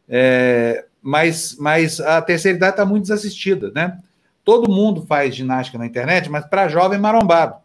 É, 0.07 0.85
mas, 1.01 1.57
mas 1.59 2.01
a 2.01 2.21
terceira 2.21 2.57
idade 2.57 2.73
está 2.73 2.85
muito 2.85 3.03
desassistida, 3.05 3.71
né? 3.75 3.99
Todo 4.45 4.71
mundo 4.71 5.07
faz 5.07 5.35
ginástica 5.35 5.79
na 5.79 5.87
internet, 5.87 6.29
mas 6.29 6.45
para 6.45 6.69
jovem 6.69 6.99
marombado. 6.99 7.57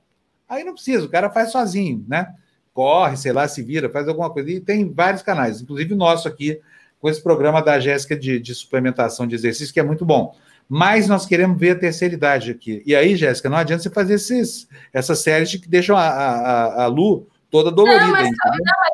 Aí 0.47 0.63
não 0.63 0.73
precisa, 0.73 1.05
o 1.05 1.09
cara 1.09 1.30
faz 1.30 1.51
sozinho, 1.51 2.05
né? 2.07 2.34
Corre, 2.76 3.15
sei 3.15 3.32
lá, 3.32 3.47
se 3.47 3.63
vira, 3.63 3.89
faz 3.89 4.05
alguma 4.07 4.30
coisa. 4.30 4.51
E 4.51 4.59
tem 4.59 4.91
vários 4.93 5.23
canais, 5.23 5.61
inclusive 5.61 5.93
o 5.93 5.97
nosso 5.97 6.28
aqui, 6.28 6.59
com 6.99 7.09
esse 7.09 7.23
programa 7.23 7.61
da 7.61 7.80
Jéssica 7.80 8.17
de, 8.17 8.38
de 8.38 8.53
suplementação 8.53 9.26
de 9.26 9.34
exercício, 9.34 9.73
que 9.73 9.80
é 9.80 9.84
muito 9.84 10.05
bom. 10.05 10.36
Mas 10.67 11.07
nós 11.07 11.26
queremos 11.26 11.57
ver 11.57 11.71
a 11.71 11.80
terceira 11.80 12.13
idade 12.13 12.51
aqui. 12.51 12.84
E 12.86 12.93
aí, 12.93 13.15
Jéssica, 13.15 13.49
não 13.49 13.57
adianta 13.57 13.82
você 13.82 13.89
fazer 13.89 14.15
esses, 14.15 14.67
essas 14.91 15.19
séries 15.19 15.55
que 15.55 15.69
deixam 15.69 15.95
a, 15.95 16.05
a, 16.05 16.84
a 16.84 16.88
Lu 16.88 17.28
toda 17.49 17.71
dolorida. 17.71 18.05
Não, 18.07 18.11
mas, 18.11 18.30
não, 18.30 18.84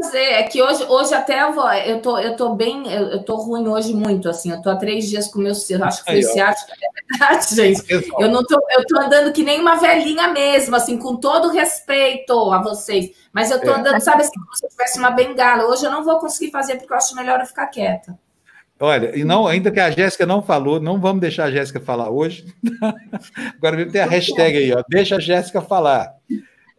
fazer. 0.00 0.18
É 0.18 0.42
que 0.42 0.62
hoje, 0.62 0.84
hoje 0.84 1.14
até 1.14 1.42
eu 1.42 1.52
vou, 1.52 1.70
eu 1.72 2.00
tô, 2.00 2.18
eu 2.18 2.36
tô 2.36 2.54
bem, 2.54 2.90
eu, 2.92 3.08
eu 3.08 3.22
tô 3.22 3.36
ruim 3.36 3.68
hoje 3.68 3.94
muito, 3.94 4.28
assim. 4.28 4.50
Eu 4.50 4.62
tô 4.62 4.70
há 4.70 4.76
três 4.76 5.08
dias 5.08 5.28
com 5.28 5.38
meu, 5.38 5.52
eu 5.70 5.84
acho 5.84 6.04
que 6.04 6.12
foi 6.12 6.22
ciático, 6.22 6.70
é 6.72 7.16
verdade, 7.18 7.54
gente. 7.54 8.10
Eu 8.18 8.28
não 8.28 8.44
tô, 8.44 8.60
eu 8.70 8.86
tô 8.86 8.98
andando 8.98 9.32
que 9.32 9.42
nem 9.42 9.60
uma 9.60 9.76
velhinha 9.76 10.28
mesmo, 10.28 10.74
assim, 10.76 10.98
com 10.98 11.16
todo 11.16 11.50
respeito 11.50 12.32
a 12.52 12.62
vocês. 12.62 13.10
Mas 13.32 13.50
eu 13.50 13.60
tô 13.60 13.70
é. 13.70 13.78
andando, 13.78 14.00
sabe, 14.00 14.22
assim, 14.22 14.38
como 14.38 14.56
se 14.56 14.66
eu 14.66 14.70
tivesse 14.70 14.98
uma 14.98 15.10
bengala. 15.10 15.66
Hoje 15.66 15.84
eu 15.84 15.90
não 15.90 16.04
vou 16.04 16.18
conseguir 16.18 16.50
fazer 16.50 16.76
porque 16.76 16.92
eu 16.92 16.96
acho 16.96 17.14
melhor 17.14 17.40
eu 17.40 17.46
ficar 17.46 17.66
quieta. 17.66 18.18
Olha, 18.82 19.14
e 19.14 19.24
não, 19.24 19.46
ainda 19.46 19.70
que 19.70 19.78
a 19.78 19.90
Jéssica 19.90 20.24
não 20.24 20.40
falou, 20.40 20.80
não 20.80 20.98
vamos 20.98 21.20
deixar 21.20 21.44
a 21.44 21.50
Jéssica 21.50 21.78
falar 21.78 22.08
hoje. 22.08 22.46
Agora 23.58 23.76
mesmo 23.76 23.92
tem 23.92 24.00
a 24.00 24.06
hashtag 24.06 24.56
aí, 24.56 24.72
ó. 24.72 24.82
Deixa 24.88 25.16
a 25.16 25.20
Jéssica 25.20 25.60
falar. 25.60 26.14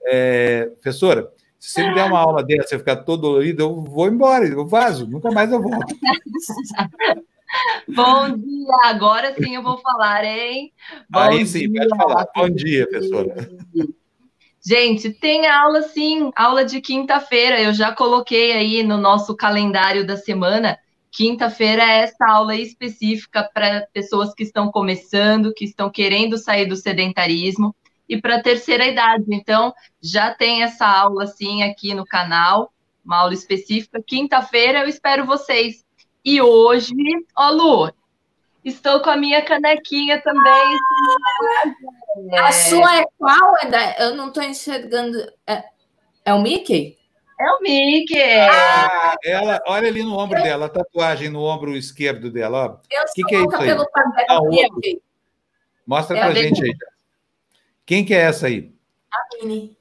É, 0.07 0.71
professora, 0.81 1.31
se 1.61 1.73
você 1.73 1.87
me 1.87 1.93
der 1.93 2.05
uma 2.05 2.17
aula 2.17 2.43
dessa 2.43 2.73
e 2.73 2.79
ficar 2.79 2.95
todo 2.95 3.21
dolorido, 3.21 3.61
eu 3.61 3.81
vou 3.83 4.07
embora, 4.07 4.47
eu 4.47 4.65
vazo, 4.65 5.05
nunca 5.05 5.29
mais 5.29 5.51
eu 5.51 5.61
volto. 5.61 5.95
Bom 7.87 8.35
dia, 8.35 8.75
agora 8.85 9.35
sim 9.35 9.53
eu 9.55 9.61
vou 9.61 9.77
falar, 9.77 10.25
hein? 10.25 10.73
Bom 11.07 11.19
Aí 11.19 11.45
sim, 11.45 11.69
dia. 11.71 11.87
pode 11.87 12.01
falar. 12.01 12.27
Bom 12.35 12.49
dia, 12.49 12.87
professora. 12.87 13.47
Gente, 14.65 15.11
tem 15.11 15.45
aula 15.45 15.83
sim, 15.83 16.31
aula 16.35 16.65
de 16.65 16.81
quinta-feira. 16.81 17.61
Eu 17.61 17.73
já 17.73 17.91
coloquei 17.91 18.53
aí 18.53 18.81
no 18.81 18.97
nosso 18.97 19.35
calendário 19.35 20.07
da 20.07 20.17
semana. 20.17 20.79
Quinta-feira 21.11 21.83
é 21.83 21.99
essa 21.99 22.25
aula 22.27 22.55
específica 22.55 23.47
para 23.53 23.85
pessoas 23.93 24.33
que 24.33 24.43
estão 24.43 24.71
começando, 24.71 25.53
que 25.53 25.65
estão 25.65 25.91
querendo 25.91 26.39
sair 26.39 26.65
do 26.65 26.75
sedentarismo 26.75 27.75
e 28.11 28.21
para 28.21 28.35
a 28.35 28.43
terceira 28.43 28.85
idade. 28.85 29.23
Então, 29.29 29.73
já 30.03 30.35
tem 30.35 30.63
essa 30.63 30.85
aula 30.85 31.25
sim 31.27 31.63
aqui 31.63 31.93
no 31.93 32.05
canal, 32.05 32.73
uma 33.05 33.19
aula 33.19 33.33
específica. 33.33 34.03
Quinta-feira 34.05 34.79
eu 34.79 34.89
espero 34.89 35.25
vocês. 35.25 35.85
E 36.23 36.41
hoje, 36.41 36.93
ó, 37.37 37.49
Lu, 37.51 37.93
estou 38.65 38.99
com 38.99 39.09
a 39.09 39.15
minha 39.15 39.41
canequinha 39.41 40.21
também. 40.21 40.77
A 42.37 42.51
sua 42.51 42.97
é 42.99 43.05
qual? 43.17 43.55
É 43.59 44.05
eu 44.05 44.15
não 44.15 44.27
estou 44.27 44.43
enxergando. 44.43 45.17
É, 45.47 45.53
é 45.53 45.63
É 46.25 46.33
o 46.33 46.41
Mickey? 46.41 46.97
É 47.39 47.49
o 47.49 47.61
Mickey! 47.61 48.39
Ah, 48.41 49.15
ela, 49.23 49.59
olha 49.67 49.87
ali 49.87 50.03
no 50.03 50.19
ombro 50.19 50.43
dela, 50.43 50.65
a 50.65 50.69
tatuagem 50.69 51.29
no 51.29 51.41
ombro 51.43 51.77
esquerdo 51.77 52.29
dela. 52.29 52.65
Ó. 52.65 52.77
Eu 52.91 53.05
que, 53.15 53.23
que 53.23 53.35
é 53.35 53.39
isso 53.39 53.55
aí? 53.55 53.67
pelo 53.67 53.87
Não, 54.27 54.49
Mostra 55.87 56.17
É 56.17 56.19
pra 56.19 56.29
a 56.29 56.33
gente 56.33 56.61
aí. 56.61 56.75
Quem 57.91 58.05
que 58.05 58.13
é 58.13 58.21
essa 58.21 58.47
aí? 58.47 58.71
A. 59.13 59.17
Por 59.37 59.75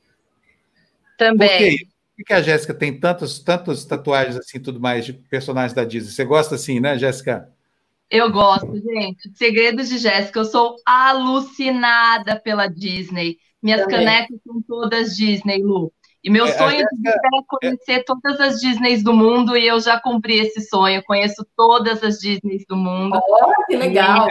Também. 1.17 1.77
quê? 1.79 1.87
Por 2.17 2.25
que 2.27 2.33
a 2.33 2.43
Jéssica 2.43 2.75
tem 2.75 2.99
tantas, 2.99 3.39
tantas 3.39 3.85
tatuagens 3.85 4.37
assim, 4.37 4.59
tudo 4.59 4.81
mais, 4.81 5.07
de 5.07 5.13
personagens 5.13 5.73
da 5.73 5.85
Disney? 5.85 6.11
Você 6.11 6.25
gosta 6.25 6.57
assim, 6.57 6.81
né, 6.81 6.99
Jéssica? 6.99 7.49
Eu 8.11 8.29
gosto, 8.33 8.67
gente. 8.81 9.31
Segredos 9.37 9.89
de 9.89 9.99
Jéssica. 9.99 10.41
Eu 10.41 10.45
sou 10.45 10.75
alucinada 10.85 12.35
pela 12.35 12.67
Disney. 12.67 13.39
Minhas 13.63 13.83
Também. 13.83 13.99
canecas 13.99 14.41
são 14.45 14.61
todas 14.61 15.15
Disney, 15.17 15.63
Lu. 15.63 15.93
E 16.25 16.31
meu 16.31 16.47
É, 16.47 16.59
sonho 16.59 16.81
é 16.81 16.85
conhecer 17.47 18.03
todas 18.05 18.41
as 18.41 18.61
Disneys 18.61 19.05
do 19.05 19.15
mundo 19.15 19.57
e 19.57 19.69
eu 19.69 19.79
já 19.79 20.01
cumpri 20.01 20.41
esse 20.41 20.63
sonho. 20.63 21.01
Conheço 21.05 21.47
todas 21.57 22.03
as 22.03 22.19
Disneys 22.19 22.65
do 22.69 22.75
mundo. 22.75 23.17
Oh, 23.17 23.67
que 23.67 23.77
legal. 23.77 24.27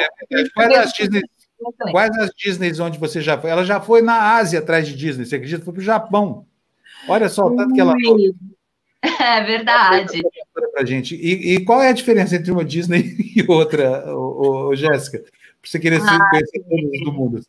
Quais 0.54 0.78
as 0.78 0.92
Disney, 0.92 1.22
quais 1.92 2.18
as 2.18 2.32
Disneys 2.36 2.80
onde 2.80 2.98
você 2.98 3.22
já 3.22 3.38
foi? 3.38 3.50
Ela 3.50 3.64
já 3.64 3.80
foi 3.80 4.02
na 4.02 4.36
Ásia 4.36 4.60
atrás 4.60 4.88
de 4.88 4.96
Disney, 4.96 5.26
você 5.26 5.36
acredita? 5.36 5.64
Foi 5.64 5.74
para 5.74 5.82
o 5.82 5.84
Japão. 5.84 6.46
Olha 7.08 7.30
só 7.30 7.46
o 7.48 7.56
tanto 7.56 7.74
que 7.74 7.82
ela. 7.82 7.94
É 9.02 9.42
verdade. 9.42 10.22
pra 10.74 10.86
gente. 10.86 11.16
E, 11.16 11.56
e 11.56 11.64
qual 11.64 11.82
é 11.82 11.88
a 11.88 11.94
diferença 11.94 12.36
entre 12.36 12.52
uma 12.52 12.66
Disney 12.66 13.16
e 13.34 13.46
outra, 13.48 14.14
ô, 14.14 14.68
ô, 14.68 14.76
Jéssica? 14.76 15.20
Para 15.20 15.30
você 15.64 15.80
querer 15.80 16.02
Ah, 16.02 16.30
conhecer 16.30 16.60
todas 16.70 17.02
do 17.06 17.14
mundo. 17.14 17.42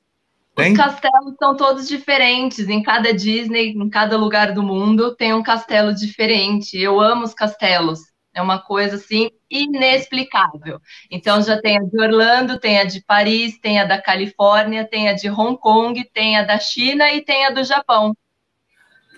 Tem? 0.54 0.72
Os 0.72 0.78
castelos 0.78 1.34
são 1.38 1.56
todos 1.56 1.88
diferentes. 1.88 2.68
Em 2.68 2.82
cada 2.82 3.12
Disney, 3.12 3.70
em 3.70 3.88
cada 3.88 4.16
lugar 4.16 4.52
do 4.52 4.62
mundo, 4.62 5.14
tem 5.16 5.34
um 5.34 5.42
castelo 5.42 5.92
diferente. 5.92 6.78
Eu 6.78 7.00
amo 7.00 7.24
os 7.24 7.34
castelos. 7.34 8.09
É 8.32 8.40
uma 8.40 8.58
coisa 8.60 8.96
assim 8.96 9.30
inexplicável. 9.50 10.80
Então 11.10 11.42
já 11.42 11.60
tem 11.60 11.78
a 11.78 11.82
de 11.82 12.00
Orlando, 12.00 12.58
tem 12.58 12.78
a 12.78 12.84
de 12.84 13.02
Paris, 13.04 13.58
tem 13.58 13.80
a 13.80 13.84
da 13.84 14.00
Califórnia, 14.00 14.86
tem 14.86 15.08
a 15.08 15.12
de 15.12 15.28
Hong 15.28 15.58
Kong, 15.58 16.02
tem 16.12 16.36
a 16.38 16.44
da 16.44 16.58
China 16.58 17.12
e 17.12 17.22
tem 17.22 17.46
a 17.46 17.50
do 17.50 17.64
Japão. 17.64 18.14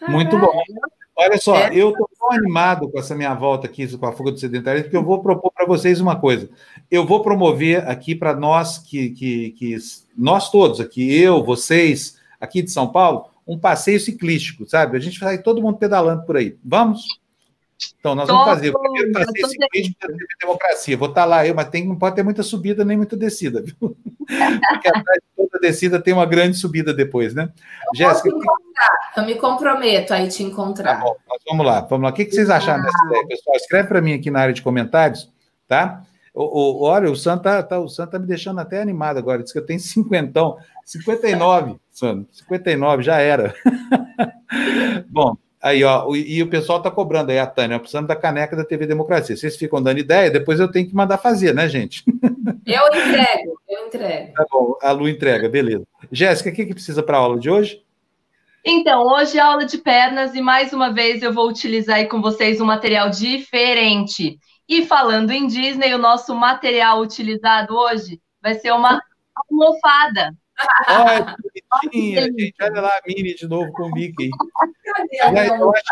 Muito 0.08 0.38
bom. 0.38 0.50
Olha 1.14 1.38
só, 1.38 1.56
É. 1.56 1.74
eu 1.74 1.90
estou 1.90 2.08
tão 2.18 2.32
animado 2.32 2.90
com 2.90 2.98
essa 2.98 3.14
minha 3.14 3.34
volta 3.34 3.66
aqui 3.66 3.86
com 3.98 4.06
a 4.06 4.12
fuga 4.12 4.32
do 4.32 4.38
sedentarismo, 4.38 4.88
que 4.88 4.96
eu 4.96 5.04
vou 5.04 5.22
propor 5.22 5.52
para 5.52 5.66
vocês 5.66 6.00
uma 6.00 6.16
coisa. 6.18 6.48
Eu 6.90 7.06
vou 7.06 7.22
promover 7.22 7.86
aqui 7.86 8.14
para 8.14 8.34
nós, 8.34 8.78
que, 8.78 9.10
que, 9.10 9.50
que 9.50 9.76
nós 10.16 10.50
todos 10.50 10.80
aqui, 10.80 11.14
eu, 11.14 11.44
vocês, 11.44 12.18
aqui 12.40 12.62
de 12.62 12.70
São 12.70 12.88
Paulo, 12.88 13.26
um 13.46 13.58
passeio 13.58 14.00
ciclístico, 14.00 14.66
sabe? 14.66 14.96
A 14.96 15.00
gente 15.00 15.20
vai 15.20 15.36
todo 15.36 15.60
mundo 15.60 15.76
pedalando 15.76 16.24
por 16.24 16.36
aí. 16.36 16.56
Vamos? 16.64 17.04
Então, 17.98 18.14
nós 18.14 18.26
vamos 18.26 18.44
Tô, 18.44 18.50
fazer 18.50 18.70
o 18.70 18.78
primeiro 18.78 19.08
eu 19.08 19.12
passeio 19.12 19.42
tô 19.42 19.48
ciclístico 19.48 20.00
da 20.00 20.08
TV 20.08 20.26
Democracia. 20.40 20.96
Vou 20.96 21.08
estar 21.08 21.24
lá 21.24 21.46
eu, 21.46 21.54
mas 21.54 21.68
tem, 21.68 21.86
não 21.86 21.96
pode 21.96 22.16
ter 22.16 22.22
muita 22.22 22.42
subida 22.42 22.84
nem 22.84 22.96
muita 22.96 23.16
descida, 23.16 23.62
viu? 23.62 23.74
Porque 23.80 24.88
atrás 24.88 25.18
de 25.20 25.36
toda 25.36 25.58
descida 25.60 26.00
tem 26.00 26.12
uma 26.14 26.26
grande 26.26 26.56
subida 26.56 26.92
depois, 26.94 27.34
né? 27.34 27.50
Jéssica, 27.94 28.30
Posso 28.30 28.36
encontrar. 28.36 29.12
Eu 29.16 29.24
me 29.24 29.34
comprometo 29.36 30.14
aí 30.14 30.28
te 30.28 30.42
Tá 30.42 30.48
encontrar. 30.50 31.00
bom, 31.00 31.14
nós 31.28 31.38
vamos 31.48 31.66
lá, 31.66 31.80
vamos 31.82 32.04
lá. 32.04 32.10
O 32.10 32.12
que, 32.12 32.24
que 32.24 32.34
vocês 32.34 32.50
acharam 32.50 32.82
dessa 32.82 33.04
ideia, 33.06 33.26
pessoal? 33.26 33.56
Escreve 33.56 33.88
para 33.88 34.00
mim 34.00 34.14
aqui 34.14 34.30
na 34.30 34.40
área 34.40 34.54
de 34.54 34.62
comentários, 34.62 35.30
tá? 35.68 36.02
O, 36.34 36.44
o, 36.44 36.82
olha, 36.84 37.10
o 37.10 37.16
Sam 37.16 37.36
tá, 37.38 37.62
tá- 37.62 37.78
o 37.78 37.88
Sam 37.88 38.06
tá 38.06 38.18
me 38.18 38.26
deixando 38.26 38.58
até 38.58 38.80
animado 38.80 39.18
agora. 39.18 39.42
Diz 39.42 39.52
que 39.52 39.58
eu 39.58 39.66
tenho 39.66 39.78
cinquentão. 39.80 40.56
59, 40.84 41.76
Sam. 41.90 42.24
59, 42.32 43.02
já 43.02 43.18
era. 43.18 43.54
bom, 45.08 45.36
aí, 45.62 45.84
ó, 45.84 46.12
e 46.14 46.42
o 46.42 46.48
pessoal 46.50 46.82
tá 46.82 46.90
cobrando 46.90 47.30
aí, 47.30 47.38
a 47.38 47.46
Tânia, 47.46 47.78
precisando 47.78 48.08
da 48.08 48.16
caneca 48.16 48.56
da 48.56 48.64
TV 48.64 48.86
Democracia. 48.86 49.36
Vocês 49.36 49.56
ficam 49.56 49.82
dando 49.82 49.98
ideia, 49.98 50.30
depois 50.30 50.58
eu 50.58 50.70
tenho 50.70 50.88
que 50.88 50.94
mandar 50.94 51.18
fazer, 51.18 51.54
né, 51.54 51.68
gente? 51.68 52.04
Eu 52.64 52.86
entrego, 52.86 53.60
eu 53.68 53.86
entrego. 53.86 54.34
Tá 54.34 54.46
bom, 54.48 54.78
a 54.80 54.92
Lu 54.92 55.08
entrega, 55.08 55.48
beleza. 55.48 55.84
Jéssica, 56.12 56.48
o 56.48 56.52
que, 56.52 56.64
que 56.64 56.74
precisa 56.74 57.02
para 57.02 57.16
a 57.16 57.20
aula 57.20 57.36
de 57.36 57.50
hoje? 57.50 57.82
Então, 58.64 59.02
hoje 59.02 59.36
é 59.36 59.40
aula 59.40 59.66
de 59.66 59.78
pernas 59.78 60.36
e 60.36 60.40
mais 60.40 60.72
uma 60.72 60.92
vez 60.92 61.22
eu 61.22 61.32
vou 61.32 61.48
utilizar 61.48 61.96
aí 61.96 62.06
com 62.06 62.22
vocês 62.22 62.60
um 62.60 62.64
material 62.64 63.10
diferente. 63.10 64.38
E 64.68 64.86
falando 64.86 65.32
em 65.32 65.48
Disney, 65.48 65.92
o 65.92 65.98
nosso 65.98 66.32
material 66.36 67.00
utilizado 67.00 67.74
hoje 67.74 68.20
vai 68.40 68.54
ser 68.54 68.72
uma 68.72 69.00
almofada. 69.34 70.32
Olha, 70.88 71.36
que 71.52 71.62
bonitinha, 71.70 72.22
gente. 72.22 72.54
Olha 72.60 72.80
lá 72.80 72.88
a 72.88 73.00
Mini 73.06 73.34
de 73.34 73.46
novo 73.48 73.72
com 73.72 73.84
o 73.84 73.90
Mickey. 73.92 74.30
A 75.22 75.28
Aliás, 75.28 75.48
eu 75.60 75.70
acho 75.70 75.82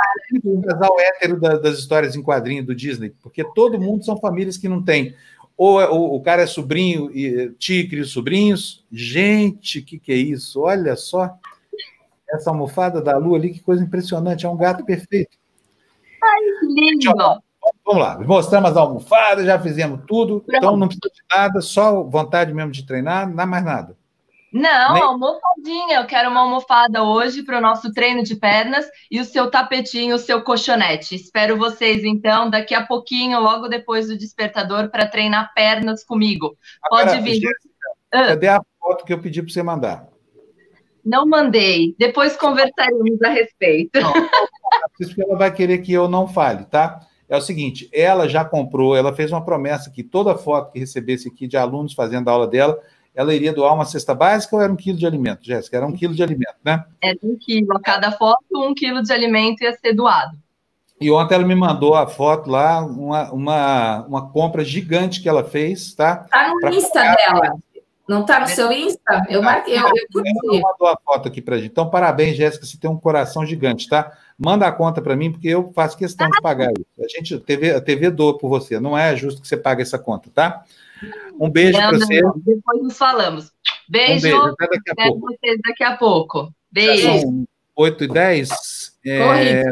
que 0.40 0.48
é 0.48 0.50
um 0.50 0.60
casal 0.62 0.96
hétero 1.00 1.40
da- 1.40 1.58
das 1.58 1.78
histórias 1.78 2.14
em 2.16 2.22
quadrinho 2.22 2.64
do 2.64 2.74
Disney, 2.74 3.10
porque 3.22 3.44
todo 3.54 3.80
mundo 3.80 4.04
são 4.04 4.16
famílias 4.18 4.56
que 4.56 4.68
não 4.68 4.82
têm. 4.82 5.14
Ou 5.56 5.80
é- 5.80 5.88
o, 5.88 6.14
o 6.14 6.22
cara 6.22 6.42
é 6.42 6.46
sobrinho, 6.46 7.10
e 7.14 7.50
tio 7.58 7.88
cria 7.88 8.02
os 8.02 8.12
sobrinhos. 8.12 8.84
Gente, 8.90 9.78
o 9.80 9.84
que, 9.84 9.98
que 9.98 10.12
é 10.12 10.16
isso? 10.16 10.60
Olha 10.62 10.96
só. 10.96 11.30
Essa 12.32 12.50
almofada 12.50 13.02
da 13.02 13.16
Lu 13.16 13.34
ali, 13.34 13.50
que 13.50 13.60
coisa 13.60 13.82
impressionante. 13.82 14.46
É 14.46 14.48
um 14.48 14.56
gato 14.56 14.84
perfeito. 14.84 15.36
Lindo! 16.62 17.12
Vamos 17.84 18.02
lá, 18.02 18.18
mostramos 18.20 18.70
as 18.70 18.76
almofadas, 18.76 19.44
já 19.44 19.58
fizemos 19.58 20.00
tudo. 20.06 20.44
Então 20.48 20.76
não 20.76 20.86
precisa 20.86 21.10
de 21.12 21.22
nada, 21.36 21.60
só 21.60 22.02
vontade 22.04 22.54
mesmo 22.54 22.70
de 22.70 22.86
treinar, 22.86 23.28
não 23.28 23.46
mais 23.46 23.64
nada. 23.64 23.96
Não, 24.52 24.94
Nem- 24.94 25.02
almofadinha. 25.02 25.98
Eu 26.00 26.06
quero 26.06 26.30
uma 26.30 26.40
almofada 26.40 27.02
hoje 27.02 27.42
para 27.44 27.58
o 27.58 27.60
nosso 27.60 27.92
treino 27.92 28.22
de 28.22 28.34
pernas 28.36 28.86
e 29.10 29.20
o 29.20 29.24
seu 29.24 29.50
tapetinho, 29.50 30.16
o 30.16 30.18
seu 30.18 30.42
colchonete. 30.42 31.14
Espero 31.14 31.56
vocês, 31.56 32.04
então, 32.04 32.50
daqui 32.50 32.74
a 32.74 32.84
pouquinho, 32.84 33.40
logo 33.40 33.68
depois 33.68 34.08
do 34.08 34.18
despertador, 34.18 34.90
para 34.90 35.06
treinar 35.06 35.52
pernas 35.54 36.04
comigo. 36.04 36.56
Pode 36.88 37.08
Agora, 37.10 37.22
vir. 37.22 37.34
Jéssica, 37.34 37.70
Ah. 38.12 38.26
Cadê 38.28 38.48
a 38.48 38.60
foto 38.80 39.04
que 39.04 39.12
eu 39.12 39.20
pedi 39.20 39.40
para 39.40 39.52
você 39.52 39.62
mandar? 39.62 40.08
Não 41.04 41.24
mandei. 41.26 41.94
Depois 41.98 42.36
conversaremos 42.36 43.22
a 43.22 43.28
respeito. 43.28 43.98
Isso 45.00 45.14
que 45.14 45.22
ela 45.22 45.36
vai 45.38 45.52
querer 45.52 45.78
que 45.78 45.92
eu 45.92 46.08
não 46.08 46.26
fale, 46.28 46.64
tá? 46.64 47.00
É 47.28 47.36
o 47.36 47.40
seguinte, 47.40 47.88
ela 47.92 48.28
já 48.28 48.44
comprou, 48.44 48.96
ela 48.96 49.14
fez 49.14 49.30
uma 49.30 49.44
promessa 49.44 49.90
que 49.90 50.02
toda 50.02 50.36
foto 50.36 50.72
que 50.72 50.80
recebesse 50.80 51.28
aqui 51.28 51.46
de 51.46 51.56
alunos 51.56 51.94
fazendo 51.94 52.28
a 52.28 52.32
aula 52.32 52.48
dela, 52.48 52.76
ela 53.14 53.34
iria 53.34 53.52
doar 53.52 53.74
uma 53.74 53.84
cesta 53.84 54.14
básica 54.14 54.56
ou 54.56 54.62
era 54.62 54.72
um 54.72 54.76
quilo 54.76 54.98
de 54.98 55.06
alimento, 55.06 55.44
Jéssica? 55.44 55.76
Era 55.76 55.86
um 55.86 55.92
quilo 55.92 56.14
de 56.14 56.22
alimento, 56.22 56.56
né? 56.64 56.84
É 57.02 57.14
um 57.22 57.36
quilo. 57.36 57.76
A 57.76 57.80
cada 57.80 58.12
foto, 58.12 58.44
um 58.54 58.74
quilo 58.74 59.02
de 59.02 59.12
alimento 59.12 59.62
ia 59.62 59.72
ser 59.72 59.92
doado. 59.92 60.36
E 61.00 61.10
ontem 61.10 61.34
ela 61.34 61.46
me 61.46 61.54
mandou 61.54 61.94
a 61.94 62.06
foto 62.06 62.50
lá, 62.50 62.84
uma, 62.84 63.32
uma, 63.32 64.02
uma 64.06 64.30
compra 64.30 64.62
gigante 64.62 65.22
que 65.22 65.28
ela 65.28 65.42
fez, 65.42 65.94
tá? 65.94 66.16
Tá 66.30 66.50
no 66.50 66.60
Pra 66.60 66.70
Insta 66.70 67.00
dela. 67.00 67.54
Não 68.06 68.26
tá 68.26 68.40
no 68.40 68.48
seu 68.48 68.70
Insta? 68.72 69.24
Eu 69.28 69.40
marquei, 69.40 69.74
eu, 69.74 69.82
eu 69.82 69.86
Ela 69.86 69.94
curti. 70.12 70.60
mandou 70.60 70.88
a 70.88 70.98
foto 71.02 71.28
aqui 71.28 71.40
pra 71.40 71.56
gente. 71.56 71.70
Então, 71.70 71.88
parabéns, 71.88 72.36
Jéssica, 72.36 72.66
você 72.66 72.76
tem 72.76 72.90
um 72.90 72.98
coração 72.98 73.46
gigante, 73.46 73.88
tá? 73.88 74.12
Manda 74.36 74.66
a 74.66 74.72
conta 74.72 75.00
para 75.00 75.14
mim, 75.16 75.30
porque 75.30 75.48
eu 75.48 75.70
faço 75.72 75.96
questão 75.96 76.28
de 76.28 76.40
pagar 76.42 76.72
isso. 76.72 76.86
A 76.98 77.08
gente, 77.08 77.34
a 77.36 77.40
TV, 77.40 77.70
a 77.70 77.80
TV 77.80 78.10
doa 78.10 78.36
por 78.36 78.48
você, 78.48 78.80
não 78.80 78.98
é 78.98 79.14
justo 79.16 79.40
que 79.40 79.46
você 79.48 79.56
pague 79.56 79.82
essa 79.82 79.98
conta, 79.98 80.28
tá? 80.34 80.64
Um 81.38 81.50
beijo 81.50 81.78
para 81.78 81.98
você. 81.98 82.20
Depois 82.44 82.82
nos 82.82 82.96
falamos. 82.96 83.46
Um 83.46 83.48
Beijo. 83.88 84.22
beijo, 84.22 84.38
até 84.38 84.66
daqui 84.68 84.90
a 84.90 84.94
pouco. 84.94 85.20
vocês 85.20 85.58
daqui 85.64 85.84
a 85.84 85.96
pouco. 85.96 86.54
Beijo. 86.70 87.20
são 87.20 87.44
8 87.76 88.04
e 88.04 88.08
10. 88.08 88.50
É, 89.06 89.64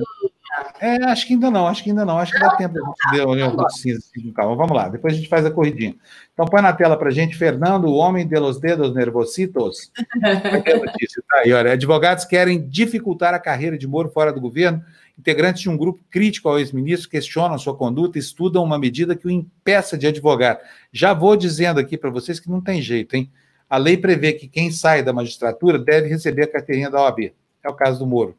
é, 0.80 1.04
acho 1.04 1.26
que 1.26 1.34
ainda 1.34 1.50
não, 1.50 1.66
acho 1.66 1.84
que 1.84 1.90
ainda 1.90 2.04
não. 2.04 2.18
Acho 2.18 2.32
que 2.32 2.40
dá 2.40 2.56
tempo 2.56 2.74
de 2.74 2.80
gente 2.80 3.10
ver 3.12 3.26
o 3.26 3.32
um 3.32 3.68
cinza 3.68 3.98
assim, 3.98 4.22
com 4.22 4.32
calma. 4.32 4.56
Vamos 4.56 4.76
lá, 4.76 4.88
depois 4.88 5.14
a 5.14 5.16
gente 5.16 5.28
faz 5.28 5.44
a 5.44 5.50
corridinha. 5.50 5.94
Então 6.32 6.46
põe 6.46 6.62
na 6.62 6.72
tela 6.72 6.96
para 6.96 7.10
gente, 7.10 7.36
Fernando, 7.36 7.84
o 7.84 7.94
homem 7.94 8.26
de 8.26 8.38
los 8.38 8.58
dedos 8.58 8.94
nervositos. 8.94 9.90
Notícia, 10.16 11.22
tá 11.28 11.38
aí, 11.38 11.52
olha. 11.52 11.72
Advogados 11.72 12.24
querem 12.24 12.66
dificultar 12.66 13.34
a 13.34 13.38
carreira 13.38 13.76
de 13.76 13.86
Moro 13.86 14.08
fora 14.08 14.32
do 14.32 14.40
governo. 14.40 14.82
Integrantes 15.18 15.62
de 15.62 15.68
um 15.68 15.76
grupo 15.76 16.00
crítico 16.08 16.48
ao 16.48 16.58
ex-ministro 16.58 17.08
questionam 17.08 17.58
sua 17.58 17.74
conduta 17.74 18.16
e 18.16 18.20
estudam 18.20 18.62
uma 18.62 18.78
medida 18.78 19.16
que 19.16 19.26
o 19.26 19.30
impeça 19.30 19.98
de 19.98 20.06
advogar. 20.06 20.60
Já 20.92 21.12
vou 21.12 21.36
dizendo 21.36 21.80
aqui 21.80 21.98
para 21.98 22.08
vocês 22.08 22.38
que 22.38 22.48
não 22.48 22.60
tem 22.60 22.80
jeito, 22.80 23.16
hein? 23.16 23.28
A 23.68 23.76
lei 23.76 23.96
prevê 23.96 24.32
que 24.32 24.46
quem 24.46 24.70
sai 24.70 25.02
da 25.02 25.12
magistratura 25.12 25.78
deve 25.78 26.08
receber 26.08 26.44
a 26.44 26.52
carteirinha 26.52 26.88
da 26.88 27.02
OAB. 27.02 27.32
É 27.62 27.68
o 27.68 27.74
caso 27.74 27.98
do 27.98 28.06
Moro. 28.06 28.36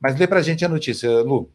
Mas 0.00 0.18
lê 0.18 0.26
para 0.26 0.38
a 0.38 0.42
gente 0.42 0.64
a 0.64 0.68
notícia, 0.68 1.10
Lu. 1.20 1.50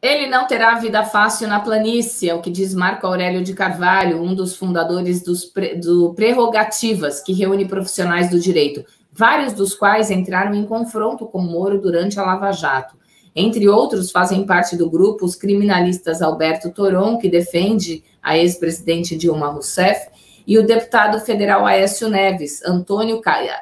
Ele 0.00 0.28
não 0.28 0.46
terá 0.46 0.74
vida 0.76 1.02
fácil 1.04 1.48
na 1.48 1.58
planície, 1.58 2.30
é 2.30 2.34
o 2.34 2.40
que 2.40 2.50
diz 2.50 2.72
Marco 2.72 3.04
Aurélio 3.06 3.42
de 3.42 3.52
Carvalho, 3.52 4.22
um 4.22 4.32
dos 4.32 4.54
fundadores 4.54 5.22
dos 5.22 5.52
do 5.82 6.14
Prerrogativas, 6.14 7.20
que 7.20 7.32
reúne 7.32 7.66
profissionais 7.66 8.30
do 8.30 8.38
direito, 8.38 8.84
vários 9.12 9.52
dos 9.52 9.74
quais 9.74 10.08
entraram 10.10 10.54
em 10.54 10.64
confronto 10.64 11.26
com 11.26 11.40
Moro 11.40 11.80
durante 11.80 12.20
a 12.20 12.22
Lava 12.22 12.52
Jato. 12.52 12.96
Entre 13.34 13.68
outros, 13.68 14.10
fazem 14.10 14.44
parte 14.44 14.76
do 14.76 14.90
grupo 14.90 15.24
os 15.24 15.34
criminalistas 15.34 16.22
Alberto 16.22 16.70
Toron, 16.70 17.18
que 17.18 17.28
defende 17.28 18.02
a 18.22 18.36
ex-presidente 18.36 19.16
Dilma 19.16 19.48
Rousseff, 19.48 20.08
e 20.46 20.58
o 20.58 20.66
deputado 20.66 21.20
federal 21.20 21.66
Aécio 21.66 22.08
Neves, 22.08 22.62
Antônio 22.64 23.20
Caia. 23.20 23.60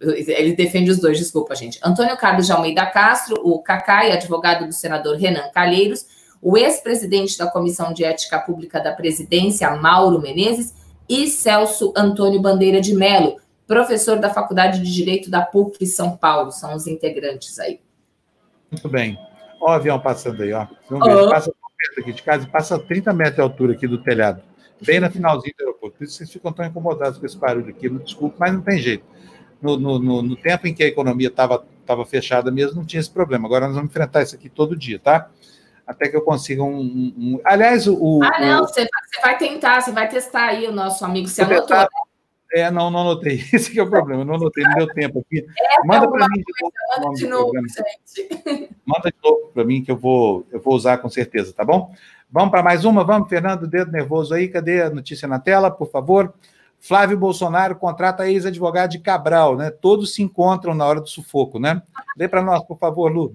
ele 0.00 0.54
defende 0.54 0.90
os 0.90 0.98
dois, 0.98 1.18
desculpa, 1.18 1.54
gente. 1.54 1.78
Antônio 1.82 2.16
Carlos 2.16 2.46
de 2.46 2.52
Almeida 2.52 2.86
Castro, 2.86 3.40
o 3.42 3.60
Cacai, 3.60 4.12
advogado 4.12 4.66
do 4.66 4.72
senador 4.72 5.16
Renan 5.16 5.50
Calheiros, 5.52 6.06
o 6.40 6.56
ex-presidente 6.56 7.36
da 7.36 7.48
Comissão 7.48 7.92
de 7.92 8.04
Ética 8.04 8.38
Pública 8.38 8.80
da 8.80 8.92
Presidência, 8.92 9.70
Mauro 9.76 10.20
Menezes, 10.20 10.74
e 11.08 11.26
Celso 11.26 11.92
Antônio 11.96 12.40
Bandeira 12.40 12.80
de 12.80 12.94
Melo, 12.94 13.36
professor 13.66 14.18
da 14.18 14.30
Faculdade 14.30 14.80
de 14.80 14.92
Direito 14.92 15.30
da 15.30 15.42
PUC 15.42 15.86
São 15.86 16.16
Paulo, 16.16 16.52
são 16.52 16.74
os 16.74 16.86
integrantes 16.86 17.58
aí. 17.58 17.80
Muito 18.70 18.88
bem. 18.88 19.18
Olha 19.60 19.72
o 19.72 19.74
avião 19.74 20.00
passando 20.00 20.42
aí, 20.42 20.52
ó. 20.52 20.66
Vamos 20.88 21.06
ver, 21.06 21.14
oh. 21.14 21.30
passa 21.30 21.52
perto 21.78 22.00
aqui 22.00 22.12
de 22.12 22.22
casa 22.22 22.44
e 22.44 22.50
passa 22.50 22.78
30 22.78 23.12
metros 23.12 23.36
de 23.36 23.40
altura 23.40 23.72
aqui 23.72 23.86
do 23.86 23.98
telhado, 23.98 24.42
bem 24.84 25.00
na 25.00 25.10
finalzinha 25.10 25.54
do 25.56 25.64
aeroporto. 25.64 25.96
Por 25.98 26.04
isso 26.04 26.14
vocês 26.14 26.30
ficam 26.30 26.52
tão 26.52 26.64
incomodados 26.64 27.18
com 27.18 27.26
esse 27.26 27.36
barulho 27.36 27.70
aqui, 27.70 27.88
não 27.88 27.98
desculpe, 27.98 28.36
mas 28.38 28.52
não 28.52 28.60
tem 28.60 28.78
jeito. 28.78 29.04
No, 29.60 29.76
no, 29.76 29.98
no, 29.98 30.22
no 30.22 30.36
tempo 30.36 30.68
em 30.68 30.74
que 30.74 30.84
a 30.84 30.86
economia 30.86 31.28
estava 31.28 31.64
tava 31.84 32.04
fechada 32.04 32.50
mesmo, 32.50 32.76
não 32.76 32.84
tinha 32.84 33.00
esse 33.00 33.10
problema. 33.10 33.46
Agora 33.46 33.66
nós 33.66 33.74
vamos 33.74 33.90
enfrentar 33.90 34.22
isso 34.22 34.34
aqui 34.34 34.48
todo 34.48 34.76
dia, 34.76 34.98
tá? 34.98 35.30
Até 35.86 36.08
que 36.08 36.16
eu 36.16 36.20
consiga 36.20 36.62
um. 36.62 36.78
um, 36.78 37.14
um... 37.16 37.40
Aliás, 37.42 37.88
o. 37.88 38.20
Ah, 38.22 38.38
não. 38.38 38.66
Você, 38.66 38.82
você, 38.84 39.20
vai 39.22 39.38
tentar, 39.38 39.80
você 39.80 39.90
vai 39.90 40.06
testar 40.06 40.48
aí 40.48 40.66
o 40.66 40.72
nosso 40.72 41.02
amigo. 41.02 41.26
Você 41.26 41.40
anotou, 41.40 41.76
né? 41.76 41.86
É, 42.54 42.70
não, 42.70 42.90
não 42.90 43.00
anotei. 43.00 43.40
Esse 43.52 43.70
que 43.70 43.78
é 43.78 43.82
o 43.82 43.90
problema, 43.90 44.24
não 44.24 44.34
anotei, 44.34 44.64
não 44.64 44.74
deu 44.74 44.88
tempo 44.88 45.20
aqui. 45.20 45.46
É, 45.58 45.86
manda 45.86 46.10
para 46.10 46.26
mim 46.28 46.42
de 46.42 46.52
novo. 46.62 46.72
Manda 46.98 47.14
de 47.14 47.26
novo, 47.26 47.52
gente. 47.54 48.70
Manda 48.84 49.10
de 49.10 49.16
novo 49.22 49.50
para 49.52 49.64
mim 49.64 49.82
que 49.82 49.90
eu 49.90 49.96
vou, 49.96 50.46
eu 50.50 50.60
vou 50.60 50.74
usar 50.74 50.98
com 50.98 51.08
certeza, 51.08 51.52
tá 51.52 51.64
bom? 51.64 51.92
Vamos 52.30 52.50
para 52.50 52.62
mais 52.62 52.84
uma? 52.84 53.04
Vamos, 53.04 53.28
Fernando, 53.28 53.66
dedo 53.66 53.92
nervoso 53.92 54.34
aí. 54.34 54.48
Cadê 54.48 54.82
a 54.82 54.90
notícia 54.90 55.28
na 55.28 55.38
tela, 55.38 55.70
por 55.70 55.90
favor? 55.90 56.32
Flávio 56.80 57.18
Bolsonaro 57.18 57.76
contrata 57.76 58.28
ex-advogado 58.28 58.90
de 58.90 58.98
Cabral, 58.98 59.56
né? 59.56 59.70
Todos 59.70 60.14
se 60.14 60.22
encontram 60.22 60.74
na 60.74 60.86
hora 60.86 61.00
do 61.00 61.08
sufoco, 61.08 61.58
né? 61.58 61.82
Lê 62.16 62.28
para 62.28 62.42
nós, 62.42 62.62
por 62.64 62.78
favor, 62.78 63.10
Lu. 63.10 63.34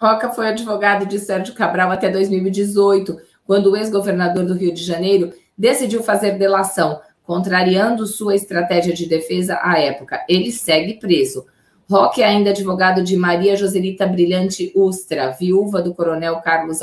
Roca 0.00 0.30
foi 0.30 0.48
advogado 0.48 1.06
de 1.06 1.18
Sérgio 1.18 1.54
Cabral 1.54 1.90
até 1.90 2.08
2018, 2.10 3.16
quando 3.46 3.70
o 3.70 3.76
ex-governador 3.76 4.44
do 4.44 4.54
Rio 4.54 4.72
de 4.72 4.82
Janeiro 4.82 5.32
decidiu 5.56 6.02
fazer 6.02 6.38
delação 6.38 7.00
contrariando 7.24 8.06
sua 8.06 8.34
estratégia 8.34 8.92
de 8.92 9.06
defesa 9.06 9.58
à 9.62 9.78
época. 9.78 10.24
Ele 10.28 10.52
segue 10.52 10.94
preso. 10.94 11.46
Roque 11.90 12.22
é 12.22 12.26
ainda 12.26 12.50
advogado 12.50 13.02
de 13.02 13.16
Maria 13.16 13.56
Joselita 13.56 14.06
Brilhante 14.06 14.72
Ustra, 14.74 15.30
viúva 15.32 15.82
do 15.82 15.94
coronel 15.94 16.40
Carlos 16.40 16.80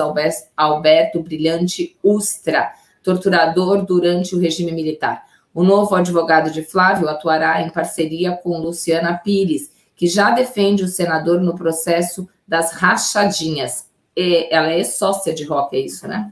Alberto 0.55 1.23
Brilhante 1.23 1.97
Ustra, 2.03 2.72
torturador 3.03 3.84
durante 3.84 4.35
o 4.35 4.39
regime 4.39 4.72
militar. 4.72 5.23
O 5.53 5.63
novo 5.63 5.95
advogado 5.95 6.51
de 6.51 6.63
Flávio 6.63 7.09
atuará 7.09 7.61
em 7.61 7.69
parceria 7.69 8.34
com 8.34 8.59
Luciana 8.59 9.18
Pires, 9.18 9.72
que 9.95 10.07
já 10.07 10.31
defende 10.31 10.84
o 10.84 10.88
senador 10.88 11.41
no 11.41 11.55
processo 11.55 12.27
das 12.47 12.73
rachadinhas. 12.73 13.89
E 14.15 14.47
ela 14.53 14.72
é 14.72 14.84
sócia 14.84 15.34
de 15.34 15.43
Roque, 15.43 15.77
é 15.77 15.80
isso, 15.80 16.07
né? 16.07 16.31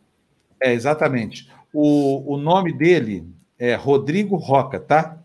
É, 0.61 0.73
exatamente. 0.73 1.49
O, 1.73 2.33
o 2.33 2.37
nome 2.37 2.71
dele 2.71 3.25
é 3.59 3.75
Rodrigo 3.75 4.37
Roca, 4.37 4.79
tá? 4.79 5.21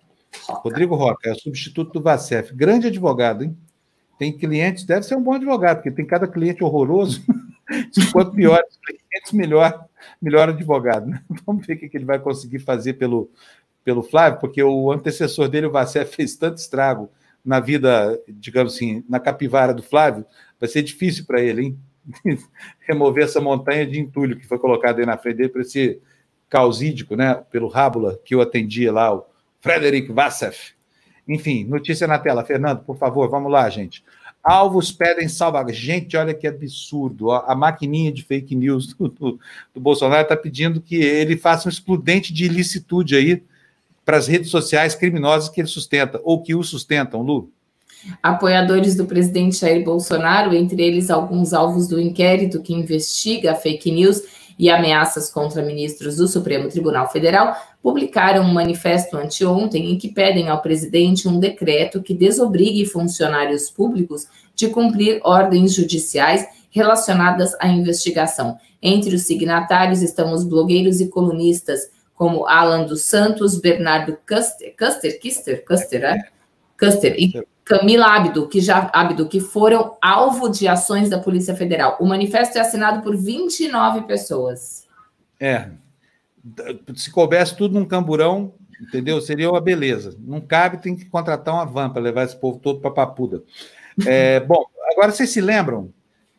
Roca. 0.47 0.61
Rodrigo 0.69 0.97
Roca, 0.97 1.31
é 1.31 1.32
o 1.32 1.39
substituto 1.39 1.93
do 1.93 2.02
Vacef. 2.02 2.52
Grande 2.52 2.89
advogado, 2.89 3.44
hein? 3.44 3.56
Tem 4.19 4.36
clientes, 4.36 4.85
deve 4.85 5.05
ser 5.05 5.16
um 5.16 5.23
bom 5.23 5.35
advogado, 5.35 5.77
porque 5.77 5.90
tem 5.90 6.05
cada 6.05 6.27
cliente 6.27 6.62
horroroso. 6.62 7.23
Quanto 8.12 8.32
pior 8.32 8.61
os 8.69 8.77
clientes, 8.77 9.32
melhor, 9.32 9.86
melhor 10.20 10.48
advogado. 10.48 11.06
Né? 11.06 11.23
Vamos 11.47 11.65
ver 11.66 11.74
o 11.74 11.78
que 11.78 11.90
ele 11.94 12.05
vai 12.05 12.19
conseguir 12.19 12.59
fazer 12.59 12.94
pelo, 12.94 13.31
pelo 13.85 14.02
Flávio, 14.02 14.40
porque 14.40 14.62
o 14.62 14.90
antecessor 14.90 15.48
dele, 15.48 15.66
o 15.66 15.73
Vacef, 15.73 16.11
fez 16.15 16.36
tanto 16.36 16.59
estrago 16.59 17.09
na 17.44 17.61
vida, 17.61 18.19
digamos 18.28 18.74
assim, 18.74 19.05
na 19.09 19.20
capivara 19.20 19.74
do 19.74 19.82
Flávio, 19.82 20.24
vai 20.59 20.69
ser 20.69 20.82
difícil 20.82 21.24
para 21.27 21.40
ele, 21.40 21.62
hein? 21.62 21.78
Remover 22.81 23.24
essa 23.24 23.40
montanha 23.40 23.86
de 23.86 24.01
entulho 24.01 24.36
que 24.39 24.47
foi 24.47 24.59
colocada 24.59 25.01
aí 25.01 25.06
na 25.06 25.16
frente 25.16 25.36
dele 25.36 25.48
para 25.51 25.62
esse 25.62 26.01
causídico, 26.48 27.16
né, 27.16 27.42
pelo 27.50 27.68
Rábula, 27.68 28.18
que 28.24 28.34
eu 28.34 28.40
atendia 28.40 28.92
lá, 28.92 29.14
o 29.14 29.24
Frederic 29.60 30.12
Vassef. 30.12 30.72
Enfim, 31.26 31.64
notícia 31.64 32.06
na 32.06 32.18
tela. 32.18 32.44
Fernando, 32.44 32.80
por 32.80 32.96
favor, 32.96 33.28
vamos 33.30 33.50
lá, 33.50 33.68
gente. 33.70 34.04
Alvos 34.42 34.92
pedem 34.92 35.26
salvar. 35.26 35.66
Gente, 35.72 36.16
olha 36.18 36.34
que 36.34 36.46
absurdo. 36.46 37.30
A 37.32 37.54
maquininha 37.54 38.12
de 38.12 38.22
fake 38.22 38.54
news 38.54 38.92
do, 38.92 39.08
do, 39.08 39.40
do 39.72 39.80
Bolsonaro 39.80 40.22
está 40.22 40.36
pedindo 40.36 40.82
que 40.82 40.96
ele 40.96 41.36
faça 41.36 41.66
um 41.66 41.72
excludente 41.72 42.32
de 42.32 42.44
ilicitude 42.44 43.16
aí 43.16 43.42
para 44.04 44.18
as 44.18 44.26
redes 44.28 44.50
sociais 44.50 44.94
criminosas 44.94 45.48
que 45.48 45.62
ele 45.62 45.68
sustenta, 45.68 46.20
ou 46.22 46.42
que 46.42 46.54
o 46.54 46.62
sustentam, 46.62 47.22
Lu. 47.22 47.50
Apoiadores 48.22 48.94
do 48.94 49.06
presidente 49.06 49.56
Jair 49.56 49.82
Bolsonaro, 49.82 50.54
entre 50.54 50.82
eles 50.82 51.08
alguns 51.08 51.54
alvos 51.54 51.88
do 51.88 51.98
inquérito 51.98 52.60
que 52.60 52.74
investiga 52.74 53.52
a 53.52 53.54
fake 53.54 53.90
news, 53.90 54.22
e 54.59 54.70
ameaças 54.70 55.31
contra 55.31 55.62
ministros 55.62 56.16
do 56.16 56.28
Supremo 56.28 56.68
Tribunal 56.68 57.10
Federal, 57.10 57.56
publicaram 57.82 58.43
um 58.43 58.52
manifesto 58.52 59.16
anteontem 59.16 59.93
em 59.93 59.98
que 59.98 60.12
pedem 60.12 60.48
ao 60.48 60.62
presidente 60.62 61.28
um 61.28 61.39
decreto 61.39 62.02
que 62.02 62.14
desobrigue 62.14 62.86
funcionários 62.86 63.70
públicos 63.70 64.26
de 64.55 64.68
cumprir 64.68 65.20
ordens 65.22 65.74
judiciais 65.74 66.47
relacionadas 66.70 67.55
à 67.60 67.68
investigação. 67.68 68.59
Entre 68.82 69.14
os 69.14 69.22
signatários 69.22 70.02
estão 70.02 70.32
os 70.32 70.44
blogueiros 70.44 71.01
e 71.01 71.09
colunistas 71.09 71.90
como 72.14 72.47
Alan 72.47 72.85
dos 72.85 73.02
Santos, 73.02 73.60
Bernardo 73.60 74.16
Custer, 74.26 74.74
Custer, 74.78 75.20
Kister, 75.20 75.64
Custer, 75.64 76.05
é? 76.05 76.18
Custer 76.78 77.14
e 77.18 77.32
Camila 77.65 78.07
Abdo, 78.15 78.47
que 78.47 78.61
já 78.61 78.91
Abdo, 78.93 79.27
que 79.27 79.41
foram 79.41 79.97
alvo 80.03 80.51
de 80.51 80.69
ações 80.69 81.09
da 81.09 81.19
Polícia 81.19 81.57
Federal. 81.57 81.97
O 81.99 82.07
manifesto 82.07 82.59
é 82.59 82.61
assinado 82.61 83.03
por 83.03 83.16
29 83.16 84.03
pessoas. 84.03 84.86
É. 85.41 85.70
Se 86.95 87.11
coubesse 87.11 87.57
tudo 87.57 87.78
num 87.78 87.86
camburão, 87.86 88.53
entendeu? 88.81 89.20
Seria 89.20 89.51
uma 89.51 89.62
beleza. 89.62 90.15
Não 90.19 90.41
cabe, 90.41 90.77
tem 90.77 90.95
que 90.95 91.07
contratar 91.07 91.55
uma 91.55 91.65
van 91.65 91.89
para 91.89 92.03
levar 92.03 92.24
esse 92.24 92.36
povo 92.36 92.59
todo 92.59 92.81
para 92.81 92.91
Papuda. 92.91 93.43
É, 94.07 94.41
bom, 94.45 94.65
agora 94.93 95.11
vocês 95.11 95.31
se 95.31 95.41
lembram 95.41 95.91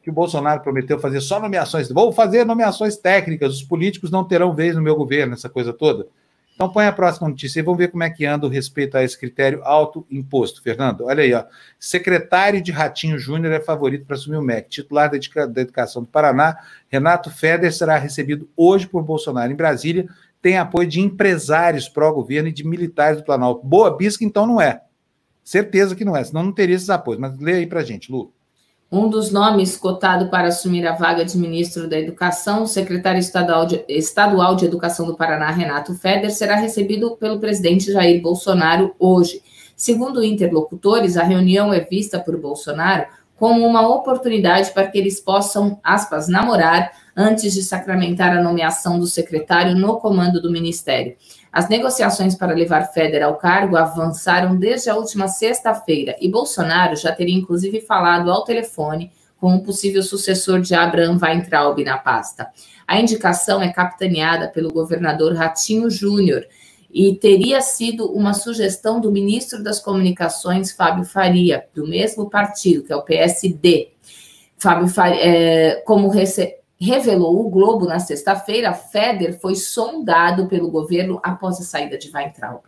que 0.03 0.11
o 0.11 0.13
Bolsonaro 0.13 0.61
prometeu 0.61 0.99
fazer 0.99 1.21
só 1.21 1.39
nomeações? 1.39 1.89
Vou 1.89 2.11
fazer 2.11 2.45
nomeações 2.45 2.97
técnicas, 2.97 3.55
os 3.55 3.63
políticos 3.63 4.11
não 4.11 4.23
terão 4.23 4.53
vez 4.53 4.75
no 4.75 4.81
meu 4.81 4.95
governo, 4.95 5.33
essa 5.33 5.49
coisa 5.49 5.73
toda. 5.73 6.07
Então, 6.55 6.69
põe 6.69 6.85
a 6.85 6.91
próxima 6.93 7.27
notícia 7.27 7.59
e 7.59 7.61
vamos 7.61 7.77
ver 7.77 7.89
como 7.89 8.03
é 8.03 8.09
que 8.09 8.25
anda 8.25 8.47
o 8.47 8.49
respeito 8.49 8.97
a 8.97 9.03
esse 9.03 9.19
critério 9.19 9.61
autoimposto. 9.65 10.63
Fernando, 10.63 11.03
olha 11.03 11.21
aí, 11.21 11.33
ó. 11.33 11.43
Secretário 11.77 12.61
de 12.61 12.71
Ratinho 12.71 13.19
Júnior 13.19 13.51
é 13.51 13.59
favorito 13.59 14.05
para 14.05 14.15
assumir 14.15 14.37
o 14.37 14.41
MEC. 14.41 14.69
Titular 14.69 15.11
da 15.11 15.61
Educação 15.61 16.01
do 16.01 16.07
Paraná, 16.07 16.57
Renato 16.87 17.29
Feder, 17.29 17.73
será 17.73 17.97
recebido 17.97 18.49
hoje 18.55 18.87
por 18.87 19.03
Bolsonaro 19.03 19.51
em 19.51 19.55
Brasília. 19.55 20.07
Tem 20.41 20.57
apoio 20.57 20.87
de 20.87 21.01
empresários 21.01 21.89
pró-governo 21.89 22.47
e 22.47 22.53
de 22.53 22.65
militares 22.65 23.17
do 23.17 23.25
Planalto. 23.25 23.67
Boa 23.67 23.95
Bisca, 23.95 24.23
então, 24.23 24.47
não 24.47 24.61
é. 24.61 24.81
Certeza 25.43 25.93
que 25.93 26.05
não 26.05 26.15
é, 26.15 26.23
senão 26.23 26.41
não 26.41 26.53
teria 26.53 26.75
esses 26.77 26.89
apoios. 26.89 27.19
Mas 27.19 27.37
lê 27.37 27.55
aí 27.55 27.67
para 27.67 27.83
gente, 27.83 28.09
Lu. 28.09 28.33
Um 28.95 29.09
dos 29.09 29.29
nomes 29.29 29.75
cotado 29.75 30.29
para 30.29 30.47
assumir 30.47 30.87
a 30.87 30.95
vaga 30.95 31.25
de 31.25 31.37
ministro 31.37 31.89
da 31.89 31.99
Educação, 31.99 32.63
o 32.63 32.65
secretário 32.65 33.19
estadual 33.19 33.65
de, 33.65 33.83
estadual 33.89 34.55
de 34.55 34.63
Educação 34.63 35.05
do 35.05 35.17
Paraná, 35.17 35.51
Renato 35.51 35.93
Feder, 35.95 36.31
será 36.31 36.55
recebido 36.55 37.17
pelo 37.17 37.37
presidente 37.37 37.91
Jair 37.91 38.21
Bolsonaro 38.21 38.95
hoje. 38.97 39.41
Segundo 39.75 40.23
interlocutores, 40.23 41.17
a 41.17 41.23
reunião 41.23 41.73
é 41.73 41.81
vista 41.81 42.21
por 42.21 42.39
Bolsonaro 42.39 43.07
como 43.35 43.67
uma 43.67 43.85
oportunidade 43.85 44.71
para 44.71 44.87
que 44.87 44.97
eles 44.97 45.19
possam, 45.19 45.77
aspas, 45.83 46.29
namorar 46.29 46.93
antes 47.17 47.53
de 47.53 47.63
sacramentar 47.63 48.31
a 48.31 48.41
nomeação 48.41 48.97
do 48.97 49.07
secretário 49.07 49.75
no 49.75 49.99
comando 49.99 50.41
do 50.41 50.49
ministério. 50.49 51.17
As 51.55 51.69
negociações 51.69 52.35
para 52.35 52.53
levar 52.53 52.91
Feder 52.91 53.23
ao 53.23 53.37
cargo 53.37 53.77
avançaram 53.77 54.57
desde 54.57 54.89
a 54.89 54.95
última 54.97 55.29
sexta-feira 55.29 56.13
e 56.19 56.27
Bolsonaro 56.27 56.97
já 56.97 57.13
teria 57.13 57.33
inclusive 57.33 57.79
falado 57.79 58.29
ao 58.29 58.43
telefone 58.43 59.09
com 59.37 59.55
o 59.55 59.63
possível 59.63 60.03
sucessor 60.03 60.59
de 60.59 60.75
Abraham 60.75 61.17
Weintraub 61.17 61.81
na 61.81 61.97
pasta. 61.97 62.49
A 62.85 62.99
indicação 62.99 63.61
é 63.61 63.71
capitaneada 63.71 64.49
pelo 64.49 64.69
governador 64.69 65.33
Ratinho 65.33 65.89
Júnior 65.89 66.45
e 66.91 67.15
teria 67.15 67.61
sido 67.61 68.11
uma 68.11 68.33
sugestão 68.33 68.99
do 68.99 69.09
ministro 69.09 69.63
das 69.63 69.79
Comunicações, 69.79 70.73
Fábio 70.73 71.05
Faria, 71.05 71.65
do 71.73 71.87
mesmo 71.87 72.29
partido, 72.29 72.83
que 72.83 72.91
é 72.91 72.95
o 72.97 73.01
PSD. 73.01 73.91
Fábio 74.57 74.89
Faria, 74.89 75.21
é, 75.21 75.75
como 75.85 76.09
rece 76.09 76.57
revelou 76.79 77.45
o 77.45 77.49
Globo 77.49 77.85
na 77.85 77.99
sexta-feira, 77.99 78.73
Feder 78.73 79.39
foi 79.39 79.55
sondado 79.55 80.47
pelo 80.47 80.69
governo 80.69 81.19
após 81.23 81.59
a 81.59 81.63
saída 81.63 81.97
de 81.97 82.11
Weintraub. 82.11 82.61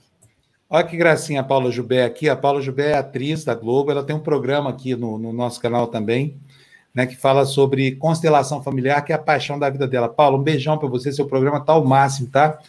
Olha 0.70 0.86
que 0.86 0.98
gracinha 0.98 1.42
a 1.42 1.44
Paula 1.44 1.72
Jubé 1.72 2.04
aqui. 2.04 2.28
A 2.28 2.36
Paula 2.36 2.62
Jubé 2.62 2.92
é 2.92 2.98
atriz 2.98 3.46
da 3.46 3.56
Globo, 3.56 3.90
ela 3.90 4.04
tem 4.04 4.16
um 4.16 4.22
programa 4.22 4.70
aqui 4.70 4.96
no, 4.96 5.18
no 5.18 5.32
nosso 5.32 5.62
canal 5.62 5.88
também, 5.88 6.38
né, 6.94 7.06
que 7.06 7.16
fala 7.16 7.46
sobre 7.46 7.96
constelação 7.96 8.62
familiar, 8.62 9.04
que 9.04 9.14
é 9.14 9.16
a 9.16 9.20
paixão 9.20 9.58
da 9.58 9.70
vida 9.70 9.88
dela. 9.88 10.10
Paula, 10.10 10.38
um 10.38 10.44
beijão 10.44 10.78
para 10.78 10.90
você, 10.90 11.12
seu 11.12 11.26
programa 11.26 11.62
tá 11.62 11.74
ao 11.74 11.86
máximo, 11.86 12.28
tá? 12.28 12.60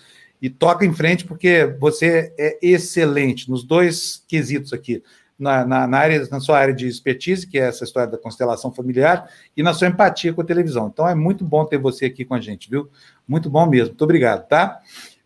E 0.41 0.49
toca 0.49 0.85
em 0.85 0.93
frente, 0.93 1.25
porque 1.25 1.67
você 1.81 2.33
é 2.39 2.59
excelente 2.63 3.51
nos 3.51 3.65
dois 3.65 4.23
quesitos 4.29 4.73
aqui. 4.73 5.03
Na, 5.39 5.65
na, 5.65 5.87
na, 5.87 5.99
área, 5.99 6.27
na 6.31 6.41
sua 6.41 6.59
área 6.59 6.75
de 6.75 6.89
expertise, 6.89 7.47
que 7.47 7.59
é 7.59 7.69
essa 7.69 7.85
história 7.85 8.11
da 8.11 8.19
constelação 8.19 8.73
familiar, 8.73 9.31
e 9.57 9.63
na 9.63 9.73
sua 9.73 9.89
empatia 9.89 10.33
com 10.33 10.41
a 10.41 10.45
televisão. 10.45 10.89
Então 10.93 11.09
é 11.09 11.15
muito 11.15 11.45
bom 11.45 11.65
ter 11.65 11.79
você 11.79 12.07
aqui 12.07 12.25
com 12.25 12.35
a 12.35 12.41
gente, 12.41 12.69
viu? 12.69 12.91
Muito 13.27 13.49
bom 13.49 13.67
mesmo. 13.67 13.89
Muito 13.89 14.05
obrigado, 14.05 14.49
tá? 14.49 14.81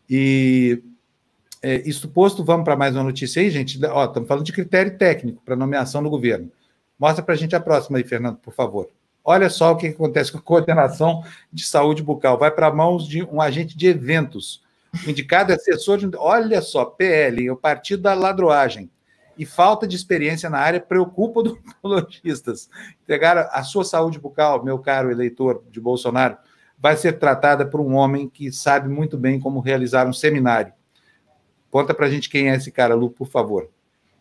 E 0.09 0.83
é, 1.63 1.81
isso 1.89 2.09
posto, 2.09 2.45
vamos 2.45 2.65
para 2.65 2.77
mais 2.77 2.95
uma 2.95 3.05
notícia 3.05 3.41
aí, 3.41 3.51
gente. 3.51 3.83
Ó, 3.87 4.05
estamos 4.05 4.29
falando 4.29 4.45
de 4.45 4.53
critério 4.53 4.99
técnico 4.99 5.41
para 5.45 5.57
nomeação 5.57 6.03
no 6.03 6.11
governo. 6.11 6.51
Mostra 6.99 7.25
para 7.25 7.35
a 7.35 7.39
gente 7.39 7.57
a 7.57 7.61
próxima 7.61 7.99
aí, 7.99 8.05
Fernando, 8.05 8.37
por 8.37 8.53
favor. 8.53 8.89
Olha 9.25 9.49
só 9.49 9.73
o 9.73 9.77
que 9.77 9.87
acontece 9.87 10.33
com 10.33 10.39
a 10.39 10.43
coordenação 10.43 11.25
de 11.53 11.65
saúde 11.65 12.03
bucal. 12.03 12.37
Vai 12.37 12.51
para 12.51 12.73
mãos 12.73 13.07
de 13.07 13.23
um 13.23 13.41
agente 13.41 13.77
de 13.77 13.87
eventos. 13.87 14.63
Indicado 15.07 15.53
assessor 15.53 15.99
de. 15.99 16.11
Olha 16.17 16.61
só, 16.61 16.85
PL, 16.85 17.51
o 17.51 17.57
partido 17.57 18.03
da 18.03 18.15
ladroagem. 18.15 18.91
E 19.37 19.47
falta 19.47 19.87
de 19.87 19.97
experiência 19.97 20.51
na 20.51 20.59
área 20.59 20.81
preocupa 20.81 21.41
odontologistas. 21.83 22.69
Entregar 23.03 23.39
a 23.53 23.63
sua 23.63 23.85
saúde 23.85 24.19
bucal, 24.19 24.65
meu 24.65 24.79
caro 24.79 25.11
eleitor 25.11 25.63
de 25.71 25.81
Bolsonaro, 25.81 26.37
vai 26.79 26.97
ser 26.97 27.19
tratada 27.19 27.65
por 27.65 27.81
um 27.81 27.95
homem 27.95 28.29
que 28.29 28.51
sabe 28.51 28.89
muito 28.89 29.17
bem 29.17 29.39
como 29.39 29.61
realizar 29.61 30.07
um 30.07 30.13
seminário. 30.13 30.73
Conta 31.71 31.95
para 31.95 32.07
a 32.07 32.11
gente 32.11 32.29
quem 32.29 32.51
é 32.51 32.57
esse 32.57 32.71
cara, 32.71 32.95
Lu, 32.95 33.09
por 33.09 33.29
favor. 33.29 33.71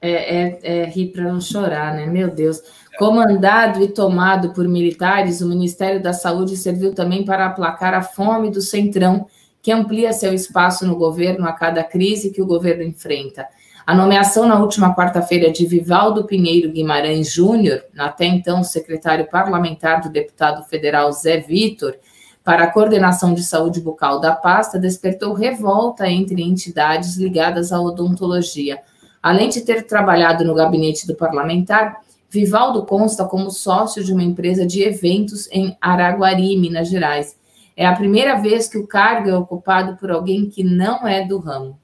É, 0.01 0.11
é, 0.11 0.59
é 0.63 0.85
rir 0.85 1.11
para 1.11 1.23
não 1.23 1.41
chorar, 1.41 1.93
né? 1.93 2.05
Meu 2.05 2.29
Deus. 2.29 2.61
Comandado 2.97 3.81
e 3.81 3.87
tomado 3.87 4.53
por 4.53 4.67
militares, 4.67 5.41
o 5.41 5.47
Ministério 5.47 6.01
da 6.01 6.13
Saúde 6.13 6.55
serviu 6.55 6.93
também 6.93 7.25
para 7.25 7.45
aplacar 7.45 7.93
a 7.93 8.01
fome 8.01 8.49
do 8.49 8.61
Centrão, 8.61 9.27
que 9.61 9.71
amplia 9.71 10.13
seu 10.13 10.33
espaço 10.33 10.87
no 10.87 10.95
governo 10.95 11.47
a 11.47 11.53
cada 11.53 11.83
crise 11.83 12.31
que 12.31 12.41
o 12.41 12.47
governo 12.47 12.83
enfrenta. 12.83 13.47
A 13.85 13.95
nomeação 13.95 14.47
na 14.47 14.59
última 14.59 14.95
quarta-feira 14.95 15.51
de 15.51 15.65
Vivaldo 15.65 16.25
Pinheiro 16.25 16.71
Guimarães 16.71 17.31
Júnior, 17.31 17.83
até 17.97 18.25
então 18.25 18.63
secretário 18.63 19.27
parlamentar 19.27 20.01
do 20.01 20.09
deputado 20.09 20.63
federal 20.63 21.11
Zé 21.11 21.39
Vitor, 21.39 21.95
para 22.43 22.65
a 22.65 22.71
coordenação 22.71 23.33
de 23.33 23.43
saúde 23.43 23.81
bucal 23.81 24.19
da 24.19 24.35
pasta, 24.35 24.79
despertou 24.79 25.33
revolta 25.33 26.07
entre 26.07 26.43
entidades 26.43 27.17
ligadas 27.17 27.71
à 27.71 27.81
odontologia. 27.81 28.79
Além 29.21 29.49
de 29.49 29.61
ter 29.61 29.87
trabalhado 29.87 30.45
no 30.45 30.53
gabinete 30.53 31.07
do 31.07 31.15
parlamentar, 31.15 32.01
Vivaldo 32.29 32.85
consta 32.85 33.25
como 33.25 33.49
sócio 33.49 34.03
de 34.03 34.13
uma 34.13 34.23
empresa 34.23 34.65
de 34.65 34.83
eventos 34.83 35.49
em 35.51 35.75
Araguari, 35.81 36.55
Minas 36.55 36.87
Gerais. 36.87 37.35
É 37.75 37.85
a 37.85 37.95
primeira 37.95 38.35
vez 38.35 38.67
que 38.67 38.77
o 38.77 38.87
cargo 38.87 39.29
é 39.29 39.35
ocupado 39.35 39.97
por 39.97 40.11
alguém 40.11 40.49
que 40.49 40.63
não 40.63 41.07
é 41.07 41.25
do 41.25 41.39
ramo. 41.39 41.80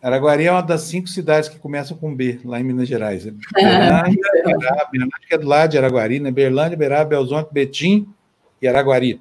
Araguari 0.00 0.46
é 0.46 0.52
uma 0.52 0.62
das 0.62 0.82
cinco 0.82 1.08
cidades 1.08 1.48
que 1.48 1.58
começam 1.58 1.96
com 1.96 2.14
B, 2.14 2.40
lá 2.44 2.60
em 2.60 2.64
Minas 2.64 2.88
Gerais. 2.88 3.26
É 3.26 3.30
Berlândia, 3.52 4.22
Beraba, 4.44 5.18
que 5.26 5.34
é 5.34 5.38
do 5.38 5.46
lado 5.46 5.70
de 5.70 5.78
Araguari, 5.78 6.20
né? 6.20 6.30
Berlândia, 6.30 6.76
Beraba, 6.76 7.04
Belzonte, 7.04 7.52
Betim 7.52 8.08
e 8.62 8.68
Araguari. 8.68 9.20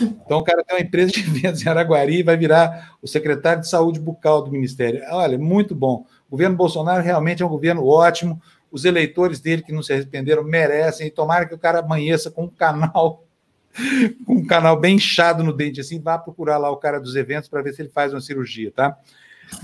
Então 0.00 0.38
o 0.38 0.44
cara 0.44 0.64
tem 0.64 0.76
uma 0.76 0.82
empresa 0.82 1.12
de 1.12 1.20
eventos 1.20 1.64
em 1.64 1.68
Araguari 1.68 2.20
e 2.20 2.22
vai 2.22 2.36
virar 2.36 2.96
o 3.02 3.08
secretário 3.08 3.60
de 3.60 3.68
saúde 3.68 4.00
bucal 4.00 4.42
do 4.42 4.50
Ministério. 4.50 5.02
Olha, 5.10 5.36
muito 5.36 5.74
bom. 5.74 6.06
O 6.28 6.30
governo 6.30 6.56
Bolsonaro 6.56 7.02
realmente 7.02 7.42
é 7.42 7.46
um 7.46 7.50
governo 7.50 7.86
ótimo 7.86 8.40
os 8.74 8.84
eleitores 8.84 9.38
dele 9.38 9.62
que 9.62 9.72
não 9.72 9.84
se 9.84 9.92
arrependeram 9.92 10.42
merecem, 10.42 11.06
e 11.06 11.10
tomara 11.10 11.46
que 11.46 11.54
o 11.54 11.58
cara 11.58 11.78
amanheça 11.78 12.28
com 12.28 12.46
um 12.46 12.48
canal, 12.48 13.22
com 14.26 14.34
um 14.34 14.44
canal 14.44 14.76
bem 14.80 14.96
inchado 14.96 15.44
no 15.44 15.52
dente, 15.52 15.80
assim, 15.80 16.00
vá 16.00 16.18
procurar 16.18 16.58
lá 16.58 16.68
o 16.72 16.76
cara 16.76 16.98
dos 16.98 17.14
eventos 17.14 17.48
para 17.48 17.62
ver 17.62 17.72
se 17.72 17.82
ele 17.82 17.88
faz 17.88 18.12
uma 18.12 18.20
cirurgia, 18.20 18.72
tá? 18.72 18.98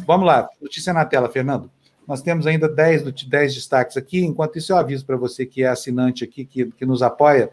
Vamos 0.06 0.26
lá, 0.26 0.48
notícia 0.60 0.92
na 0.92 1.04
tela, 1.04 1.28
Fernando. 1.28 1.70
Nós 2.06 2.22
temos 2.22 2.46
ainda 2.46 2.68
10, 2.68 3.04
10 3.24 3.54
destaques 3.54 3.96
aqui, 3.96 4.24
enquanto 4.24 4.56
isso 4.56 4.72
eu 4.72 4.76
aviso 4.76 5.06
para 5.06 5.16
você 5.16 5.46
que 5.46 5.62
é 5.62 5.68
assinante 5.68 6.24
aqui, 6.24 6.44
que, 6.44 6.66
que 6.72 6.84
nos 6.84 7.02
apoia, 7.02 7.50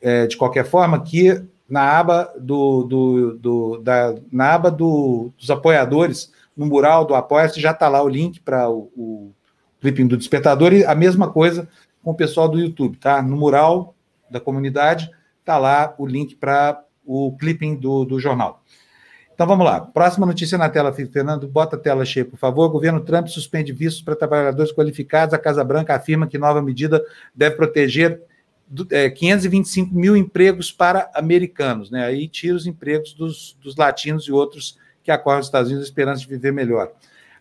é, 0.00 0.26
de 0.26 0.36
qualquer 0.36 0.64
forma, 0.64 1.02
que 1.02 1.44
na 1.68 1.98
aba 1.98 2.32
do, 2.38 2.84
do, 2.84 3.38
do 3.38 3.78
da, 3.78 4.14
na 4.30 4.54
aba 4.54 4.70
do, 4.70 5.32
dos 5.36 5.50
apoiadores, 5.50 6.32
no 6.56 6.66
mural 6.66 7.04
do 7.04 7.14
Apoia-se, 7.14 7.60
já 7.60 7.72
está 7.72 7.88
lá 7.88 8.02
o 8.02 8.08
link 8.08 8.40
para 8.40 8.70
o, 8.70 9.32
clipping 9.80 10.06
do 10.06 10.16
Despertador 10.16 10.72
e 10.72 10.84
a 10.84 10.94
mesma 10.94 11.30
coisa 11.30 11.68
com 12.02 12.12
o 12.12 12.14
pessoal 12.14 12.48
do 12.48 12.58
YouTube, 12.58 12.96
tá? 12.96 13.20
No 13.20 13.36
mural 13.36 13.94
da 14.30 14.40
comunidade 14.40 15.10
tá 15.44 15.58
lá 15.58 15.94
o 15.98 16.06
link 16.06 16.36
para 16.36 16.82
o 17.04 17.36
clipping 17.36 17.76
do, 17.76 18.06
do 18.06 18.18
jornal. 18.18 18.62
Então 19.34 19.46
vamos 19.48 19.66
lá. 19.66 19.80
Próxima 19.80 20.24
notícia 20.24 20.56
na 20.56 20.68
tela, 20.68 20.92
Fernando. 20.92 21.48
Bota 21.48 21.74
a 21.74 21.78
tela 21.78 22.04
cheia, 22.04 22.24
por 22.24 22.38
favor. 22.38 22.66
O 22.66 22.70
governo 22.70 23.00
Trump 23.00 23.26
suspende 23.26 23.72
vistos 23.72 24.00
para 24.00 24.14
trabalhadores 24.14 24.72
qualificados. 24.72 25.34
A 25.34 25.38
Casa 25.38 25.64
Branca 25.64 25.94
afirma 25.94 26.28
que 26.28 26.38
nova 26.38 26.62
medida 26.62 27.04
deve 27.34 27.56
proteger 27.56 28.22
é, 28.90 29.10
525 29.10 29.92
mil 29.92 30.16
empregos 30.16 30.70
para 30.70 31.10
americanos, 31.14 31.90
né? 31.90 32.04
Aí 32.04 32.28
tira 32.28 32.56
os 32.56 32.66
empregos 32.66 33.12
dos, 33.12 33.58
dos 33.60 33.76
latinos 33.76 34.24
e 34.24 34.32
outros 34.32 34.78
que 35.02 35.10
acordam 35.10 35.40
os 35.40 35.46
Estados 35.46 35.68
Unidos 35.68 35.88
esperando 35.88 36.18
de 36.18 36.28
viver 36.28 36.52
melhor. 36.52 36.92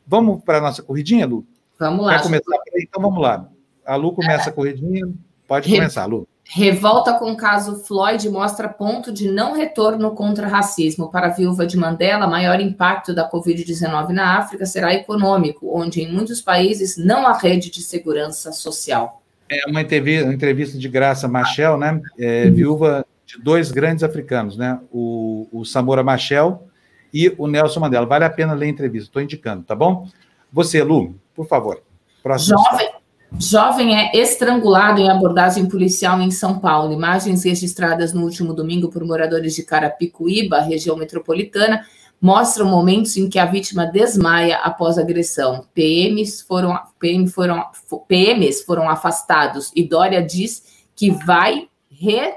Vamos 0.05 0.43
para 0.43 0.57
a 0.57 0.61
nossa 0.61 0.81
corridinha, 0.81 1.27
Lu? 1.27 1.45
Vamos 1.79 2.05
lá. 2.05 2.15
Quer 2.17 2.23
começar? 2.23 2.57
Então 2.75 3.01
vamos 3.01 3.21
lá. 3.21 3.47
A 3.85 3.95
Lu 3.95 4.13
começa 4.13 4.49
a 4.49 4.53
corridinha. 4.53 5.07
Pode 5.47 5.69
começar, 5.69 6.05
Lu. 6.05 6.27
Revolta 6.45 7.13
com 7.13 7.31
o 7.31 7.37
caso 7.37 7.83
Floyd 7.83 8.29
mostra 8.29 8.67
ponto 8.67 9.11
de 9.11 9.31
não 9.31 9.53
retorno 9.53 10.11
contra 10.11 10.47
racismo. 10.47 11.09
Para 11.09 11.27
a 11.27 11.29
viúva 11.29 11.65
de 11.65 11.77
Mandela, 11.77 12.27
maior 12.27 12.59
impacto 12.59 13.13
da 13.13 13.29
Covid-19 13.29 14.09
na 14.09 14.37
África 14.37 14.65
será 14.65 14.93
econômico, 14.93 15.71
onde 15.73 16.01
em 16.01 16.11
muitos 16.11 16.41
países 16.41 16.97
não 16.97 17.25
há 17.25 17.37
rede 17.37 17.71
de 17.71 17.81
segurança 17.81 18.51
social. 18.51 19.21
É 19.49 19.69
uma 19.69 19.81
entrevista 19.81 20.77
de 20.77 20.87
Graça 20.89 21.27
Machel, 21.27 21.77
né? 21.77 22.01
É, 22.19 22.49
viúva 22.49 23.05
de 23.25 23.41
dois 23.41 23.71
grandes 23.71 24.03
africanos, 24.03 24.57
né? 24.57 24.79
O, 24.91 25.47
o 25.51 25.65
Samora 25.65 26.03
Machel 26.03 26.67
e 27.13 27.33
o 27.37 27.47
Nelson 27.47 27.79
Mandela. 27.79 28.05
Vale 28.05 28.25
a 28.25 28.29
pena 28.29 28.53
ler 28.53 28.65
a 28.65 28.69
entrevista, 28.69 29.07
estou 29.07 29.21
indicando, 29.21 29.63
tá 29.63 29.75
bom? 29.75 30.07
Você, 30.51 30.83
Lu, 30.83 31.15
por 31.33 31.47
favor. 31.47 31.81
Próximo 32.21 32.57
jovem, 32.57 32.89
jovem 33.39 33.95
é 33.95 34.15
estrangulado 34.15 34.99
em 34.99 35.09
abordagem 35.09 35.67
policial 35.67 36.19
em 36.21 36.31
São 36.31 36.59
Paulo. 36.59 36.93
Imagens 36.93 37.43
registradas 37.43 38.13
no 38.13 38.23
último 38.23 38.53
domingo 38.53 38.89
por 38.89 39.03
moradores 39.03 39.55
de 39.55 39.63
Carapicuíba, 39.63 40.61
região 40.61 40.95
metropolitana, 40.95 41.85
mostram 42.21 42.65
momentos 42.65 43.17
em 43.17 43.29
que 43.29 43.37
a 43.37 43.45
vítima 43.45 43.85
desmaia 43.85 44.57
após 44.57 44.97
agressão. 44.97 45.67
PMs 45.73 46.41
foram, 46.41 46.79
PM 46.99 47.27
foram, 47.27 47.65
PMs 48.07 48.63
foram 48.63 48.89
afastados 48.89 49.71
e 49.75 49.83
Dória 49.83 50.21
diz 50.21 50.85
que 50.95 51.11
vai 51.11 51.67
re, 51.91 52.33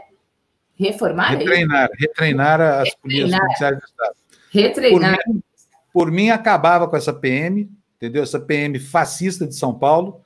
reformar? 0.74 1.34
É 1.34 1.36
retreinar, 1.36 1.88
retreinar 1.96 2.60
as 2.60 2.94
polícias 2.96 3.38
policiais 3.38 3.78
do 3.78 3.84
Estado. 3.84 4.16
Retreinar. 4.50 5.18
Por 5.24 5.34
mim, 5.34 5.42
por 5.92 6.10
mim, 6.10 6.30
acabava 6.30 6.88
com 6.88 6.96
essa 6.96 7.12
PM, 7.12 7.70
entendeu? 7.96 8.22
Essa 8.22 8.40
PM 8.40 8.78
fascista 8.78 9.46
de 9.46 9.54
São 9.54 9.72
Paulo, 9.72 10.20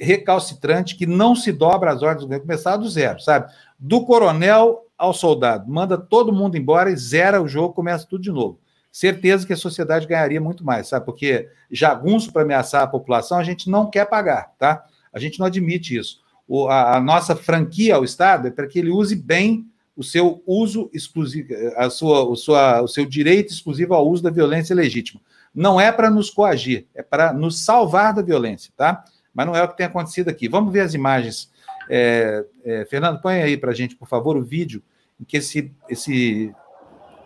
recalcitrante, 0.00 0.96
que 0.96 1.06
não 1.06 1.34
se 1.34 1.52
dobra 1.52 1.92
às 1.92 2.02
ordens 2.02 2.20
do 2.20 2.26
governo, 2.26 2.44
começar 2.44 2.76
do 2.76 2.88
zero, 2.88 3.20
sabe? 3.20 3.52
Do 3.78 4.04
coronel 4.04 4.84
ao 4.98 5.12
soldado, 5.12 5.70
manda 5.70 5.96
todo 5.98 6.32
mundo 6.32 6.56
embora 6.56 6.90
e 6.90 6.96
zera 6.96 7.40
o 7.40 7.48
jogo, 7.48 7.74
começa 7.74 8.06
tudo 8.06 8.22
de 8.22 8.32
novo. 8.32 8.58
Certeza 8.90 9.46
que 9.46 9.52
a 9.52 9.56
sociedade 9.56 10.06
ganharia 10.06 10.40
muito 10.40 10.64
mais, 10.64 10.88
sabe? 10.88 11.04
Porque 11.04 11.48
jagunço 11.70 12.32
para 12.32 12.42
ameaçar 12.42 12.82
a 12.82 12.86
população 12.86 13.38
a 13.38 13.44
gente 13.44 13.68
não 13.68 13.90
quer 13.90 14.06
pagar, 14.06 14.54
tá? 14.58 14.84
A 15.12 15.18
gente 15.18 15.38
não 15.38 15.46
admite 15.46 15.96
isso. 15.96 16.20
O, 16.48 16.66
a, 16.68 16.96
a, 16.96 17.00
nossa 17.00 17.36
franquia 17.36 17.96
ao 17.96 18.04
Estado 18.04 18.48
é 18.48 18.50
para 18.50 18.66
que 18.66 18.78
ele 18.78 18.90
use 18.90 19.14
bem 19.14 19.66
o 19.94 20.02
seu 20.02 20.42
uso 20.46 20.90
exclusivo, 20.92 21.48
a 21.76 21.90
sua, 21.90 22.24
o, 22.24 22.36
sua, 22.36 22.82
o 22.82 22.88
seu 22.88 23.04
direito 23.04 23.52
exclusivo 23.52 23.94
ao 23.94 24.08
uso 24.08 24.22
da 24.22 24.30
violência 24.30 24.74
legítima 24.74 25.20
não 25.56 25.80
é 25.80 25.90
para 25.90 26.10
nos 26.10 26.28
coagir, 26.28 26.86
é 26.94 27.02
para 27.02 27.32
nos 27.32 27.60
salvar 27.60 28.12
da 28.12 28.20
violência, 28.20 28.70
tá? 28.76 29.02
Mas 29.36 29.46
não 29.46 29.54
é 29.54 29.62
o 29.62 29.68
que 29.68 29.76
tem 29.76 29.84
acontecido 29.84 30.30
aqui. 30.30 30.48
Vamos 30.48 30.72
ver 30.72 30.80
as 30.80 30.94
imagens. 30.94 31.52
É, 31.90 32.42
é, 32.64 32.84
Fernando, 32.86 33.20
põe 33.20 33.42
aí 33.42 33.56
para 33.56 33.70
a 33.70 33.74
gente, 33.74 33.94
por 33.94 34.08
favor, 34.08 34.36
o 34.36 34.42
vídeo 34.42 34.82
em 35.20 35.24
que 35.24 35.36
esse, 35.36 35.70
esse 35.88 36.54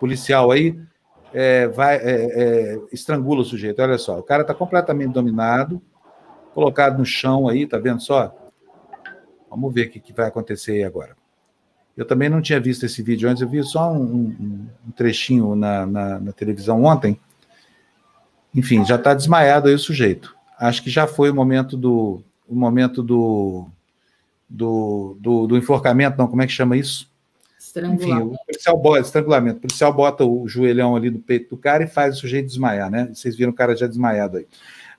policial 0.00 0.50
aí 0.50 0.76
é, 1.32 1.68
vai 1.68 1.96
é, 1.96 2.02
é, 2.02 2.80
estrangula 2.92 3.42
o 3.42 3.44
sujeito. 3.44 3.80
Olha 3.80 3.96
só, 3.96 4.18
o 4.18 4.24
cara 4.24 4.42
está 4.42 4.52
completamente 4.52 5.12
dominado, 5.12 5.80
colocado 6.52 6.98
no 6.98 7.04
chão 7.04 7.48
aí, 7.48 7.64
tá 7.64 7.78
vendo 7.78 8.02
só? 8.02 8.36
Vamos 9.48 9.72
ver 9.72 9.86
o 9.86 9.90
que, 9.90 10.00
que 10.00 10.12
vai 10.12 10.26
acontecer 10.26 10.72
aí 10.72 10.84
agora. 10.84 11.16
Eu 11.96 12.04
também 12.04 12.28
não 12.28 12.42
tinha 12.42 12.58
visto 12.58 12.84
esse 12.84 13.02
vídeo 13.02 13.28
antes, 13.30 13.40
eu 13.40 13.48
vi 13.48 13.62
só 13.62 13.92
um, 13.92 14.68
um, 14.86 14.90
trechinho 14.96 15.54
na, 15.54 15.86
na, 15.86 16.20
na 16.20 16.32
televisão 16.32 16.82
ontem 16.84 17.20
enfim, 18.54 18.84
já 18.84 18.96
está 18.96 19.14
desmaiado 19.14 19.68
aí 19.68 19.74
o 19.74 19.78
sujeito. 19.78 20.36
Acho 20.60 20.82
que 20.82 20.90
já 20.90 21.06
foi 21.06 21.30
o 21.30 21.34
momento 21.34 21.74
do 21.74 22.22
o 22.46 22.54
momento 22.54 23.00
do, 23.00 23.68
do, 24.48 25.16
do, 25.20 25.46
do 25.46 25.56
enforcamento, 25.56 26.18
não, 26.18 26.26
como 26.26 26.42
é 26.42 26.46
que 26.46 26.52
chama 26.52 26.76
isso? 26.76 27.08
Enfim, 27.94 28.12
o 28.14 28.36
policial 28.44 28.76
bota, 28.76 29.00
estrangulamento. 29.00 29.58
O 29.58 29.60
policial 29.60 29.92
bota 29.92 30.24
o 30.24 30.48
joelhão 30.48 30.96
ali 30.96 31.08
no 31.08 31.20
peito 31.20 31.50
do 31.50 31.56
cara 31.56 31.84
e 31.84 31.86
faz 31.86 32.16
o 32.16 32.20
sujeito 32.20 32.46
desmaiar, 32.46 32.90
né? 32.90 33.08
Vocês 33.14 33.36
viram 33.36 33.52
o 33.52 33.54
cara 33.54 33.76
já 33.76 33.86
desmaiado 33.86 34.38
aí. 34.38 34.46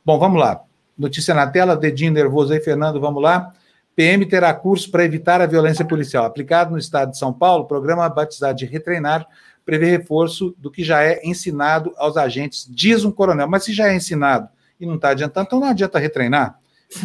Bom, 0.06 0.18
vamos 0.18 0.40
lá. 0.40 0.64
Notícia 0.98 1.34
na 1.34 1.46
tela, 1.46 1.76
dedinho 1.76 2.14
nervoso 2.14 2.54
aí, 2.54 2.62
Fernando, 2.62 3.02
vamos 3.02 3.22
lá. 3.22 3.54
PM 3.94 4.26
terá 4.26 4.54
curso 4.54 4.90
para 4.90 5.04
evitar 5.04 5.42
a 5.42 5.46
violência 5.46 5.84
policial. 5.84 6.24
Aplicado 6.24 6.72
no 6.72 6.78
estado 6.78 7.12
de 7.12 7.18
São 7.18 7.34
Paulo, 7.34 7.66
o 7.66 7.68
programa 7.68 8.08
batizado 8.08 8.58
de 8.58 8.66
Retreinar 8.66 9.28
prevê 9.66 9.90
reforço 9.90 10.56
do 10.58 10.72
que 10.72 10.84
já 10.84 11.04
é 11.04 11.20
ensinado 11.26 11.94
aos 11.98 12.16
agentes, 12.16 12.66
diz 12.70 13.04
um 13.04 13.12
coronel. 13.12 13.50
Mas 13.50 13.66
se 13.66 13.74
já 13.74 13.90
é 13.90 13.96
ensinado 13.96 14.48
e 14.82 14.86
não 14.86 14.96
está 14.96 15.10
adiantando, 15.10 15.48
então 15.48 15.60
não 15.60 15.68
adianta 15.68 16.00
retreinar. 16.00 16.60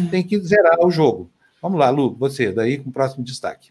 Tem 0.09 0.23
que 0.23 0.37
zerar 0.39 0.79
o 0.85 0.91
jogo. 0.91 1.31
Vamos 1.61 1.79
lá, 1.79 1.89
Lu, 1.89 2.15
você, 2.15 2.51
daí 2.51 2.77
com 2.77 2.89
o 2.89 2.93
próximo 2.93 3.23
destaque. 3.23 3.69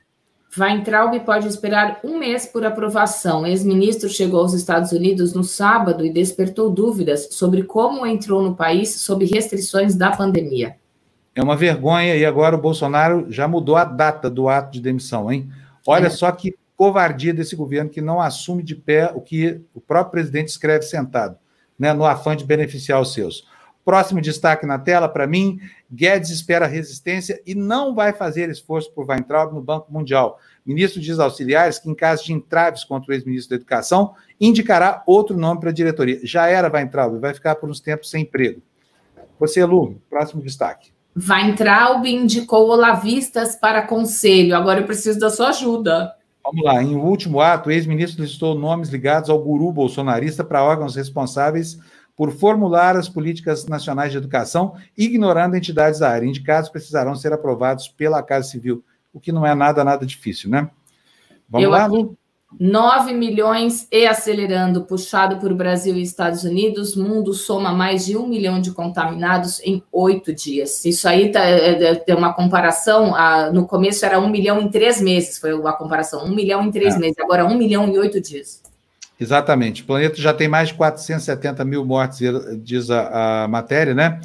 Weintraub 0.58 1.20
pode 1.20 1.46
esperar 1.46 2.00
um 2.02 2.18
mês 2.18 2.46
por 2.46 2.64
aprovação. 2.64 3.46
Ex-ministro 3.46 4.08
chegou 4.08 4.40
aos 4.40 4.54
Estados 4.54 4.92
Unidos 4.92 5.34
no 5.34 5.44
sábado 5.44 6.04
e 6.04 6.10
despertou 6.10 6.70
dúvidas 6.70 7.28
sobre 7.32 7.64
como 7.64 8.06
entrou 8.06 8.42
no 8.42 8.54
país 8.54 9.00
sob 9.00 9.26
restrições 9.26 9.94
da 9.94 10.10
pandemia. 10.10 10.76
É 11.34 11.42
uma 11.42 11.56
vergonha 11.56 12.16
e 12.16 12.24
agora 12.24 12.56
o 12.56 12.60
Bolsonaro 12.60 13.26
já 13.30 13.46
mudou 13.46 13.76
a 13.76 13.84
data 13.84 14.30
do 14.30 14.48
ato 14.48 14.72
de 14.72 14.80
demissão, 14.80 15.30
hein? 15.30 15.50
Olha 15.86 16.06
é. 16.06 16.10
só 16.10 16.32
que 16.32 16.54
covardia 16.74 17.34
desse 17.34 17.54
governo 17.54 17.90
que 17.90 18.00
não 18.00 18.20
assume 18.20 18.62
de 18.62 18.74
pé 18.74 19.10
o 19.14 19.20
que 19.20 19.60
o 19.74 19.80
próprio 19.80 20.12
presidente 20.12 20.48
escreve 20.48 20.84
sentado, 20.84 21.36
né, 21.78 21.92
no 21.92 22.04
afã 22.04 22.34
de 22.34 22.44
beneficiar 22.44 23.00
os 23.00 23.12
seus. 23.12 23.46
Próximo 23.86 24.20
destaque 24.20 24.66
na 24.66 24.80
tela 24.80 25.08
para 25.08 25.28
mim: 25.28 25.60
Guedes 25.88 26.30
espera 26.30 26.66
resistência 26.66 27.40
e 27.46 27.54
não 27.54 27.94
vai 27.94 28.12
fazer 28.12 28.50
esforço 28.50 28.90
por 28.92 29.08
Weintraub 29.08 29.54
no 29.54 29.62
Banco 29.62 29.92
Mundial. 29.92 30.40
Ministro 30.66 31.00
diz 31.00 31.20
auxiliares 31.20 31.78
que, 31.78 31.88
em 31.88 31.94
caso 31.94 32.24
de 32.24 32.32
entraves 32.32 32.82
contra 32.82 33.12
o 33.12 33.14
ex-ministro 33.14 33.50
da 33.50 33.60
Educação, 33.60 34.12
indicará 34.40 35.04
outro 35.06 35.36
nome 35.36 35.60
para 35.60 35.70
a 35.70 35.72
diretoria. 35.72 36.18
Já 36.24 36.48
era 36.48 36.68
Weintraub, 36.68 37.20
vai 37.20 37.32
ficar 37.32 37.54
por 37.54 37.70
uns 37.70 37.78
tempos 37.78 38.10
sem 38.10 38.22
emprego. 38.22 38.60
Você, 39.38 39.64
Lu, 39.64 40.02
próximo 40.10 40.42
destaque. 40.42 40.90
Weintraub 41.16 42.04
indicou 42.06 42.68
olavistas 42.68 43.54
para 43.54 43.82
conselho. 43.82 44.56
Agora 44.56 44.80
eu 44.80 44.86
preciso 44.86 45.20
da 45.20 45.30
sua 45.30 45.50
ajuda. 45.50 46.12
Vamos 46.42 46.64
lá. 46.64 46.82
Em 46.82 46.96
último 46.96 47.40
ato, 47.40 47.68
o 47.68 47.72
ex-ministro 47.72 48.24
listou 48.24 48.58
nomes 48.58 48.88
ligados 48.88 49.30
ao 49.30 49.38
guru 49.38 49.70
bolsonarista 49.70 50.42
para 50.42 50.64
órgãos 50.64 50.96
responsáveis 50.96 51.78
por 52.16 52.32
formular 52.32 52.96
as 52.96 53.08
políticas 53.08 53.66
nacionais 53.66 54.10
de 54.10 54.18
educação, 54.18 54.74
ignorando 54.96 55.56
entidades 55.56 56.00
da 56.00 56.08
área. 56.08 56.26
Indicados 56.26 56.70
precisarão 56.70 57.14
ser 57.14 57.32
aprovados 57.32 57.88
pela 57.88 58.22
Casa 58.22 58.48
Civil, 58.48 58.82
o 59.12 59.20
que 59.20 59.30
não 59.30 59.46
é 59.46 59.54
nada, 59.54 59.84
nada 59.84 60.06
difícil, 60.06 60.48
né? 60.48 60.70
Vamos 61.48 61.64
Eu 61.64 61.70
lá, 61.70 61.86
Lu? 61.86 62.16
9 62.58 63.12
milhões 63.12 63.86
e 63.90 64.06
acelerando, 64.06 64.84
puxado 64.84 65.38
por 65.38 65.52
Brasil 65.52 65.94
e 65.96 66.02
Estados 66.02 66.44
Unidos, 66.44 66.96
mundo 66.96 67.34
soma 67.34 67.72
mais 67.72 68.06
de 68.06 68.16
um 68.16 68.26
milhão 68.26 68.60
de 68.60 68.70
contaminados 68.70 69.60
em 69.60 69.82
oito 69.92 70.32
dias. 70.32 70.84
Isso 70.84 71.08
aí 71.08 71.30
tá, 71.30 71.44
é, 71.44 71.82
é, 71.82 71.94
tem 71.96 72.14
uma 72.14 72.32
comparação, 72.32 73.14
a, 73.14 73.50
no 73.50 73.66
começo 73.66 74.06
era 74.06 74.18
um 74.18 74.30
milhão 74.30 74.60
em 74.60 74.70
três 74.70 75.00
meses, 75.00 75.38
foi 75.38 75.52
a 75.52 75.72
comparação, 75.72 76.24
um 76.24 76.34
milhão 76.34 76.62
em 76.62 76.70
três 76.70 76.94
é. 76.94 76.98
meses, 76.98 77.18
agora 77.18 77.44
um 77.44 77.58
milhão 77.58 77.86
em 77.88 77.98
oito 77.98 78.20
dias. 78.20 78.62
Exatamente. 79.18 79.82
O 79.82 79.86
planeta 79.86 80.16
já 80.16 80.32
tem 80.32 80.46
mais 80.46 80.68
de 80.68 80.74
470 80.74 81.64
mil 81.64 81.84
mortes, 81.84 82.20
diz 82.62 82.90
a, 82.90 83.44
a 83.44 83.48
matéria, 83.48 83.94
né? 83.94 84.20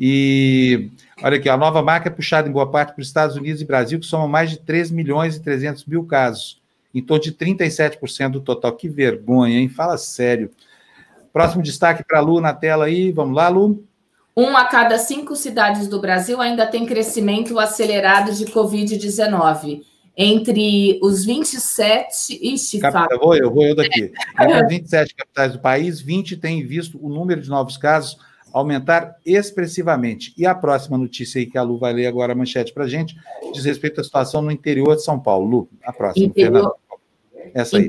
E 0.00 0.90
olha 1.22 1.38
aqui, 1.38 1.48
a 1.48 1.56
nova 1.56 1.82
marca 1.82 2.08
é 2.08 2.12
puxada 2.12 2.48
em 2.48 2.52
boa 2.52 2.70
parte 2.70 2.92
para 2.92 3.00
os 3.00 3.08
Estados 3.08 3.36
Unidos 3.36 3.60
e 3.60 3.64
Brasil, 3.64 3.98
que 3.98 4.06
somam 4.06 4.28
mais 4.28 4.50
de 4.50 4.58
3 4.58 4.92
milhões 4.92 5.34
e 5.34 5.42
300 5.42 5.84
mil 5.86 6.04
casos, 6.04 6.60
em 6.94 7.02
torno 7.02 7.24
de 7.24 7.32
37% 7.32 8.30
do 8.30 8.40
total. 8.40 8.76
Que 8.76 8.88
vergonha, 8.88 9.58
hein? 9.58 9.68
Fala 9.68 9.98
sério. 9.98 10.52
Próximo 11.32 11.62
destaque 11.62 12.04
para 12.04 12.18
a 12.18 12.22
Lu 12.22 12.40
na 12.40 12.54
tela 12.54 12.84
aí. 12.84 13.10
Vamos 13.10 13.34
lá, 13.34 13.48
Lu. 13.48 13.84
Um 14.36 14.56
a 14.56 14.66
cada 14.66 14.98
cinco 14.98 15.34
cidades 15.34 15.88
do 15.88 16.00
Brasil 16.00 16.40
ainda 16.40 16.64
tem 16.64 16.86
crescimento 16.86 17.58
acelerado 17.58 18.32
de 18.32 18.44
Covid-19 18.46 19.82
entre 20.20 20.98
os 21.00 21.24
27. 21.24 22.40
Ixi, 22.42 22.80
Capita, 22.80 23.14
eu 23.14 23.20
vou 23.20 23.36
eu, 23.36 23.54
vou 23.54 23.64
eu 23.64 23.76
daqui. 23.76 24.12
Entre 24.34 24.52
as 24.52 24.68
27 24.68 25.14
capitais 25.14 25.52
do 25.52 25.60
país, 25.60 26.00
20 26.00 26.36
têm 26.38 26.66
visto 26.66 26.98
o 27.00 27.08
número 27.08 27.40
de 27.40 27.48
novos 27.48 27.76
casos 27.76 28.18
aumentar 28.52 29.16
expressivamente. 29.24 30.34
E 30.36 30.44
a 30.44 30.54
próxima 30.54 30.98
notícia 30.98 31.38
aí 31.38 31.46
que 31.46 31.56
a 31.56 31.62
Lu 31.62 31.78
vai 31.78 31.92
ler 31.92 32.06
agora 32.06 32.32
a 32.32 32.36
manchete 32.36 32.72
para 32.72 32.84
a 32.84 32.88
gente 32.88 33.16
diz 33.52 33.64
respeito 33.64 34.00
à 34.00 34.04
situação 34.04 34.42
no 34.42 34.50
interior 34.50 34.96
de 34.96 35.04
São 35.04 35.20
Paulo. 35.20 35.46
Lu, 35.46 35.68
a 35.84 35.92
próxima. 35.92 36.26
Interior, 36.26 36.74
Essa 37.54 37.76
aí. 37.76 37.88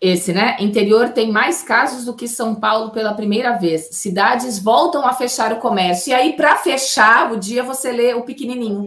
Esse, 0.00 0.32
né? 0.32 0.56
Interior 0.60 1.10
tem 1.10 1.30
mais 1.30 1.62
casos 1.62 2.06
do 2.06 2.14
que 2.14 2.26
São 2.26 2.54
Paulo 2.54 2.90
pela 2.90 3.12
primeira 3.14 3.58
vez. 3.58 3.88
Cidades 3.92 4.58
voltam 4.58 5.06
a 5.06 5.12
fechar 5.12 5.52
o 5.52 5.56
comércio. 5.56 6.10
E 6.10 6.14
aí, 6.14 6.32
para 6.34 6.56
fechar 6.56 7.30
o 7.32 7.36
dia, 7.38 7.62
você 7.62 7.92
lê 7.92 8.14
o 8.14 8.22
pequenininho. 8.22 8.86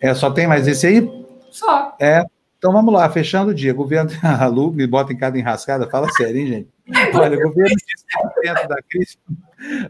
É, 0.00 0.12
só 0.14 0.30
tem 0.30 0.46
mais 0.46 0.66
esse 0.66 0.86
aí? 0.86 1.17
Só. 1.50 1.96
É. 2.00 2.24
Então 2.58 2.72
vamos 2.72 2.92
lá, 2.92 3.08
fechando 3.08 3.52
o 3.52 3.54
dia. 3.54 3.72
Governo, 3.72 4.10
a 4.22 4.46
Lu 4.46 4.72
me 4.72 4.86
bota 4.86 5.12
em 5.12 5.16
cada 5.16 5.38
enrascada, 5.38 5.88
fala 5.88 6.10
sério, 6.12 6.40
hein, 6.40 6.46
gente? 6.46 6.68
Olha, 7.14 7.38
o 7.38 7.42
governo 7.42 7.74
disse 7.86 8.04
que 8.06 8.40
dentro 8.40 8.68
da 8.68 8.82
crise. 8.82 9.16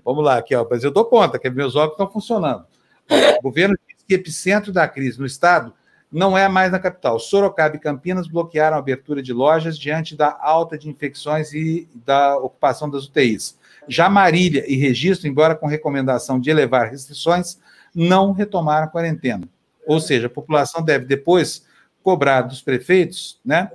Vamos 0.04 0.24
lá, 0.24 0.36
aqui, 0.38 0.54
ó, 0.54 0.66
mas 0.70 0.84
eu 0.84 0.90
dou 0.90 1.04
conta 1.04 1.38
que 1.38 1.48
meus 1.48 1.76
óculos 1.76 1.92
estão 1.94 2.10
funcionando. 2.10 2.64
O 3.38 3.42
governo 3.42 3.74
disse 3.88 4.04
que 4.06 4.14
epicentro 4.14 4.72
da 4.72 4.86
crise 4.86 5.18
no 5.18 5.26
estado 5.26 5.72
não 6.10 6.36
é 6.36 6.48
mais 6.48 6.72
na 6.72 6.78
capital. 6.78 7.18
Sorocaba 7.18 7.76
e 7.76 7.78
Campinas 7.78 8.26
bloquearam 8.26 8.76
a 8.76 8.80
abertura 8.80 9.22
de 9.22 9.32
lojas 9.32 9.78
diante 9.78 10.16
da 10.16 10.36
alta 10.40 10.76
de 10.76 10.88
infecções 10.88 11.52
e 11.52 11.88
da 11.94 12.36
ocupação 12.38 12.88
das 12.88 13.04
UTIs. 13.04 13.58
Já 13.86 14.08
Marília 14.08 14.64
e 14.66 14.76
Registro, 14.76 15.28
embora 15.28 15.54
com 15.54 15.66
recomendação 15.66 16.38
de 16.40 16.50
elevar 16.50 16.90
restrições, 16.90 17.58
não 17.94 18.32
retomaram 18.32 18.86
a 18.86 18.90
quarentena. 18.90 19.48
Ou 19.88 19.98
seja, 19.98 20.26
a 20.26 20.30
população 20.30 20.82
deve 20.82 21.06
depois 21.06 21.64
cobrar 22.02 22.42
dos 22.42 22.60
prefeitos, 22.60 23.40
né, 23.44 23.70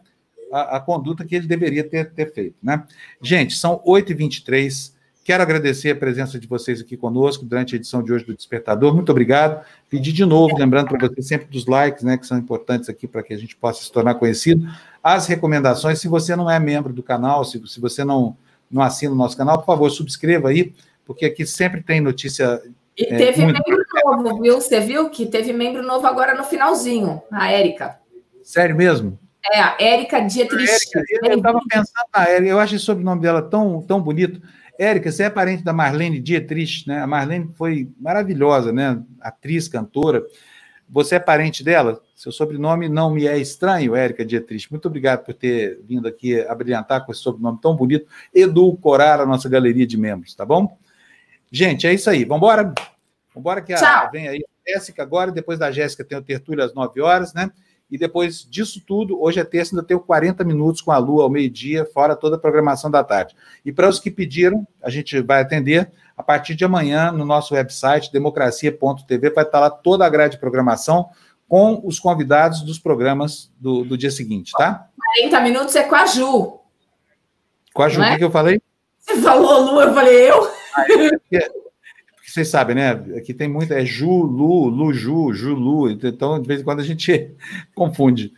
a, 0.52 0.78
a 0.78 0.80
conduta 0.80 1.26
que 1.26 1.36
ele 1.36 1.48
deveria 1.48 1.84
ter, 1.84 2.12
ter 2.12 2.32
feito, 2.32 2.56
né? 2.62 2.84
Gente, 3.20 3.58
são 3.58 3.82
8h23. 3.86 4.94
Quero 5.24 5.42
agradecer 5.42 5.90
a 5.90 5.96
presença 5.96 6.40
de 6.40 6.48
vocês 6.48 6.82
aqui 6.82 6.96
conosco 6.96 7.46
durante 7.46 7.74
a 7.74 7.78
edição 7.78 8.04
de 8.04 8.14
hoje 8.14 8.26
do 8.26 8.36
Despertador. 8.36 8.94
Muito 8.94 9.10
obrigado. 9.10 9.66
Pedir 9.90 10.12
de 10.12 10.24
novo, 10.24 10.56
lembrando 10.56 10.90
para 10.90 11.08
vocês 11.08 11.28
sempre 11.28 11.48
dos 11.48 11.66
likes, 11.66 12.04
né, 12.04 12.18
que 12.18 12.28
são 12.28 12.38
importantes 12.38 12.90
aqui 12.90 13.08
para 13.08 13.24
que 13.24 13.34
a 13.34 13.38
gente 13.38 13.56
possa 13.56 13.84
se 13.84 13.92
tornar 13.92 14.16
conhecido. 14.16 14.68
As 15.02 15.26
recomendações, 15.26 16.00
se 16.00 16.08
você 16.08 16.36
não 16.36 16.48
é 16.48 16.60
membro 16.60 16.94
do 16.94 17.02
canal, 17.02 17.44
se, 17.44 17.60
se 17.68 17.80
você 17.80 18.04
não, 18.04 18.38
não 18.70 18.84
assina 18.84 19.14
o 19.14 19.18
nosso 19.18 19.36
canal, 19.36 19.58
por 19.58 19.66
favor, 19.66 19.90
subscreva 19.90 20.50
aí, 20.50 20.74
porque 21.06 21.26
aqui 21.26 21.46
sempre 21.46 21.82
tem 21.82 22.00
notícia 22.00 22.62
e 22.98 23.06
é, 23.06 23.18
teve 23.18 23.44
muito... 23.44 23.62
membro 23.68 23.83
novo, 24.04 24.42
viu? 24.42 24.60
Você 24.60 24.80
viu 24.80 25.10
que 25.10 25.26
teve 25.26 25.54
membro 25.54 25.84
novo 25.84 26.06
agora 26.06 26.36
no 26.36 26.44
finalzinho, 26.44 27.22
a 27.32 27.52
Érica. 27.52 28.00
Sério 28.44 28.76
mesmo? 28.76 29.20
É, 29.52 29.60
a 29.60 29.76
Érica 29.80 30.20
Dietrich. 30.22 30.72
eu 31.24 31.38
estava 31.38 31.60
pensando 31.70 32.08
na 32.16 32.24
Érica, 32.30 32.50
eu 32.50 32.60
acho 32.60 32.76
o 32.76 32.80
sobrenome 32.80 33.22
dela 33.22 33.42
tão, 33.42 33.82
tão 33.82 34.02
bonito. 34.02 34.42
Érica, 34.80 35.12
você 35.12 35.24
é 35.24 35.30
parente 35.30 35.64
da 35.64 35.74
Marlene 35.74 36.20
Dietrich, 36.20 36.88
né? 36.88 37.02
A 37.02 37.08
Marlene 37.08 37.52
foi 37.56 37.90
maravilhosa, 38.00 38.72
né? 38.72 39.02
Atriz, 39.22 39.68
cantora. 39.68 40.24
Você 40.90 41.16
é 41.16 41.20
parente 41.20 41.64
dela? 41.64 42.02
Seu 42.16 42.32
sobrenome 42.32 42.88
não 42.88 43.12
me 43.12 43.28
é 43.28 43.38
estranho, 43.38 43.96
Érica 43.96 44.26
Dietrich. 44.26 44.72
Muito 44.72 44.88
obrigado 44.88 45.24
por 45.24 45.34
ter 45.34 45.80
vindo 45.88 46.08
aqui 46.08 46.40
a 46.42 46.56
brilhantar 46.56 47.06
com 47.06 47.12
esse 47.12 47.22
sobrenome 47.22 47.60
tão 47.62 47.76
bonito, 47.76 48.08
edulcorar 48.34 49.20
a 49.20 49.26
nossa 49.26 49.50
galeria 49.50 49.86
de 49.86 49.98
membros, 49.98 50.34
tá 50.34 50.46
bom? 50.46 50.78
Gente, 51.52 51.86
é 51.86 51.94
isso 51.94 52.10
aí. 52.10 52.24
Vamos 52.26 52.38
embora? 52.38 52.74
Vamos 53.34 53.42
embora 53.42 53.62
que 53.62 53.74
a, 53.74 54.10
vem 54.10 54.28
aí 54.28 54.44
a 54.44 54.72
Jéssica 54.72 55.02
agora, 55.02 55.32
depois 55.32 55.60
da 55.60 55.72
Jéssica 55.72 56.04
tem 56.04 56.18
o 56.18 56.22
Tertúlio 56.22 56.64
às 56.64 56.74
9 56.74 57.02
horas, 57.02 57.34
né? 57.34 57.52
E 57.90 57.98
depois 57.98 58.48
disso 58.50 58.82
tudo, 58.86 59.22
hoje 59.22 59.40
é 59.40 59.44
terça, 59.44 59.76
ainda 59.76 59.86
tenho 59.86 60.00
40 60.00 60.44
minutos 60.44 60.82
com 60.82 60.92
a 60.92 60.98
Lua 60.98 61.24
ao 61.24 61.30
meio-dia, 61.30 61.86
fora 61.94 62.16
toda 62.16 62.38
a 62.38 62.40
programação 62.40 62.90
da 62.90 63.04
tarde. 63.04 63.36
E 63.64 63.72
para 63.72 63.88
os 63.88 64.00
que 64.00 64.10
pediram, 64.10 64.66
a 64.82 64.90
gente 64.90 65.22
vai 65.22 65.42
atender 65.42 65.92
a 66.18 66.24
partir 66.24 66.56
de 66.56 66.66
amanhã 66.66 67.12
no 67.12 67.26
nosso 67.26 67.54
website, 67.54 68.12
democracia.tv, 68.12 69.30
vai 69.30 69.44
estar 69.44 69.60
lá 69.60 69.70
toda 69.70 70.06
a 70.06 70.10
grade 70.10 70.36
de 70.36 70.40
programação 70.40 71.10
com 71.48 71.82
os 71.84 72.00
convidados 72.00 72.62
dos 72.62 72.80
programas 72.80 73.52
do, 73.60 73.84
do 73.84 73.98
dia 73.98 74.10
seguinte, 74.10 74.52
tá? 74.58 74.88
40 75.20 75.42
minutos 75.42 75.76
é 75.76 75.84
com 75.84 75.96
a 75.96 76.06
Ju. 76.06 76.60
Com 77.74 77.84
a 77.84 77.90
Ju, 77.90 78.02
o 78.02 78.04
é? 78.04 78.18
que, 78.18 78.24
eu 78.24 78.32
falei? 78.32 78.62
Você 78.98 79.22
falou 79.22 79.72
Lu, 79.72 79.82
eu 79.82 79.94
falei 79.94 80.32
eu? 80.32 80.52
Porque, 82.24 82.32
vocês 82.32 82.48
sabem, 82.48 82.74
né? 82.74 82.92
Aqui 83.18 83.34
tem 83.34 83.50
muito, 83.50 83.74
é 83.74 83.84
Ju, 83.84 84.08
Lu, 84.08 84.70
Lu, 84.70 84.94
Ju, 84.94 85.34
Ju, 85.34 85.54
Lu. 85.54 85.92
Então, 85.92 86.42
de 86.42 86.48
vez 86.48 86.62
em 86.62 86.64
quando 86.64 86.80
a 86.80 86.84
gente 86.84 87.36
confunde. 87.76 88.34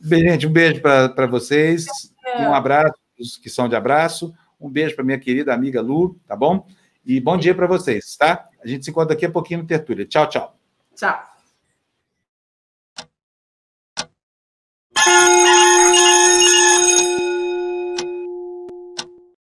Gente, 0.00 0.46
um 0.46 0.50
beijo 0.50 0.80
para 0.80 1.26
vocês. 1.26 1.84
É. 2.24 2.48
Um 2.48 2.54
abraço, 2.54 2.94
os 3.20 3.36
que 3.36 3.50
são 3.50 3.68
de 3.68 3.76
abraço. 3.76 4.34
Um 4.58 4.70
beijo 4.70 4.94
para 4.94 5.04
minha 5.04 5.18
querida 5.18 5.52
amiga 5.52 5.82
Lu, 5.82 6.18
tá 6.26 6.34
bom? 6.34 6.66
E 7.04 7.20
bom 7.20 7.36
dia 7.36 7.54
para 7.54 7.66
vocês, 7.66 8.16
tá? 8.16 8.48
A 8.64 8.66
gente 8.66 8.84
se 8.84 8.90
encontra 8.90 9.14
daqui 9.14 9.26
a 9.26 9.30
pouquinho 9.30 9.60
no 9.60 9.66
Tertúlia. 9.66 10.06
Tchau, 10.06 10.26
tchau. 10.28 10.56
Tchau. 10.96 11.32